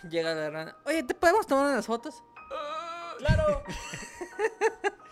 Llega 0.08 0.32
la 0.34 0.44
hermana, 0.46 0.76
oye, 0.86 1.02
¿te 1.02 1.14
podemos 1.14 1.46
tomar 1.46 1.66
unas 1.72 1.84
fotos? 1.84 2.22
¡Claro! 3.18 3.62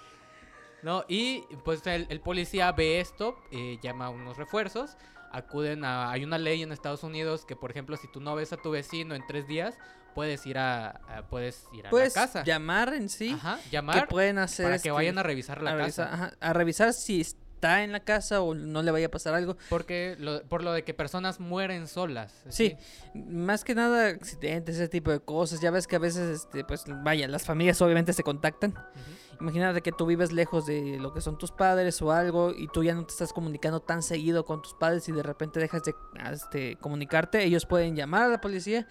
No, 0.86 1.04
y 1.08 1.40
pues 1.64 1.84
el, 1.88 2.06
el 2.10 2.20
policía 2.20 2.70
ve 2.70 3.00
esto, 3.00 3.36
eh, 3.50 3.78
llama 3.82 4.06
a 4.06 4.10
unos 4.10 4.36
refuerzos, 4.36 4.96
acuden 5.32 5.84
a... 5.84 6.12
Hay 6.12 6.22
una 6.22 6.38
ley 6.38 6.62
en 6.62 6.70
Estados 6.70 7.02
Unidos 7.02 7.44
que, 7.44 7.56
por 7.56 7.72
ejemplo, 7.72 7.96
si 7.96 8.06
tú 8.06 8.20
no 8.20 8.36
ves 8.36 8.52
a 8.52 8.56
tu 8.56 8.70
vecino 8.70 9.16
en 9.16 9.26
tres 9.26 9.48
días, 9.48 9.74
puedes 10.14 10.46
ir 10.46 10.58
a, 10.58 10.90
a- 11.08 11.26
puedes 11.28 11.66
ir 11.72 11.88
a 11.88 11.90
Puedes 11.90 12.14
la 12.14 12.22
casa. 12.22 12.44
llamar 12.44 12.94
en 12.94 13.08
sí. 13.08 13.32
Ajá, 13.32 13.58
que 13.64 13.70
llamar 13.70 14.06
pueden 14.06 14.38
hacer 14.38 14.64
para 14.66 14.76
este, 14.76 14.86
que 14.88 14.92
vayan 14.92 15.18
a 15.18 15.24
revisar 15.24 15.60
la 15.60 15.72
a 15.72 15.76
casa. 15.76 16.04
revisar, 16.04 16.14
ajá, 16.28 16.36
a 16.40 16.52
revisar 16.52 16.92
si 16.92 17.26
está 17.66 17.84
en 17.84 17.92
la 17.92 18.00
casa 18.00 18.40
o 18.40 18.54
no 18.54 18.82
le 18.82 18.90
vaya 18.90 19.06
a 19.06 19.10
pasar 19.10 19.34
algo. 19.34 19.56
Porque 19.68 20.16
lo- 20.18 20.42
por 20.44 20.62
lo 20.62 20.72
de 20.72 20.84
que 20.84 20.94
personas 20.94 21.40
mueren 21.40 21.88
solas. 21.88 22.32
Sí, 22.48 22.76
más 23.14 23.64
que 23.64 23.74
nada 23.74 24.08
accidentes, 24.08 24.76
ese 24.76 24.88
tipo 24.88 25.10
de 25.10 25.20
cosas. 25.20 25.60
Ya 25.60 25.70
ves 25.70 25.86
que 25.86 25.96
a 25.96 25.98
veces, 25.98 26.42
este, 26.42 26.64
pues, 26.64 26.84
vaya, 27.02 27.28
las 27.28 27.44
familias 27.44 27.80
obviamente 27.82 28.12
se 28.12 28.22
contactan. 28.22 28.70
Ujú. 28.72 29.38
Imagínate 29.40 29.82
que 29.82 29.92
tú 29.92 30.06
vives 30.06 30.32
lejos 30.32 30.64
de 30.64 30.96
lo 30.98 31.12
que 31.12 31.20
son 31.20 31.36
tus 31.36 31.52
padres 31.52 32.00
o 32.00 32.10
algo 32.10 32.52
y 32.56 32.68
tú 32.68 32.82
ya 32.82 32.94
no 32.94 33.04
te 33.04 33.12
estás 33.12 33.34
comunicando 33.34 33.80
tan 33.80 34.02
seguido 34.02 34.46
con 34.46 34.62
tus 34.62 34.72
padres 34.72 35.06
y 35.10 35.12
de 35.12 35.22
repente 35.22 35.60
dejas 35.60 35.82
de 35.82 35.94
este, 36.32 36.76
comunicarte. 36.76 37.44
Ellos 37.44 37.66
pueden 37.66 37.94
llamar 37.96 38.22
a 38.22 38.28
la 38.28 38.40
policía, 38.40 38.88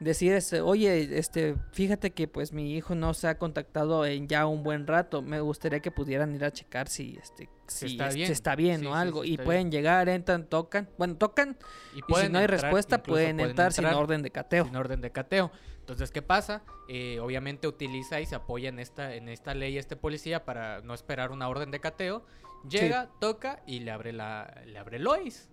decir, 0.00 0.32
este, 0.32 0.60
oye, 0.62 1.18
este, 1.18 1.56
fíjate 1.72 2.10
que 2.12 2.26
pues 2.26 2.52
mi 2.52 2.74
hijo 2.74 2.94
no 2.94 3.14
se 3.14 3.28
ha 3.28 3.38
contactado 3.38 4.04
en 4.06 4.26
ya 4.26 4.46
un 4.46 4.62
buen 4.62 4.86
rato. 4.86 5.22
Me 5.22 5.40
gustaría 5.40 5.80
que 5.80 5.90
pudieran 5.90 6.34
ir 6.34 6.44
a 6.44 6.50
checar 6.50 6.88
si, 6.88 7.16
este, 7.22 7.48
si 7.66 7.86
está 7.86 8.06
este, 8.08 8.16
bien. 8.16 8.32
está 8.32 8.56
bien 8.56 8.80
Sí, 8.80 8.86
o 8.86 8.94
algo. 8.94 9.22
sí, 9.22 9.34
y 9.34 9.36
pueden 9.38 9.70
llegar, 9.70 10.08
entran, 10.08 10.46
tocan. 10.46 10.88
Bueno, 10.98 11.16
tocan 11.16 11.56
Y, 11.94 11.98
y 11.98 12.00
si 12.00 12.28
no 12.28 12.38
hay 12.38 12.44
entrar, 12.44 12.50
respuesta 12.50 13.02
pueden, 13.02 13.38
entrar 13.40 13.72
sin 13.72 13.84
orden 13.84 14.22
de 14.22 14.30
cateo. 14.30 14.64
sin 14.64 14.76
orden 14.76 15.00
de 15.00 15.12
cateo. 15.12 15.50
Entonces, 15.80 16.10
¿qué 16.12 16.22
pasa? 16.22 16.62
Eh, 16.88 17.18
obviamente 17.20 17.66
utiliza 17.66 18.20
y 18.20 18.26
se 18.26 18.36
apoya 18.36 18.68
en 18.68 18.78
esta, 18.78 19.14
en 19.14 19.28
esta 19.28 19.54
ley 19.54 19.76
este 19.76 19.96
policía 19.96 20.44
para 20.44 20.80
no 20.82 20.94
esperar 20.94 21.30
una 21.30 21.48
orden 21.48 21.70
de 21.70 21.80
cateo. 21.80 22.24
Llega, 22.68 23.08
toca 23.20 23.62
y 23.66 23.80
le 23.80 23.90
abre 23.90 24.12
la, 24.12 24.62
le 24.66 24.78
abre 24.78 24.98
Lois. 24.98 25.48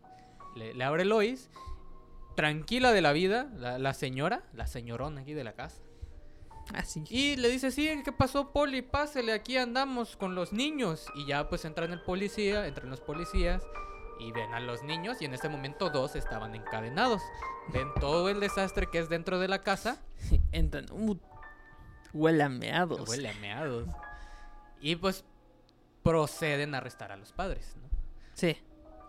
Le, 0.55 0.73
le 0.73 0.83
abre 0.83 1.05
Lois. 1.05 1.49
Tranquila 2.37 2.93
de 2.93 3.01
la 3.01 3.11
vida, 3.11 3.49
la, 3.57 3.79
la 3.79 3.93
señora, 3.93 4.43
la 4.53 4.67
señorona 4.67 5.21
aquí 5.21 5.33
de 5.33 5.43
la 5.43 5.53
casa. 5.53 5.81
Así. 6.73 7.03
Y 7.09 7.35
le 7.37 7.49
dice, 7.49 7.71
sí, 7.71 7.89
¿qué 8.03 8.11
pasó, 8.11 8.51
Poli? 8.51 8.81
Pásele, 8.81 9.33
aquí 9.33 9.57
andamos 9.57 10.15
con 10.15 10.35
los 10.35 10.53
niños. 10.53 11.07
Y 11.15 11.25
ya 11.25 11.49
pues 11.49 11.65
entran 11.65 11.91
el 11.91 12.01
policía, 12.01 12.67
entran 12.67 12.89
los 12.89 13.01
policías 13.01 13.63
y 14.19 14.31
ven 14.31 14.53
a 14.53 14.59
los 14.59 14.83
niños 14.83 15.21
y 15.21 15.25
en 15.25 15.33
ese 15.33 15.49
momento 15.49 15.89
dos 15.89 16.15
estaban 16.15 16.55
encadenados. 16.55 17.21
Ven 17.73 17.87
todo 17.99 18.29
el 18.29 18.39
desastre 18.39 18.87
que 18.87 18.99
es 18.99 19.09
dentro 19.09 19.39
de 19.39 19.47
la 19.47 19.63
casa. 19.63 20.01
entran. 20.51 20.85
Uh, 20.91 21.17
huele 22.13 22.43
a 22.43 22.49
meados. 22.49 23.09
Huele 23.09 23.29
a 23.29 23.33
meados. 23.35 23.87
Y 24.79 24.95
pues 24.95 25.25
proceden 26.03 26.75
a 26.75 26.77
arrestar 26.77 27.11
a 27.11 27.17
los 27.17 27.33
padres, 27.33 27.75
¿no? 27.81 27.89
Sí. 28.33 28.57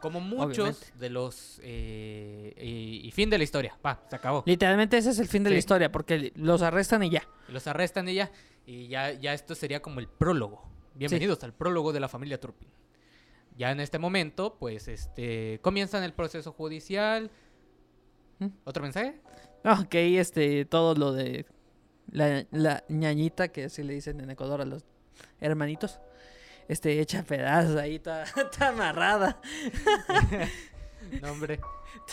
Como 0.01 0.21
muchos 0.21 0.59
Obviamente. 0.59 0.99
de 0.99 1.11
los... 1.11 1.61
eh, 1.63 2.55
y, 2.61 3.07
y 3.07 3.11
fin 3.11 3.31
de 3.31 3.39
la 3.39 3.45
historia. 3.45 3.77
Va, 3.85 4.01
se 4.09 4.15
acabó. 4.17 4.43
Literalmente 4.47 4.97
ese 4.97 5.11
es 5.11 5.19
el 5.19 5.27
fin 5.29 5.43
de 5.43 5.51
la 5.51 5.57
historia, 5.57 5.91
porque 5.91 6.33
los 6.37 6.63
arrestan 6.63 7.03
y 7.03 7.11
ya. 7.11 7.23
Los 7.49 7.67
arrestan 7.67 8.09
y 8.09 8.15
ya. 8.15 8.31
Y 8.65 8.89
ya, 8.89 9.13
ya 9.13 9.33
esto 9.35 9.55
sería 9.55 9.81
como 9.83 9.99
el 10.01 10.09
prólogo. 10.09 10.63
Bienvenidos 10.95 11.43
al 11.43 11.53
prólogo 11.53 11.93
de 11.93 12.01
la 12.01 12.09
familia 12.09 12.41
Turpin. 12.41 12.69
Ya 13.57 13.73
en 13.73 13.81
este 13.81 13.99
momento, 13.99 14.57
pues, 14.59 14.87
este, 14.87 15.59
comienzan 15.63 16.05
el 16.05 16.13
proceso 16.13 16.53
judicial. 16.53 17.31
¿Mm? 18.39 18.47
¿Otro 18.65 18.83
mensaje? 18.85 19.21
Ok, 19.65 19.95
este, 19.95 20.65
todo 20.65 20.95
lo 20.95 21.13
de 21.13 21.45
la, 22.13 22.47
la 22.53 22.85
ñañita, 22.89 23.49
que 23.49 23.65
así 23.65 23.83
le 23.83 23.95
dicen 23.95 24.21
en 24.21 24.31
Ecuador 24.31 24.61
a 24.61 24.65
los 24.65 24.85
hermanitos. 25.41 25.99
Este, 26.69 27.01
hecha 27.01 27.23
pedazos 27.23 27.77
ahí, 27.77 27.99
toda 27.99 28.25
amarrada. 28.61 29.41
No, 31.23 31.31
hombre. 31.33 31.59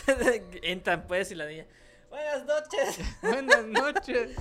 Entran 0.62 1.06
pues 1.08 1.30
y 1.32 1.36
la 1.36 1.46
niña. 1.48 1.66
Buenas 2.10 2.46
noches. 2.46 3.00
Buenas 3.22 3.66
noches. 3.66 4.32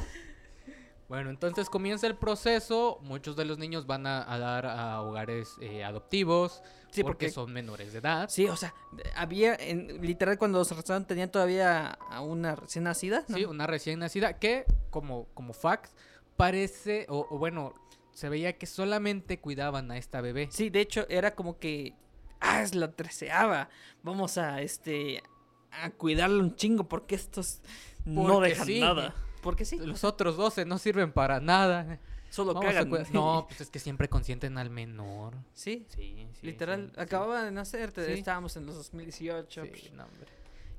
Bueno, 1.09 1.31
entonces 1.31 1.69
comienza 1.69 2.07
el 2.07 2.15
proceso. 2.17 2.99
Muchos 3.03 3.35
de 3.37 3.45
los 3.47 3.59
niños 3.59 3.87
van 3.87 4.07
a, 4.07 4.33
a 4.33 4.39
dar 4.39 4.67
a 4.67 5.03
hogares 5.03 5.57
eh, 5.61 5.83
adoptivos. 5.83 6.63
Sí, 6.93 7.03
porque, 7.03 7.27
porque- 7.27 7.31
son 7.31 7.53
menores 7.53 7.93
de 7.93 7.99
edad. 7.99 8.29
Sí, 8.31 8.47
o 8.47 8.57
sea, 8.57 8.75
había, 9.17 9.57
en, 9.57 10.01
literal, 10.01 10.39
cuando 10.39 10.59
los 10.59 10.71
arrestaron 10.71 11.05
tenían 11.05 11.31
todavía 11.33 11.89
a 12.09 12.21
una 12.21 12.55
recién 12.55 12.85
nacida. 12.85 13.25
¿no? 13.27 13.37
Sí, 13.37 13.45
una 13.45 13.67
recién 13.67 13.99
nacida 13.99 14.39
que, 14.39 14.67
como, 14.91 15.27
como 15.35 15.53
fact, 15.53 15.91
parece, 16.37 17.07
o, 17.09 17.27
o 17.29 17.39
bueno, 17.39 17.75
se 18.15 18.29
veía 18.29 18.57
que 18.57 18.67
solamente 18.67 19.39
cuidaban 19.39 19.91
a 19.91 19.99
esta 19.99 20.21
bebé. 20.21 20.49
Sí, 20.51 20.71
de 20.71 20.81
hecho, 20.81 21.07
era 21.09 21.35
como 21.35 21.59
que. 21.59 21.95
Ah, 22.41 22.63
es 22.63 22.75
la 22.75 22.93
treceava. 22.93 23.69
Vamos 24.03 24.39
a 24.39 24.63
este. 24.63 25.23
a 25.71 25.91
cuidarlo 25.91 26.39
un 26.43 26.55
chingo 26.57 26.89
porque 26.89 27.17
estos 27.17 27.61
no 28.05 28.41
dejan 28.41 28.67
sí. 28.67 28.81
nada. 28.81 29.15
Porque 29.43 29.65
sí. 29.65 29.79
Los 29.79 30.05
otros 30.05 30.37
12 30.37 30.65
no 30.65 30.79
sirven 30.79 31.13
para 31.13 31.41
nada. 31.41 31.99
Solo 32.31 32.55
Vamos 32.55 32.73
cagan. 32.73 33.07
No, 33.13 33.45
pues 33.49 33.61
es 33.61 33.71
que 33.71 33.79
siempre 33.79 34.09
consienten 34.09 34.59
al 34.59 34.71
menor. 34.71 35.35
Sí, 35.53 35.87
Sí, 35.95 36.27
sí. 36.33 36.47
literal. 36.47 36.87
sí, 36.87 36.93
sí. 36.95 37.01
Acababa 37.01 37.45
de 37.45 37.51
nacer, 37.51 37.93
estábamos 37.97 38.57
en 38.57 38.67
los 38.67 38.75
2018. 38.77 39.63
Sí, 39.63 39.69
pues, 39.69 39.93
no, 39.93 40.05
hombre. 40.05 40.29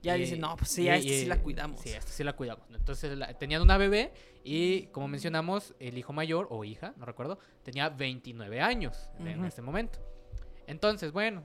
Ya 0.05 0.15
Y- 0.17 0.21
dicen, 0.21 0.39
no, 0.39 0.55
pues 0.55 0.69
sí, 0.71 0.87
a 0.87 0.95
esta 0.95 1.09
sí 1.09 1.25
la 1.25 1.41
cuidamos. 1.41 1.81
Sí, 1.81 1.89
a 1.93 1.97
esta 1.97 2.11
sí 2.11 2.23
la 2.23 2.33
cuidamos. 2.33 2.65
Entonces 2.73 3.17
la- 3.17 3.33
tenían 3.33 3.61
una 3.61 3.77
bebé 3.77 4.13
y, 4.43 4.83
como 4.87 5.07
mencionamos, 5.07 5.73
el 5.79 5.97
hijo 5.97 6.13
mayor 6.13 6.47
o 6.51 6.63
hija, 6.63 6.93
no 6.97 7.05
recuerdo, 7.05 7.39
tenía 7.63 7.89
29 7.89 8.61
años 8.61 9.09
en 9.19 9.43
este 9.45 9.61
momento. 9.61 9.99
Entonces, 10.67 11.11
bueno, 11.11 11.43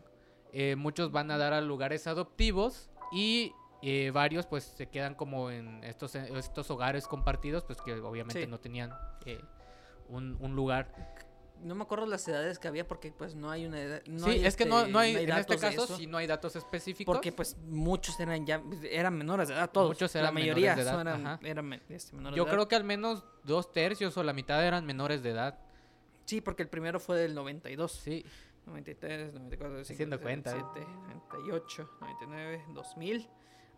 eh, 0.53 0.77
muchos 0.77 1.11
van 1.11 1.31
a 1.31 1.39
dar 1.39 1.53
a 1.53 1.61
lugares 1.61 2.07
adoptivos 2.07 2.91
y 3.13 3.53
eh, 3.83 4.11
varios 4.13 4.47
pues 4.47 4.65
se 4.65 4.89
quedan 4.89 5.15
como 5.15 5.51
en 5.51 5.83
estos, 5.85 6.15
estos 6.15 6.71
hogares 6.71 7.07
compartidos, 7.07 7.65
pues 7.65 7.81
que 7.81 7.95
obviamente 7.95 8.43
Sí. 8.43 8.47
no 8.47 8.61
tenían 8.61 8.93
eh, 9.25 9.41
un, 10.09 10.37
un 10.41 10.55
lugar. 10.55 10.93
No 11.63 11.75
me 11.75 11.83
acuerdo 11.83 12.07
las 12.07 12.27
edades 12.27 12.59
que 12.59 12.69
había 12.69 12.87
porque 12.87 13.13
pues 13.13 13.35
no 13.35 13.51
hay 13.51 13.67
una 13.67 13.81
edad. 13.81 14.03
no 14.07 14.25
sí, 14.25 14.31
hay, 14.31 14.47
es 14.47 14.57
que 14.57 14.65
no, 14.65 14.81
este, 14.81 14.93
no 14.93 14.99
hay, 14.99 15.17
en 15.17 15.31
este 15.31 15.59
caso 15.59 15.87
sí 15.87 16.07
no 16.07 16.19
hay 16.19 16.27
datos 16.27 16.57
específicos. 16.57 17.15
Porque 17.15 17.33
pues 17.33 17.57
muchos 17.69 18.19
eran 18.19 18.47
ya, 18.47 18.63
eran 18.91 19.17
menores 19.17 19.49
de 19.49 19.55
edad, 19.55 19.71
todos. 19.71 19.89
Muchos 19.89 20.15
la 20.15 20.21
eran 20.21 20.35
mayoría 20.35 20.75
menores 20.75 20.77
de 20.77 20.83
edad, 20.91 20.99
son 20.99 21.09
eran, 21.09 21.39
eran 21.45 21.73
este, 21.89 22.17
menores 22.17 22.37
Yo 22.37 22.45
de 22.45 22.49
edad. 22.49 22.57
creo 22.57 22.69
que 22.69 22.77
al 22.77 22.85
menos 22.85 23.25
dos 23.45 23.73
tercios 23.73 24.17
o 24.17 24.23
la 24.23 24.33
mitad 24.33 24.65
eran 24.65 24.87
menores 24.87 25.23
de 25.23 25.31
edad. 25.31 25.59
Sí, 26.25 26.41
porque 26.41 26.63
el 26.63 26.69
primero 26.69 27.01
fue 27.01 27.19
del 27.19 27.35
92. 27.35 27.93
Sí, 27.93 28.25
93, 28.67 29.35
94, 29.35 29.69
95, 29.69 29.93
Haciendo 29.93 30.21
cuenta, 30.21 30.51
¿eh? 30.53 30.61
97, 30.61 30.87
98, 31.33 31.91
99, 32.01 32.65
2000. 32.75 33.29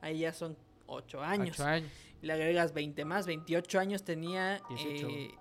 Ahí 0.03 0.19
ya 0.19 0.33
son 0.33 0.57
8 0.87 1.23
años. 1.23 1.57
ocho 1.57 1.65
años. 1.65 1.91
Le 2.21 2.33
agregas 2.33 2.73
20 2.73 3.05
más, 3.05 3.27
28 3.27 3.81
años 3.81 4.05
tenía. 4.05 4.61
18. 4.69 5.09
eh, 5.09 5.35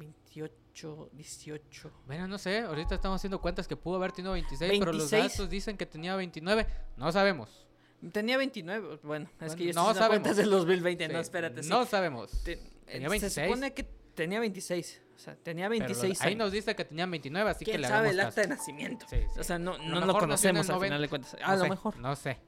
28, 0.00 1.10
18. 1.12 1.90
Bueno, 2.06 2.26
no 2.26 2.38
sé, 2.38 2.60
ahorita 2.60 2.94
estamos 2.96 3.16
haciendo 3.20 3.40
cuentas 3.40 3.68
que 3.68 3.76
pudo 3.76 3.96
haber 3.96 4.12
tenido 4.12 4.32
26, 4.32 4.72
pero 4.78 4.92
los 4.92 5.10
26. 5.10 5.32
datos 5.32 5.50
dicen 5.50 5.76
que 5.76 5.86
tenía 5.86 6.16
29. 6.16 6.66
No 6.96 7.12
sabemos. 7.12 7.66
Tenía 8.12 8.38
29. 8.38 8.98
Bueno, 9.02 9.26
es 9.30 9.38
Bueno, 9.38 9.56
que 9.56 9.66
yo 9.66 9.72
no 9.74 9.90
estoy 9.90 10.08
cuentas 10.08 10.36
del 10.38 10.50
2020. 10.50 11.06
Sí, 11.06 11.12
No, 11.12 11.20
espérate. 11.20 11.62
sí. 11.62 11.68
No 11.68 11.84
sabemos. 11.84 12.30
Te- 12.42 12.56
¿Tenía 12.86 13.06
eh, 13.06 13.10
26? 13.10 13.32
Se 13.34 13.44
supone 13.44 13.74
que 13.74 13.84
tenía 14.14 14.40
26. 14.40 15.02
O 15.14 15.18
sea, 15.18 15.36
tenía 15.36 15.68
Pero 15.68 15.80
26 15.84 16.20
ahí 16.22 16.28
años. 16.32 16.38
nos 16.46 16.52
dice 16.52 16.74
que 16.74 16.84
tenía 16.86 17.04
29, 17.04 17.50
así 17.50 17.64
que 17.66 17.72
¿Quién 17.72 17.82
le 17.82 17.88
sabe 17.88 18.10
el 18.10 18.20
acta 18.20 18.40
de 18.40 18.48
nacimiento? 18.48 19.04
Sí. 19.10 19.18
O 19.38 19.44
sea, 19.44 19.58
no, 19.58 19.76
lo 19.76 19.84
no 19.84 20.00
lo 20.06 20.12
el 20.14 20.18
conocemos 20.18 20.60
al 20.70 20.76
90. 20.76 20.86
final 20.86 21.02
de 21.02 21.08
cuentas. 21.08 21.36
No 21.38 21.46
A 21.46 21.56
lo 21.56 21.62
sé, 21.64 21.68
mejor. 21.68 21.96
No 21.98 22.16
sé. 22.16 22.38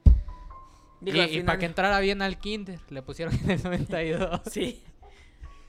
Digo, 1.01 1.17
y, 1.17 1.19
al 1.19 1.27
y 1.27 1.29
final- 1.33 1.45
para 1.45 1.59
que 1.59 1.65
entrara 1.67 1.99
bien 1.99 2.21
al 2.23 2.39
kinder, 2.39 2.79
le 2.89 3.01
pusieron 3.03 3.35
en 3.43 3.51
el 3.51 3.61
92. 3.63 4.41
Sí. 4.49 4.83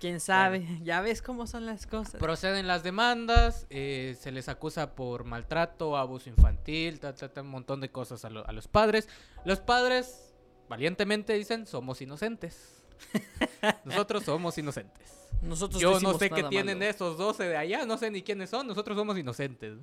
¿Quién 0.04 0.20
sabe? 0.20 0.66
Ya 0.82 1.00
ves 1.00 1.22
cómo 1.22 1.46
son 1.46 1.64
las 1.64 1.86
cosas. 1.86 2.20
Proceden 2.20 2.66
las 2.66 2.82
demandas, 2.82 3.66
eh, 3.70 4.14
se 4.20 4.32
les 4.32 4.50
acusa 4.50 4.94
por 4.94 5.24
maltrato, 5.24 5.96
abuso 5.96 6.28
infantil, 6.28 7.00
ta, 7.00 7.14
ta, 7.14 7.32
ta, 7.32 7.40
un 7.40 7.48
montón 7.48 7.80
de 7.80 7.88
cosas 7.90 8.22
a, 8.26 8.28
lo- 8.28 8.46
a 8.46 8.52
los 8.52 8.68
padres. 8.68 9.08
Los 9.46 9.60
padres, 9.60 10.34
valientemente 10.68 11.32
dicen, 11.32 11.66
somos 11.66 12.02
inocentes. 12.02 12.84
Nosotros 13.86 14.24
somos 14.24 14.58
inocentes. 14.58 15.30
Nosotros 15.40 15.80
Yo 15.80 15.98
no 16.00 16.18
sé 16.18 16.28
qué 16.28 16.42
tienen 16.44 16.82
esos 16.82 17.16
12 17.16 17.44
de 17.44 17.56
allá, 17.56 17.86
no 17.86 17.96
sé 17.96 18.10
ni 18.10 18.20
quiénes 18.20 18.50
son, 18.50 18.66
nosotros 18.66 18.98
somos 18.98 19.16
inocentes. 19.16 19.78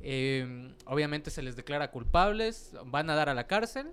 Eh, 0.00 0.74
obviamente 0.84 1.30
se 1.30 1.40
les 1.40 1.56
declara 1.56 1.90
culpables, 1.90 2.72
van 2.84 3.08
a 3.08 3.14
dar 3.14 3.30
a 3.30 3.34
la 3.34 3.46
cárcel 3.46 3.90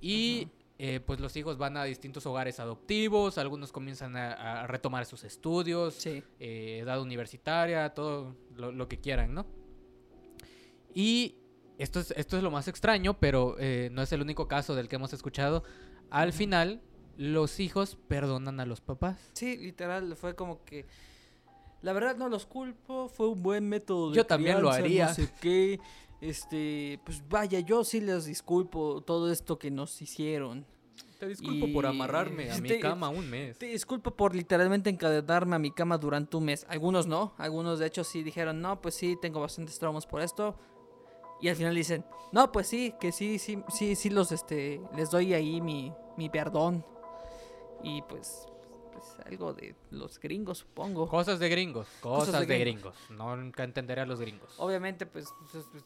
y 0.00 0.48
eh, 0.84 0.98
pues 0.98 1.20
los 1.20 1.36
hijos 1.36 1.58
van 1.58 1.76
a 1.76 1.84
distintos 1.84 2.26
hogares 2.26 2.58
adoptivos, 2.58 3.38
algunos 3.38 3.70
comienzan 3.70 4.16
a, 4.16 4.62
a 4.62 4.66
retomar 4.66 5.06
sus 5.06 5.22
estudios, 5.22 5.94
Sí. 5.94 6.24
eh, 6.40 6.80
edad 6.82 7.00
universitaria, 7.00 7.94
todo 7.94 8.34
lo, 8.56 8.72
lo 8.72 8.88
que 8.88 8.98
quieran, 8.98 9.32
¿no? 9.32 9.46
Y 10.94 11.36
esto 11.78 12.00
es, 12.00 12.10
esto 12.16 12.36
es 12.36 12.42
lo 12.42 12.50
más 12.50 12.66
extraño, 12.68 13.18
pero 13.18 13.56
eh, 13.58 13.90
no 13.92 14.02
es 14.02 14.12
el 14.12 14.22
único 14.22 14.48
caso 14.48 14.74
del 14.74 14.88
que 14.88 14.96
hemos 14.96 15.12
escuchado. 15.12 15.62
Al 16.10 16.32
final, 16.32 16.82
los 17.16 17.60
hijos 17.60 17.96
perdonan 18.08 18.60
a 18.60 18.66
los 18.66 18.80
papás. 18.80 19.30
Sí, 19.34 19.56
literal, 19.56 20.16
fue 20.16 20.34
como 20.34 20.64
que. 20.64 20.84
La 21.80 21.92
verdad 21.92 22.16
no 22.16 22.28
los 22.28 22.46
culpo, 22.46 23.08
fue 23.08 23.28
un 23.28 23.42
buen 23.42 23.68
método 23.68 24.10
de 24.10 24.16
Yo 24.16 24.26
también 24.26 24.60
lo 24.62 24.70
haría. 24.70 25.06
No 25.08 25.14
sé 25.14 25.28
qué. 25.40 25.80
Este, 26.22 27.00
pues 27.04 27.20
vaya, 27.28 27.58
yo 27.58 27.82
sí 27.82 28.00
les 28.00 28.26
disculpo 28.26 29.00
todo 29.02 29.30
esto 29.32 29.58
que 29.58 29.72
nos 29.72 30.00
hicieron. 30.00 30.64
Te 31.18 31.26
disculpo 31.26 31.66
por 31.72 31.84
amarrarme 31.84 32.50
a 32.52 32.58
mi 32.58 32.68
Te- 32.68 32.78
cama 32.78 33.08
un 33.08 33.28
mes. 33.28 33.58
Te 33.58 33.66
disculpo 33.66 34.12
por 34.12 34.34
literalmente 34.34 34.88
encadenarme 34.88 35.56
a 35.56 35.58
mi 35.58 35.72
cama 35.72 35.98
durante 35.98 36.36
un 36.36 36.44
mes. 36.44 36.64
Algunos 36.68 37.08
no, 37.08 37.34
algunos 37.38 37.80
de 37.80 37.86
hecho 37.86 38.04
sí 38.04 38.22
dijeron, 38.22 38.60
no, 38.60 38.80
pues 38.80 38.94
sí, 38.94 39.18
tengo 39.20 39.40
bastantes 39.40 39.78
traumas 39.80 40.06
por 40.06 40.22
esto. 40.22 40.56
Y 41.40 41.48
al 41.48 41.56
final 41.56 41.74
dicen, 41.74 42.04
no, 42.30 42.52
pues 42.52 42.68
sí, 42.68 42.94
que 43.00 43.10
sí, 43.10 43.40
sí, 43.40 43.60
sí, 43.68 43.96
sí 43.96 44.08
los, 44.08 44.30
este, 44.30 44.80
les 44.94 45.10
doy 45.10 45.34
ahí 45.34 45.60
mi, 45.60 45.92
mi 46.16 46.28
perdón. 46.28 46.86
Y 47.82 48.00
pues, 48.02 48.46
pues 48.92 49.04
algo 49.26 49.52
de 49.54 49.74
los 49.90 50.20
gringos, 50.20 50.58
supongo. 50.58 51.08
Cosas 51.08 51.40
de 51.40 51.48
gringos, 51.48 51.88
cosas, 52.00 52.26
Cosas 52.26 52.46
de 52.46 52.54
de, 52.54 52.60
gringos. 52.60 52.94
Nunca 53.10 53.64
entenderé 53.64 54.02
a 54.02 54.06
los 54.06 54.20
gringos. 54.20 54.54
Obviamente, 54.58 55.04
pues, 55.04 55.26
pues, 55.50 55.64
pues, 55.72 55.84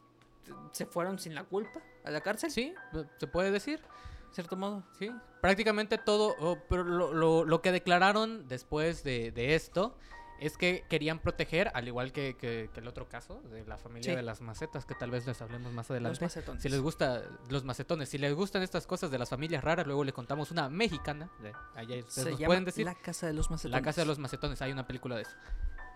se 0.72 0.86
fueron 0.86 1.18
sin 1.18 1.34
la 1.34 1.44
culpa 1.44 1.80
a 2.04 2.10
la 2.10 2.20
cárcel, 2.20 2.50
Sí, 2.50 2.74
se 3.18 3.26
puede 3.26 3.50
decir. 3.50 3.80
de 3.80 4.34
cierto 4.34 4.56
modo. 4.56 4.82
Sí, 4.98 5.10
prácticamente 5.40 5.96
todo, 5.98 6.34
oh, 6.40 6.58
pero 6.68 6.84
lo, 6.84 7.12
lo- 7.14 7.44
lo 7.44 7.62
que 7.62 7.72
declararon 7.72 8.46
después 8.48 9.02
de, 9.02 9.30
de 9.32 9.54
esto 9.54 9.96
es 10.38 10.58
que 10.58 10.84
querían 10.90 11.18
proteger, 11.20 11.70
al 11.72 11.88
igual 11.88 12.12
que, 12.12 12.36
que- 12.36 12.68
que 12.74 12.80
el 12.80 12.86
otro 12.88 13.08
caso 13.08 13.40
de 13.50 13.64
la 13.64 13.78
familia 13.78 14.10
Sí. 14.12 14.14
de 14.16 14.22
las 14.22 14.42
macetas, 14.42 14.84
que 14.84 14.94
tal 14.94 15.10
vez 15.10 15.26
les 15.26 15.40
hablemos 15.40 15.72
más 15.72 15.86
Los 15.86 15.92
adelante. 15.92 16.20
macetones. 16.20 16.62
Si 16.62 16.68
les 16.68 16.80
gusta 16.82 17.22
los 17.48 17.64
macetones, 17.64 18.10
si 18.10 18.18
les 18.18 18.34
gustan 18.34 18.62
estas 18.62 18.86
cosas 18.86 19.10
de 19.10 19.16
las 19.18 19.30
familias 19.30 19.64
raras, 19.64 19.86
luego 19.86 20.04
le 20.04 20.12
contamos 20.12 20.50
una 20.50 20.68
mexicana, 20.68 21.30
de 21.40 21.54
allá 21.74 21.96
Se 22.08 22.28
nos 22.28 22.38
llama 22.38 22.46
pueden 22.48 22.64
decir. 22.66 22.84
La 22.84 22.94
Casa 22.94 23.26
de 23.28 23.32
los 23.32 23.50
Macetones. 23.50 23.72
La 23.80 23.82
casa 23.82 24.02
de 24.02 24.06
los 24.06 24.18
macetones, 24.18 24.60
hay 24.60 24.72
una 24.72 24.86
película 24.86 25.16
de 25.16 25.22
eso. 25.22 25.36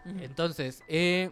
Entonces, 0.06 0.82
eh, 0.88 1.30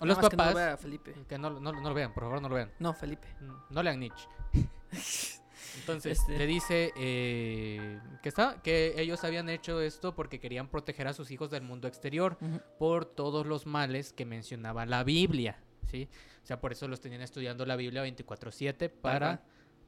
Nada 0.00 0.06
los 0.06 0.16
más 0.18 0.28
que 0.28 0.36
no 0.36 0.42
lo 0.44 0.48
papás, 0.50 0.54
vea 0.54 0.76
Felipe. 0.76 1.14
que 1.28 1.38
no, 1.38 1.50
no- 1.50 1.72
no 1.72 1.88
lo 1.88 1.94
vean, 1.94 2.12
por 2.12 2.24
favor 2.24 2.42
no 2.42 2.48
lo 2.48 2.54
vean. 2.56 2.70
No, 2.78 2.92
Felipe. 2.94 3.28
No 3.70 3.82
lean 3.82 4.00
Nietzsche. 4.00 4.28
Entonces, 5.80 6.20
Este. 6.20 6.38
le 6.38 6.46
dice 6.46 6.92
eh, 6.96 7.98
que, 8.22 8.28
está, 8.28 8.62
que 8.62 8.94
ellos 8.96 9.24
habían 9.24 9.48
hecho 9.48 9.80
esto 9.80 10.14
porque 10.14 10.38
querían 10.38 10.68
proteger 10.68 11.08
a 11.08 11.12
sus 11.12 11.30
hijos 11.32 11.50
del 11.50 11.62
mundo 11.62 11.88
exterior 11.88 12.38
por 12.78 13.04
todos 13.06 13.44
los 13.46 13.66
males 13.66 14.12
que 14.12 14.24
mencionaba 14.24 14.86
la 14.86 15.02
Biblia, 15.02 15.58
¿sí? 15.90 16.08
O 16.42 16.46
sea, 16.46 16.60
por 16.60 16.70
eso 16.72 16.86
los 16.86 17.00
tenían 17.00 17.22
estudiando 17.22 17.66
la 17.66 17.74
Biblia 17.76 18.04
24/7 18.04 18.88
para, 18.88 19.42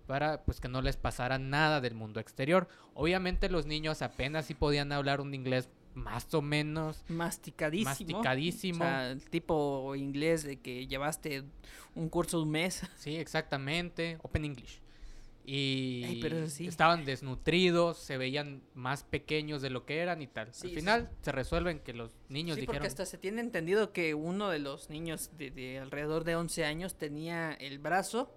para 0.07 0.43
pues 0.45 0.61
que 0.61 0.69
no 0.69 0.83
les 0.83 0.97
pasara 0.97 1.39
nada 1.39 1.81
del 1.81 1.95
mundo 1.95 2.19
exterior. 2.19 2.67
Obviamente 2.95 3.49
los 3.49 3.67
niños 3.67 4.03
apenas 4.03 4.47
sí 4.47 4.55
podían 4.55 4.91
hablar 4.91 5.21
un 5.21 5.35
inglés 5.35 5.69
más 5.97 6.33
o 6.35 6.43
menos 6.43 7.03
Masticadísimo. 7.09 7.91
masticadísimo. 7.91 8.85
O 8.85 8.87
sea, 8.87 9.11
el 9.11 9.23
tipo 9.29 9.95
inglés 9.97 10.45
de 10.45 10.61
que 10.61 10.87
llevaste 10.87 11.43
un 11.95 12.09
curso 12.09 12.37
de 12.39 12.43
un 12.45 12.51
mes. 12.51 12.83
Sí, 12.97 13.17
exactamente. 13.17 14.19
Open 14.23 14.45
English. 14.45 14.81
Y 15.49 16.21
pero 16.21 16.49
sí. 16.49 16.67
estaban 16.67 17.05
desnutridos, 17.05 17.99
se 17.99 18.19
veían 18.19 18.63
más 18.75 19.05
pequeños 19.05 19.63
de 19.63 19.71
lo 19.71 19.87
que 19.87 19.99
eran 19.99 20.21
y 20.21 20.27
tal. 20.27 20.53
Sí, 20.53 20.67
Al 20.67 20.71
sí, 20.71 20.75
final 20.77 21.11
se 21.23 21.31
resuelven 21.33 21.79
que 21.79 21.93
los 21.93 22.11
niños 22.29 22.57
Sí, 22.57 22.63
dijeron... 22.63 22.79
porque 22.79 22.89
hasta 22.89 23.07
se 23.07 23.17
tiene 23.17 23.41
entendido 23.43 23.93
que 23.93 24.15
uno 24.15 24.51
de 24.51 24.59
los 24.59 24.91
niños 24.91 25.31
de, 25.39 25.53
de 25.53 25.79
alrededor 25.79 26.25
de 26.25 26.35
11 26.35 26.65
años 26.65 26.97
tenía 26.97 27.53
el 27.53 27.79
brazo 27.79 28.29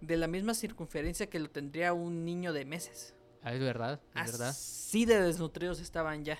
de 0.00 0.16
la 0.16 0.26
misma 0.26 0.54
circunferencia 0.54 1.28
que 1.30 1.38
lo 1.38 1.50
tendría 1.50 1.92
un 1.92 2.24
niño 2.24 2.52
de 2.52 2.64
meses. 2.64 3.14
Ah, 3.42 3.54
es 3.54 3.60
verdad, 3.60 4.00
es 4.16 4.32
verdad. 4.32 4.48
Así 4.48 5.04
de 5.04 5.22
desnutridos 5.22 5.80
estaban 5.80 6.24
ya. 6.24 6.38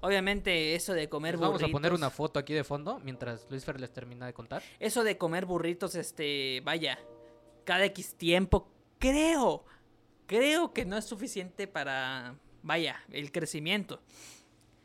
Obviamente 0.00 0.74
eso 0.74 0.92
de 0.92 1.08
comer 1.08 1.34
Les 1.34 1.40
vamos 1.40 1.62
a 1.62 1.68
poner 1.68 1.90
burritos- 1.92 1.98
una 1.98 2.10
foto 2.10 2.38
aquí 2.38 2.52
de 2.54 2.64
fondo 2.64 3.00
mientras 3.02 3.46
Luis 3.50 3.64
Fer 3.64 3.80
les 3.80 3.92
termina 3.92 4.26
de 4.26 4.32
contar. 4.34 4.62
Eso 4.78 5.02
de 5.04 5.16
comer 5.18 5.46
burritos, 5.46 5.94
este, 5.94 6.60
vaya, 6.64 6.98
cada 7.64 7.84
X 7.86 8.14
tiempo, 8.14 8.68
creo, 8.98 9.64
creo 10.26 10.72
que 10.72 10.84
no 10.84 10.96
es 10.96 11.04
suficiente 11.04 11.66
para, 11.66 12.36
vaya, 12.62 12.96
el 13.10 13.32
crecimiento. 13.32 14.00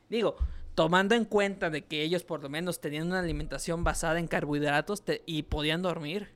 Digo, 0.10 0.36
tomando 0.76 1.16
en 1.16 1.26
cuenta 1.26 1.70
de 1.70 1.84
que 1.86 2.02
ellos 2.04 2.24
por 2.24 2.42
lo 2.42 2.50
menos 2.50 2.80
tenían 2.82 3.08
una 3.08 3.20
alimentación 3.20 3.84
basada 3.84 4.20
en 4.20 4.28
carbohidratos 4.28 5.04
te- 5.04 5.22
y 5.26 5.44
podían 5.44 5.82
dormir, 5.82 6.30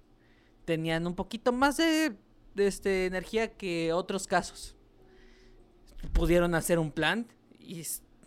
tenían 0.66 1.08
un 1.08 1.16
poquito 1.16 1.52
más 1.52 1.78
de, 1.78 2.16
de, 2.54 2.68
este, 2.68 3.06
energía 3.06 3.54
que 3.56 3.94
otros 3.94 4.28
casos. 4.28 4.76
Pudieron 6.14 6.54
hacer 6.56 6.78
un 6.80 6.92
plan 6.92 7.28
y 7.58 7.84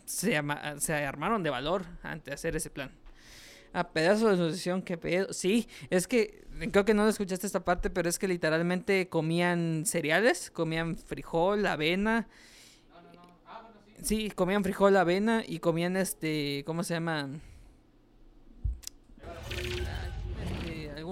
se, 0.08 0.36
ama- 0.36 0.80
se 0.80 0.94
armaron 0.94 1.42
de 1.42 1.50
valor 1.50 1.84
ante 2.02 2.32
hacer 2.32 2.56
ese 2.56 2.70
plan. 2.70 2.90
A 3.74 3.90
pedazo 3.90 4.30
de 4.30 4.36
nutrición, 4.36 4.80
que 4.82 4.96
pedo. 4.96 5.32
Sí, 5.32 5.68
es 5.90 6.08
que 6.08 6.46
creo 6.72 6.84
que 6.86 6.94
no 6.94 7.06
escuchaste 7.06 7.46
esta 7.46 7.64
parte, 7.64 7.90
pero 7.90 8.08
es 8.08 8.18
que 8.18 8.26
literalmente 8.26 9.08
comían 9.08 9.84
cereales, 9.84 10.50
comían 10.50 10.96
frijol, 10.96 11.66
avena. 11.66 12.26
Sí, 14.02 14.30
comían 14.30 14.62
frijol, 14.64 14.96
avena 14.96 15.42
y 15.46 15.58
comían 15.58 15.96
este, 15.96 16.62
¿cómo 16.66 16.82
se 16.82 16.94
llama? 16.94 17.28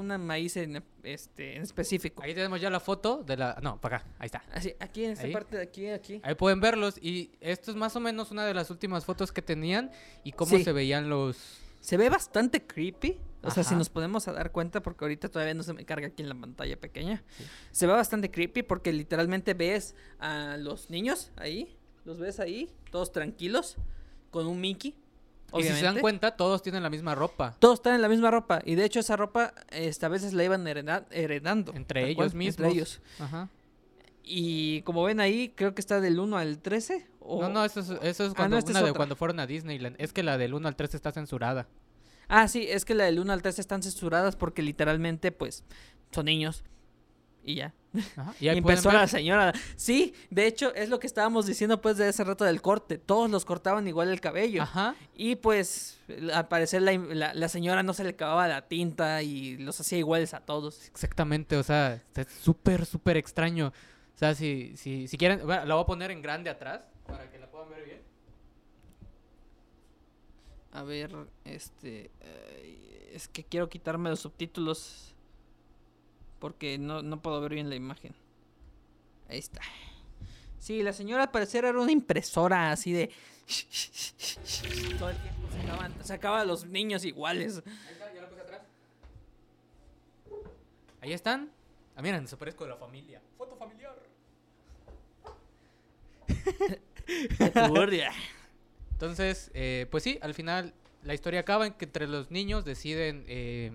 Una 0.07 0.19
maíz 0.19 0.57
en, 0.57 0.83
este, 1.03 1.57
en 1.57 1.62
específico. 1.62 2.23
Ahí 2.23 2.35
tenemos 2.35 2.61
ya 2.61 2.70
la 2.70 2.81
foto 2.81 3.23
de 3.24 3.37
la... 3.37 3.59
No, 3.62 3.81
para 3.81 3.99
acá, 3.99 4.07
ahí 4.19 4.27
está. 4.27 4.43
Así, 4.53 4.74
aquí 4.81 5.05
en 5.05 5.11
esta 5.12 5.27
Ahí. 5.27 5.33
parte 5.33 5.57
de 5.57 5.62
aquí, 5.62 5.89
aquí. 5.89 6.20
Ahí 6.24 6.35
pueden 6.35 6.61
verlos 6.61 6.97
y 7.01 7.31
esto 7.41 7.70
es 7.70 7.77
más 7.77 7.95
o 7.97 8.01
menos 8.01 8.31
una 8.31 8.47
de 8.47 8.55
las 8.55 8.70
últimas 8.70 9.05
fotos 9.05 9.33
que 9.33 9.43
tenían 9.43 9.91
y 10.24 10.33
cómo 10.33 10.57
Sí. 10.57 10.65
se 10.65 10.73
veían 10.73 11.09
los... 11.11 11.37
Se 11.81 11.97
ve 11.97 12.09
bastante 12.09 12.66
creepy. 12.66 13.19
O 13.43 13.51
sea, 13.53 13.62
si 13.62 13.77
nos 13.77 13.91
podemos 13.91 14.27
a 14.27 14.33
dar 14.33 14.51
cuenta, 14.51 14.83
porque 14.83 15.05
ahorita 15.05 15.28
todavía 15.28 15.55
no 15.55 15.62
se 15.62 15.73
me 15.73 15.85
carga 15.85 16.09
aquí 16.09 16.20
en 16.23 16.28
la 16.28 16.35
pantalla 16.35 16.77
pequeña. 16.81 17.23
Sí. 17.37 17.45
Se 17.70 17.87
ve 17.87 17.93
bastante 17.93 18.28
creepy 18.31 18.62
porque 18.65 18.93
literalmente 18.93 19.55
ves 19.55 19.95
a 20.19 20.57
los 20.57 20.91
niños 20.91 21.31
ahí. 21.37 21.77
Los 22.05 22.19
ves 22.19 22.41
ahí, 22.41 22.70
todos 22.91 23.12
tranquilos, 23.12 23.77
con 24.33 24.47
un 24.49 24.61
Mickey. 24.61 24.97
Y 25.55 25.62
si 25.62 25.68
se 25.68 25.68
dan 25.68 25.78
obviamente. 25.78 26.01
cuenta, 26.01 26.36
todos 26.36 26.62
tienen 26.62 26.82
la 26.82 26.90
misma 26.90 27.14
ropa. 27.14 27.55
Todos 27.59 27.74
están 27.78 27.94
en 27.94 28.02
la 28.02 28.09
misma 28.09 28.31
ropa. 28.31 28.60
Y 28.64 28.74
de 28.74 28.85
hecho, 28.85 29.01
esa 29.01 29.16
ropa 29.16 29.55
este, 29.70 30.05
a 30.05 30.09
veces 30.09 30.32
la 30.32 30.44
iban 30.44 30.66
hereda- 30.66 31.06
heredando. 31.10 31.73
Entre 31.74 32.05
ellos 32.05 32.16
cual, 32.16 32.35
mismos. 32.35 32.59
Entre 32.66 32.68
ellos. 32.78 33.01
Ajá. 33.18 33.48
Y 34.23 34.82
como 34.82 35.05
ven 35.05 35.20
ahí, 35.20 35.52
creo 35.55 35.74
que 35.74 35.81
está 35.81 36.01
del 36.01 36.18
1 36.18 36.36
al 36.36 36.59
13. 36.59 37.06
O... 37.20 37.40
No, 37.43 37.48
no, 37.48 37.64
eso 37.64 37.81
es, 37.81 37.90
eso 38.02 38.24
es 38.27 38.32
Ah, 38.32 38.35
cuando, 38.36 38.59
esta 38.59 38.73
es 38.73 38.94
de 38.94 39.14
fueron 39.14 39.39
a 39.40 39.47
Disneyland. 39.47 39.94
Es 39.98 40.12
que 40.12 40.23
la 40.24 40.36
del 40.36 40.52
1 40.55 40.66
al 40.66 40.74
3 40.77 40.94
está 40.94 41.12
censurada. 41.12 41.68
Ah, 42.28 42.48
sí, 42.48 42.66
es 42.68 42.85
que 42.85 42.94
la 42.94 43.05
del 43.05 43.20
1 43.20 43.32
al 43.32 43.40
13 43.43 43.60
están 43.60 43.85
censuradas 43.85 44.35
porque 44.35 44.62
literalmente, 44.62 45.31
pues, 45.31 45.62
son 46.10 46.24
niños. 46.27 46.64
Y 47.47 47.55
ya. 47.55 47.73
Ajá. 48.18 48.35
Y 48.40 48.47
Y 48.47 48.48
ahí 48.48 48.60
pueden 48.60 48.77
empezó 48.78 48.89
ver- 48.90 48.98
la 48.98 49.06
señora. 49.06 49.52
Sí, 49.77 50.12
de 50.31 50.47
hecho, 50.48 50.74
es 50.74 50.89
lo 50.90 50.98
que 50.98 51.06
estábamos 51.06 51.47
diciendo 51.47 51.81
pues 51.81 51.97
de 51.97 52.09
ese 52.09 52.24
rato 52.24 52.44
del 52.44 52.60
corte. 52.60 52.98
Todos 52.98 53.31
los 53.31 53.44
cortaban 53.44 53.86
igual 53.86 54.09
el 54.09 54.20
cabello. 54.20 54.62
Ajá. 54.62 54.97
Y 55.14 55.36
pues, 55.36 55.98
al 56.35 56.48
parecer 56.48 56.82
la, 56.82 56.93
la- 56.93 57.32
la 57.35 57.48
señora 57.48 57.82
no 57.85 57.94
se 57.94 58.02
le 58.02 58.10
acababa 58.10 58.48
la 58.48 58.66
tinta 58.68 59.23
y 59.23 59.56
los 59.59 59.78
hacía 59.81 59.97
iguales 59.98 60.35
a 60.35 60.40
todos. 60.40 60.89
Exactamente, 60.89 61.56
o 61.56 61.62
sea, 61.62 62.02
es 62.16 62.27
súper, 62.43 62.85
súper 62.85 63.16
extraño. 63.16 63.68
O 64.14 64.18
sea, 64.18 64.35
si, 64.35 64.77
si, 64.77 65.06
si 65.09 65.16
quieren, 65.16 65.47
bueno, 65.47 65.64
la 65.66 65.74
voy 65.77 65.85
a 65.85 65.86
poner 65.86 66.10
en 66.10 66.20
grande 66.23 66.51
atrás 66.51 66.81
para 67.06 67.31
que 67.31 67.39
la 67.39 67.48
puedan 67.51 67.70
ver 67.70 67.85
bien. 67.85 68.01
A 70.73 70.82
ver, 70.82 71.14
este... 71.44 72.10
eh, 72.20 73.10
es 73.14 73.28
que 73.28 73.44
quiero 73.44 73.68
quitarme 73.68 74.10
los 74.10 74.20
subtítulos 74.20 75.14
porque 76.47 76.78
no, 76.78 77.02
no 77.02 77.20
puedo 77.20 77.40
ver 77.40 77.55
bien 77.55 77.68
la 77.68 77.74
imagen. 77.74 78.14
Ahí 79.28 79.39
está. 79.39 79.60
Sí, 80.60 80.81
la 80.85 80.93
señora 80.93 81.24
al 81.24 81.32
parecer 81.32 81.64
era 81.64 81.77
una 81.77 81.90
impresora 81.90 82.70
así 82.70 82.93
de... 82.93 83.10
Todo 84.97 85.10
el 85.10 85.16
tiempo 85.16 85.48
sacaban, 85.51 86.05
sacaba 86.05 86.40
a 86.43 86.44
los 86.44 86.64
niños 86.64 87.05
iguales. 87.05 87.64
Ahí 87.66 87.73
está, 87.90 88.14
ya 88.14 88.20
la 88.20 88.28
puse 88.28 88.43
atrás. 88.43 88.62
Ahí 91.01 91.12
están. 91.12 91.51
Ah, 91.97 92.02
miren, 92.02 92.23
desaparezco 92.23 92.62
de 92.62 92.70
la 92.70 92.77
familia. 92.77 93.20
Foto 93.36 93.56
familiar. 93.56 93.97
Entonces, 98.93 99.51
eh, 99.52 99.89
pues 99.90 100.05
sí, 100.05 100.20
al 100.23 100.32
final 100.32 100.74
la 101.02 101.12
historia 101.12 101.40
acaba 101.40 101.66
en 101.66 101.73
que 101.73 101.86
entre 101.86 102.06
los 102.06 102.31
niños 102.31 102.64
deciden 102.64 103.24
eh, 103.27 103.73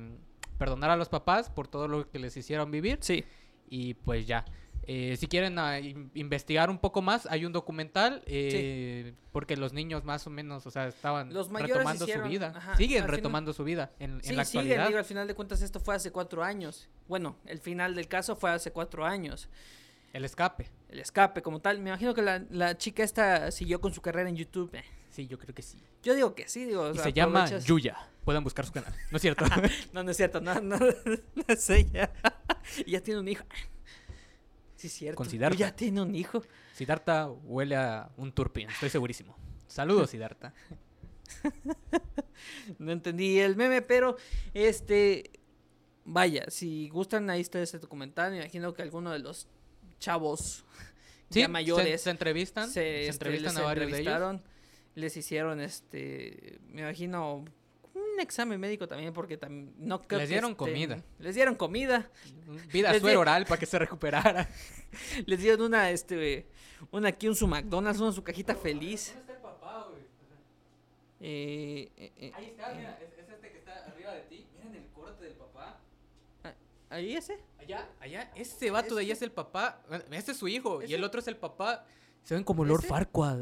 perdonar 0.62 0.92
a 0.92 0.96
los 0.96 1.10
papás 1.10 1.50
por 1.50 1.68
todo 1.68 1.88
lo 1.88 2.08
que 2.10 2.20
les 2.20 2.38
hicieron 2.38 2.70
vivir. 2.70 3.00
Sí. 3.02 3.26
Y 3.68 3.96
pues 3.96 4.28
ya. 4.28 4.46
Eh, 4.88 5.16
si 5.18 5.28
quieren 5.28 5.58
ah, 5.60 5.80
in- 5.80 6.12
investigar 6.14 6.70
un 6.70 6.78
poco 6.80 7.02
más, 7.02 7.26
hay 7.28 7.46
un 7.46 7.52
documental, 7.52 8.22
eh, 8.28 9.14
porque 9.32 9.56
los 9.58 9.74
niños 9.74 10.04
más 10.04 10.26
o 10.28 10.30
menos, 10.30 10.66
o 10.68 10.72
sea, 10.72 10.88
estaban 10.88 11.34
Los 11.34 11.50
retomando 11.52 12.06
hicieron- 12.06 12.26
su 12.26 12.30
vida. 12.30 12.54
ajá, 12.56 12.76
siguen 12.76 12.98
final- 13.04 13.10
retomando 13.10 13.54
su 13.54 13.64
vida 13.64 13.92
en, 14.00 14.12
en 14.16 14.24
Sí, 14.24 14.34
la 14.36 14.46
siguen, 14.46 14.62
actualidad. 14.66 14.88
digo, 14.88 15.00
al 15.00 15.06
final 15.06 15.28
de 15.28 15.34
cuentas 15.36 15.62
esto 15.62 15.80
fue 15.80 15.96
hace 15.96 16.12
cuatro 16.12 16.44
años. 16.44 16.90
Bueno, 17.08 17.38
el 17.46 17.60
final 17.60 17.96
del 17.96 18.08
caso 18.08 18.36
fue 18.36 18.52
hace 18.52 18.72
cuatro 18.72 19.06
años. 19.06 19.50
El 20.14 20.26
escape. 20.26 20.68
El 20.90 21.00
escape 21.00 21.42
como 21.42 21.60
tal. 21.62 21.80
Me 21.80 21.90
imagino 21.90 22.14
que 22.14 22.22
la, 22.22 22.44
la 22.50 22.78
chica 22.78 23.04
esta 23.04 23.50
siguió 23.52 23.80
con 23.82 23.94
su 23.94 24.02
carrera 24.02 24.30
en 24.30 24.36
YouTube. 24.36 24.70
Eh, 24.76 24.84
Sí, 25.12 25.28
yo 25.28 25.38
creo 25.38 25.54
que 25.54 25.62
sí. 25.62 25.78
Yo 26.04 26.16
digo 26.16 26.34
que 26.36 26.48
sí, 26.48 26.64
digo. 26.66 26.84
o 26.84 26.92
y 26.92 26.94
sea, 26.96 27.04
se 27.04 27.14
llama 27.14 27.46
Yuya. 27.60 27.98
Pueden 28.24 28.44
buscar 28.44 28.66
su 28.66 28.72
canal. 28.72 28.94
No 29.10 29.18
es 29.18 29.22
cierto. 29.22 29.46
No, 29.94 30.04
no 30.04 30.12
es 30.12 30.18
cierto, 30.18 30.42
no, 30.42 30.60
no. 30.62 30.78
Y 32.86 32.92
ya 32.92 33.02
tiene 33.02 33.20
un 33.20 33.28
hijo. 33.28 33.44
Sí, 34.76 34.88
es 34.88 34.94
cierto. 34.94 35.18
Con 35.18 35.30
Siddhartha. 35.30 35.58
Ya 35.58 35.76
tiene 35.76 36.02
un 36.02 36.16
hijo. 36.16 36.44
Siddhartha 36.74 37.30
huele 37.30 37.76
a 37.76 38.10
un 38.18 38.32
turpin, 38.32 38.70
estoy 38.70 38.90
segurísimo. 38.90 39.36
Saludos, 39.68 40.10
Siddhartha. 40.10 40.54
No 42.80 42.92
entendí 42.92 43.40
el 43.40 43.56
meme, 43.56 43.82
pero 43.82 44.18
este. 44.54 45.32
Vaya, 46.04 46.46
si 46.50 46.90
gustan, 46.90 47.30
ahí 47.30 47.42
está 47.42 47.62
ese 47.62 47.78
documental. 47.80 48.32
Me 48.32 48.40
imagino 48.40 48.74
que 48.74 48.82
alguno 48.82 49.12
de 49.12 49.20
los 49.20 49.48
chavos 50.00 50.66
Sí, 51.30 51.40
ya 51.42 51.46
se- 51.46 51.52
mayores 51.52 52.02
Se, 52.02 52.10
entrevistan. 52.10 52.68
se, 52.68 52.74
Se, 52.74 53.08
este, 53.08 53.12
entrevistan 53.30 53.58
a 53.58 53.62
varios 53.62 53.92
de 53.92 54.00
ellos. 54.02 54.14
entrevistaron, 54.14 54.44
les 54.96 55.16
hicieron 55.16 55.62
este 55.62 56.60
me 56.70 56.82
imagino 56.82 57.46
examen 58.22 58.60
médico 58.60 58.88
también 58.88 59.14
porque 59.14 59.40
tam- 59.40 59.72
no 59.78 60.02
creo 60.02 60.20
Les 60.20 60.30
que 60.30 60.34
dieron 60.36 60.56
comida. 60.56 61.04
les 61.20 61.36
dieron 61.36 61.56
comida 61.56 62.10
Vida 62.72 62.98
suero 63.00 63.20
oral 63.22 63.46
para 63.46 63.60
que 63.60 63.66
se 63.66 63.78
recuperara. 63.80 64.48
les 65.26 65.40
dieron 65.40 65.62
una 65.62 65.90
este 65.92 66.48
una 66.92 67.10
aquí 67.10 67.28
un 67.28 67.36
su 67.36 67.48
McDonald's 67.48 68.00
una 68.02 68.12
su 68.12 68.24
cajita 68.24 68.56
feliz 68.56 69.14
está 69.18 69.34
el 69.34 69.40
papá, 69.40 69.88
güey? 69.90 70.02
Eh, 71.24 71.92
eh, 71.98 72.12
eh, 72.18 72.32
Ahí 72.36 72.46
está, 72.48 72.72
eh, 72.72 72.76
mira, 72.78 73.00
es, 73.00 73.14
es 73.24 73.30
este 73.30 73.52
que 73.52 73.58
está 73.60 73.86
arriba 73.86 74.12
de 74.14 74.22
ti. 74.22 74.48
Miren 74.56 74.76
el 74.76 74.88
corte 74.92 75.24
del 75.26 75.34
papá. 75.34 75.80
ahí 76.90 77.16
ese 77.16 77.38
Allá, 77.60 77.88
allá, 78.00 78.32
ese 78.36 78.72
vato 78.72 78.96
de 78.96 79.04
allá 79.04 79.14
es 79.14 79.22
el 79.22 79.32
papá. 79.32 79.82
Este 80.12 80.32
es 80.32 80.38
su 80.38 80.48
hijo 80.48 80.82
y 80.82 80.94
el 80.94 81.04
otro 81.04 81.20
es 81.20 81.28
el 81.28 81.38
papá. 81.38 81.86
Se 82.24 82.34
ven 82.34 82.44
como 82.44 82.66
Lord 82.66 82.80
¿Ese? 82.80 82.88
Farquaad. 82.90 83.40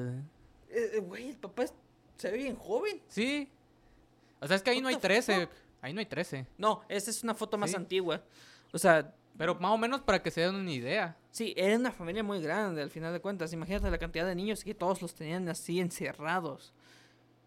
Eh, 0.69 0.91
eh, 0.95 0.99
güey 0.99 1.29
el 1.29 1.37
papá 1.37 1.63
es- 1.63 1.73
se 2.17 2.29
ve 2.31 2.37
bien 2.37 2.55
joven 2.57 3.01
Sí. 3.07 3.49
O 4.41 4.47
sea, 4.47 4.55
es 4.55 4.61
que 4.61 4.69
ahí 4.71 4.81
no 4.81 4.87
hay 4.87 4.95
What 4.95 5.01
the 5.01 5.07
13. 5.07 5.41
fuck? 5.47 5.49
Ahí 5.81 5.93
no 5.93 5.99
hay 5.99 6.05
13. 6.05 6.45
no 6.57 6.81
esa 6.89 7.09
es 7.11 7.23
una 7.23 7.33
foto 7.33 7.57
más 7.57 7.69
Sí. 7.71 7.75
antigua 7.77 8.21
o 8.73 8.77
sea 8.77 9.13
Pero 9.37 9.55
más 9.55 9.71
o 9.71 9.77
menos 9.77 10.01
para 10.01 10.21
que 10.21 10.31
se 10.31 10.41
den 10.41 10.55
una 10.55 10.71
idea. 10.71 11.15
Sí, 11.31 11.53
era 11.55 11.77
una 11.77 11.91
familia 11.93 12.23
muy 12.23 12.41
grande 12.41 12.81
al 12.81 12.89
final 12.89 13.13
de 13.13 13.21
cuentas. 13.21 13.53
Imagínate 13.53 13.89
la 13.89 13.97
cantidad 13.97 14.25
de 14.27 14.35
niños 14.35 14.63
que 14.65 14.75
todos 14.75 15.01
los 15.01 15.13
tenían 15.13 15.47
así 15.47 15.79
encerrados. 15.79 16.73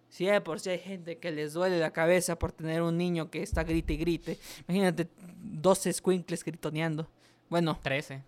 Si 0.09 0.25
de 0.25 0.41
por 0.41 0.59
si 0.61 0.71
hay 0.71 0.79
gente 0.79 1.19
que 1.19 1.31
les 1.31 1.53
duele 1.53 1.79
la 1.79 1.91
cabeza 1.93 2.39
por 2.39 2.51
tener 2.53 2.81
un 2.81 2.97
niño 2.97 3.31
que 3.31 3.43
está 3.43 3.63
grite 3.65 3.93
y 3.93 3.97
grite. 3.99 4.39
Imagínate 4.69 5.07
12 5.43 5.93
squinkles 5.93 6.43
gritoneando. 6.45 7.11
Bueno, 7.51 7.79
13. 7.83 8.23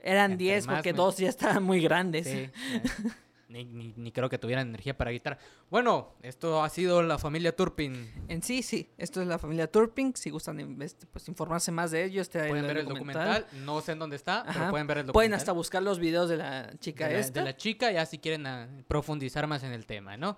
eran 0.00 0.32
Entre 0.32 0.44
10 0.46 0.66
más 0.66 0.76
porque 0.76 0.92
me- 0.92 0.96
dos 0.96 1.16
ya 1.18 1.28
estaban 1.28 1.62
muy 1.62 1.80
grandes. 1.80 2.26
Sí. 2.26 2.50
ni, 3.64 3.64
ni, 3.64 3.94
ni 3.96 4.12
creo 4.12 4.28
que 4.28 4.38
tuvieran 4.38 4.68
energía 4.68 4.96
para 4.96 5.10
gritar. 5.10 5.38
Bueno, 5.70 6.14
esto 6.22 6.62
ha 6.62 6.68
sido 6.68 7.02
la 7.02 7.18
familia 7.18 7.54
Turpin. 7.54 8.12
En 8.28 8.42
sí, 8.42 8.62
sí. 8.62 8.90
Esto 8.98 9.20
es 9.22 9.26
la 9.26 9.38
familia 9.38 9.70
Turping. 9.70 10.14
Si 10.16 10.30
gustan 10.30 10.80
este, 10.82 11.06
pues, 11.06 11.26
informarse 11.28 11.72
más 11.72 11.90
de 11.90 12.04
ellos, 12.04 12.28
Pueden 12.28 12.66
ver 12.66 12.78
el 12.78 12.86
documental. 12.86 13.46
No 13.64 13.80
sé 13.80 13.92
en 13.92 13.98
dónde 13.98 14.16
está, 14.16 14.44
pero 14.52 14.70
pueden 14.70 14.86
ver 14.86 14.98
el 14.98 15.06
documental. 15.06 15.12
Pueden 15.12 15.34
hasta 15.34 15.52
buscar 15.52 15.82
los 15.82 15.98
videos 15.98 16.28
de 16.28 16.36
la 16.36 16.72
chica 16.78 17.08
de 17.08 17.14
la, 17.14 17.20
esta. 17.20 17.40
de 17.40 17.46
la 17.46 17.56
chica, 17.56 17.90
ya 17.90 18.04
si 18.06 18.18
quieren 18.18 18.46
ah, 18.46 18.68
profundizar 18.88 19.46
más 19.46 19.62
en 19.62 19.72
el 19.72 19.86
tema, 19.86 20.16
¿no? 20.16 20.36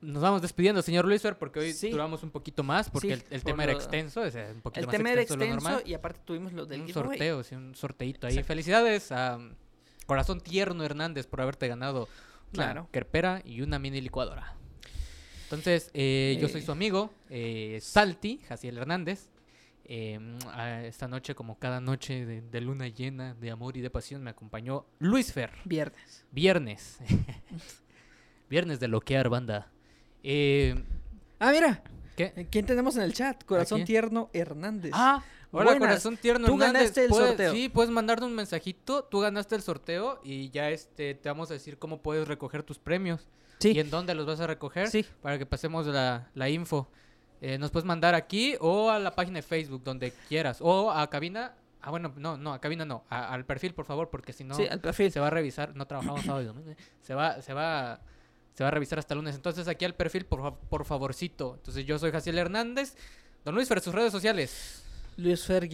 Nos 0.00 0.20
vamos 0.20 0.42
despidiendo, 0.42 0.82
señor 0.82 1.04
Luisfer, 1.04 1.38
porque 1.38 1.60
hoy 1.60 1.72
Sí. 1.72 1.90
duramos 1.90 2.24
un 2.24 2.30
poquito 2.32 2.64
más, 2.64 2.90
porque 2.90 3.06
Sí, 3.06 3.12
el, 3.12 3.22
el 3.30 3.40
por 3.40 3.52
tema 3.52 3.62
era 3.62 3.72
extenso, 3.72 4.20
un 4.22 4.60
poquito 4.60 4.80
El 4.80 4.86
más 4.86 4.96
tema 4.96 5.12
era 5.12 5.20
extenso 5.22 5.38
de 5.44 5.46
lo 5.48 5.54
extenso 5.54 5.70
normal. 5.70 5.88
y 5.88 5.94
aparte 5.94 6.20
tuvimos 6.24 6.52
lo 6.52 6.66
del 6.66 6.80
Un 6.80 6.86
giveaway. 6.88 7.08
sorteo, 7.18 7.42
sí, 7.44 7.54
un 7.54 7.74
sorteito 7.76 8.26
ahí. 8.26 8.42
Felicidades 8.42 9.12
a 9.12 9.38
Corazón 10.12 10.40
Tierno 10.40 10.84
Hernández 10.84 11.26
por 11.26 11.40
haberte 11.40 11.68
ganado 11.68 12.08
una 12.52 12.64
Claro. 12.64 12.88
querpera 12.92 13.40
y 13.44 13.62
una 13.62 13.78
mini 13.78 14.00
licuadora. 14.00 14.54
Entonces, 15.44 15.90
eh, 15.94 16.38
yo 16.40 16.48
soy 16.48 16.60
Eh. 16.60 16.64
su 16.64 16.72
amigo, 16.72 17.10
eh, 17.30 17.78
Salti, 17.80 18.40
Jaciel 18.48 18.76
Hernández. 18.78 19.28
Eh, 19.86 20.18
esta 20.84 21.08
noche, 21.08 21.34
como 21.34 21.58
cada 21.58 21.80
noche 21.80 22.24
de, 22.24 22.40
de 22.42 22.60
luna 22.60 22.88
llena, 22.88 23.34
de 23.34 23.50
amor 23.50 23.76
y 23.76 23.80
de 23.80 23.90
pasión, 23.90 24.22
me 24.22 24.30
acompañó 24.30 24.86
Luis 24.98 25.32
Fer. 25.32 25.50
Viernes. 25.64 26.24
Viernes. 26.30 26.98
Viernes 28.50 28.80
de 28.80 28.88
loquear, 28.88 29.28
banda. 29.28 29.70
Eh, 30.22 30.74
Ah, 31.38 31.50
mira. 31.52 31.82
¿Qué? 32.16 32.46
¿Quién 32.50 32.66
tenemos 32.66 32.94
en 32.96 33.02
el 33.02 33.14
chat? 33.14 33.42
Corazón? 33.44 33.84
Tierno 33.84 34.28
Hernández. 34.32 34.92
Ah, 34.94 35.22
hola, 35.52 35.64
Buenas. 35.72 35.78
corazón 35.88 36.16
tierno. 36.16 36.46
Tú 36.46 36.54
Hernández. 36.54 36.72
ganaste 36.80 37.04
el 37.04 37.08
Puedes- 37.10 37.28
sorteo. 37.28 37.52
Sí, 37.52 37.68
puedes 37.68 37.90
mandarnos 37.90 38.28
un 38.28 38.34
mensajito. 38.34 39.04
Tú 39.04 39.20
ganaste 39.20 39.54
el 39.54 39.62
sorteo 39.62 40.20
y 40.24 40.50
ya 40.50 40.70
este 40.70 41.14
te 41.14 41.28
vamos 41.28 41.50
a 41.50 41.54
decir 41.54 41.78
cómo 41.78 42.02
puedes 42.02 42.26
recoger 42.26 42.62
tus 42.62 42.78
premios 42.78 43.28
y 43.60 43.72
sí. 43.74 43.78
en 43.78 43.90
dónde 43.90 44.14
los 44.14 44.26
vas 44.26 44.40
a 44.40 44.46
recoger 44.46 44.88
Sí. 44.88 45.04
para 45.20 45.38
que 45.38 45.46
pasemos 45.46 45.86
la, 45.86 46.28
la 46.34 46.48
info. 46.48 46.88
Eh, 47.40 47.58
nos 47.58 47.70
puedes 47.70 47.84
mandar 47.84 48.14
aquí 48.14 48.54
o 48.60 48.90
a 48.90 48.98
la 48.98 49.14
página 49.14 49.36
de 49.38 49.42
Facebook, 49.42 49.82
donde 49.84 50.12
quieras. 50.28 50.58
O 50.60 50.90
a 50.90 51.08
cabina. 51.10 51.54
Ah, 51.80 51.90
bueno, 51.90 52.12
no, 52.16 52.36
no, 52.36 52.52
a 52.52 52.60
cabina 52.60 52.84
no. 52.84 53.04
a- 53.10 53.32
al 53.34 53.44
perfil, 53.44 53.74
por 53.74 53.84
favor, 53.84 54.08
porque 54.10 54.32
si 54.32 54.44
no 54.44 54.54
Sí, 54.54 54.66
al 54.68 54.80
perfil. 54.80 55.10
se 55.10 55.18
va 55.18 55.26
a 55.26 55.30
revisar. 55.30 55.74
No 55.74 55.86
trabajamos 55.86 56.22
sábado 56.24 56.42
y 56.42 56.46
domingo. 56.46 56.70
¿eh? 56.70 56.76
Se 57.00 57.14
va, 57.14 57.42
se 57.42 57.52
va, 57.52 58.00
se 58.54 58.62
va 58.62 58.68
a 58.68 58.70
revisar 58.70 59.00
hasta 59.00 59.14
el 59.14 59.18
lunes. 59.18 59.34
Entonces 59.34 59.66
aquí 59.66 59.84
al 59.84 59.94
perfil, 59.96 60.24
por, 60.24 60.54
por 60.56 60.84
favorcito. 60.84 61.54
Entonces 61.56 61.84
yo 61.84 61.98
soy 61.98 62.12
Jaciel 62.12 62.38
Hernández. 62.38 62.94
Don 63.44 63.56
Luis 63.56 63.66
Fer, 63.68 63.80
sus 63.80 63.92
redes 63.92 64.12
sociales. 64.12 64.84
luisfer-c.e 65.16 65.70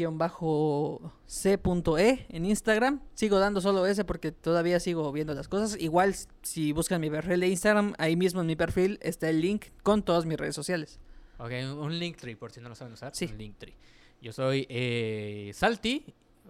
en 2.28 2.46
Instagram. 2.46 3.00
Sigo 3.14 3.38
dando 3.38 3.60
solo 3.60 3.86
ese 3.86 4.04
porque 4.04 4.32
todavía 4.32 4.80
sigo 4.80 5.10
viendo 5.12 5.34
las 5.34 5.48
cosas. 5.48 5.76
Igual 5.80 6.14
si 6.42 6.72
buscan 6.72 7.00
mi 7.00 7.10
perfil 7.10 7.40
de 7.40 7.48
Instagram, 7.48 7.94
ahí 7.98 8.16
mismo 8.16 8.40
en 8.40 8.46
mi 8.46 8.56
perfil 8.56 8.98
está 9.02 9.28
el 9.28 9.40
link 9.40 9.66
con 9.82 10.02
todas 10.02 10.26
mis 10.26 10.38
redes 10.38 10.54
sociales. 10.54 10.98
Ok, 11.38 11.52
un, 11.78 11.98
Linktree, 11.98 12.36
por 12.36 12.50
si 12.50 12.60
no 12.60 12.68
lo 12.68 12.74
saben 12.74 12.92
usar. 12.92 13.14
Sí. 13.14 13.26
Un 13.26 13.38
Linktree. 13.38 13.74
Yo 14.20 14.32
soy 14.32 14.66
eh, 14.68 15.52
Salti, 15.54 16.04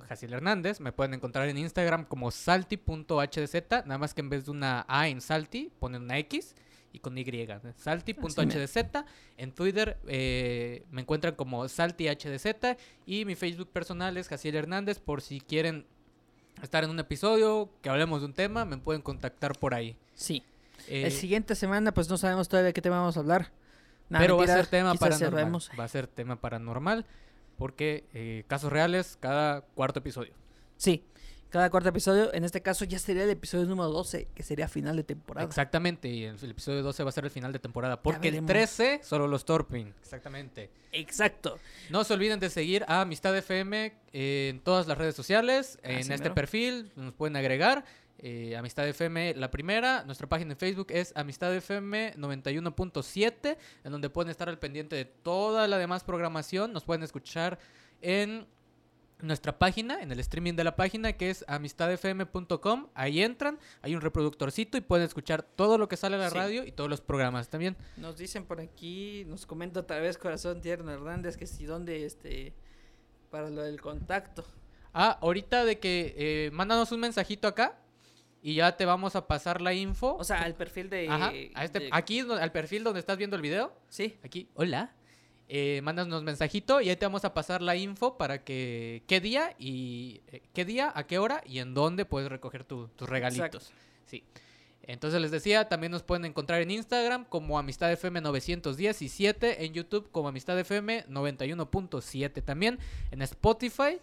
Jaciel 0.09 0.33
Hernández. 0.33 0.81
Me 0.81 0.93
pueden 0.93 1.15
encontrar 1.15 1.49
en 1.49 1.59
Instagram 1.59 2.07
como 2.07 2.31
salti.hdz. 2.31 3.85
Nada 3.85 3.99
más 3.99 4.15
que 4.15 4.23
en 4.23 4.31
vez 4.31 4.47
de 4.47 4.51
una 4.51 4.87
A 4.89 5.09
en 5.09 5.21
Salti, 5.21 5.71
ponen 5.79 6.03
una 6.03 6.19
X 6.19 6.55
y 6.99 7.01
con 7.01 7.17
Y. 7.17 7.25
Salti.hdz. 7.77 9.05
En 9.37 9.53
Twitter 9.53 9.99
eh, 10.07 10.85
me 10.91 11.03
encuentran 11.03 11.35
como 11.35 11.69
saltihdz. 11.69 12.77
Y 13.07 13.25
mi 13.25 13.35
Facebook 13.35 13.69
personal 13.69 14.17
es 14.17 14.29
Jaciel 14.29 14.57
Hernández. 14.57 14.99
Por 14.99 15.23
si 15.23 15.41
quieren 15.41 15.87
estar 16.63 16.85
en 16.85 16.91
un 16.91 16.99
episodio, 16.99 17.71
que 17.83 17.89
hablemos 17.89 18.21
de 18.21 18.27
un 18.27 18.35
tema, 18.35 18.65
me 18.65 18.77
pueden 18.79 19.03
contactar 19.03 19.53
por 19.59 19.75
ahí. 19.75 19.97
Sí. 20.15 20.43
Eh, 20.89 21.05
el 21.05 21.13
siguiente 21.13 21.55
semana 21.55 21.93
pues 21.93 22.09
no 22.09 22.17
sabemos 22.17 22.49
todavía 22.49 22.73
qué 22.73 22.83
tema 22.83 23.01
vamos 23.01 23.17
a 23.17 23.21
hablar. 23.21 23.51
Pero 24.11 24.37
va 24.37 24.45
a 24.45 24.47
ser 24.47 24.67
tema 24.67 24.95
paranormal. 24.95 25.63
Va 25.79 25.85
a 25.85 25.89
ser 25.89 26.07
tema 26.07 26.37
paranormal 26.37 27.05
porque 27.59 28.05
eh, 28.15 28.45
casos 28.47 28.73
reales 28.73 29.19
cada 29.21 29.61
cuarto 29.61 29.99
episodio. 29.99 30.33
Sí. 30.77 31.03
Cada 31.51 31.71
cuarto 31.71 31.89
episodio, 31.89 32.33
en 32.35 32.45
este 32.45 32.61
caso 32.61 32.85
ya 32.85 32.99
sería 32.99 33.25
el 33.25 33.31
episodio 33.31 33.65
número 33.65 33.89
12, 33.91 34.29
que 34.35 34.43
sería 34.43 34.69
final 34.69 34.97
de 34.97 35.05
temporada. 35.05 35.47
Exactamente, 35.47 36.07
y 36.09 36.25
el, 36.25 36.37
el 36.43 36.51
episodio 36.51 36.83
12 36.83 37.03
va 37.05 37.09
a 37.09 37.13
ser 37.13 37.25
el 37.25 37.31
final 37.31 37.53
de 37.53 37.59
temporada. 37.59 38.03
Porque 38.03 38.29
el 38.29 38.35
veremos. 38.35 38.49
13 38.49 39.01
solo 39.03 39.27
los 39.27 39.45
Torpin. 39.47 39.95
Exactamente. 40.01 40.71
Exacto. 40.93 41.59
No 41.89 42.05
se 42.05 42.13
olviden 42.13 42.39
de 42.39 42.51
seguir 42.51 42.85
a 42.87 43.01
Amistad 43.01 43.35
FM 43.37 43.95
en 44.13 44.61
todas 44.61 44.87
las 44.87 44.99
redes 44.99 45.15
sociales. 45.15 45.79
En 45.83 46.01
Así 46.01 46.13
este 46.13 46.31
perfil 46.31 46.93
nos 46.97 47.15
pueden 47.15 47.37
agregar. 47.37 47.85
eh, 48.19 48.57
Amistad 48.57 48.87
FM, 48.87 49.35
la 49.37 49.51
primera. 49.51 50.03
Nuestra 50.05 50.29
página 50.29 50.53
en 50.53 50.59
Facebook 50.59 50.89
es 50.91 51.13
Amistad 51.17 51.55
FM 51.55 52.15
91.7, 52.17 53.57
en 53.85 53.93
donde 53.93 54.11
pueden 54.11 54.29
estar 54.31 54.49
al 54.49 54.59
pendiente 54.59 54.97
de 54.97 55.05
toda 55.07 55.67
la 55.69 55.79
demás 55.79 56.05
programación. 56.05 56.73
Nos 56.73 56.85
pueden 56.85 57.03
escuchar 57.05 57.59
en 58.03 58.47
nuestra 59.21 59.59
página, 59.59 60.01
en 60.01 60.13
el 60.13 60.21
streaming 60.21 60.55
de 60.55 60.65
la 60.65 60.77
página, 60.77 61.13
que 61.15 61.31
es 61.31 61.45
amistadfm.com. 61.49 62.89
Ahí 62.95 63.23
entran, 63.23 63.59
hay 63.83 63.95
un 63.95 64.01
reproductorcito 64.01 64.77
y 64.79 64.81
pueden 64.81 65.07
escuchar 65.07 65.43
todo 65.43 65.79
lo 65.79 65.89
que 65.89 65.97
sale 65.97 66.17
a 66.17 66.19
la 66.19 66.31
Sí. 66.31 66.37
radio 66.37 66.65
y 66.65 66.73
todos 66.73 66.89
los 66.89 67.01
programas 67.01 67.49
también. 67.49 67.77
Nos 67.97 68.17
dicen 68.17 68.45
por 68.45 68.61
aquí, 68.61 69.25
nos 69.27 69.47
comenta 69.47 69.81
otra 69.81 69.99
vez 70.01 70.19
Corazón 70.19 70.61
Tierno 70.61 70.93
Hernández 70.93 71.37
que 71.37 71.47
si 71.47 71.65
dónde, 71.65 72.05
este, 72.07 72.53
para 73.31 73.51
lo 73.51 73.63
del 73.63 73.81
contacto. 73.81 74.45
Ah, 74.95 75.19
ahorita 75.21 75.65
de 75.65 75.79
que 75.79 76.15
eh, 76.17 76.51
mándanos 76.53 76.93
un 76.93 77.01
mensajito 77.01 77.47
acá 77.49 77.79
y 78.41 78.55
ya 78.55 78.77
te 78.77 78.85
vamos 78.87 79.17
a 79.17 79.27
pasar 79.27 79.61
la 79.61 79.75
info. 79.75 80.15
O 80.17 80.25
sea, 80.25 80.43
al 80.43 80.55
perfil 80.55 80.89
de... 80.91 81.09
Ajá, 81.09 81.33
a 81.55 81.65
este, 81.65 81.81
de- 81.81 81.89
aquí 81.93 82.21
al 82.21 82.53
perfil 82.53 82.85
donde 82.85 83.01
estás 83.01 83.19
viendo 83.19 83.37
el 83.37 83.43
video. 83.43 83.73
Sí, 83.89 84.19
Aquí, 84.25 84.49
hola. 84.55 84.95
Eh, 85.51 85.81
mándanos 85.83 86.23
mensajito 86.23 86.81
y 86.83 86.91
ahí 86.91 86.97
te 86.97 87.07
vamos 87.07 87.25
a 87.25 87.33
pasar 87.33 87.63
la 87.63 87.75
info 87.75 88.19
para 88.19 88.45
que 88.45 89.03
qué 89.07 89.19
día 89.21 89.55
y 89.59 90.21
eh, 90.29 90.43
qué 90.53 90.67
día, 90.67 90.93
a 90.95 91.07
qué 91.07 91.19
hora 91.19 91.43
y 91.47 91.61
en 91.61 91.73
dónde 91.73 92.05
puedes 92.05 92.29
recoger 92.29 92.65
tu- 92.65 92.89
tus 92.89 93.09
regalitos. 93.09 93.73
Sí. 94.05 94.23
Entonces 94.83 95.21
les 95.21 95.31
decía, 95.31 95.69
también 95.69 95.91
nos 95.93 96.03
pueden 96.03 96.25
encontrar 96.27 96.63
en 96.63 96.71
Instagram 96.71 97.25
como 97.27 97.59
Amistad 97.59 97.93
FM 97.93 98.21
917, 98.23 99.65
en 99.67 99.75
YouTube 99.75 100.11
como 100.11 100.29
Amistad 100.29 100.59
FM 100.59 101.05
91.7 101.09 102.43
también, 102.43 102.79
en 103.11 103.23
Spotify 103.23 103.99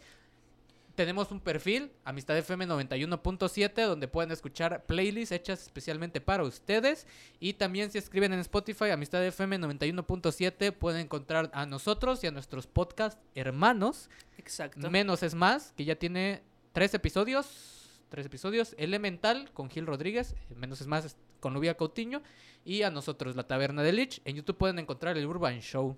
tenemos 0.96 1.32
un 1.32 1.40
perfil, 1.40 1.92
Amistad 2.04 2.38
FM 2.38 2.68
91.7, 2.68 3.86
donde 3.86 4.08
pueden 4.08 4.32
escuchar 4.32 4.86
playlists 4.86 5.32
hechas 5.32 5.62
especialmente 5.62 6.22
para 6.22 6.44
ustedes. 6.44 7.06
Y 7.40 7.54
también 7.54 7.92
si 7.92 7.98
escriben 7.98 8.34
en 8.34 8.40
Spotify, 8.40 8.92
Amistad 8.92 9.24
FM 9.26 9.60
91.7, 9.60 10.72
pueden 10.72 11.02
encontrar 11.02 11.52
a 11.54 11.66
nosotros 11.66 12.24
y 12.24 12.28
a 12.28 12.32
nuestros 12.32 12.68
podcast 12.68 13.20
hermanos. 13.36 14.10
exacto. 14.38 14.90
Menos 14.90 15.22
es 15.24 15.36
más, 15.36 15.74
que 15.74 15.86
ya 15.86 15.96
tiene 15.96 16.42
tres 16.72 16.94
episodios. 16.94 18.02
Tres 18.10 18.26
episodios. 18.26 18.76
Elemental 18.78 19.52
con 19.54 19.70
Gil 19.70 19.86
Rodríguez. 19.86 20.36
Menos 20.56 20.80
es 20.82 20.88
más 20.88 21.18
con 21.40 21.54
Lubia 21.54 21.76
Coutinho. 21.76 22.22
Y 22.64 22.84
a 22.84 22.90
nosotros, 22.90 23.36
La 23.36 23.48
Taberna 23.48 23.84
de 23.84 23.92
Lich. 23.92 24.22
En 24.26 24.36
YouTube 24.36 24.58
pueden 24.58 24.80
encontrar 24.80 25.18
el 25.18 25.26
Urban 25.26 25.60
Show. 25.60 25.98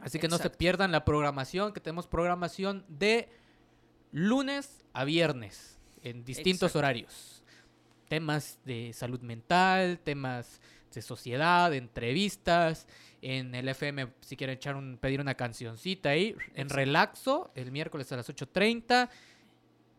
Así 0.00 0.18
que 0.18 0.28
no 0.28 0.38
se 0.38 0.50
pierdan 0.50 0.92
la 0.92 1.04
programación, 1.04 1.72
que 1.72 1.80
tenemos 1.80 2.06
programación 2.06 2.84
de 2.88 3.28
lunes 4.12 4.84
a 4.92 5.04
viernes 5.04 5.78
en 6.02 6.24
distintos 6.24 6.68
Exacto. 6.70 6.78
horarios. 6.78 7.42
Temas 8.08 8.58
de 8.64 8.92
salud 8.94 9.20
mental, 9.20 9.98
temas 9.98 10.60
de 10.94 11.02
sociedad, 11.02 11.72
entrevistas. 11.74 12.86
En 13.20 13.54
el 13.54 13.68
FM, 13.68 14.08
si 14.20 14.36
quieren 14.36 14.56
echar 14.56 14.76
un, 14.76 14.96
pedir 14.96 15.20
una 15.20 15.34
cancioncita 15.34 16.10
ahí. 16.10 16.34
En. 16.54 16.68
Relaxo, 16.68 17.50
el 17.54 17.70
miércoles 17.72 18.10
a 18.12 18.16
las 18.16 18.28
8.30. 18.28 19.08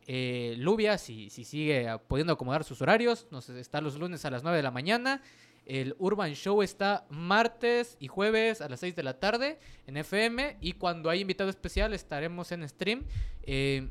Eh, 0.08 0.56
Lubia, 0.58 0.98
si, 0.98 1.30
si 1.30 1.44
sigue 1.44 1.88
pudiendo 2.08 2.34
acomodar 2.34 2.64
sus 2.64 2.82
horarios, 2.82 3.28
nos 3.30 3.48
está 3.50 3.80
los 3.82 4.00
lunes 4.00 4.26
a 4.26 4.32
las 4.32 4.42
9 4.42 4.58
de 4.58 4.64
la 4.64 4.72
mañana. 4.72 5.22
El 5.66 5.96
Urban 6.00 6.34
Show 6.34 6.64
está 6.64 7.06
martes 7.12 7.96
y 8.00 8.08
jueves 8.08 8.60
a 8.62 8.70
las 8.70 8.80
6 8.80 8.96
de 8.96 9.04
la 9.04 9.20
tarde 9.20 9.60
en 9.86 9.98
FM. 9.98 10.58
Y 10.62 10.74
cuando 10.74 11.12
hay 11.12 11.22
invitado 11.22 11.52
especial 11.52 11.94
estaremos 11.94 12.52
en 12.52 12.68
stream. 12.68 13.04
eh, 13.44 13.90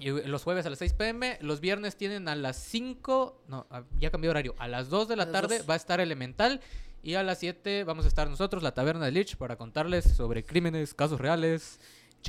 Y 0.00 0.10
los 0.10 0.44
jueves 0.44 0.64
a 0.66 0.70
las 0.70 0.78
6 0.78 0.92
pm, 0.94 1.38
los 1.40 1.60
viernes 1.60 1.96
tienen 1.96 2.28
a 2.28 2.36
las 2.36 2.56
5, 2.56 3.42
no, 3.48 3.66
ya 3.98 4.10
cambió 4.10 4.30
horario, 4.30 4.54
a 4.58 4.68
las 4.68 4.88
2 4.90 5.08
de 5.08 5.16
la 5.16 5.32
tarde 5.32 5.58
2. 5.58 5.68
va 5.68 5.74
a 5.74 5.76
estar 5.76 6.00
Elemental 6.00 6.60
y 7.02 7.14
a 7.14 7.22
las 7.24 7.38
7 7.38 7.82
vamos 7.84 8.04
a 8.04 8.08
estar 8.08 8.28
nosotros, 8.30 8.62
la 8.62 8.72
Taberna 8.72 9.04
de 9.06 9.12
Lich, 9.12 9.36
para 9.36 9.56
contarles 9.56 10.04
sobre 10.04 10.44
crímenes, 10.44 10.94
casos 10.94 11.20
reales, 11.20 11.80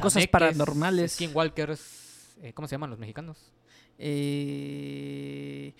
Cosas 0.02 0.26
paranormales. 0.28 1.14
skinwalkers, 1.14 2.38
eh, 2.42 2.54
¿cómo 2.54 2.68
se 2.68 2.74
llaman 2.74 2.90
los 2.90 3.00
mexicanos? 3.00 3.52
Eh... 3.98 5.74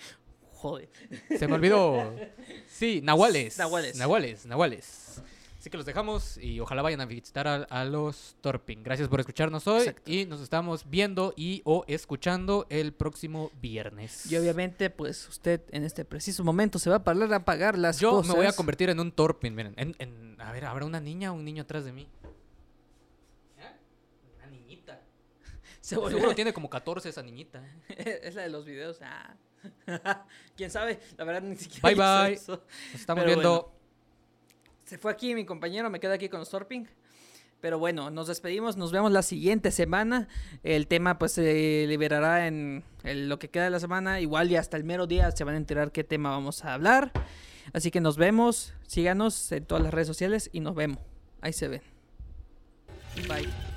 Joder. 0.54 0.90
Se 1.38 1.48
me 1.48 1.54
olvidó. 1.56 2.14
Sí, 2.68 3.02
nahuales. 3.04 3.58
Nahuales. 3.58 3.98
Nahuales, 3.98 4.46
nahuales. 4.46 5.22
Así 5.60 5.70
que 5.70 5.76
los 5.76 5.86
dejamos 5.86 6.38
y 6.38 6.62
ojalá 6.62 6.82
vayan 6.82 7.02
a 7.02 7.06
visitar 7.06 7.46
a, 7.46 7.56
a 7.64 7.84
los 7.84 8.38
Torping. 8.40 8.82
Gracias 8.82 9.10
por 9.10 9.20
escucharnos 9.20 9.68
hoy 9.68 9.80
Exacto. 9.82 10.10
y 10.10 10.26
nos 10.26 10.40
estamos 10.40 10.90
viendo 10.90 11.34
y 11.36 11.62
o 11.66 11.84
escuchando 11.90 12.66
el 12.70 12.94
próximo 12.94 13.52
viernes. 13.62 14.32
Y 14.32 14.38
obviamente, 14.38 14.90
pues 14.90 15.28
usted 15.28 15.62
en 15.72 15.84
este 15.84 16.06
preciso 16.06 16.46
momento 16.46 16.80
se 16.80 16.90
va 16.90 16.96
a 16.98 17.04
parar 17.04 17.34
a 17.34 17.38
apagar 17.38 17.78
las 17.78 18.00
Yo 18.00 18.12
cosas. 18.12 18.30
me 18.30 18.36
voy 18.38 18.46
a 18.46 18.54
convertir 18.54 18.90
en 18.90 19.02
un 19.02 19.12
Torpin, 19.12 19.54
miren. 19.54 19.74
En, 19.76 19.96
en- 20.00 20.38
a 20.40 20.54
ver, 20.54 20.64
¿habrá 20.64 20.86
una 20.86 21.02
niña 21.02 21.34
o 21.34 21.36
un 21.36 21.44
niño 21.44 21.64
atrás 21.64 21.84
de 21.84 21.92
mí? 21.92 22.08
¿Eh? 23.58 23.70
Una 24.38 24.48
niñita. 24.48 25.02
Se 25.82 25.96
Seguro 25.96 26.34
tiene 26.36 26.54
como 26.54 26.70
14 26.70 27.10
esa 27.10 27.22
niñita. 27.22 27.62
¿eh? 27.90 28.22
es 28.24 28.34
la 28.34 28.44
de 28.44 28.50
los 28.50 28.64
videos. 28.64 29.00
Ah. 29.02 29.36
¿Quién 30.56 30.72
sabe? 30.72 31.02
La 31.18 31.26
verdad 31.26 31.42
ni 31.42 31.58
siquiera 31.58 31.82
Bye, 31.90 31.96
bye. 31.96 32.34
eso. 32.34 32.64
Nos 32.94 33.02
estamos 33.02 33.26
Pero 33.26 33.36
viendo. 33.36 33.76
Se 34.90 34.98
fue 34.98 35.12
aquí 35.12 35.36
mi 35.36 35.46
compañero, 35.46 35.88
me 35.92 36.00
quedo 36.00 36.14
aquí 36.14 36.30
con 36.30 36.40
los 36.40 36.50
Torping. 36.50 36.88
Pero 37.62 37.78
bueno, 37.78 38.10
nos 38.10 38.28
despedimos, 38.28 38.76
nos 38.76 38.92
vemos 38.92 39.12
la 39.12 39.22
siguiente 39.22 39.70
semana. 39.70 40.28
El 40.64 40.88
tema 40.88 41.20
pues 41.20 41.34
se 41.34 41.86
liberará 41.88 42.48
en 42.48 42.84
el- 43.04 43.30
lo 43.30 43.38
que 43.38 43.50
queda 43.50 43.66
de 43.66 43.70
la 43.70 43.80
semana. 43.80 44.20
Igual 44.20 44.50
y 44.50 44.56
hasta 44.56 44.78
el 44.78 44.84
mero 44.86 45.06
día 45.06 45.30
se 45.30 45.44
van 45.44 45.54
a 45.54 45.58
enterar 45.60 45.92
qué 45.92 46.04
tema 46.04 46.32
vamos 46.32 46.66
a 46.66 46.74
hablar. 46.74 47.12
Así 47.72 47.92
que 47.92 48.02
nos 48.02 48.18
vemos, 48.18 48.74
síganos 48.88 49.52
en 49.52 49.64
todas 49.64 49.84
las 49.84 49.94
redes 49.94 50.08
sociales 50.08 50.50
y 50.54 50.60
nos 50.60 50.74
vemos. 50.74 50.98
Ahí 51.42 51.54
se 51.54 51.68
ven. 51.68 51.82
Bye. 53.28 53.69